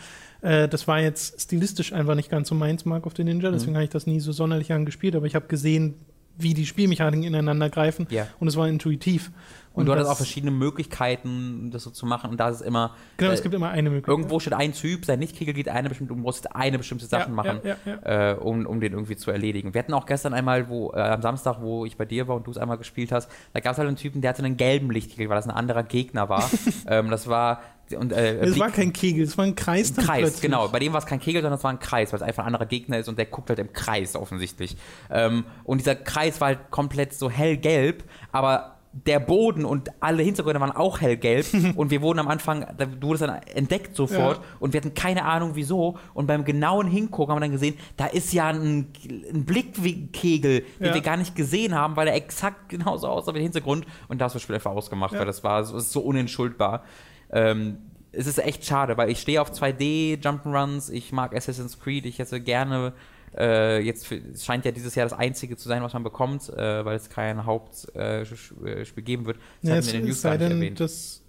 Äh, 0.42 0.68
das 0.68 0.88
war 0.88 1.00
jetzt 1.00 1.42
stilistisch 1.42 1.94
einfach 1.94 2.16
nicht 2.16 2.30
ganz 2.32 2.50
so 2.50 2.56
meins, 2.56 2.86
Mark 2.86 3.06
of 3.06 3.14
the 3.16 3.24
Ninja. 3.24 3.50
Mhm. 3.50 3.54
Deswegen 3.54 3.76
habe 3.76 3.84
ich 3.84 3.92
das 3.92 4.08
nie 4.08 4.20
so 4.20 4.32
sonderlich 4.32 4.74
angespielt, 4.74 5.16
aber 5.16 5.26
ich 5.28 5.36
habe 5.36 5.48
gesehen, 5.48 5.94
wie 6.36 6.56
die 6.56 6.66
Spielmechaniken 6.66 7.24
ineinander 7.24 7.70
greifen 7.70 8.08
und 8.40 8.48
es 8.48 8.56
war 8.58 8.68
intuitiv. 8.68 9.32
Und 9.74 9.86
du 9.86 9.92
hattest 9.92 10.10
auch 10.10 10.18
verschiedene 10.18 10.52
Möglichkeiten, 10.52 11.72
das 11.72 11.84
so 11.84 11.90
zu 11.90 12.06
machen. 12.06 12.30
Und 12.30 12.40
da 12.40 12.50
ist 12.50 12.58
es 12.58 12.62
immer. 12.62 12.96
Genau, 13.18 13.32
äh, 13.32 13.34
es 13.34 13.42
gibt 13.42 13.56
immer 13.56 13.70
eine 13.70 13.90
Möglichkeit. 13.90 14.12
Irgendwo 14.12 14.40
steht 14.40 14.54
ein 14.54 14.74
Typ, 14.74 15.06
sein 15.06 15.20
Lichtkegel 15.20 15.54
geht 15.54 15.70
eine 15.70 15.90
bestimmte, 15.90 16.14
du 16.14 16.20
musst 16.20 16.56
eine 16.56 16.78
bestimmte 16.78 17.06
Sache 17.06 17.30
Ja, 17.30 17.36
machen, 17.36 17.60
ja, 17.64 17.76
ja, 17.86 18.32
Äh, 18.32 18.36
um, 18.36 18.66
um 18.66 18.80
den 18.80 18.94
irgendwie 18.94 19.16
zu 19.16 19.32
erledigen. 19.32 19.74
Wir 19.74 19.80
hatten 19.80 19.94
auch 19.94 20.06
gestern 20.06 20.34
einmal, 20.34 20.70
wo, 20.70 20.92
äh, 20.94 21.00
am 21.00 21.22
Samstag, 21.22 21.58
wo 21.62 21.86
ich 21.86 21.98
bei 21.98 22.06
dir 22.06 22.28
war 22.28 22.36
und 22.36 22.46
du 22.48 22.52
es 22.52 22.58
einmal 22.58 22.78
gespielt 22.78 23.12
hast, 23.12 23.30
da 23.54 23.60
gab 23.60 23.74
es 23.74 23.78
halt 23.80 23.88
einen 23.88 23.98
Typen, 23.98 24.22
der 24.22 24.30
hatte 24.30 24.44
einen 24.44 24.58
gelben 24.58 24.92
Lichtkegel, 24.92 25.30
weil 25.30 25.36
das 25.38 25.46
ein 25.46 25.52
anderer 25.52 25.84
Gegner 25.84 26.30
war. 26.30 26.50
ähm, 26.88 27.10
das 27.10 27.28
war. 27.28 27.62
Und, 27.98 28.12
äh, 28.14 28.38
Es 28.40 28.52
Blick- 28.52 28.60
war 28.62 28.72
kein 28.72 28.94
Kegel, 28.94 29.24
es 29.26 29.38
war 29.38 29.46
ein 29.46 29.56
Kreis. 29.56 29.96
ein 29.98 30.04
Kreis, 30.06 30.20
plötzlich. 30.22 30.42
genau. 30.42 30.68
Bei 30.70 30.80
dem 30.80 30.94
war 30.94 31.00
es 31.00 31.06
kein 31.06 31.20
Kegel, 31.20 31.42
sondern 31.42 31.58
es 31.58 31.64
war 31.64 31.72
ein 31.72 31.80
Kreis, 31.80 32.12
weil 32.14 32.18
es 32.18 32.24
einfach 32.24 32.44
ein 32.44 32.48
anderer 32.48 32.66
Gegner 32.66 32.98
ist 32.98 33.10
und 33.10 33.18
der 33.18 33.26
guckt 33.26 33.50
halt 33.50 33.60
im 33.60 33.74
Kreis 33.74 34.16
offensichtlich. 34.16 34.78
Ähm, 35.12 35.44
und 35.64 35.80
dieser 35.80 35.96
Kreis 35.96 36.40
war 36.42 36.48
halt 36.50 36.72
komplett 36.72 37.14
so 37.14 37.30
hellgelb, 37.30 38.04
aber 38.32 38.73
der 38.96 39.20
Boden 39.20 39.66
und 39.66 39.90
alle 40.02 40.22
Hintergründe 40.22 40.62
waren 40.62 40.72
auch 40.72 41.02
hellgelb 41.02 41.48
und 41.76 41.90
wir 41.90 42.02
wurden 42.04 42.20
am 42.20 42.28
Anfang, 42.28 42.66
da- 42.78 42.86
du 42.86 43.08
wurdest 43.08 43.24
dann 43.24 43.42
entdeckt 43.56 43.96
sofort 43.96 44.38
Ja. 44.38 44.44
und 44.60 44.72
wir 44.74 44.82
hatten 44.82 44.94
keine 44.94 45.26
Ahnung 45.26 45.52
wieso 45.56 45.98
und 46.14 46.28
beim 46.28 46.46
genauen 46.46 46.88
Hingucken 46.88 47.32
haben 47.32 47.38
wir 47.42 47.46
dann 47.48 47.52
gesehen, 47.52 47.76
da 47.98 48.06
ist 48.06 48.32
ja 48.34 48.50
ein, 48.50 48.88
ein 49.34 49.46
Blickkegel, 49.46 50.62
den 50.80 50.86
Ja. 50.88 50.94
wir 50.94 51.02
gar 51.02 51.18
nicht 51.18 51.36
gesehen 51.36 51.74
haben, 51.76 51.96
weil 51.96 52.08
er 52.08 52.16
exakt 52.16 52.70
genauso 52.70 53.08
aussah 53.08 53.32
wie 53.32 53.38
der 53.40 53.44
Hintergrund 53.44 53.86
und 54.08 54.20
da 54.22 54.26
hast 54.26 54.34
du 54.34 54.38
das 54.38 54.44
Spiel 54.44 54.56
einfach 54.56 54.72
ausgemacht, 54.72 55.14
Ja. 55.14 55.20
weil 55.20 55.26
das 55.26 55.44
war 55.44 55.64
so, 55.64 55.78
es 55.78 55.86
ist 55.86 55.92
so 55.94 56.02
unentschuldbar. 56.02 56.84
Ähm, 57.32 57.78
es 58.12 58.28
ist 58.28 58.38
echt 58.38 58.64
schade, 58.66 58.96
weil 58.98 59.10
ich 59.10 59.20
stehe 59.20 59.42
auf 59.42 59.52
2D 59.52 60.20
Jump'n'Runs, 60.22 60.92
ich 60.92 61.12
mag 61.12 61.36
Assassin's 61.36 61.80
Creed, 61.80 62.06
ich 62.06 62.20
hätte 62.20 62.40
gerne 62.42 62.94
äh, 63.38 63.80
jetzt 63.80 64.08
für, 64.08 64.16
es 64.16 64.46
scheint 64.46 64.66
ja 64.66 64.72
dieses 64.72 64.96
Jahr 64.96 65.06
das 65.08 65.18
einzige 65.18 65.58
zu 65.58 65.68
sein, 65.68 65.82
was 65.84 65.94
man 65.94 66.04
bekommt, 66.04 66.50
äh, 66.50 66.84
weil 66.86 66.96
es 66.96 67.10
kein 67.10 67.46
Hauptspiel 67.46 67.92
äh, 67.96 68.82
äh, 68.82 69.02
geben 69.02 69.26
wird. 69.26 69.38
Das 69.62 69.70
Ja, 69.70 69.70
hatten 69.72 69.80
es, 69.80 69.88
wir 69.88 69.94
in 69.96 70.00
den 70.02 70.08
News 70.10 70.22
sei 70.22 70.38
denn, 70.38 70.76
das. 70.76 71.22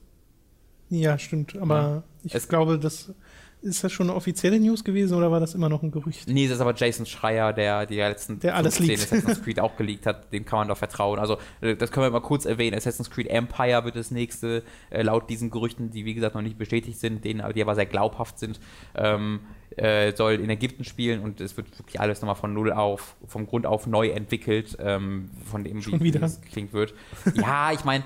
Ja, 0.90 1.18
stimmt. 1.18 1.57
Aber 1.57 1.76
Ja. 1.76 2.02
ich 2.24 2.34
Es- 2.34 2.48
glaube, 2.48 2.78
das 2.78 3.12
ist 3.62 3.82
das 3.82 3.90
schon 3.92 4.09
eine 4.11 4.16
offizielle 4.16 4.61
News 4.61 4.84
gewesen 4.84 5.16
oder 5.16 5.30
war 5.30 5.40
das 5.40 5.55
immer 5.55 5.70
noch 5.70 5.82
ein 5.82 5.90
Gerücht? 5.90 6.28
Nee, 6.28 6.46
das 6.46 6.57
ist 6.57 6.61
aber 6.61 6.74
Jason 6.74 7.07
Schreier, 7.07 7.55
der 7.55 7.86
die 7.86 7.96
letzten 7.96 8.38
Der 8.40 8.57
alles 8.57 8.76
15 8.76 8.96
leakt. 8.98 9.12
Assassin's 9.12 9.42
Creed 9.44 9.59
auch 9.59 9.74
geleakt 9.76 10.05
hat, 10.05 10.30
dem 10.34 10.44
kann 10.44 10.59
man 10.59 10.68
doch 10.68 10.76
vertrauen. 10.76 11.18
Also, 11.18 11.38
äh, 11.62 11.74
das 11.74 11.90
können 11.90 12.05
wir 12.05 12.11
mal 12.11 12.20
kurz 12.20 12.44
erwähnen. 12.44 12.76
Assassin's 12.76 13.11
Creed 13.11 13.26
Empire 13.28 13.82
wird 13.86 13.96
das 13.96 14.11
nächste, 14.11 14.62
laut 14.90 15.30
diesen 15.30 15.50
Gerüchten, 15.50 15.90
die 15.90 16.05
wie 16.05 16.12
gesagt 16.12 16.34
noch 16.34 16.42
nicht 16.42 16.59
bestätigt 16.59 17.00
sind, 17.00 17.24
denen, 17.24 17.42
die 17.55 17.62
aber 17.62 17.74
sehr 17.74 17.86
glaubhaft 17.86 18.38
sind, 18.38 18.61
ähm, 18.94 19.40
äh, 19.76 20.14
soll 20.16 20.34
in 20.34 20.50
Ägypten 20.50 20.84
spielen 20.84 21.20
und 21.20 21.40
es 21.40 21.56
wird 21.56 21.78
wirklich 21.78 22.00
alles 22.00 22.20
nochmal 22.20 22.36
von 22.36 22.52
Null 22.54 22.72
auf, 22.72 23.16
vom 23.26 23.46
Grund 23.46 23.66
auf 23.66 23.86
neu 23.86 24.08
entwickelt, 24.08 24.76
ähm, 24.80 25.30
von 25.50 25.64
dem, 25.64 25.82
Schon 25.82 26.00
wie, 26.00 26.10
es 26.10 26.40
klingt 26.42 26.72
wird. 26.72 26.94
Ja, 27.34 27.72
ich 27.72 27.84
meine, 27.84 28.04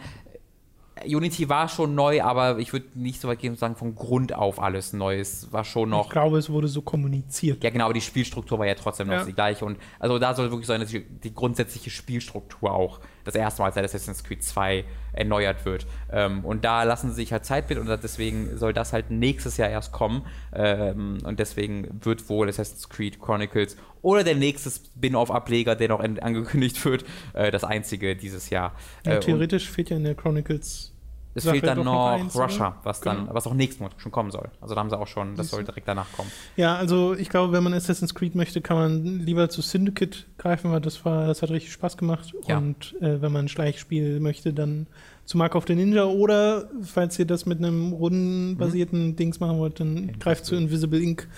Unity 1.07 1.49
war 1.49 1.69
schon 1.69 1.95
neu, 1.95 2.23
aber 2.23 2.59
ich 2.59 2.73
würde 2.73 2.87
nicht 2.95 3.21
so 3.21 3.29
weit 3.29 3.39
gehen 3.39 3.51
und 3.53 3.59
sagen, 3.59 3.77
von 3.77 3.95
Grund 3.95 4.33
auf 4.35 4.61
alles 4.61 4.93
Neues. 4.93 5.53
War 5.53 5.65
schon 5.65 5.91
noch 5.91 6.07
Ich 6.07 6.11
glaube, 6.11 6.39
es 6.39 6.51
wurde 6.51 6.67
so 6.69 6.83
kommuniziert. 6.83 7.63
ja, 7.63 7.71
genau, 7.71 7.85
aber 7.85 7.95
die 7.95 8.01
Spielstruktur 8.01 8.59
war 8.59 8.67
ja 8.67 8.75
trotzdem 8.75 9.07
noch 9.07 9.15
Ja. 9.15 9.25
die 9.25 9.33
gleiche. 9.33 9.65
Und 9.65 9.79
also 10.01 10.19
da 10.19 10.35
soll 10.35 10.51
wirklich 10.51 10.67
sein, 10.67 10.81
dass 10.81 10.91
die 10.91 11.35
grundsätzliche 11.35 11.91
Spielstruktur 11.91 12.73
auch 12.73 12.99
das 13.29 13.37
erste 13.37 13.63
Mal 13.63 13.73
seit 13.73 13.85
Assassin's 13.85 14.25
Creed 14.25 14.43
2 14.43 14.85
erneuert 15.13 15.65
wird. 15.65 15.87
Ähm, 16.13 16.45
und 16.45 16.65
da 16.65 16.83
lassen 16.83 17.11
sie 17.11 17.17
sich 17.17 17.33
halt 17.33 17.45
Zeit 17.45 17.69
mit 17.69 17.79
und 17.79 17.87
deswegen 18.03 18.57
soll 18.57 18.73
das 18.73 18.93
halt 18.93 19.11
nächstes 19.11 19.57
Jahr 19.57 19.69
erst 19.69 19.93
kommen. 19.93 20.25
Ähm, 20.55 21.19
und 21.25 21.39
deswegen 21.39 21.89
wird 22.05 22.29
wohl 22.29 22.49
Assassin's 22.49 22.89
Creed 22.89 23.21
Chronicles 23.21 23.77
oder 24.03 24.23
der 24.25 24.37
nächste 24.37 24.71
Spin-off-Ableger, 24.71 25.75
der 25.77 25.89
noch 25.89 26.01
an- 26.01 26.19
angekündigt 26.19 26.85
wird, 26.85 27.05
äh, 27.35 27.51
das 27.51 27.65
einzige 27.65 28.15
dieses 28.17 28.51
Jahr. 28.51 28.75
Ja, 29.05 29.13
Äh, 29.13 29.15
und- 29.17 29.25
theoretisch 29.25 29.71
fehlt 29.71 29.91
ja 29.91 29.97
in 29.97 30.05
der 30.05 30.15
Chronicles 30.15 30.95
Es 31.39 31.45
Sag 31.45 31.53
fehlt 31.53 31.65
ja 31.65 31.75
dann 31.75 31.85
noch 31.85 32.19
noch? 32.19 32.35
Russia, 32.37 32.77
was 32.83 33.01
dann, 33.01 33.21
Genau. 33.21 33.35
was 33.35 33.47
auch 33.47 33.55
nächsten 33.55 33.83
Monat 33.83 34.01
schon 34.01 34.13
kommen 34.13 34.31
soll. 34.31 34.49
Also 34.61 34.75
da 34.75 34.81
haben 34.81 34.91
sie 34.91 34.99
auch 34.99 35.07
schon, 35.07 35.35
das 35.37 35.51
soll 35.51 35.65
direkt 35.65 35.89
danach 35.89 36.07
kommen. 36.13 36.31
Ja, 36.57 36.77
also 36.77 37.15
ich 37.15 37.29
glaube, 37.29 37.53
wenn 37.53 37.63
man 37.63 37.73
Assassin's 37.75 38.15
Creed 38.15 38.35
möchte, 38.35 38.61
kann 38.61 38.77
man 38.77 39.21
lieber 39.21 39.49
zu 39.49 39.63
Syndicate 39.63 40.27
greifen, 40.39 40.71
weil 40.73 40.81
das 40.81 41.05
war, 41.05 41.27
das 41.27 41.41
hat 41.43 41.51
richtig 41.51 41.73
Spaß 41.73 41.97
gemacht. 41.97 42.33
Ja. 42.47 42.59
Und 42.59 42.95
äh, 43.01 43.23
wenn 43.23 43.33
man 43.33 43.47
ein 43.47 43.49
Schleichspiel 43.49 44.21
möchte, 44.21 44.53
dann 44.53 44.87
zu 45.25 45.37
Mark 45.39 45.55
of 45.55 45.65
the 45.67 45.75
Ninja 45.75 46.05
oder 46.05 46.69
falls 46.83 47.19
ihr 47.19 47.27
das 47.27 47.47
mit 47.47 47.59
einem 47.59 47.93
rundenbasierten 47.93 49.17
Dings 49.17 49.41
machen 49.41 49.59
wollt, 49.59 49.81
dann 49.81 49.89
Invisible. 49.97 50.19
greift 50.19 50.45
zu 50.45 50.55
Invisible 50.57 51.01
Ink. 51.03 51.29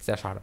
Sehr 0.00 0.18
schade. 0.18 0.42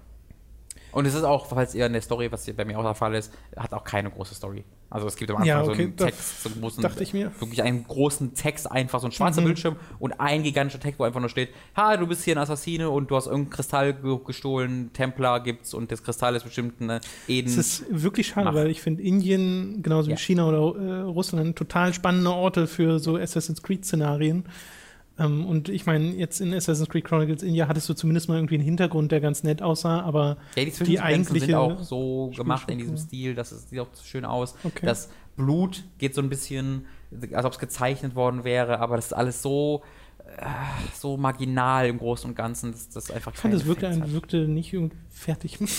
Und 0.91 1.05
es 1.05 1.13
ist 1.15 1.23
auch, 1.23 1.45
falls 1.45 1.73
ihr 1.75 1.85
in 1.85 1.93
der 1.93 2.01
Story, 2.01 2.31
was 2.31 2.51
bei 2.51 2.65
mir 2.65 2.77
auch 2.77 2.83
der 2.83 2.95
Fall 2.95 3.15
ist, 3.15 3.31
hat 3.55 3.73
auch 3.73 3.83
keine 3.83 4.09
große 4.11 4.35
Story. 4.35 4.63
Also 4.89 5.07
es 5.07 5.15
gibt 5.15 5.31
am 5.31 5.37
Anfang 5.37 5.47
Ja, 5.47 5.63
so 5.63 5.71
okay, 5.71 5.83
einen 5.83 5.95
da 5.95 6.05
Text, 6.05 6.43
so 6.43 6.49
einen 6.49 6.59
großen, 6.59 6.83
Dachte 6.83 7.01
ich 7.01 7.13
mir. 7.13 7.31
wirklich 7.39 7.63
einen 7.63 7.85
großen 7.85 8.33
Text, 8.33 8.69
einfach 8.69 8.99
so 8.99 9.07
ein 9.07 9.13
schwarzer 9.13 9.39
Mhm. 9.39 9.45
Bildschirm 9.45 9.75
und 9.99 10.19
ein 10.19 10.43
gigantischer 10.43 10.81
Text, 10.81 10.99
wo 10.99 11.05
einfach 11.05 11.21
nur 11.21 11.29
steht, 11.29 11.49
ha, 11.77 11.95
du 11.95 12.07
bist 12.07 12.25
hier 12.25 12.35
ein 12.35 12.39
Assassine 12.39 12.89
und 12.89 13.09
du 13.09 13.15
hast 13.15 13.27
irgendeinen 13.27 13.51
Kristall 13.51 13.93
ge- 13.93 14.19
gestohlen, 14.25 14.91
Templar 14.91 15.41
gibt's 15.41 15.73
und 15.73 15.91
das 15.93 16.03
Kristall 16.03 16.35
ist 16.35 16.43
bestimmt 16.43 16.81
eine 16.81 16.99
Eden. 17.29 17.47
Es 17.47 17.55
ist 17.57 17.85
wirklich 17.89 18.27
schade, 18.27 18.45
Mach. 18.47 18.53
weil 18.55 18.67
ich 18.69 18.81
finde 18.81 19.01
Indien, 19.01 19.81
genauso 19.81 20.07
wie 20.07 20.11
Ja. 20.11 20.17
China 20.17 20.45
oder 20.49 20.57
äh, 20.77 21.01
Russland, 21.03 21.55
total 21.55 21.93
spannende 21.93 22.31
Orte 22.31 22.67
für 22.67 22.99
so 22.99 23.15
Assassin's 23.15 23.63
Creed-Szenarien. 23.63 24.43
Ähm, 25.21 25.45
und 25.45 25.69
ich 25.69 25.85
meine, 25.85 26.11
jetzt 26.15 26.41
in 26.41 26.53
Assassin's 26.53 26.89
Creed 26.89 27.05
Chronicles 27.05 27.43
India 27.43 27.67
hattest 27.67 27.87
du 27.89 27.93
zumindest 27.93 28.29
mal 28.29 28.35
irgendwie 28.35 28.55
einen 28.55 28.63
Hintergrund, 28.63 29.11
der 29.11 29.21
ganz 29.21 29.43
nett 29.43 29.61
aussah, 29.61 30.01
aber 30.01 30.37
ja, 30.55 30.65
die 30.65 30.71
Zwischensequenzen 30.71 31.03
eigentliche 31.03 31.45
sind 31.47 31.55
auch 31.55 31.83
so 31.83 32.31
gemacht 32.35 32.69
in 32.69 32.79
diesem. 32.79 32.97
Stil, 32.97 33.35
dass 33.35 33.51
es 33.51 33.69
sieht 33.69 33.79
auch 33.79 33.87
schön 34.03 34.25
aus. 34.25 34.55
okay. 34.63 34.85
Das 34.85 35.09
Blut 35.35 35.83
geht 35.97 36.15
so 36.15 36.21
ein 36.21 36.29
bisschen, 36.29 36.85
als 37.33 37.45
ob 37.45 37.53
es 37.53 37.59
gezeichnet 37.59 38.15
worden 38.15 38.43
wäre, 38.43 38.79
aber 38.79 38.95
das 38.95 39.07
ist 39.07 39.13
alles 39.13 39.41
so, 39.41 39.81
äh, 40.37 40.45
so 40.93 41.17
marginal 41.17 41.87
im 41.87 41.97
Großen 41.97 42.29
und 42.29 42.35
Ganzen, 42.35 42.71
dass 42.71 42.89
das 42.89 43.11
einfach 43.11 43.33
ich 43.33 43.39
fand, 43.39 43.53
es 43.53 43.65
wirkte, 43.65 43.87
ein, 43.87 44.11
wirkte 44.11 44.47
nicht 44.47 44.75
fertig. 45.09 45.59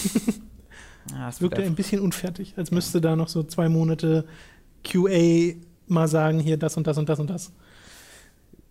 Ja, 1.11 1.29
es 1.29 1.41
wirkte 1.41 1.65
ein 1.65 1.75
bisschen 1.75 2.01
unfertig, 2.01 2.55
als 2.57 2.71
müsste 2.71 3.01
da 3.01 3.17
noch 3.17 3.27
so 3.27 3.43
zwei 3.43 3.69
Monate 3.69 4.25
QA 4.85 5.55
mal 5.89 6.07
sagen, 6.07 6.39
hier 6.39 6.57
das 6.57 6.77
und 6.77 6.87
das 6.87 6.97
und 6.97 7.09
das 7.09 7.19
und 7.19 7.29
das. 7.29 7.53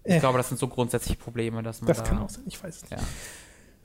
Ich 0.03 0.15
äh. 0.15 0.19
glaube, 0.19 0.37
das 0.37 0.49
sind 0.49 0.59
so 0.59 0.67
grundsätzliche 0.67 1.17
Probleme, 1.17 1.61
dass 1.63 1.81
man 1.81 1.87
Das 1.87 1.97
da, 1.97 2.03
kann 2.03 2.19
auch 2.19 2.29
sein, 2.29 2.43
ich 2.47 2.61
weiß 2.63 2.75
es 2.77 2.81
nicht. 2.83 2.91
Ja. 2.91 2.99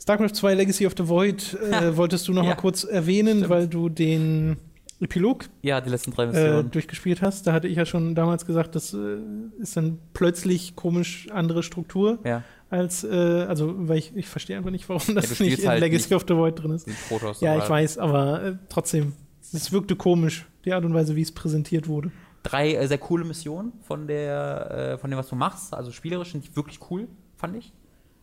StarCraft 0.01 0.31
2 0.35 0.55
Legacy 0.55 0.87
of 0.87 0.95
the 0.97 1.09
Void 1.09 1.55
äh, 1.73 1.97
wolltest 1.97 2.29
du 2.29 2.33
noch 2.33 2.43
Ja, 2.45 2.51
mal 2.51 2.55
kurz 2.57 2.85
erwähnen, 2.85 3.39
stimmt. 3.39 3.49
weil 3.51 3.69
du 3.69 3.89
den 3.89 4.57
Epilog 5.01 5.45
ja, 5.63 5.81
die 5.81 5.91
letzten 5.91 6.11
drei 6.13 6.25
äh, 6.25 6.27
Missionen. 6.29 6.71
durchgespielt 6.71 7.21
hast. 7.23 7.47
Da 7.47 7.53
hatte 7.53 7.69
ich 7.69 7.77
ja 7.77 7.85
schon 7.85 8.15
damals 8.15 8.47
gesagt, 8.47 8.75
das 8.75 8.95
äh, 8.95 9.19
ist 9.59 9.77
dann 9.77 9.99
plötzlich 10.15 10.75
komisch 10.75 11.29
andere 11.33 11.63
Struktur 11.63 12.19
ja, 12.25 12.43
als, 12.71 13.05
äh, 13.05 13.09
also, 13.49 13.75
weil 13.89 13.99
ich, 13.99 14.17
ich 14.17 14.27
verstehe 14.29 14.57
einfach 14.57 14.71
nicht, 14.71 14.89
warum 14.89 15.15
das 15.15 15.29
nicht 15.29 15.35
spielst 15.37 15.63
in 15.65 15.69
halt 15.69 15.81
Legacy 15.81 16.05
nicht- 16.09 16.15
of 16.15 16.25
the 16.29 16.35
Void 16.35 16.63
drin 16.63 16.71
ist. 16.71 16.89
Protoss. 17.09 17.41
Ja, 17.43 17.59
ich 17.59 17.69
weiß, 17.69 17.99
aber 17.99 18.43
äh, 18.43 18.53
trotzdem, 18.71 19.13
es 19.53 19.71
wirkte 19.71 19.97
komisch, 19.97 20.47
die 20.65 20.73
Art 20.73 20.85
und 20.85 20.95
Weise, 20.95 21.15
wie 21.15 21.23
es 21.23 21.33
präsentiert 21.33 21.89
wurde. 21.89 22.11
Drei 22.47 22.75
äh, 22.75 22.87
sehr 22.87 22.99
coole 22.99 23.25
Missionen 23.25 23.73
von 23.83 24.07
der, 24.07 24.71
äh, 24.71 24.99
von 24.99 25.11
dem, 25.11 25.19
was 25.19 25.29
du 25.29 25.37
machst. 25.37 25.75
Also 25.75 25.91
spielerisch 25.91 26.33
sind 26.33 26.47
die 26.47 26.57
wirklich 26.57 26.79
cool, 26.91 27.09
fand 27.37 27.57
ich. 27.57 27.73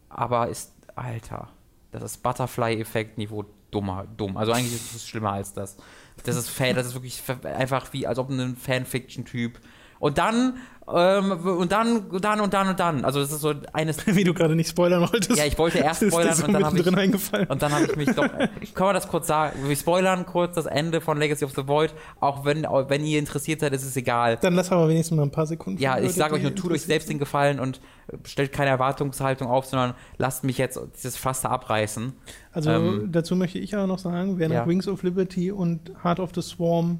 Aber 0.09 0.47
ist, 0.47 0.73
Alter, 0.95 1.49
das 1.91 2.03
ist 2.03 2.23
Butterfly-Effekt-Niveau 2.23 3.45
dummer, 3.71 4.05
dumm. 4.17 4.37
Also 4.37 4.51
eigentlich 4.51 4.73
ist 4.73 4.95
es 4.95 5.07
schlimmer 5.07 5.33
als 5.33 5.53
das. 5.53 5.77
Das 6.23 6.35
ist 6.35 6.59
das 6.59 6.87
ist 6.87 6.93
wirklich 6.93 7.21
einfach 7.43 7.91
wie, 7.91 8.05
als 8.07 8.19
ob 8.19 8.29
ein 8.29 8.55
Fanfiction-Typ. 8.55 9.59
Und 10.03 10.17
dann, 10.17 10.57
ähm, 10.93 11.31
und 11.31 11.71
dann, 11.71 12.07
und 12.07 12.25
dann 12.25 12.41
und 12.41 12.53
dann 12.53 12.67
und 12.67 12.77
dann. 12.77 13.05
Also 13.05 13.21
das 13.21 13.31
ist 13.31 13.39
so 13.39 13.53
eines. 13.71 14.05
Wie 14.17 14.25
du 14.25 14.33
gerade 14.33 14.53
nicht 14.53 14.67
spoilern 14.69 14.99
wolltest. 14.99 15.39
Ja, 15.39 15.45
ich 15.45 15.57
wollte 15.57 15.77
erst 15.77 16.03
spoilern 16.07 16.35
so 16.35 16.45
und 16.45 16.51
dann 16.51 16.65
habe 16.65 16.77
ich 16.77 16.97
eingefallen. 16.97 17.47
Und 17.47 17.61
dann 17.61 17.71
habe 17.71 17.85
ich 17.85 17.95
mich 17.95 18.09
doch. 18.09 18.27
Können 18.73 18.89
wir 18.89 18.91
das 18.91 19.07
kurz 19.07 19.27
sagen? 19.27 19.59
Wir 19.65 19.77
spoilern 19.77 20.25
kurz 20.25 20.55
das 20.55 20.65
Ende 20.65 20.99
von 20.99 21.17
Legacy 21.17 21.45
of 21.45 21.53
the 21.55 21.65
Void. 21.69 21.93
Auch 22.19 22.43
wenn, 22.43 22.65
auch 22.65 22.89
wenn 22.89 23.05
ihr 23.05 23.17
interessiert 23.17 23.61
seid, 23.61 23.71
ist 23.71 23.85
es 23.85 23.95
egal. 23.95 24.37
Dann 24.41 24.55
lass 24.55 24.73
aber 24.73 24.89
wenigstens 24.89 25.15
mal 25.15 25.23
ein 25.23 25.31
paar 25.31 25.47
Sekunden. 25.47 25.81
Ja, 25.81 25.97
ich 25.97 26.11
sage 26.11 26.35
euch 26.35 26.43
nur, 26.43 26.53
tut 26.53 26.73
euch 26.73 26.81
selbst 26.81 27.07
den 27.07 27.17
Gefallen 27.17 27.61
und 27.61 27.79
stellt 28.25 28.51
keine 28.51 28.71
Erwartungshaltung 28.71 29.47
auf, 29.47 29.67
sondern 29.67 29.93
lasst 30.17 30.43
mich 30.43 30.57
jetzt 30.57 30.77
dieses 30.95 31.15
Fass 31.15 31.39
da 31.39 31.49
abreißen. 31.49 32.11
Also 32.51 32.71
Ähm, 32.71 33.09
dazu 33.09 33.37
möchte 33.37 33.57
ich 33.57 33.73
aber 33.73 33.87
noch 33.87 33.99
sagen, 33.99 34.37
wer 34.37 34.49
nach 34.49 34.55
ja. 34.55 34.67
Wings 34.67 34.89
of 34.89 35.01
Liberty 35.03 35.49
und 35.49 35.93
Heart 36.03 36.19
of 36.19 36.31
the 36.35 36.41
Swarm 36.41 36.99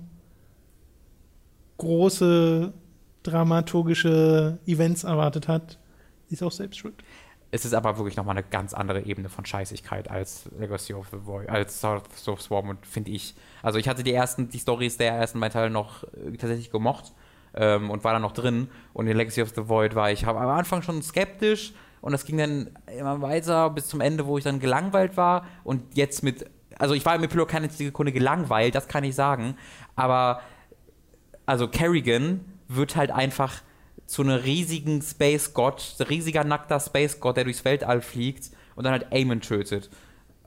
große 1.77 2.73
dramaturgische 3.23 4.59
Events 4.65 5.03
erwartet 5.03 5.47
hat, 5.47 5.79
ist 6.29 6.43
auch 6.43 6.51
selbst 6.51 6.77
schuld. 6.77 7.03
Es 7.51 7.65
ist 7.65 7.75
aber 7.75 7.97
wirklich 7.97 8.17
nochmal 8.17 8.35
eine 8.35 8.45
ganz 8.47 8.73
andere 8.73 9.01
Ebene 9.01 9.29
von 9.29 9.45
Scheißigkeit 9.45 10.09
als 10.09 10.49
Legacy 10.57 10.95
of 10.95 11.09
the 11.11 11.17
Void, 11.23 11.49
als 11.49 11.79
South 11.79 12.27
of 12.27 12.41
Swarm 12.41 12.69
und 12.69 12.87
finde 12.87 13.11
ich. 13.11 13.35
Also 13.61 13.77
ich 13.77 13.87
hatte 13.87 14.01
die 14.01 14.11
ersten, 14.11 14.49
die 14.49 14.57
Stories 14.57 14.97
der 14.97 15.13
ersten 15.13 15.39
beiden 15.39 15.53
Teile 15.53 15.69
noch 15.69 16.03
äh, 16.03 16.31
tatsächlich 16.31 16.71
gemocht 16.71 17.13
ähm, 17.53 17.91
und 17.91 18.03
war 18.03 18.13
dann 18.13 18.23
noch 18.23 18.31
drin 18.31 18.69
und 18.93 19.05
in 19.05 19.15
Legacy 19.15 19.43
of 19.43 19.49
the 19.49 19.69
Void 19.69 19.93
war 19.93 20.11
ich 20.11 20.25
hab 20.25 20.35
am 20.35 20.49
Anfang 20.49 20.81
schon 20.81 21.03
skeptisch 21.03 21.73
und 22.01 22.11
das 22.11 22.25
ging 22.25 22.37
dann 22.37 22.71
immer 22.97 23.21
weiter 23.21 23.69
bis 23.69 23.87
zum 23.87 24.01
Ende, 24.01 24.25
wo 24.25 24.39
ich 24.39 24.43
dann 24.43 24.59
gelangweilt 24.59 25.15
war 25.15 25.45
und 25.63 25.95
jetzt 25.95 26.23
mit, 26.23 26.49
also 26.79 26.95
ich 26.95 27.05
war 27.05 27.13
im 27.13 27.23
Epilog 27.23 27.49
keine 27.49 27.69
Sekunde 27.69 28.11
gelangweilt, 28.11 28.73
das 28.73 28.87
kann 28.87 29.03
ich 29.03 29.13
sagen, 29.13 29.57
aber 29.95 30.41
also 31.45 31.67
Kerrigan 31.67 32.41
wird 32.75 32.95
halt 32.95 33.11
einfach 33.11 33.61
zu 34.05 34.21
einem 34.21 34.39
riesigen 34.39 35.01
Space-Gott, 35.01 35.95
riesiger 36.09 36.43
nackter 36.43 36.79
Space-Gott, 36.79 37.37
der 37.37 37.45
durchs 37.45 37.65
Weltall 37.65 38.01
fliegt 38.01 38.51
und 38.75 38.83
dann 38.83 38.93
halt 38.93 39.11
Aemon 39.11 39.41
tötet. 39.41 39.89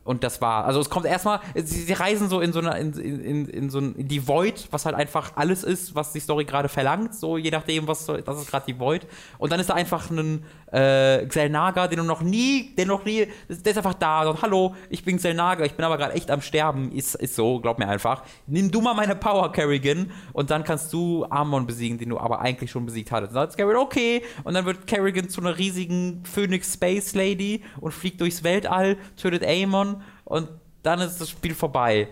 Und 0.06 0.22
das 0.22 0.40
war, 0.40 0.64
also 0.66 0.78
es 0.78 0.88
kommt 0.88 1.04
erstmal, 1.04 1.40
sie, 1.56 1.82
sie 1.82 1.92
reisen 1.92 2.28
so 2.28 2.40
in 2.40 2.52
so 2.52 2.60
eine, 2.60 2.78
in, 2.78 2.92
in, 2.92 3.46
in 3.46 3.70
so 3.70 3.80
ein, 3.80 3.96
in 3.96 4.06
die 4.06 4.28
Void, 4.28 4.68
was 4.70 4.86
halt 4.86 4.94
einfach 4.94 5.32
alles 5.34 5.64
ist, 5.64 5.96
was 5.96 6.12
die 6.12 6.20
Story 6.20 6.44
gerade 6.44 6.68
verlangt, 6.68 7.12
so 7.16 7.36
je 7.36 7.50
nachdem, 7.50 7.88
was, 7.88 8.06
das 8.06 8.38
ist 8.38 8.48
gerade 8.48 8.66
die 8.66 8.78
Void. 8.78 9.08
Und 9.38 9.50
dann 9.50 9.58
ist 9.58 9.68
da 9.68 9.74
einfach 9.74 10.08
ein 10.10 10.44
äh, 10.76 11.26
Xelnaga, 11.26 11.88
den 11.88 11.98
du 11.98 12.04
noch 12.04 12.20
nie, 12.20 12.74
der 12.76 12.84
noch 12.84 13.04
nie, 13.06 13.26
der 13.48 13.70
ist 13.72 13.76
einfach 13.78 13.94
da, 13.94 14.28
und 14.28 14.42
hallo, 14.42 14.74
ich 14.90 15.02
bin 15.04 15.16
Xelnaga, 15.16 15.64
ich 15.64 15.72
bin 15.72 15.86
aber 15.86 15.96
gerade 15.96 16.12
echt 16.12 16.30
am 16.30 16.42
Sterben, 16.42 16.92
ist, 16.92 17.14
ist 17.14 17.34
so, 17.34 17.60
glaub 17.60 17.78
mir 17.78 17.88
einfach. 17.88 18.24
Nimm 18.46 18.70
du 18.70 18.82
mal 18.82 18.92
meine 18.92 19.16
Power, 19.16 19.50
Kerrigan, 19.52 20.10
und 20.34 20.50
dann 20.50 20.64
kannst 20.64 20.92
du 20.92 21.24
Amon 21.30 21.66
besiegen, 21.66 21.96
den 21.96 22.10
du 22.10 22.18
aber 22.18 22.40
eigentlich 22.40 22.70
schon 22.70 22.84
besiegt 22.84 23.10
hattest. 23.10 23.30
Und 23.30 23.36
dann 23.36 23.48
sagt 23.48 23.56
Kerrigan, 23.56 23.80
okay, 23.80 24.22
und 24.44 24.52
dann 24.52 24.66
wird 24.66 24.86
Kerrigan 24.86 25.30
zu 25.30 25.40
einer 25.40 25.56
riesigen 25.56 26.22
Phoenix 26.24 26.74
Space 26.74 27.14
Lady 27.14 27.62
und 27.80 27.92
fliegt 27.92 28.20
durchs 28.20 28.44
Weltall, 28.44 28.98
tötet 29.16 29.44
Aemon, 29.44 30.02
und 30.24 30.48
dann 30.82 31.00
ist 31.00 31.20
das 31.22 31.30
Spiel 31.30 31.54
vorbei. 31.54 32.08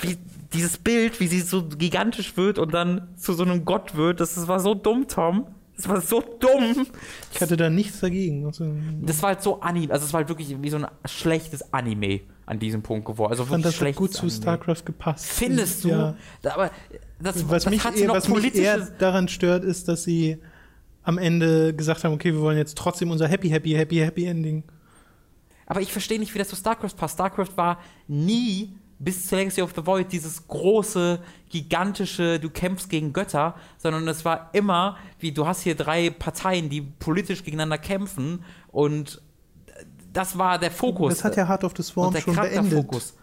Wie, 0.00 0.18
dieses 0.52 0.78
Bild, 0.78 1.20
wie 1.20 1.28
sie 1.28 1.42
so 1.42 1.64
gigantisch 1.68 2.36
wird 2.36 2.58
und 2.58 2.74
dann 2.74 3.14
zu 3.16 3.34
so 3.34 3.44
einem 3.44 3.64
Gott 3.64 3.94
wird, 3.94 4.18
das, 4.18 4.34
das 4.34 4.48
war 4.48 4.58
so 4.58 4.74
dumm, 4.74 5.06
Tom. 5.06 5.46
Das 5.78 5.88
war 5.88 6.00
so 6.00 6.20
dumm. 6.20 6.88
Ich 7.32 7.40
hatte 7.40 7.56
da 7.56 7.70
nichts 7.70 8.00
dagegen. 8.00 8.44
Also, 8.44 8.74
Das 9.00 9.22
war 9.22 9.28
halt 9.28 9.42
so 9.42 9.60
Anime, 9.60 9.92
also 9.92 10.04
es 10.04 10.12
war 10.12 10.18
halt 10.18 10.28
wirklich 10.28 10.54
wie 10.60 10.70
so 10.70 10.76
ein 10.76 10.86
schlechtes 11.06 11.72
Anime 11.72 12.20
an 12.46 12.58
diesem 12.58 12.82
Punkt 12.82 13.06
geworden. 13.06 13.30
Also 13.30 13.44
ich 13.44 13.48
fand 13.48 13.64
wirklich 13.64 13.90
das 13.90 13.96
gut 13.96 14.12
zu. 14.12 14.28
StarCraft 14.28 14.84
gepasst. 14.84 15.24
Findest 15.24 15.84
du? 15.84 15.90
Ja. 15.90 16.16
Aber 16.42 16.72
das, 17.20 17.48
Was, 17.48 17.62
das 17.64 17.70
mich, 17.70 17.84
hat 17.84 17.94
eher, 17.96 18.08
was 18.08 18.28
mich 18.28 18.54
eher 18.56 18.88
daran 18.98 19.28
stört, 19.28 19.62
ist, 19.62 19.86
dass 19.86 20.02
sie 20.02 20.38
am 21.04 21.16
Ende 21.16 21.72
gesagt 21.74 22.02
haben, 22.02 22.12
okay, 22.12 22.32
wir 22.32 22.40
wollen 22.40 22.58
jetzt 22.58 22.76
trotzdem 22.76 23.12
unser 23.12 23.28
Happy, 23.28 23.48
Happy, 23.48 23.70
Happy, 23.70 23.96
Happy 23.98 24.24
Ending. 24.26 24.64
Aber 25.66 25.80
ich 25.80 25.92
verstehe 25.92 26.18
nicht, 26.18 26.34
wie 26.34 26.38
das 26.38 26.48
zu 26.48 26.56
StarCraft 26.56 26.96
passt. 26.96 27.14
StarCraft 27.14 27.56
war 27.56 27.78
nie 28.08 28.72
bis 28.98 29.26
zu 29.28 29.36
Legacy 29.36 29.62
of 29.62 29.72
the 29.76 29.86
Void 29.86 30.10
dieses 30.12 30.48
große, 30.48 31.20
gigantische, 31.50 32.40
du 32.40 32.50
kämpfst 32.50 32.90
gegen 32.90 33.12
Götter, 33.12 33.54
sondern 33.78 34.06
es 34.08 34.24
war 34.24 34.50
immer, 34.52 34.96
wie 35.18 35.32
du 35.32 35.46
hast 35.46 35.62
hier 35.62 35.74
drei 35.76 36.10
Parteien, 36.10 36.68
die 36.68 36.80
politisch 36.82 37.44
gegeneinander 37.44 37.78
kämpfen 37.78 38.44
und 38.72 39.20
das 40.12 40.36
war 40.38 40.58
der 40.58 40.70
Fokus. 40.70 41.14
Das 41.14 41.24
hat 41.24 41.36
ja 41.36 41.46
Heart 41.46 41.64
of 41.64 41.74
the 41.76 41.82
Swarm 41.82 42.08
und 42.08 42.14
der 42.14 42.22
schon 42.22 42.34
beendet. 42.34 42.54
Charakterfokus. 42.54 43.14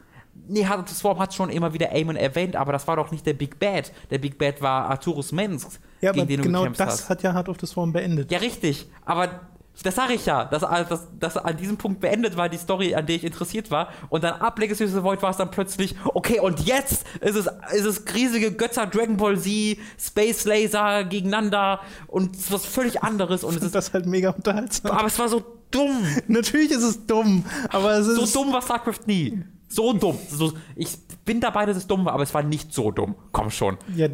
Nee, 0.47 0.65
Heart 0.65 0.79
of 0.83 0.89
the 0.89 0.95
Swarm 0.95 1.19
hat 1.19 1.33
schon 1.33 1.49
immer 1.49 1.73
wieder 1.73 1.91
Aemon 1.91 2.15
erwähnt, 2.15 2.55
aber 2.55 2.71
das 2.73 2.87
war 2.87 2.97
doch 2.97 3.11
nicht 3.11 3.25
der 3.25 3.33
Big 3.33 3.57
Bad. 3.59 3.91
Der 4.11 4.19
Big 4.19 4.37
Bad 4.37 4.61
war 4.61 4.89
Arturus 4.89 5.31
Mensk, 5.31 5.79
Ja, 6.01 6.11
gegen 6.11 6.27
den 6.27 6.37
du 6.37 6.43
genau 6.43 6.59
gekämpft 6.59 6.79
das 6.81 6.87
hast. 7.01 7.09
hat 7.09 7.23
ja 7.23 7.33
Heart 7.33 7.49
of 7.49 7.57
the 7.59 7.65
Swarm 7.65 7.91
beendet. 7.91 8.31
Ja, 8.31 8.37
richtig. 8.39 8.87
Aber 9.05 9.41
das 9.83 9.95
sage 9.95 10.13
ich 10.13 10.25
ja, 10.25 10.45
dass, 10.45 10.61
dass, 10.61 11.07
dass 11.19 11.37
an 11.37 11.57
diesem 11.57 11.77
Punkt 11.77 11.99
beendet 11.99 12.37
war 12.37 12.47
die 12.49 12.57
Story, 12.57 12.95
an 12.95 13.05
der 13.05 13.17
ich 13.17 13.23
interessiert 13.23 13.71
war. 13.71 13.89
Und 14.09 14.23
dann 14.23 14.39
ab 14.39 14.57
Legacy 14.57 14.85
of 14.85 14.91
the 14.91 15.03
Void 15.03 15.21
war 15.21 15.31
es 15.31 15.37
dann 15.37 15.51
plötzlich, 15.51 15.95
okay, 16.05 16.39
und 16.39 16.61
jetzt 16.61 17.05
ist 17.21 17.35
es, 17.35 17.47
ist 17.73 17.85
es 17.85 18.03
riesige 18.13 18.51
Götter, 18.51 18.87
Dragon 18.87 19.17
Ball 19.17 19.37
Z, 19.37 19.77
Space 19.99 20.45
Laser 20.45 21.03
gegeneinander 21.03 21.81
und 22.07 22.35
es 22.35 22.43
ist 22.43 22.51
was 22.51 22.65
völlig 22.65 23.03
anderes. 23.03 23.43
Und 23.43 23.57
es 23.57 23.63
ist, 23.63 23.75
das 23.75 23.93
halt 23.93 24.05
mega 24.05 24.29
unterhaltsam. 24.29 24.91
aber 24.91 25.07
es 25.07 25.19
war 25.19 25.27
so 25.27 25.43
dumm. 25.71 26.05
Natürlich 26.27 26.71
ist 26.71 26.83
es 26.83 27.05
dumm, 27.05 27.43
aber 27.69 27.93
es 27.97 28.05
So 28.07 28.23
ist 28.23 28.35
dumm 28.35 28.53
war 28.53 28.61
StarCraft 28.61 29.07
nie. 29.07 29.43
So 29.67 29.93
dumm. 29.93 30.17
So, 30.29 30.53
ich 30.75 30.97
bin 31.25 31.41
dabei, 31.41 31.65
dass 31.65 31.75
es 31.75 31.87
dumm 31.87 32.05
war, 32.05 32.13
aber 32.13 32.23
es 32.23 32.33
war 32.33 32.43
nicht 32.43 32.73
so 32.73 32.91
dumm. 32.91 33.15
Komm 33.31 33.51
schon. 33.51 33.77
Ja, 33.95 34.07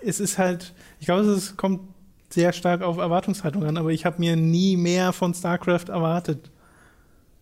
es 0.00 0.20
ist 0.20 0.38
halt, 0.38 0.74
ich 1.00 1.06
glaube, 1.06 1.22
es 1.22 1.36
ist, 1.36 1.56
kommt 1.56 1.80
sehr 2.30 2.52
stark 2.52 2.82
auf 2.82 2.98
Erwartungshaltung 2.98 3.64
an, 3.64 3.76
aber 3.76 3.90
ich 3.90 4.04
habe 4.04 4.18
mir 4.18 4.36
nie 4.36 4.76
mehr 4.76 5.12
von 5.12 5.34
StarCraft 5.34 5.88
erwartet. 5.88 6.50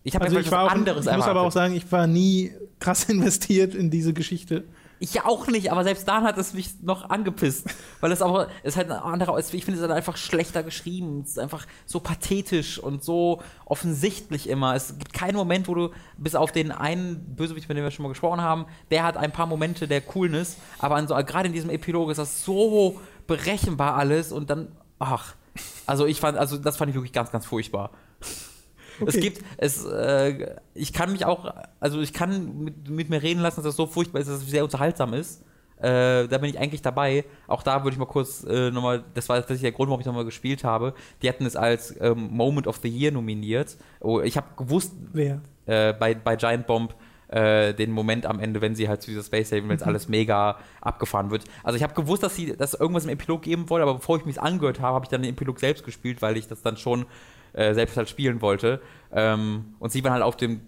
Ich 0.03 0.15
habe 0.15 0.25
Also 0.25 0.39
ich 0.39 0.51
war 0.51 0.63
auch, 0.63 0.71
anderes 0.71 1.05
ich 1.05 1.11
muss 1.11 1.23
aber 1.23 1.41
auch 1.41 1.45
erwartet. 1.45 1.53
sagen, 1.53 1.75
ich 1.75 1.91
war 1.91 2.07
nie 2.07 2.51
krass 2.79 3.03
investiert 3.09 3.75
in 3.75 3.89
diese 3.89 4.13
Geschichte. 4.13 4.63
Ich 4.99 5.13
ja 5.13 5.25
auch 5.25 5.45
nicht, 5.47 5.71
aber 5.71 5.83
selbst 5.83 6.07
dann 6.07 6.23
hat 6.23 6.37
es 6.39 6.53
mich 6.53 6.81
noch 6.81 7.09
angepisst. 7.09 7.67
Weil 7.99 8.11
es 8.11 8.21
aber, 8.21 8.47
es 8.63 8.69
ist 8.69 8.77
halt 8.77 8.89
ein 8.89 8.97
anderer, 8.97 9.37
ich 9.37 9.45
finde 9.45 9.73
es 9.73 9.81
halt 9.81 9.91
einfach 9.91 10.17
schlechter 10.17 10.63
geschrieben. 10.63 11.21
Es 11.23 11.31
ist 11.31 11.39
einfach 11.39 11.67
so 11.85 11.99
pathetisch 11.99 12.79
und 12.79 13.03
so 13.03 13.41
offensichtlich 13.65 14.49
immer. 14.49 14.75
Es 14.75 14.97
gibt 14.97 15.13
keinen 15.13 15.35
Moment, 15.35 15.67
wo 15.67 15.75
du, 15.75 15.89
bis 16.17 16.33
auf 16.33 16.51
den 16.51 16.71
einen 16.71 17.35
Bösewicht, 17.35 17.69
mit 17.69 17.77
dem 17.77 17.83
wir 17.83 17.91
schon 17.91 18.03
mal 18.03 18.09
gesprochen 18.09 18.41
haben, 18.41 18.65
der 18.89 19.03
hat 19.03 19.17
ein 19.17 19.31
paar 19.31 19.45
Momente 19.45 19.87
der 19.87 20.01
Coolness, 20.01 20.57
aber 20.79 20.95
an 20.95 21.07
so, 21.07 21.15
gerade 21.15 21.47
in 21.47 21.53
diesem 21.53 21.69
Epilog 21.69 22.09
ist 22.09 22.17
das 22.17 22.43
so 22.43 22.99
berechenbar 23.27 23.95
alles 23.95 24.31
und 24.31 24.49
dann, 24.49 24.69
ach. 24.99 25.35
Also 25.85 26.05
ich 26.05 26.19
fand, 26.19 26.37
also 26.37 26.57
das 26.57 26.77
fand 26.77 26.89
ich 26.89 26.95
wirklich 26.95 27.13
ganz, 27.13 27.31
ganz 27.31 27.45
furchtbar. 27.45 27.91
Es 28.99 29.15
Okay. 29.15 29.19
gibt, 29.19 29.43
es, 29.57 29.85
äh, 29.85 30.55
ich 30.73 30.91
kann 30.91 31.11
mich 31.11 31.23
auch, 31.25 31.53
also 31.79 32.01
ich 32.01 32.13
kann 32.13 32.63
mit, 32.63 32.89
mit 32.89 33.09
mir 33.09 33.21
reden 33.21 33.41
lassen, 33.41 33.57
dass 33.57 33.65
das 33.65 33.75
so 33.75 33.85
furchtbar 33.85 34.19
ist, 34.19 34.27
dass 34.27 34.37
es 34.41 34.49
sehr 34.49 34.63
unterhaltsam 34.63 35.13
ist. 35.13 35.43
Äh, 35.79 36.27
da 36.27 36.39
bin 36.39 36.49
ich 36.49 36.57
eigentlich 36.57 36.81
dabei. 36.81 37.23
Auch 37.45 37.61
da 37.61 37.83
würde 37.83 37.93
ich 37.93 37.99
mal 37.99 38.05
kurz 38.07 38.43
äh, 38.43 38.71
nochmal, 38.71 39.03
das 39.13 39.29
war 39.29 39.37
tatsächlich 39.37 39.61
der 39.61 39.71
Grund, 39.73 39.89
warum 39.89 39.99
ich 39.99 40.07
nochmal 40.07 40.25
gespielt 40.25 40.63
habe. 40.63 40.95
Die 41.21 41.29
hatten 41.29 41.45
es 41.45 41.55
als 41.55 41.95
ähm, 42.01 42.29
Moment 42.31 42.65
of 42.65 42.77
the 42.81 42.89
Year 42.89 43.11
nominiert. 43.11 43.77
Oh, 43.99 44.19
ich 44.21 44.35
habe 44.37 44.47
gewusst, 44.57 44.93
Wer? 45.13 45.41
äh, 45.67 45.93
bei, 45.93 46.15
bei 46.15 46.35
Giant 46.35 46.65
Bomb 46.65 46.95
äh, 47.29 47.73
den 47.73 47.91
Moment 47.91 48.25
am 48.25 48.39
Ende, 48.39 48.61
wenn 48.61 48.75
sie 48.75 48.87
halt 48.87 49.01
zu 49.01 49.11
dieser 49.11 49.23
Space 49.23 49.47
Station, 49.47 49.69
wenn 49.69 49.77
es 49.77 49.83
alles 49.83 50.07
mega 50.07 50.57
abgefahren 50.81 51.31
wird. 51.31 51.45
Also 51.63 51.77
ich 51.77 51.83
habe 51.83 51.93
gewusst, 51.93 52.23
dass 52.23 52.35
sie 52.35 52.55
dass 52.55 52.73
irgendwas 52.73 53.05
im 53.05 53.09
Epilog 53.11 53.41
geben 53.41 53.69
wollen, 53.69 53.83
aber 53.83 53.95
bevor 53.95 54.17
ich 54.17 54.25
mich 54.25 54.41
angehört 54.41 54.79
habe, 54.79 54.95
habe 54.95 55.05
ich 55.05 55.09
dann 55.09 55.21
den 55.21 55.31
Epilog 55.31 55.59
selbst 55.59 55.83
gespielt, 55.83 56.21
weil 56.21 56.37
ich 56.37 56.47
das 56.47 56.61
dann 56.61 56.77
schon 56.77 57.05
äh, 57.53 57.73
selbst 57.73 57.97
halt 57.97 58.09
spielen 58.09 58.41
wollte. 58.41 58.81
Ähm, 59.11 59.75
und 59.79 59.91
sie 59.91 60.03
waren 60.03 60.13
halt 60.13 60.23
auf 60.23 60.37
dem 60.37 60.61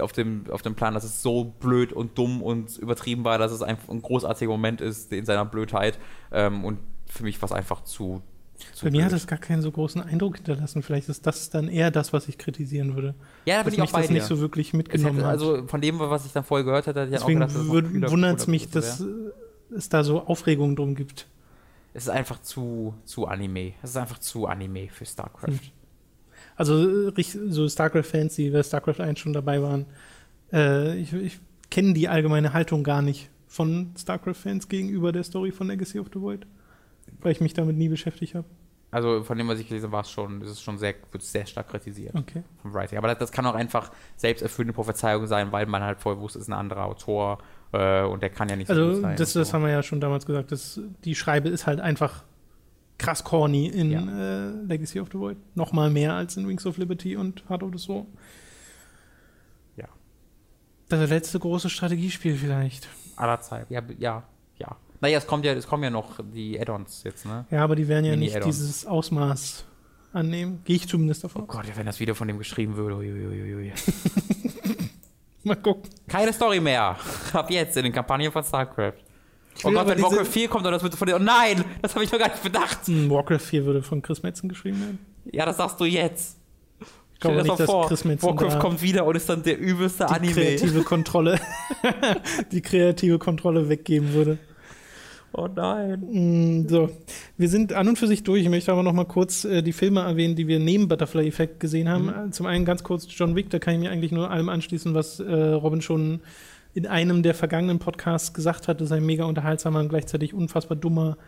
auf 0.00 0.12
dem, 0.12 0.44
auf 0.50 0.62
dem 0.62 0.74
Plan, 0.74 0.94
dass 0.94 1.04
es 1.04 1.22
so 1.22 1.44
blöd 1.44 1.92
und 1.92 2.18
dumm 2.18 2.42
und 2.42 2.76
übertrieben 2.76 3.24
war, 3.24 3.38
dass 3.38 3.52
es 3.52 3.62
einfach 3.62 3.88
ein 3.88 4.02
großartiger 4.02 4.50
Moment 4.50 4.80
ist 4.80 5.12
in 5.12 5.24
seiner 5.24 5.44
Blödheit. 5.44 5.98
Ähm, 6.32 6.64
und 6.64 6.78
für 7.06 7.22
mich 7.24 7.40
war 7.40 7.46
es 7.46 7.52
einfach 7.52 7.82
zu. 7.84 8.22
Bei 8.82 8.90
mir 8.90 9.04
hat 9.04 9.12
es 9.12 9.26
gar 9.26 9.38
keinen 9.38 9.62
so 9.62 9.70
großen 9.70 10.00
Eindruck 10.00 10.36
hinterlassen. 10.36 10.82
Vielleicht 10.82 11.08
ist 11.08 11.26
das 11.26 11.50
dann 11.50 11.68
eher 11.68 11.90
das, 11.90 12.12
was 12.12 12.28
ich 12.28 12.38
kritisieren 12.38 12.94
würde. 12.94 13.14
Ja, 13.44 13.58
da 13.58 13.62
bin 13.64 13.74
ich 13.74 13.82
auch 13.82 13.92
bei 13.92 14.00
das 14.00 14.08
dir. 14.08 14.14
nicht 14.14 14.26
so 14.26 14.40
wirklich 14.40 14.72
mitgenommen 14.72 15.16
hätte, 15.16 15.28
also 15.28 15.66
von 15.66 15.80
dem, 15.80 15.98
was 15.98 16.26
ich 16.26 16.32
dann 16.32 16.44
vorher 16.44 16.64
gehört 16.64 16.86
hatte, 16.86 17.00
hätte 17.00 17.14
ich 17.14 17.20
Deswegen 17.20 17.42
auch 17.42 17.48
gedacht, 17.48 18.02
dass 18.02 18.12
wundert 18.12 18.38
es 18.40 18.46
mich, 18.46 18.62
wäre. 18.74 18.84
dass 18.84 19.00
äh, 19.00 19.04
es 19.76 19.88
da 19.88 20.04
so 20.04 20.22
Aufregung 20.22 20.76
drum 20.76 20.94
gibt. 20.94 21.26
Es 21.94 22.04
ist 22.04 22.10
einfach 22.10 22.40
zu, 22.42 22.94
zu 23.04 23.26
Anime. 23.26 23.72
Es 23.82 23.90
ist 23.90 23.96
einfach 23.96 24.18
zu 24.18 24.46
Anime 24.46 24.88
für 24.90 25.06
StarCraft. 25.06 25.72
Also 26.56 27.08
äh, 27.10 27.22
so 27.22 27.68
StarCraft-Fans, 27.68 28.34
die 28.36 28.50
bei 28.50 28.62
StarCraft 28.62 29.00
1 29.00 29.18
schon 29.18 29.32
dabei 29.32 29.62
waren, 29.62 29.86
äh, 30.52 30.96
ich, 30.96 31.12
ich 31.12 31.38
kenne 31.70 31.94
die 31.94 32.08
allgemeine 32.08 32.52
Haltung 32.52 32.82
gar 32.82 33.02
nicht 33.02 33.30
von 33.46 33.92
StarCraft-Fans 33.98 34.68
gegenüber 34.68 35.12
der 35.12 35.24
Story 35.24 35.52
von 35.52 35.68
Legacy 35.68 35.98
of 35.98 36.08
the 36.12 36.20
Void, 36.20 36.46
weil 37.20 37.32
ich 37.32 37.40
mich 37.40 37.54
damit 37.54 37.76
nie 37.76 37.88
beschäftigt 37.88 38.34
habe. 38.34 38.46
Also 38.92 39.24
von 39.24 39.36
dem, 39.36 39.48
was 39.48 39.58
ich 39.58 39.68
gelesen 39.68 39.86
habe, 39.86 39.94
war 39.94 40.00
es 40.02 40.10
schon, 40.10 40.40
ist 40.42 40.48
es 40.50 40.62
schon 40.62 40.78
sehr, 40.78 40.94
wird 41.10 41.22
sehr 41.22 41.44
stark 41.44 41.68
kritisiert 41.68 42.14
Okay. 42.14 42.42
vom 42.62 42.72
Writing. 42.72 42.96
Aber 42.98 43.08
das, 43.08 43.18
das 43.18 43.32
kann 43.32 43.44
auch 43.44 43.54
einfach 43.54 43.90
selbsterfüllende 44.16 44.72
Prophezeiung 44.72 45.26
sein, 45.26 45.50
weil 45.52 45.66
man 45.66 45.82
halt 45.82 46.00
vorher 46.00 46.20
wusste, 46.22 46.38
es 46.38 46.44
ist 46.44 46.48
ein 46.48 46.54
anderer 46.54 46.84
Autor 46.84 47.38
äh, 47.72 48.02
und 48.04 48.22
der 48.22 48.30
kann 48.30 48.48
ja 48.48 48.56
nicht 48.56 48.68
so 48.68 48.74
Also 48.74 48.92
gut 48.92 49.02
sein. 49.02 49.16
das, 49.16 49.34
und 49.34 49.40
das 49.40 49.48
so. 49.48 49.54
haben 49.54 49.62
wir 49.64 49.70
ja 49.70 49.82
schon 49.82 50.00
damals 50.00 50.24
gesagt, 50.24 50.52
dass 50.52 50.80
die 51.04 51.14
Schreibe 51.16 51.48
ist 51.48 51.66
halt 51.66 51.80
einfach 51.80 52.24
krass 52.96 53.24
corny 53.24 53.66
in 53.66 53.90
Ja. 53.90 54.46
äh, 54.48 54.50
Legacy 54.62 55.00
of 55.00 55.08
the 55.12 55.18
Void. 55.18 55.36
Nochmal 55.56 55.90
mehr 55.90 56.14
als 56.14 56.36
in 56.36 56.46
Wings 56.48 56.64
of 56.64 56.78
Liberty 56.78 57.16
und 57.16 57.44
Heart 57.50 57.64
of 57.64 57.72
the 57.72 57.78
Soul. 57.78 58.06
Ja. 59.76 59.86
Das 60.88 61.10
letzte 61.10 61.38
große 61.38 61.68
Strategiespiel 61.68 62.36
vielleicht. 62.36 62.88
aller 63.16 63.40
Zeit. 63.40 63.66
Ja, 63.68 63.82
ja, 63.98 64.22
ja. 64.58 64.76
Naja, 65.00 65.18
es 65.18 65.26
kommt 65.26 65.44
ja, 65.44 65.52
es 65.52 65.66
kommen 65.66 65.82
ja 65.82 65.90
noch 65.90 66.18
die 66.32 66.58
Add-ons 66.58 67.02
jetzt, 67.04 67.26
ne? 67.26 67.46
Ja, 67.50 67.62
aber 67.64 67.76
die 67.76 67.86
werden 67.88 68.04
ja 68.04 68.16
nicht 68.16 68.44
dieses 68.44 68.86
Ausmaß 68.86 69.64
annehmen. 70.12 70.60
Gehe 70.64 70.76
ich 70.76 70.88
zumindest 70.88 71.24
davon 71.24 71.42
Oh. 71.42 71.46
Gott, 71.46 71.66
wenn 71.74 71.86
das 71.86 72.00
Video 72.00 72.14
von 72.14 72.26
dem 72.28 72.38
geschrieben 72.38 72.76
würde. 72.76 72.96
Uiuiuiui. 72.96 73.72
Mal 75.44 75.56
gucken. 75.56 75.90
Keine 76.08 76.32
Story 76.32 76.60
mehr. 76.60 76.96
Ab 77.32 77.50
jetzt 77.50 77.76
in 77.76 77.84
den 77.84 77.92
Kampagnen 77.92 78.32
von 78.32 78.42
StarCraft. 78.42 78.94
Oh 79.64 79.70
Gott, 79.70 79.86
wenn 79.86 80.02
Warcraft 80.02 80.24
4 80.26 80.48
kommt, 80.48 80.66
dann 80.66 80.72
das 80.72 80.82
wird 80.82 80.94
von 80.94 81.06
dir. 81.06 81.16
Oh 81.16 81.18
nein, 81.20 81.64
das 81.80 81.94
habe 81.94 82.04
ich 82.04 82.12
noch 82.12 82.18
gar 82.18 82.28
nicht 82.28 82.42
bedacht. 82.42 82.86
Hm, 82.86 83.08
Warcraft 83.10 83.38
4 83.38 83.64
würde 83.64 83.82
von 83.82 84.02
Chris 84.02 84.22
Metzen 84.22 84.48
geschrieben 84.48 84.80
werden. 84.80 84.98
Ja, 85.32 85.46
das 85.46 85.56
sagst 85.56 85.80
du 85.80 85.84
jetzt. 85.84 86.36
Ich 87.14 87.20
glaube 87.20 87.36
nicht, 87.38 87.48
das 87.48 87.58
dass 87.58 87.70
vor. 87.70 87.86
Chris 87.88 88.04
Metzen 88.04 88.26
Warcraft 88.28 88.50
da 88.50 88.58
kommt 88.58 88.82
wieder 88.82 89.06
und 89.06 89.16
ist 89.16 89.28
dann 89.28 89.42
der 89.42 89.58
übelste 89.58 90.04
die 90.06 90.12
Anime. 90.12 90.32
kreative 90.34 90.82
Kontrolle, 90.82 91.40
die 92.52 92.60
kreative 92.60 93.18
Kontrolle 93.18 93.68
weggeben 93.68 94.12
würde. 94.12 94.38
Oh 95.38 95.48
nein. 95.54 96.00
Mm, 96.64 96.66
So, 96.68 96.88
wir 97.36 97.48
sind 97.50 97.74
an 97.74 97.88
und 97.88 97.98
für 97.98 98.06
sich 98.06 98.22
durch. 98.24 98.42
Ich 98.42 98.48
möchte 98.48 98.72
aber 98.72 98.82
noch 98.82 98.94
mal 98.94 99.04
kurz 99.04 99.44
äh, 99.44 99.62
die 99.62 99.74
Filme 99.74 100.00
erwähnen, 100.00 100.34
die 100.34 100.48
wir 100.48 100.58
neben 100.58 100.88
Butterfly 100.88 101.26
Effect 101.28 101.60
gesehen 101.60 101.88
haben. 101.90 102.04
Mhm. 102.06 102.28
Äh, 102.28 102.30
Zum 102.30 102.46
einen 102.46 102.64
ganz 102.64 102.82
kurz 102.82 103.06
John 103.10 103.36
Wick, 103.36 103.50
da 103.50 103.58
kann 103.58 103.74
ich 103.74 103.80
mir 103.80 103.90
eigentlich 103.90 104.12
nur 104.12 104.30
allem 104.30 104.48
anschließen, 104.48 104.94
was 104.94 105.20
äh, 105.20 105.32
Robin 105.32 105.82
schon 105.82 106.20
in 106.72 106.86
einem 106.86 107.22
der 107.22 107.34
vergangenen 107.34 107.78
Podcasts 107.78 108.32
gesagt 108.32 108.66
hat. 108.66 108.80
Das 108.80 108.86
ist 108.86 108.92
ein 108.92 109.04
mega 109.04 109.24
unterhaltsamer 109.24 109.80
und 109.80 109.88
gleichzeitig 109.90 110.32
unfassbar 110.32 110.76
dummer, 110.76 111.18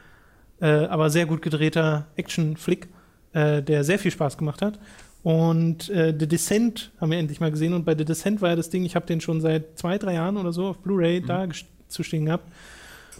äh, 0.60 0.66
aber 0.66 1.10
sehr 1.10 1.26
gut 1.26 1.42
gedrehter 1.42 2.06
Action-Flick, 2.16 2.88
äh, 3.34 3.62
der 3.62 3.84
sehr 3.84 3.98
viel 3.98 4.10
Spaß 4.10 4.38
gemacht 4.38 4.62
hat. 4.62 4.78
Und 5.22 5.90
äh, 5.90 6.14
The 6.18 6.26
Descent 6.26 6.92
haben 7.00 7.10
wir 7.10 7.18
endlich 7.18 7.40
mal 7.40 7.50
gesehen. 7.50 7.74
Und 7.74 7.84
bei 7.84 7.94
The 7.96 8.04
Descent 8.06 8.40
war 8.40 8.50
ja 8.50 8.56
das 8.56 8.70
Ding, 8.70 8.84
ich 8.84 8.94
habe 8.96 9.04
den 9.06 9.20
schon 9.20 9.40
seit 9.42 9.78
zwei, 9.78 9.98
drei 9.98 10.14
Jahren 10.14 10.36
oder 10.38 10.52
so 10.52 10.66
auf 10.68 10.78
Blu-ray 10.78 11.20
da 11.20 11.42
ges- 11.44 11.64
zu 11.88 12.02
stehen 12.02 12.26
gehabt. 12.26 12.50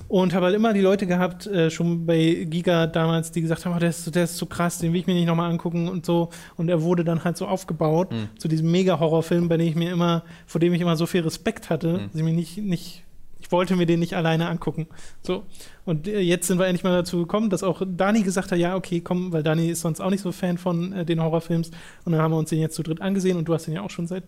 Und 0.06 0.32
habe 0.34 0.46
halt 0.46 0.54
immer 0.54 0.72
die 0.72 0.80
Leute 0.80 1.06
gehabt, 1.06 1.46
äh, 1.46 1.70
schon 1.70 2.06
bei 2.06 2.46
Giga 2.48 2.86
damals, 2.86 3.30
die 3.32 3.40
gesagt 3.42 3.66
haben, 3.66 3.74
oh, 3.76 3.78
der, 3.78 3.90
ist, 3.90 4.14
der 4.14 4.24
ist 4.24 4.36
so 4.36 4.46
krass, 4.46 4.78
den 4.78 4.92
will 4.92 5.00
ich 5.00 5.06
mir 5.06 5.14
nicht 5.14 5.26
nochmal 5.26 5.50
angucken 5.50 5.88
und 5.88 6.06
so. 6.06 6.30
Und 6.56 6.68
er 6.68 6.82
wurde 6.82 7.04
dann 7.04 7.24
halt 7.24 7.36
so 7.36 7.46
aufgebaut 7.46 8.12
Mhm. 8.12 8.28
zu 8.38 8.48
diesem 8.48 8.70
Mega-Horrorfilm, 8.70 9.48
bei 9.48 9.56
dem 9.56 9.66
ich 9.68 9.74
mir 9.74 9.90
immer, 9.92 10.22
vor 10.46 10.60
dem 10.60 10.72
ich 10.72 10.80
immer 10.80 10.96
so 10.96 11.06
viel 11.06 11.22
Respekt 11.22 11.68
hatte, 11.68 11.94
Mhm. 11.94 11.98
dass 12.06 12.14
ich 12.14 12.22
mir 12.22 12.32
nicht, 12.32 12.58
nicht, 12.58 13.04
ich 13.40 13.52
wollte 13.52 13.76
mir 13.76 13.86
den 13.86 14.00
nicht 14.00 14.14
alleine 14.14 14.48
angucken. 14.48 14.86
So. 15.22 15.44
Und 15.84 16.08
äh, 16.08 16.20
jetzt 16.20 16.46
sind 16.48 16.58
wir 16.58 16.66
endlich 16.66 16.84
mal 16.84 16.92
dazu 16.96 17.18
gekommen, 17.18 17.50
dass 17.50 17.62
auch 17.62 17.82
Dani 17.86 18.22
gesagt 18.22 18.50
hat, 18.52 18.58
ja, 18.58 18.76
okay, 18.76 19.00
komm, 19.00 19.32
weil 19.32 19.42
Dani 19.42 19.68
ist 19.68 19.80
sonst 19.82 20.00
auch 20.00 20.10
nicht 20.10 20.22
so 20.22 20.32
Fan 20.32 20.58
von 20.58 20.92
äh, 20.92 21.04
den 21.04 21.22
Horrorfilms. 21.22 21.70
Und 22.04 22.12
dann 22.12 22.20
haben 22.22 22.32
wir 22.32 22.38
uns 22.38 22.50
den 22.50 22.60
jetzt 22.60 22.74
zu 22.76 22.82
dritt 22.82 23.00
angesehen 23.02 23.36
und 23.36 23.46
du 23.46 23.54
hast 23.54 23.66
den 23.66 23.74
ja 23.74 23.82
auch 23.82 23.90
schon 23.90 24.06
seit 24.06 24.24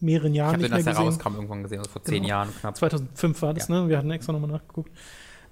mehreren 0.00 0.32
Ich 0.32 0.38
Jahren 0.38 0.52
habe 0.52 0.58
nicht 0.62 0.70
den, 0.70 0.74
als 0.76 0.84
mehr 0.84 0.94
er 0.94 0.98
gesehen. 1.04 1.12
rauskam, 1.22 1.34
irgendwann 1.34 1.62
gesehen, 1.62 1.78
also 1.78 1.90
vor 1.90 2.02
zehn 2.02 2.14
Genau. 2.22 2.28
Jahren 2.28 2.48
knapp. 2.60 2.76
2005 2.76 3.42
war 3.42 3.54
das, 3.54 3.68
Ja. 3.68 3.82
ne? 3.82 3.88
Wir 3.88 3.98
hatten 3.98 4.10
extra 4.10 4.32
nochmal 4.32 4.50
nachgeguckt. 4.50 4.90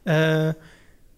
Äh, 0.04 0.54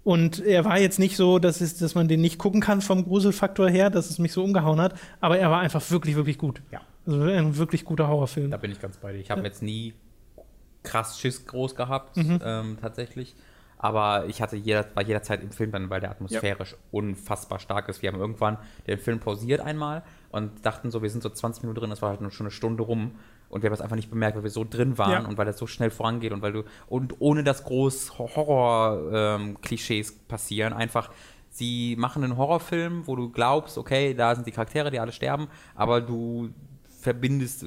und 0.05 0.41
er 0.45 0.65
war 0.65 0.79
jetzt 0.79 0.99
nicht 0.99 1.17
so, 1.17 1.39
dass, 1.39 1.61
es, 1.61 1.77
dass 1.77 1.95
man 1.95 2.09
den 2.09 2.21
nicht 2.23 2.39
gucken 2.39 2.61
kann 2.61 2.81
vom 2.81 3.05
Gruselfaktor 3.05 3.69
her, 3.69 3.91
dass 3.91 4.09
es 4.09 4.19
mich 4.19 4.33
so 4.33 4.43
umgehauen 4.43 4.81
hat, 4.81 4.95
aber 5.21 5.39
er 5.39 5.51
war 5.51 5.61
einfach 5.61 5.91
wirklich, 5.91 6.17
wirklich 6.17 6.39
gut. 6.39 6.63
Ja. 6.71 6.81
Also 7.07 7.21
ein 7.23 7.57
wirklich 7.57 7.85
guter 7.85 8.09
Horrorfilm. 8.09 8.51
Da 8.51 8.57
bin 8.57 8.71
ich 8.71 8.81
ganz 8.81 8.97
bei 8.97 9.13
dir. 9.13 9.19
Ich 9.19 9.31
habe 9.31 9.43
jetzt 9.43 9.63
nie 9.63 9.95
krass 10.83 11.19
Schiss 11.21 11.45
groß 11.47 11.75
gehabt, 11.75 12.17
Mhm. 12.17 12.41
ähm, 12.43 12.79
tatsächlich. 12.81 13.35
Aber 13.77 14.27
ich 14.27 14.41
hatte 14.43 14.57
jeder, 14.57 14.87
war 14.95 15.05
jederzeit 15.05 15.43
im 15.43 15.51
Film 15.53 15.71
dann, 15.71 15.89
weil 15.91 16.01
der 16.01 16.11
atmosphärisch 16.11 16.77
unfassbar 16.91 17.59
stark 17.61 17.89
ist. 17.89 18.03
Wir 18.03 18.11
haben 18.11 18.19
irgendwann 18.19 18.57
den 18.87 18.99
Film 18.99 19.21
pausiert 19.21 19.61
einmal 19.61 20.03
und 20.31 20.65
dachten 20.67 20.91
so, 20.91 21.03
wir 21.03 21.11
sind 21.11 21.23
so 21.23 21.29
20 21.31 21.63
Minuten 21.63 21.81
drin, 21.81 21.91
das 21.91 22.03
war 22.03 22.11
halt 22.11 22.21
nur 22.21 22.31
schon 22.31 22.47
eine 22.47 22.51
Stunde 22.51 22.83
rum. 22.83 23.13
Und 23.51 23.63
wir 23.63 23.69
haben 23.71 23.75
es 23.75 23.81
einfach 23.81 23.97
nicht 23.97 24.11
bemerkt, 24.11 24.37
weil 24.37 24.43
wir 24.43 24.51
so 24.51 24.63
drin 24.69 24.99
waren 24.99 25.23
Ja. 25.23 25.29
und 25.29 25.39
weil 25.39 25.47
das 25.47 25.57
so 25.57 25.67
schnell 25.67 25.89
vorangeht 25.91 26.33
und 26.33 26.43
weil 26.43 26.53
du, 26.53 26.65
und 26.87 27.15
ohne 27.21 27.43
dass 27.45 27.65
groß 27.65 28.19
Horror-Klischees 28.19 30.13
passieren, 30.29 30.73
einfach, 30.73 31.11
sie 31.51 31.97
machen 31.99 32.25
einen 32.25 32.37
Horrorfilm, 32.37 33.07
wo 33.07 33.17
du 33.17 33.31
glaubst, 33.31 33.79
okay, 33.79 34.15
da 34.15 34.35
sind 34.35 34.47
die 34.47 34.51
Charaktere, 34.53 34.91
die 34.91 35.01
alle 35.01 35.13
sterben, 35.13 35.49
aber 35.75 36.01
du 36.01 36.51
verbindest 37.01 37.65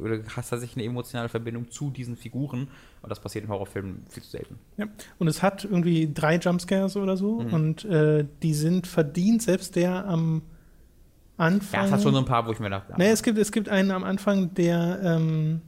oder 0.00 0.18
hast 0.36 0.50
tatsächlich 0.50 0.76
eine 0.76 0.84
emotionale 0.84 1.28
Verbindung 1.30 1.70
zu 1.70 1.90
diesen 1.90 2.16
Figuren 2.16 2.68
und 3.00 3.08
das 3.10 3.18
passiert 3.18 3.44
in 3.44 3.50
Horrorfilmen 3.50 4.04
viel 4.10 4.22
zu 4.22 4.30
selten. 4.30 4.58
Ja. 4.76 4.86
Und 5.18 5.26
es 5.26 5.42
hat 5.42 5.64
irgendwie 5.64 6.12
drei 6.12 6.36
Jumpscares 6.36 6.96
oder 6.96 7.16
so 7.16 7.40
Mhm. 7.40 7.52
und 7.54 7.84
äh, 7.86 8.26
die 8.42 8.52
sind 8.54 8.86
verdient, 8.86 9.42
selbst 9.42 9.74
der 9.76 10.06
am 10.06 10.42
Anfang. 11.36 11.80
Ja, 11.80 11.86
es 11.86 11.92
hat 11.92 12.02
schon 12.02 12.12
so 12.12 12.18
ein 12.18 12.24
paar, 12.24 12.46
wo 12.46 12.52
ich 12.52 12.60
mir 12.60 12.70
dachte, 12.70 12.94
Nee, 12.96 13.10
es 13.10 13.22
gibt, 13.22 13.38
es 13.38 13.50
gibt 13.52 13.68
einen 13.68 13.90
am 13.90 14.04
Anfang, 14.04 14.54
der, 14.54 15.00
ähm, 15.02 15.60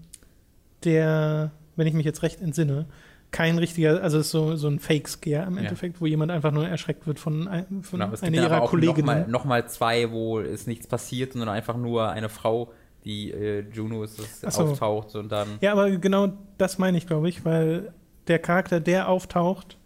der, 0.85 1.51
wenn 1.77 1.87
ich 1.87 1.95
mich 1.95 2.05
jetzt 2.07 2.23
recht 2.23 2.41
entsinne, 2.41 2.87
kein 3.33 3.59
richtiger, 3.59 4.03
also 4.03 4.19
es 4.19 4.27
ist 4.27 4.31
so, 4.33 4.57
so 4.57 4.69
ein 4.69 4.79
Fake-Scare 4.79 5.47
im 5.47 5.57
Ja. 5.57 5.63
Endeffekt, 5.65 6.01
wo 6.01 6.07
jemand 6.07 6.31
einfach 6.31 6.53
nur 6.53 6.67
erschreckt 6.69 7.07
wird 7.07 7.19
von, 7.19 7.49
von 7.83 7.99
genau, 8.01 8.13
einer 8.23 8.43
ihrer 8.43 8.61
Kolleginnen. 8.67 8.97
nochmal 9.07 9.27
noch 9.29 9.45
mal 9.45 9.69
zwei, 9.69 10.11
wo 10.13 10.39
es 10.41 10.67
nichts 10.67 10.87
passiert, 10.87 11.33
sondern 11.33 11.49
einfach 11.51 11.77
nur 11.77 12.09
eine 12.11 12.29
Frau, 12.29 12.73
die 13.05 13.33
äh, 13.33 13.65
Juno 13.73 14.05
ist, 14.05 14.21
Ach 14.47 14.51
so. 14.53 14.63
auftaucht 14.65 15.15
und 15.17 15.31
dann 15.31 15.49
Ja, 15.61 15.73
aber 15.73 15.91
genau 15.91 16.33
das 16.59 16.79
meine 16.79 16.97
ich, 16.99 17.07
glaube 17.07 17.29
ich, 17.29 17.45
weil 17.45 17.93
der 18.29 18.39
Charakter, 18.39 18.81
der 18.81 19.09
auftaucht, 19.09 19.77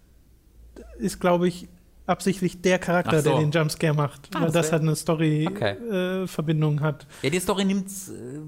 ist, 0.98 1.18
glaube 1.20 1.48
ich, 1.48 1.68
absichtlich 2.10 2.60
der 2.60 2.78
Charakter, 2.78 3.20
so. 3.22 3.30
der 3.30 3.38
den 3.40 3.50
Jumpscare 3.50 3.94
macht, 3.94 4.28
Ah, 4.34 4.42
weil 4.42 4.52
das 4.52 4.70
halt 4.72 4.82
eine 4.82 4.90
Okay. 4.92 4.96
Story-Verbindung 5.00 6.80
hat. 6.80 7.06
Ja, 7.22 7.30
die 7.30 7.40
Story 7.40 7.64
nimmt 7.64 7.88
äh, 7.88 8.38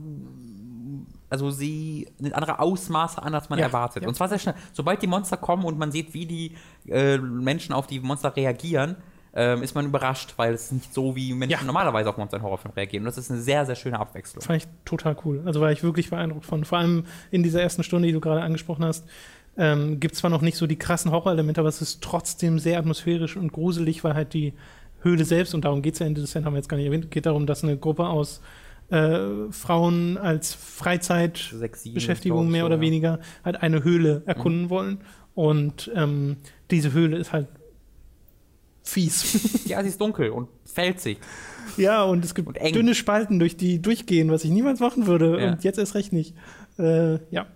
also 1.30 1.50
sie 1.50 2.08
nimmt 2.18 2.34
andere 2.34 2.58
Ausmaße 2.58 3.22
an, 3.22 3.34
als 3.34 3.48
man 3.48 3.58
Ja, 3.58 3.64
erwartet. 3.66 4.02
ja. 4.02 4.08
Und 4.08 4.14
zwar 4.14 4.28
sehr 4.28 4.38
schnell. 4.38 4.54
Sobald 4.72 5.00
die 5.00 5.06
Monster 5.06 5.38
kommen 5.38 5.64
und 5.64 5.78
man 5.78 5.90
sieht, 5.90 6.12
wie 6.12 6.26
die 6.26 6.56
äh, 6.88 7.16
Menschen 7.16 7.72
auf 7.72 7.86
die 7.86 8.00
Monster 8.00 8.36
reagieren, 8.36 8.96
ähm, 9.34 9.62
ist 9.62 9.74
man 9.74 9.86
überrascht, 9.86 10.34
weil 10.36 10.52
es 10.52 10.70
nicht 10.72 10.92
so 10.92 11.16
wie 11.16 11.32
Menschen 11.32 11.52
Ja. 11.60 11.64
normalerweise 11.64 12.10
auf 12.10 12.18
Monster 12.18 12.36
in 12.36 12.42
Horrorfilmen 12.42 12.74
reagieren. 12.76 13.04
Und 13.04 13.06
das 13.06 13.16
ist 13.16 13.30
eine 13.30 13.40
sehr, 13.40 13.64
sehr 13.64 13.76
schöne 13.76 13.98
Abwechslung. 13.98 14.42
Fand 14.42 14.62
ich 14.62 14.68
total 14.84 15.16
cool. 15.24 15.40
Also 15.46 15.62
war 15.62 15.72
ich 15.72 15.82
wirklich 15.82 16.10
beeindruckt 16.10 16.44
von. 16.44 16.66
Vor 16.66 16.76
allem 16.76 17.06
in 17.30 17.42
dieser 17.42 17.62
ersten 17.62 17.82
Stunde, 17.82 18.08
die 18.08 18.12
du 18.12 18.20
gerade 18.20 18.42
angesprochen 18.42 18.84
hast, 18.84 19.06
ähm, 19.56 20.00
gibt 20.00 20.14
zwar 20.16 20.30
noch 20.30 20.40
nicht 20.40 20.56
so 20.56 20.66
die 20.66 20.78
krassen 20.78 21.10
Horrorelemente, 21.10 21.60
aber 21.60 21.68
es 21.68 21.82
ist 21.82 22.02
trotzdem 22.02 22.58
sehr 22.58 22.78
atmosphärisch 22.78 23.36
und 23.36 23.52
gruselig, 23.52 24.02
weil 24.04 24.14
halt 24.14 24.32
die 24.32 24.54
Höhle 25.02 25.24
selbst, 25.24 25.54
und 25.54 25.64
darum 25.64 25.82
geht 25.82 25.94
es 25.94 26.00
ja 26.00 26.06
in 26.06 26.14
dieser 26.14 26.26
Szene, 26.26 26.46
haben 26.46 26.54
wir 26.54 26.58
jetzt 26.58 26.68
gar 26.68 26.76
nicht 26.76 26.86
erwähnt, 26.86 27.10
geht 27.10 27.26
darum, 27.26 27.46
dass 27.46 27.62
eine 27.62 27.76
Gruppe 27.76 28.06
aus 28.06 28.40
äh, 28.90 29.50
Frauen 29.50 30.16
als 30.18 30.54
Freizeitbeschäftigung 30.54 32.50
mehr 32.50 32.62
so, 32.62 32.66
oder 32.66 32.76
ja. 32.76 32.80
weniger 32.82 33.20
halt 33.44 33.62
eine 33.62 33.84
Höhle 33.84 34.22
erkunden 34.26 34.70
wollen. 34.70 34.98
Und 35.34 35.90
ähm, 35.94 36.36
diese 36.70 36.92
Höhle 36.92 37.16
ist 37.16 37.32
halt 37.32 37.48
fies. 38.82 39.62
Ja, 39.68 39.82
sie 39.82 39.88
ist 39.88 40.00
dunkel 40.00 40.30
und 40.30 40.48
felsig. 40.66 41.18
ja, 41.76 42.02
und 42.02 42.24
es 42.24 42.34
gibt 42.34 42.48
Und 42.48 42.74
dünne 42.74 42.94
Spalten, 42.94 43.38
durch 43.38 43.56
die 43.56 43.80
durchgehen, 43.80 44.30
was 44.30 44.44
ich 44.44 44.50
niemals 44.50 44.80
machen 44.80 45.06
würde. 45.06 45.40
Ja. 45.40 45.52
Und 45.52 45.64
jetzt 45.64 45.78
erst 45.78 45.94
recht 45.94 46.12
nicht. 46.12 46.34
Äh, 46.78 47.14
ja. 47.30 47.46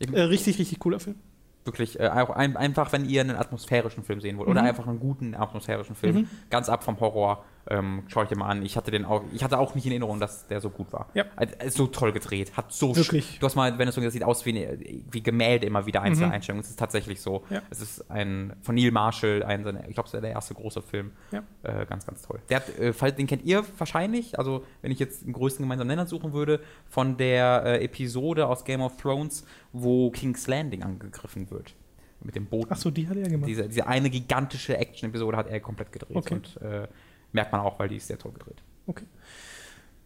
Äh, 0.00 0.20
richtig, 0.22 0.58
richtig 0.58 0.78
cooler 0.78 1.00
Film. 1.00 1.16
Wirklich, 1.64 2.00
äh, 2.00 2.08
auch 2.08 2.30
ein, 2.30 2.56
einfach, 2.56 2.92
wenn 2.92 3.04
ihr 3.08 3.20
einen 3.20 3.36
atmosphärischen 3.36 4.02
Film 4.02 4.20
sehen 4.20 4.36
wollt 4.38 4.48
oder 4.48 4.62
Mhm. 4.62 4.68
einfach 4.68 4.86
einen 4.88 4.98
guten 4.98 5.34
atmosphärischen 5.34 5.94
Film, 5.94 6.16
Mhm. 6.16 6.28
ganz 6.50 6.68
ab 6.68 6.82
vom 6.82 6.98
Horror, 6.98 7.44
ähm, 7.68 8.02
schaut 8.08 8.30
ihr 8.30 8.36
mal 8.38 8.48
an. 8.48 8.62
Ich 8.62 8.76
hatte 8.76 8.90
den 8.90 9.04
auch, 9.04 9.22
ich 9.32 9.44
hatte 9.44 9.58
auch 9.58 9.74
nicht 9.74 9.84
in 9.86 9.92
Erinnerung, 9.92 10.18
dass 10.18 10.48
der 10.48 10.60
so 10.60 10.68
gut 10.70 10.92
war. 10.92 11.08
Ja. 11.14 11.24
Also, 11.36 11.54
ist 11.64 11.76
so 11.76 11.86
toll 11.86 12.12
gedreht, 12.12 12.56
hat 12.56 12.72
so 12.72 12.94
Wirklich. 12.96 13.38
Du 13.38 13.46
hast 13.46 13.54
mal, 13.54 13.78
wenn 13.78 13.86
es 13.88 13.94
so 13.94 14.00
das 14.00 14.12
sieht 14.12 14.24
aus 14.24 14.44
wie, 14.46 14.50
eine- 14.50 14.78
wie 15.10 15.22
Gemälde 15.22 15.66
immer 15.66 15.86
wieder 15.86 16.02
einzelne 16.02 16.26
Mhm. 16.28 16.32
Einstellungen. 16.32 16.64
Es 16.64 16.70
ist 16.70 16.78
tatsächlich 16.78 17.20
so. 17.20 17.44
Ja. 17.50 17.62
Es 17.70 17.80
ist 17.80 18.10
ein 18.10 18.54
von 18.62 18.74
Neil 18.74 18.90
Marshall, 18.90 19.42
ein, 19.44 19.60
ich 19.88 19.94
glaube, 19.94 20.08
es 20.08 20.14
ist 20.14 20.20
der 20.22 20.30
erste 20.30 20.54
große 20.54 20.82
Film. 20.82 21.12
Ja. 21.30 21.42
Äh, 21.62 21.86
ganz, 21.86 22.04
ganz 22.04 22.22
toll. 22.22 22.40
Der 22.48 22.56
hat, 22.56 22.68
äh, 22.78 23.12
den 23.12 23.26
kennt 23.26 23.44
ihr 23.44 23.64
wahrscheinlich, 23.78 24.38
also 24.38 24.64
wenn 24.80 24.90
ich 24.90 24.98
jetzt 24.98 25.24
den 25.24 25.32
größten 25.32 25.62
gemeinsamen 25.64 25.88
Nenner 25.88 26.06
suchen 26.06 26.32
würde, 26.32 26.60
von 26.88 27.16
der 27.16 27.62
äh, 27.64 27.84
Episode 27.84 28.46
aus 28.48 28.64
Game 28.64 28.80
of 28.80 28.96
Thrones, 28.96 29.44
wo 29.72 30.10
King's 30.10 30.46
Landing 30.48 30.82
angegriffen 30.82 31.50
wird. 31.50 31.74
Mit 32.24 32.36
dem 32.36 32.46
Boot. 32.46 32.68
Ach 32.70 32.76
so, 32.76 32.88
die 32.90 33.08
hat 33.08 33.16
er 33.16 33.28
gemacht. 33.28 33.48
Diese, 33.48 33.66
diese 33.68 33.84
eine 33.88 34.08
gigantische 34.08 34.76
Action-Episode 34.76 35.36
hat 35.36 35.48
er 35.48 35.58
komplett 35.58 35.90
gedreht. 35.90 36.16
Okay. 36.16 36.34
Und 36.34 36.56
äh, 36.62 36.86
merkt 37.32 37.52
man 37.52 37.60
auch, 37.60 37.78
weil 37.78 37.88
die 37.88 37.96
ist 37.96 38.06
sehr 38.06 38.18
toll 38.18 38.32
gedreht. 38.32 38.62
Okay. 38.86 39.04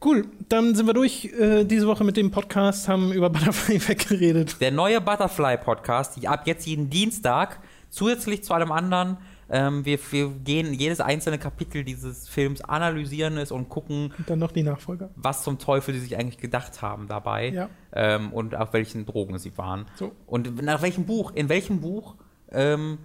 Cool, 0.04 0.26
dann 0.50 0.74
sind 0.74 0.86
wir 0.86 0.92
durch 0.94 1.24
äh, 1.38 1.64
diese 1.64 1.86
Woche 1.86 2.04
mit 2.04 2.16
dem 2.16 2.30
Podcast, 2.30 2.86
haben 2.88 3.12
über 3.12 3.30
Butterfly 3.30 3.80
weggeredet. 3.88 4.60
Der 4.60 4.70
neue 4.70 5.00
Butterfly-Podcast, 5.00 6.16
die 6.20 6.28
ab 6.28 6.46
jetzt 6.46 6.66
jeden 6.66 6.90
Dienstag, 6.90 7.60
zusätzlich 7.88 8.44
zu 8.44 8.52
allem 8.52 8.72
anderen, 8.72 9.16
ähm, 9.48 9.84
wir, 9.84 9.98
wir 10.10 10.28
gehen 10.44 10.74
jedes 10.74 11.00
einzelne 11.00 11.38
Kapitel 11.38 11.82
dieses 11.84 12.28
Films, 12.28 12.60
analysieren 12.60 13.38
es 13.38 13.50
und 13.52 13.68
gucken, 13.68 14.12
Und 14.18 14.28
dann 14.28 14.38
noch 14.40 14.50
die 14.52 14.64
Nachfolger. 14.64 15.08
was 15.16 15.42
zum 15.44 15.58
Teufel 15.58 15.94
sie 15.94 16.00
sich 16.00 16.18
eigentlich 16.18 16.38
gedacht 16.38 16.82
haben 16.82 17.06
dabei 17.08 17.50
Ja. 17.50 17.68
ähm, 17.92 18.32
und 18.32 18.54
auf 18.56 18.72
welchen 18.72 19.06
Drogen 19.06 19.38
sie 19.38 19.56
waren. 19.56 19.86
So. 19.94 20.12
Und 20.26 20.62
nach 20.62 20.82
welchem 20.82 21.06
Buch, 21.06 21.32
in 21.34 21.48
welchem 21.48 21.80
Buch, 21.80 22.16
ähm, 22.50 22.98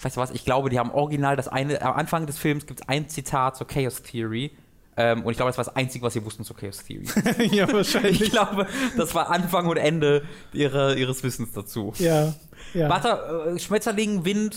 weißt 0.00 0.16
du 0.16 0.20
was, 0.20 0.30
ich 0.30 0.44
glaube, 0.44 0.70
die 0.70 0.78
haben 0.78 0.90
original 0.90 1.36
das 1.36 1.48
eine, 1.48 1.82
am 1.82 1.94
Anfang 1.94 2.26
des 2.26 2.38
Films 2.38 2.66
gibt 2.66 2.80
es 2.80 2.88
ein 2.88 3.08
Zitat 3.08 3.56
zur 3.56 3.66
Chaos 3.66 4.02
Theory. 4.02 4.52
Ähm, 4.96 5.22
und 5.22 5.30
ich 5.30 5.36
glaube, 5.36 5.50
das 5.50 5.58
war 5.58 5.64
das 5.64 5.76
Einzige, 5.76 6.04
was 6.04 6.14
sie 6.14 6.24
wussten 6.24 6.42
zur 6.42 6.56
Chaos 6.56 6.82
Theory. 6.84 7.06
ja, 7.52 7.72
wahrscheinlich. 7.72 8.20
ich 8.20 8.30
glaube, 8.30 8.66
das 8.96 9.14
war 9.14 9.30
Anfang 9.30 9.68
und 9.68 9.76
Ende 9.76 10.24
ihrer, 10.52 10.96
ihres 10.96 11.22
Wissens 11.22 11.52
dazu. 11.52 11.92
Ja, 11.98 12.34
ja. 12.74 12.88
Butter, 12.88 13.46
äh, 13.46 13.58
Schmetterling, 13.58 14.24
Wind, 14.24 14.56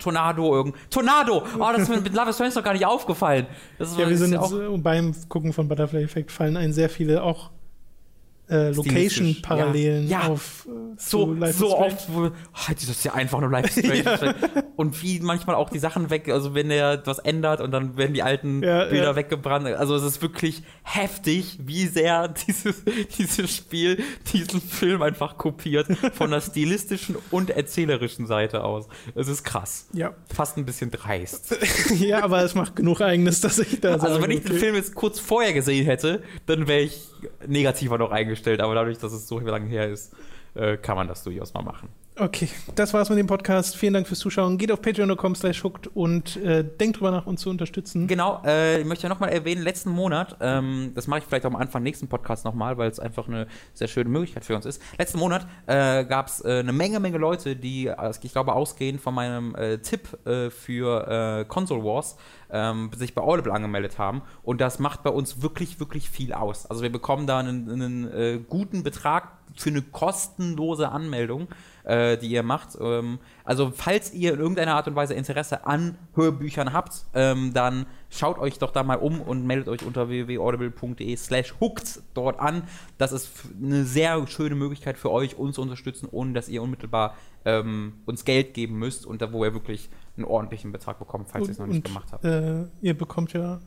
Tornado, 0.00 0.54
irgend. 0.54 0.74
Tornado! 0.90 1.44
Oh, 1.58 1.68
das 1.72 1.82
ist 1.82 1.88
mir 1.88 2.00
mit 2.00 2.12
Love 2.12 2.32
Strange 2.32 2.54
noch 2.54 2.64
gar 2.64 2.72
nicht 2.72 2.86
aufgefallen. 2.86 3.46
Das 3.78 3.92
Ja, 3.96 3.98
wir 3.98 4.08
ist 4.08 4.18
sind 4.18 4.32
ja 4.32 4.40
auch 4.40 4.52
äh, 4.52 4.76
beim 4.78 5.14
Gucken 5.28 5.52
von 5.52 5.68
Butterfly 5.68 6.02
Effect 6.02 6.32
fallen 6.32 6.56
ein 6.56 6.72
sehr 6.72 6.90
viele 6.90 7.22
auch 7.22 7.50
äh, 8.48 8.70
Location-Parallelen 8.70 10.08
Ja. 10.08 10.22
Ja. 10.22 10.28
auf 10.28 10.66
äh, 10.66 10.94
so, 10.96 11.36
so 11.52 11.78
oft, 11.78 12.12
wo, 12.12 12.26
oh, 12.26 12.72
das 12.72 12.84
ist 12.84 13.04
ja 13.04 13.14
einfach 13.14 13.40
nur 13.40 13.50
Life 13.50 13.80
Strange. 13.80 14.34
Und 14.76 15.02
wie 15.02 15.20
manchmal 15.20 15.56
auch 15.56 15.70
die 15.70 15.78
Sachen 15.78 16.10
weg, 16.10 16.28
also 16.28 16.54
wenn 16.54 16.68
der 16.68 17.02
was 17.04 17.18
ändert 17.18 17.60
und 17.60 17.72
dann 17.72 17.96
werden 17.96 18.14
die 18.14 18.22
alten 18.22 18.62
Ja, 18.62 18.84
Bilder 18.84 19.06
ja. 19.06 19.16
weggebrannt. 19.16 19.66
Also 19.66 19.96
es 19.96 20.04
ist 20.04 20.22
wirklich 20.22 20.62
heftig, 20.82 21.58
wie 21.62 21.86
sehr 21.86 22.28
dieses, 22.46 22.84
dieses 23.18 23.54
Spiel 23.54 24.02
diesen 24.32 24.60
Film 24.60 25.02
einfach 25.02 25.36
kopiert 25.36 25.88
von 26.14 26.30
der 26.30 26.40
stilistischen 26.40 27.16
und 27.30 27.50
erzählerischen 27.50 28.26
Seite 28.26 28.62
aus. 28.62 28.86
Es 29.14 29.26
ist 29.28 29.42
krass. 29.42 29.88
Ja. 29.92 30.14
Fast 30.32 30.56
ein 30.56 30.64
bisschen 30.64 30.90
dreist. 30.90 31.56
ja, 31.98 32.22
aber 32.22 32.42
es 32.42 32.54
macht 32.54 32.76
genug 32.76 33.00
Eigenes, 33.00 33.40
dass 33.40 33.58
ich 33.58 33.80
da 33.80 33.92
Also 33.94 34.06
sage, 34.06 34.22
wenn 34.22 34.30
ich 34.30 34.42
den 34.42 34.52
okay. 34.52 34.60
Film 34.60 34.74
jetzt 34.76 34.94
kurz 34.94 35.18
vorher 35.18 35.52
gesehen 35.52 35.84
hätte, 35.86 36.22
dann 36.46 36.68
wäre 36.68 36.80
ich 36.82 37.02
negativer 37.46 37.98
noch 37.98 38.12
eingestellt. 38.12 38.37
Aber 38.46 38.74
dadurch, 38.74 38.98
dass 38.98 39.12
es 39.12 39.28
so 39.28 39.38
lange 39.40 39.68
her 39.68 39.88
ist, 39.88 40.14
äh, 40.54 40.76
kann 40.76 40.96
man 40.96 41.08
das 41.08 41.22
durchaus 41.22 41.54
mal 41.54 41.62
machen. 41.62 41.88
Okay, 42.20 42.48
das 42.74 42.92
war's 42.94 43.10
mit 43.10 43.18
dem 43.18 43.28
Podcast. 43.28 43.76
Vielen 43.76 43.94
Dank 43.94 44.08
fürs 44.08 44.18
Zuschauen. 44.18 44.58
Geht 44.58 44.72
auf 44.72 44.82
patreon.com 44.82 45.36
slash 45.36 45.62
hooked 45.62 45.86
und 45.94 46.36
äh, 46.38 46.64
denkt 46.64 46.96
drüber 46.96 47.12
nach, 47.12 47.26
uns 47.26 47.42
zu 47.42 47.50
unterstützen. 47.50 48.08
Genau, 48.08 48.42
äh, 48.44 48.80
ich 48.80 48.86
möchte 48.86 49.04
ja 49.04 49.08
nochmal 49.08 49.28
erwähnen, 49.28 49.62
letzten 49.62 49.90
Monat, 49.90 50.36
ähm, 50.40 50.90
das 50.96 51.06
mache 51.06 51.20
ich 51.20 51.26
vielleicht 51.26 51.44
am 51.44 51.54
Anfang 51.54 51.84
nächsten 51.84 52.08
Podcast 52.08 52.44
nochmal, 52.44 52.76
weil 52.76 52.90
es 52.90 52.98
einfach 52.98 53.28
eine 53.28 53.46
sehr 53.72 53.86
schöne 53.86 54.10
Möglichkeit 54.10 54.44
für 54.44 54.56
uns 54.56 54.66
ist. 54.66 54.82
Letzten 54.98 55.20
Monat 55.20 55.46
äh, 55.66 56.04
gab 56.06 56.26
es 56.26 56.44
äh, 56.44 56.58
eine 56.58 56.72
Menge, 56.72 56.98
Menge 56.98 57.18
Leute, 57.18 57.54
die, 57.54 57.86
äh, 57.86 58.12
ich 58.20 58.32
glaube, 58.32 58.52
ausgehend 58.52 59.00
von 59.00 59.14
meinem 59.14 59.54
Tipp 59.82 60.08
für 60.50 61.44
Console 61.48 61.84
Wars 61.84 62.16
ähm, 62.50 62.90
sich 62.96 63.14
bei 63.14 63.22
Audible 63.22 63.52
angemeldet 63.52 63.98
haben. 63.98 64.22
Und 64.42 64.60
das 64.60 64.78
macht 64.78 65.02
bei 65.02 65.10
uns 65.10 65.42
wirklich, 65.42 65.80
wirklich 65.80 66.10
viel 66.10 66.32
aus. 66.32 66.66
Also 66.66 66.82
wir 66.82 66.92
bekommen 66.92 67.26
da 67.26 67.38
einen, 67.38 67.70
einen 67.70 68.12
äh, 68.12 68.40
guten 68.48 68.82
Betrag 68.82 69.38
für 69.56 69.70
eine 69.70 69.82
kostenlose 69.82 70.90
Anmeldung, 70.90 71.48
äh, 71.84 72.16
die 72.16 72.28
ihr 72.28 72.42
macht. 72.42 72.78
Ähm, 72.80 73.18
also 73.44 73.72
falls 73.74 74.12
ihr 74.12 74.34
in 74.34 74.40
irgendeiner 74.40 74.74
Art 74.74 74.88
und 74.88 74.94
Weise 74.94 75.14
Interesse 75.14 75.66
an 75.66 75.98
Hörbüchern 76.14 76.72
habt, 76.72 77.06
ähm, 77.14 77.52
dann 77.54 77.86
schaut 78.10 78.38
euch 78.38 78.58
doch 78.58 78.70
da 78.70 78.82
mal 78.82 78.96
um 78.96 79.20
und 79.20 79.46
meldet 79.46 79.68
euch 79.68 79.84
unter 79.84 80.08
www.audible.de 80.08 81.16
slash 81.16 81.54
hooked 81.60 82.02
dort 82.14 82.38
an. 82.40 82.62
Das 82.98 83.12
ist 83.12 83.30
eine 83.60 83.84
sehr 83.84 84.26
schöne 84.26 84.54
Möglichkeit 84.54 84.98
für 84.98 85.10
euch, 85.10 85.36
uns 85.36 85.56
zu 85.56 85.62
unterstützen, 85.62 86.08
ohne 86.10 86.32
dass 86.32 86.48
ihr 86.48 86.62
unmittelbar 86.62 87.16
ähm, 87.44 87.94
uns 88.06 88.24
Geld 88.24 88.54
geben 88.54 88.78
müsst 88.78 89.06
und 89.06 89.22
da, 89.22 89.32
wo 89.32 89.44
ihr 89.44 89.54
wirklich 89.54 89.88
einen 90.18 90.26
ordentlichen 90.26 90.72
Betrag 90.72 90.98
bekommt, 90.98 91.28
falls 91.30 91.46
ihr 91.48 91.52
es 91.52 91.58
noch 91.58 91.66
nicht 91.66 91.76
und, 91.76 91.84
gemacht 91.84 92.08
habt. 92.12 92.24
Äh, 92.24 92.64
ihr 92.82 92.96
bekommt 92.96 93.32
ja 93.32 93.60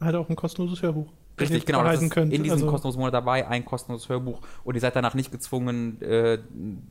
halt 0.00 0.14
auch 0.16 0.28
ein 0.28 0.36
kostenloses 0.36 0.82
Hörbuch. 0.82 1.06
Richtig, 1.40 1.66
genau. 1.66 1.82
Das 1.82 2.00
ist 2.00 2.10
könnt. 2.12 2.32
in 2.32 2.44
diesem 2.44 2.58
Also, 2.58 2.70
kostenlosen 2.70 3.00
Monat 3.00 3.14
dabei, 3.14 3.48
ein 3.48 3.64
kostenloses 3.64 4.08
Hörbuch 4.08 4.38
und 4.62 4.76
ihr 4.76 4.80
seid 4.80 4.94
danach 4.94 5.14
nicht 5.14 5.32
gezwungen, 5.32 6.00
äh, 6.00 6.38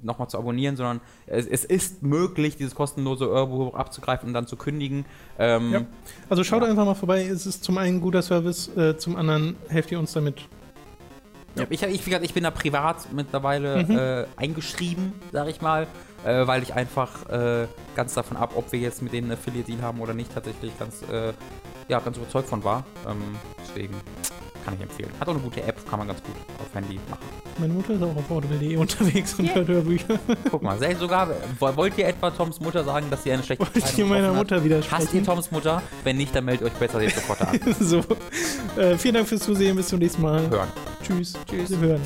nochmal 0.02 0.28
zu 0.28 0.38
abonnieren, 0.38 0.76
sondern 0.76 1.00
es, 1.28 1.48
es 1.48 1.64
ist 1.64 2.04
möglich, 2.04 2.58
dieses 2.58 2.76
kostenlose 2.76 3.26
Hörbuch 3.26 3.74
abzugreifen 3.74 4.28
und 4.28 4.34
dann 4.34 4.46
zu 4.46 4.58
kündigen. 4.58 5.06
Ähm, 5.40 5.72
Ja. 5.72 5.82
Also 6.30 6.44
schaut 6.44 6.62
Ja. 6.64 6.68
einfach 6.70 6.84
mal 6.86 6.94
vorbei. 6.94 7.24
Es 7.24 7.46
ist 7.46 7.64
zum 7.64 7.78
einen 7.78 7.98
ein 7.98 8.02
guter 8.02 8.22
Service, 8.22 8.68
äh, 8.76 8.98
zum 8.98 9.16
anderen 9.16 9.56
helft 9.70 9.92
ihr 9.94 10.00
uns 10.00 10.12
damit. 10.12 10.42
Ja, 11.56 11.66
ich, 11.70 11.82
ich, 11.84 12.06
ich 12.08 12.34
bin 12.34 12.44
da 12.44 12.52
privat 12.52 13.14
mittlerweile 13.14 13.84
Mhm. 13.86 13.98
äh, 13.98 14.26
eingeschrieben, 14.36 15.14
sag 15.32 15.48
ich 15.48 15.62
mal, 15.62 15.88
äh, 16.26 16.48
weil 16.48 16.64
ich 16.64 16.74
einfach 16.74 17.30
äh, 17.30 17.68
ganz 17.96 18.14
davon 18.14 18.38
ab, 18.38 18.54
ob 18.56 18.72
wir 18.72 18.80
jetzt 18.80 19.02
mit 19.02 19.14
denen 19.14 19.32
einen 19.32 19.40
Affiliate-Deal 19.40 19.82
haben 19.82 20.00
oder 20.02 20.14
nicht, 20.14 20.34
tatsächlich 20.34 20.78
ganz, 20.80 21.02
äh, 21.12 21.34
ja, 21.88 22.00
ganz 22.00 22.18
überzeugt 22.18 22.48
von 22.50 22.64
war. 22.64 22.86
Ähm, 23.08 23.18
deswegen 23.68 23.94
kann 24.66 24.76
ich 24.76 24.82
empfehlen. 24.82 25.10
Hat 25.20 25.28
auch 25.28 25.34
eine 25.34 25.42
gute 25.42 25.62
App, 25.64 25.76
kann 25.90 26.00
man 26.00 26.08
ganz 26.08 26.24
gut 26.24 26.36
auf 26.58 26.74
Handy 26.74 26.98
machen. 27.10 27.20
Meine 27.60 27.74
Mutter 27.74 27.94
ist 27.96 28.02
auch 28.02 28.16
auf 28.16 28.32
audible.de 28.32 28.78
unterwegs 28.78 29.34
und 29.38 29.54
hört 29.54 29.68
Hörbücher. 29.68 30.18
Guck 30.50 30.64
mal, 30.64 30.80
selbst 30.80 31.02
sogar, 31.02 31.28
wo- 31.60 31.76
wollt 31.76 31.98
ihr 31.98 32.08
etwa 32.08 32.32
Toms 32.32 32.62
Mutter 32.62 32.84
sagen, 32.86 33.08
dass 33.10 33.24
sie 33.24 33.34
eine 33.34 33.44
schlechte 33.44 33.66
ich 33.74 33.84
Entscheidung 33.84 34.10
meiner 34.10 34.30
hat? 34.30 34.36
Mutter 34.38 34.64
widersprechen. 34.64 35.04
Hasst 35.04 35.14
ihr 35.14 35.24
Toms 35.24 35.52
Mutter? 35.52 35.82
Wenn 36.06 36.16
nicht, 36.16 36.34
dann 36.34 36.46
meldet 36.46 36.66
euch 36.68 36.74
besser 36.74 37.00
den 37.00 37.10
Supporter 37.10 37.50
an. 37.50 37.60
so. 37.82 38.02
Äh, 38.78 38.98
vielen 38.98 39.16
Dank 39.16 39.28
fürs 39.28 39.42
Zusehen. 39.42 39.76
Bis 39.76 39.90
zum 39.90 40.00
nächsten 40.00 40.22
Mal. 40.22 40.50
Hören. 40.50 40.70
Tschüss. 41.06 41.34
Tschüss. 41.46 41.70
Wir 41.70 41.78
hören. 41.90 42.02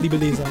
Liebe 0.00 0.18
Leser. 0.18 0.44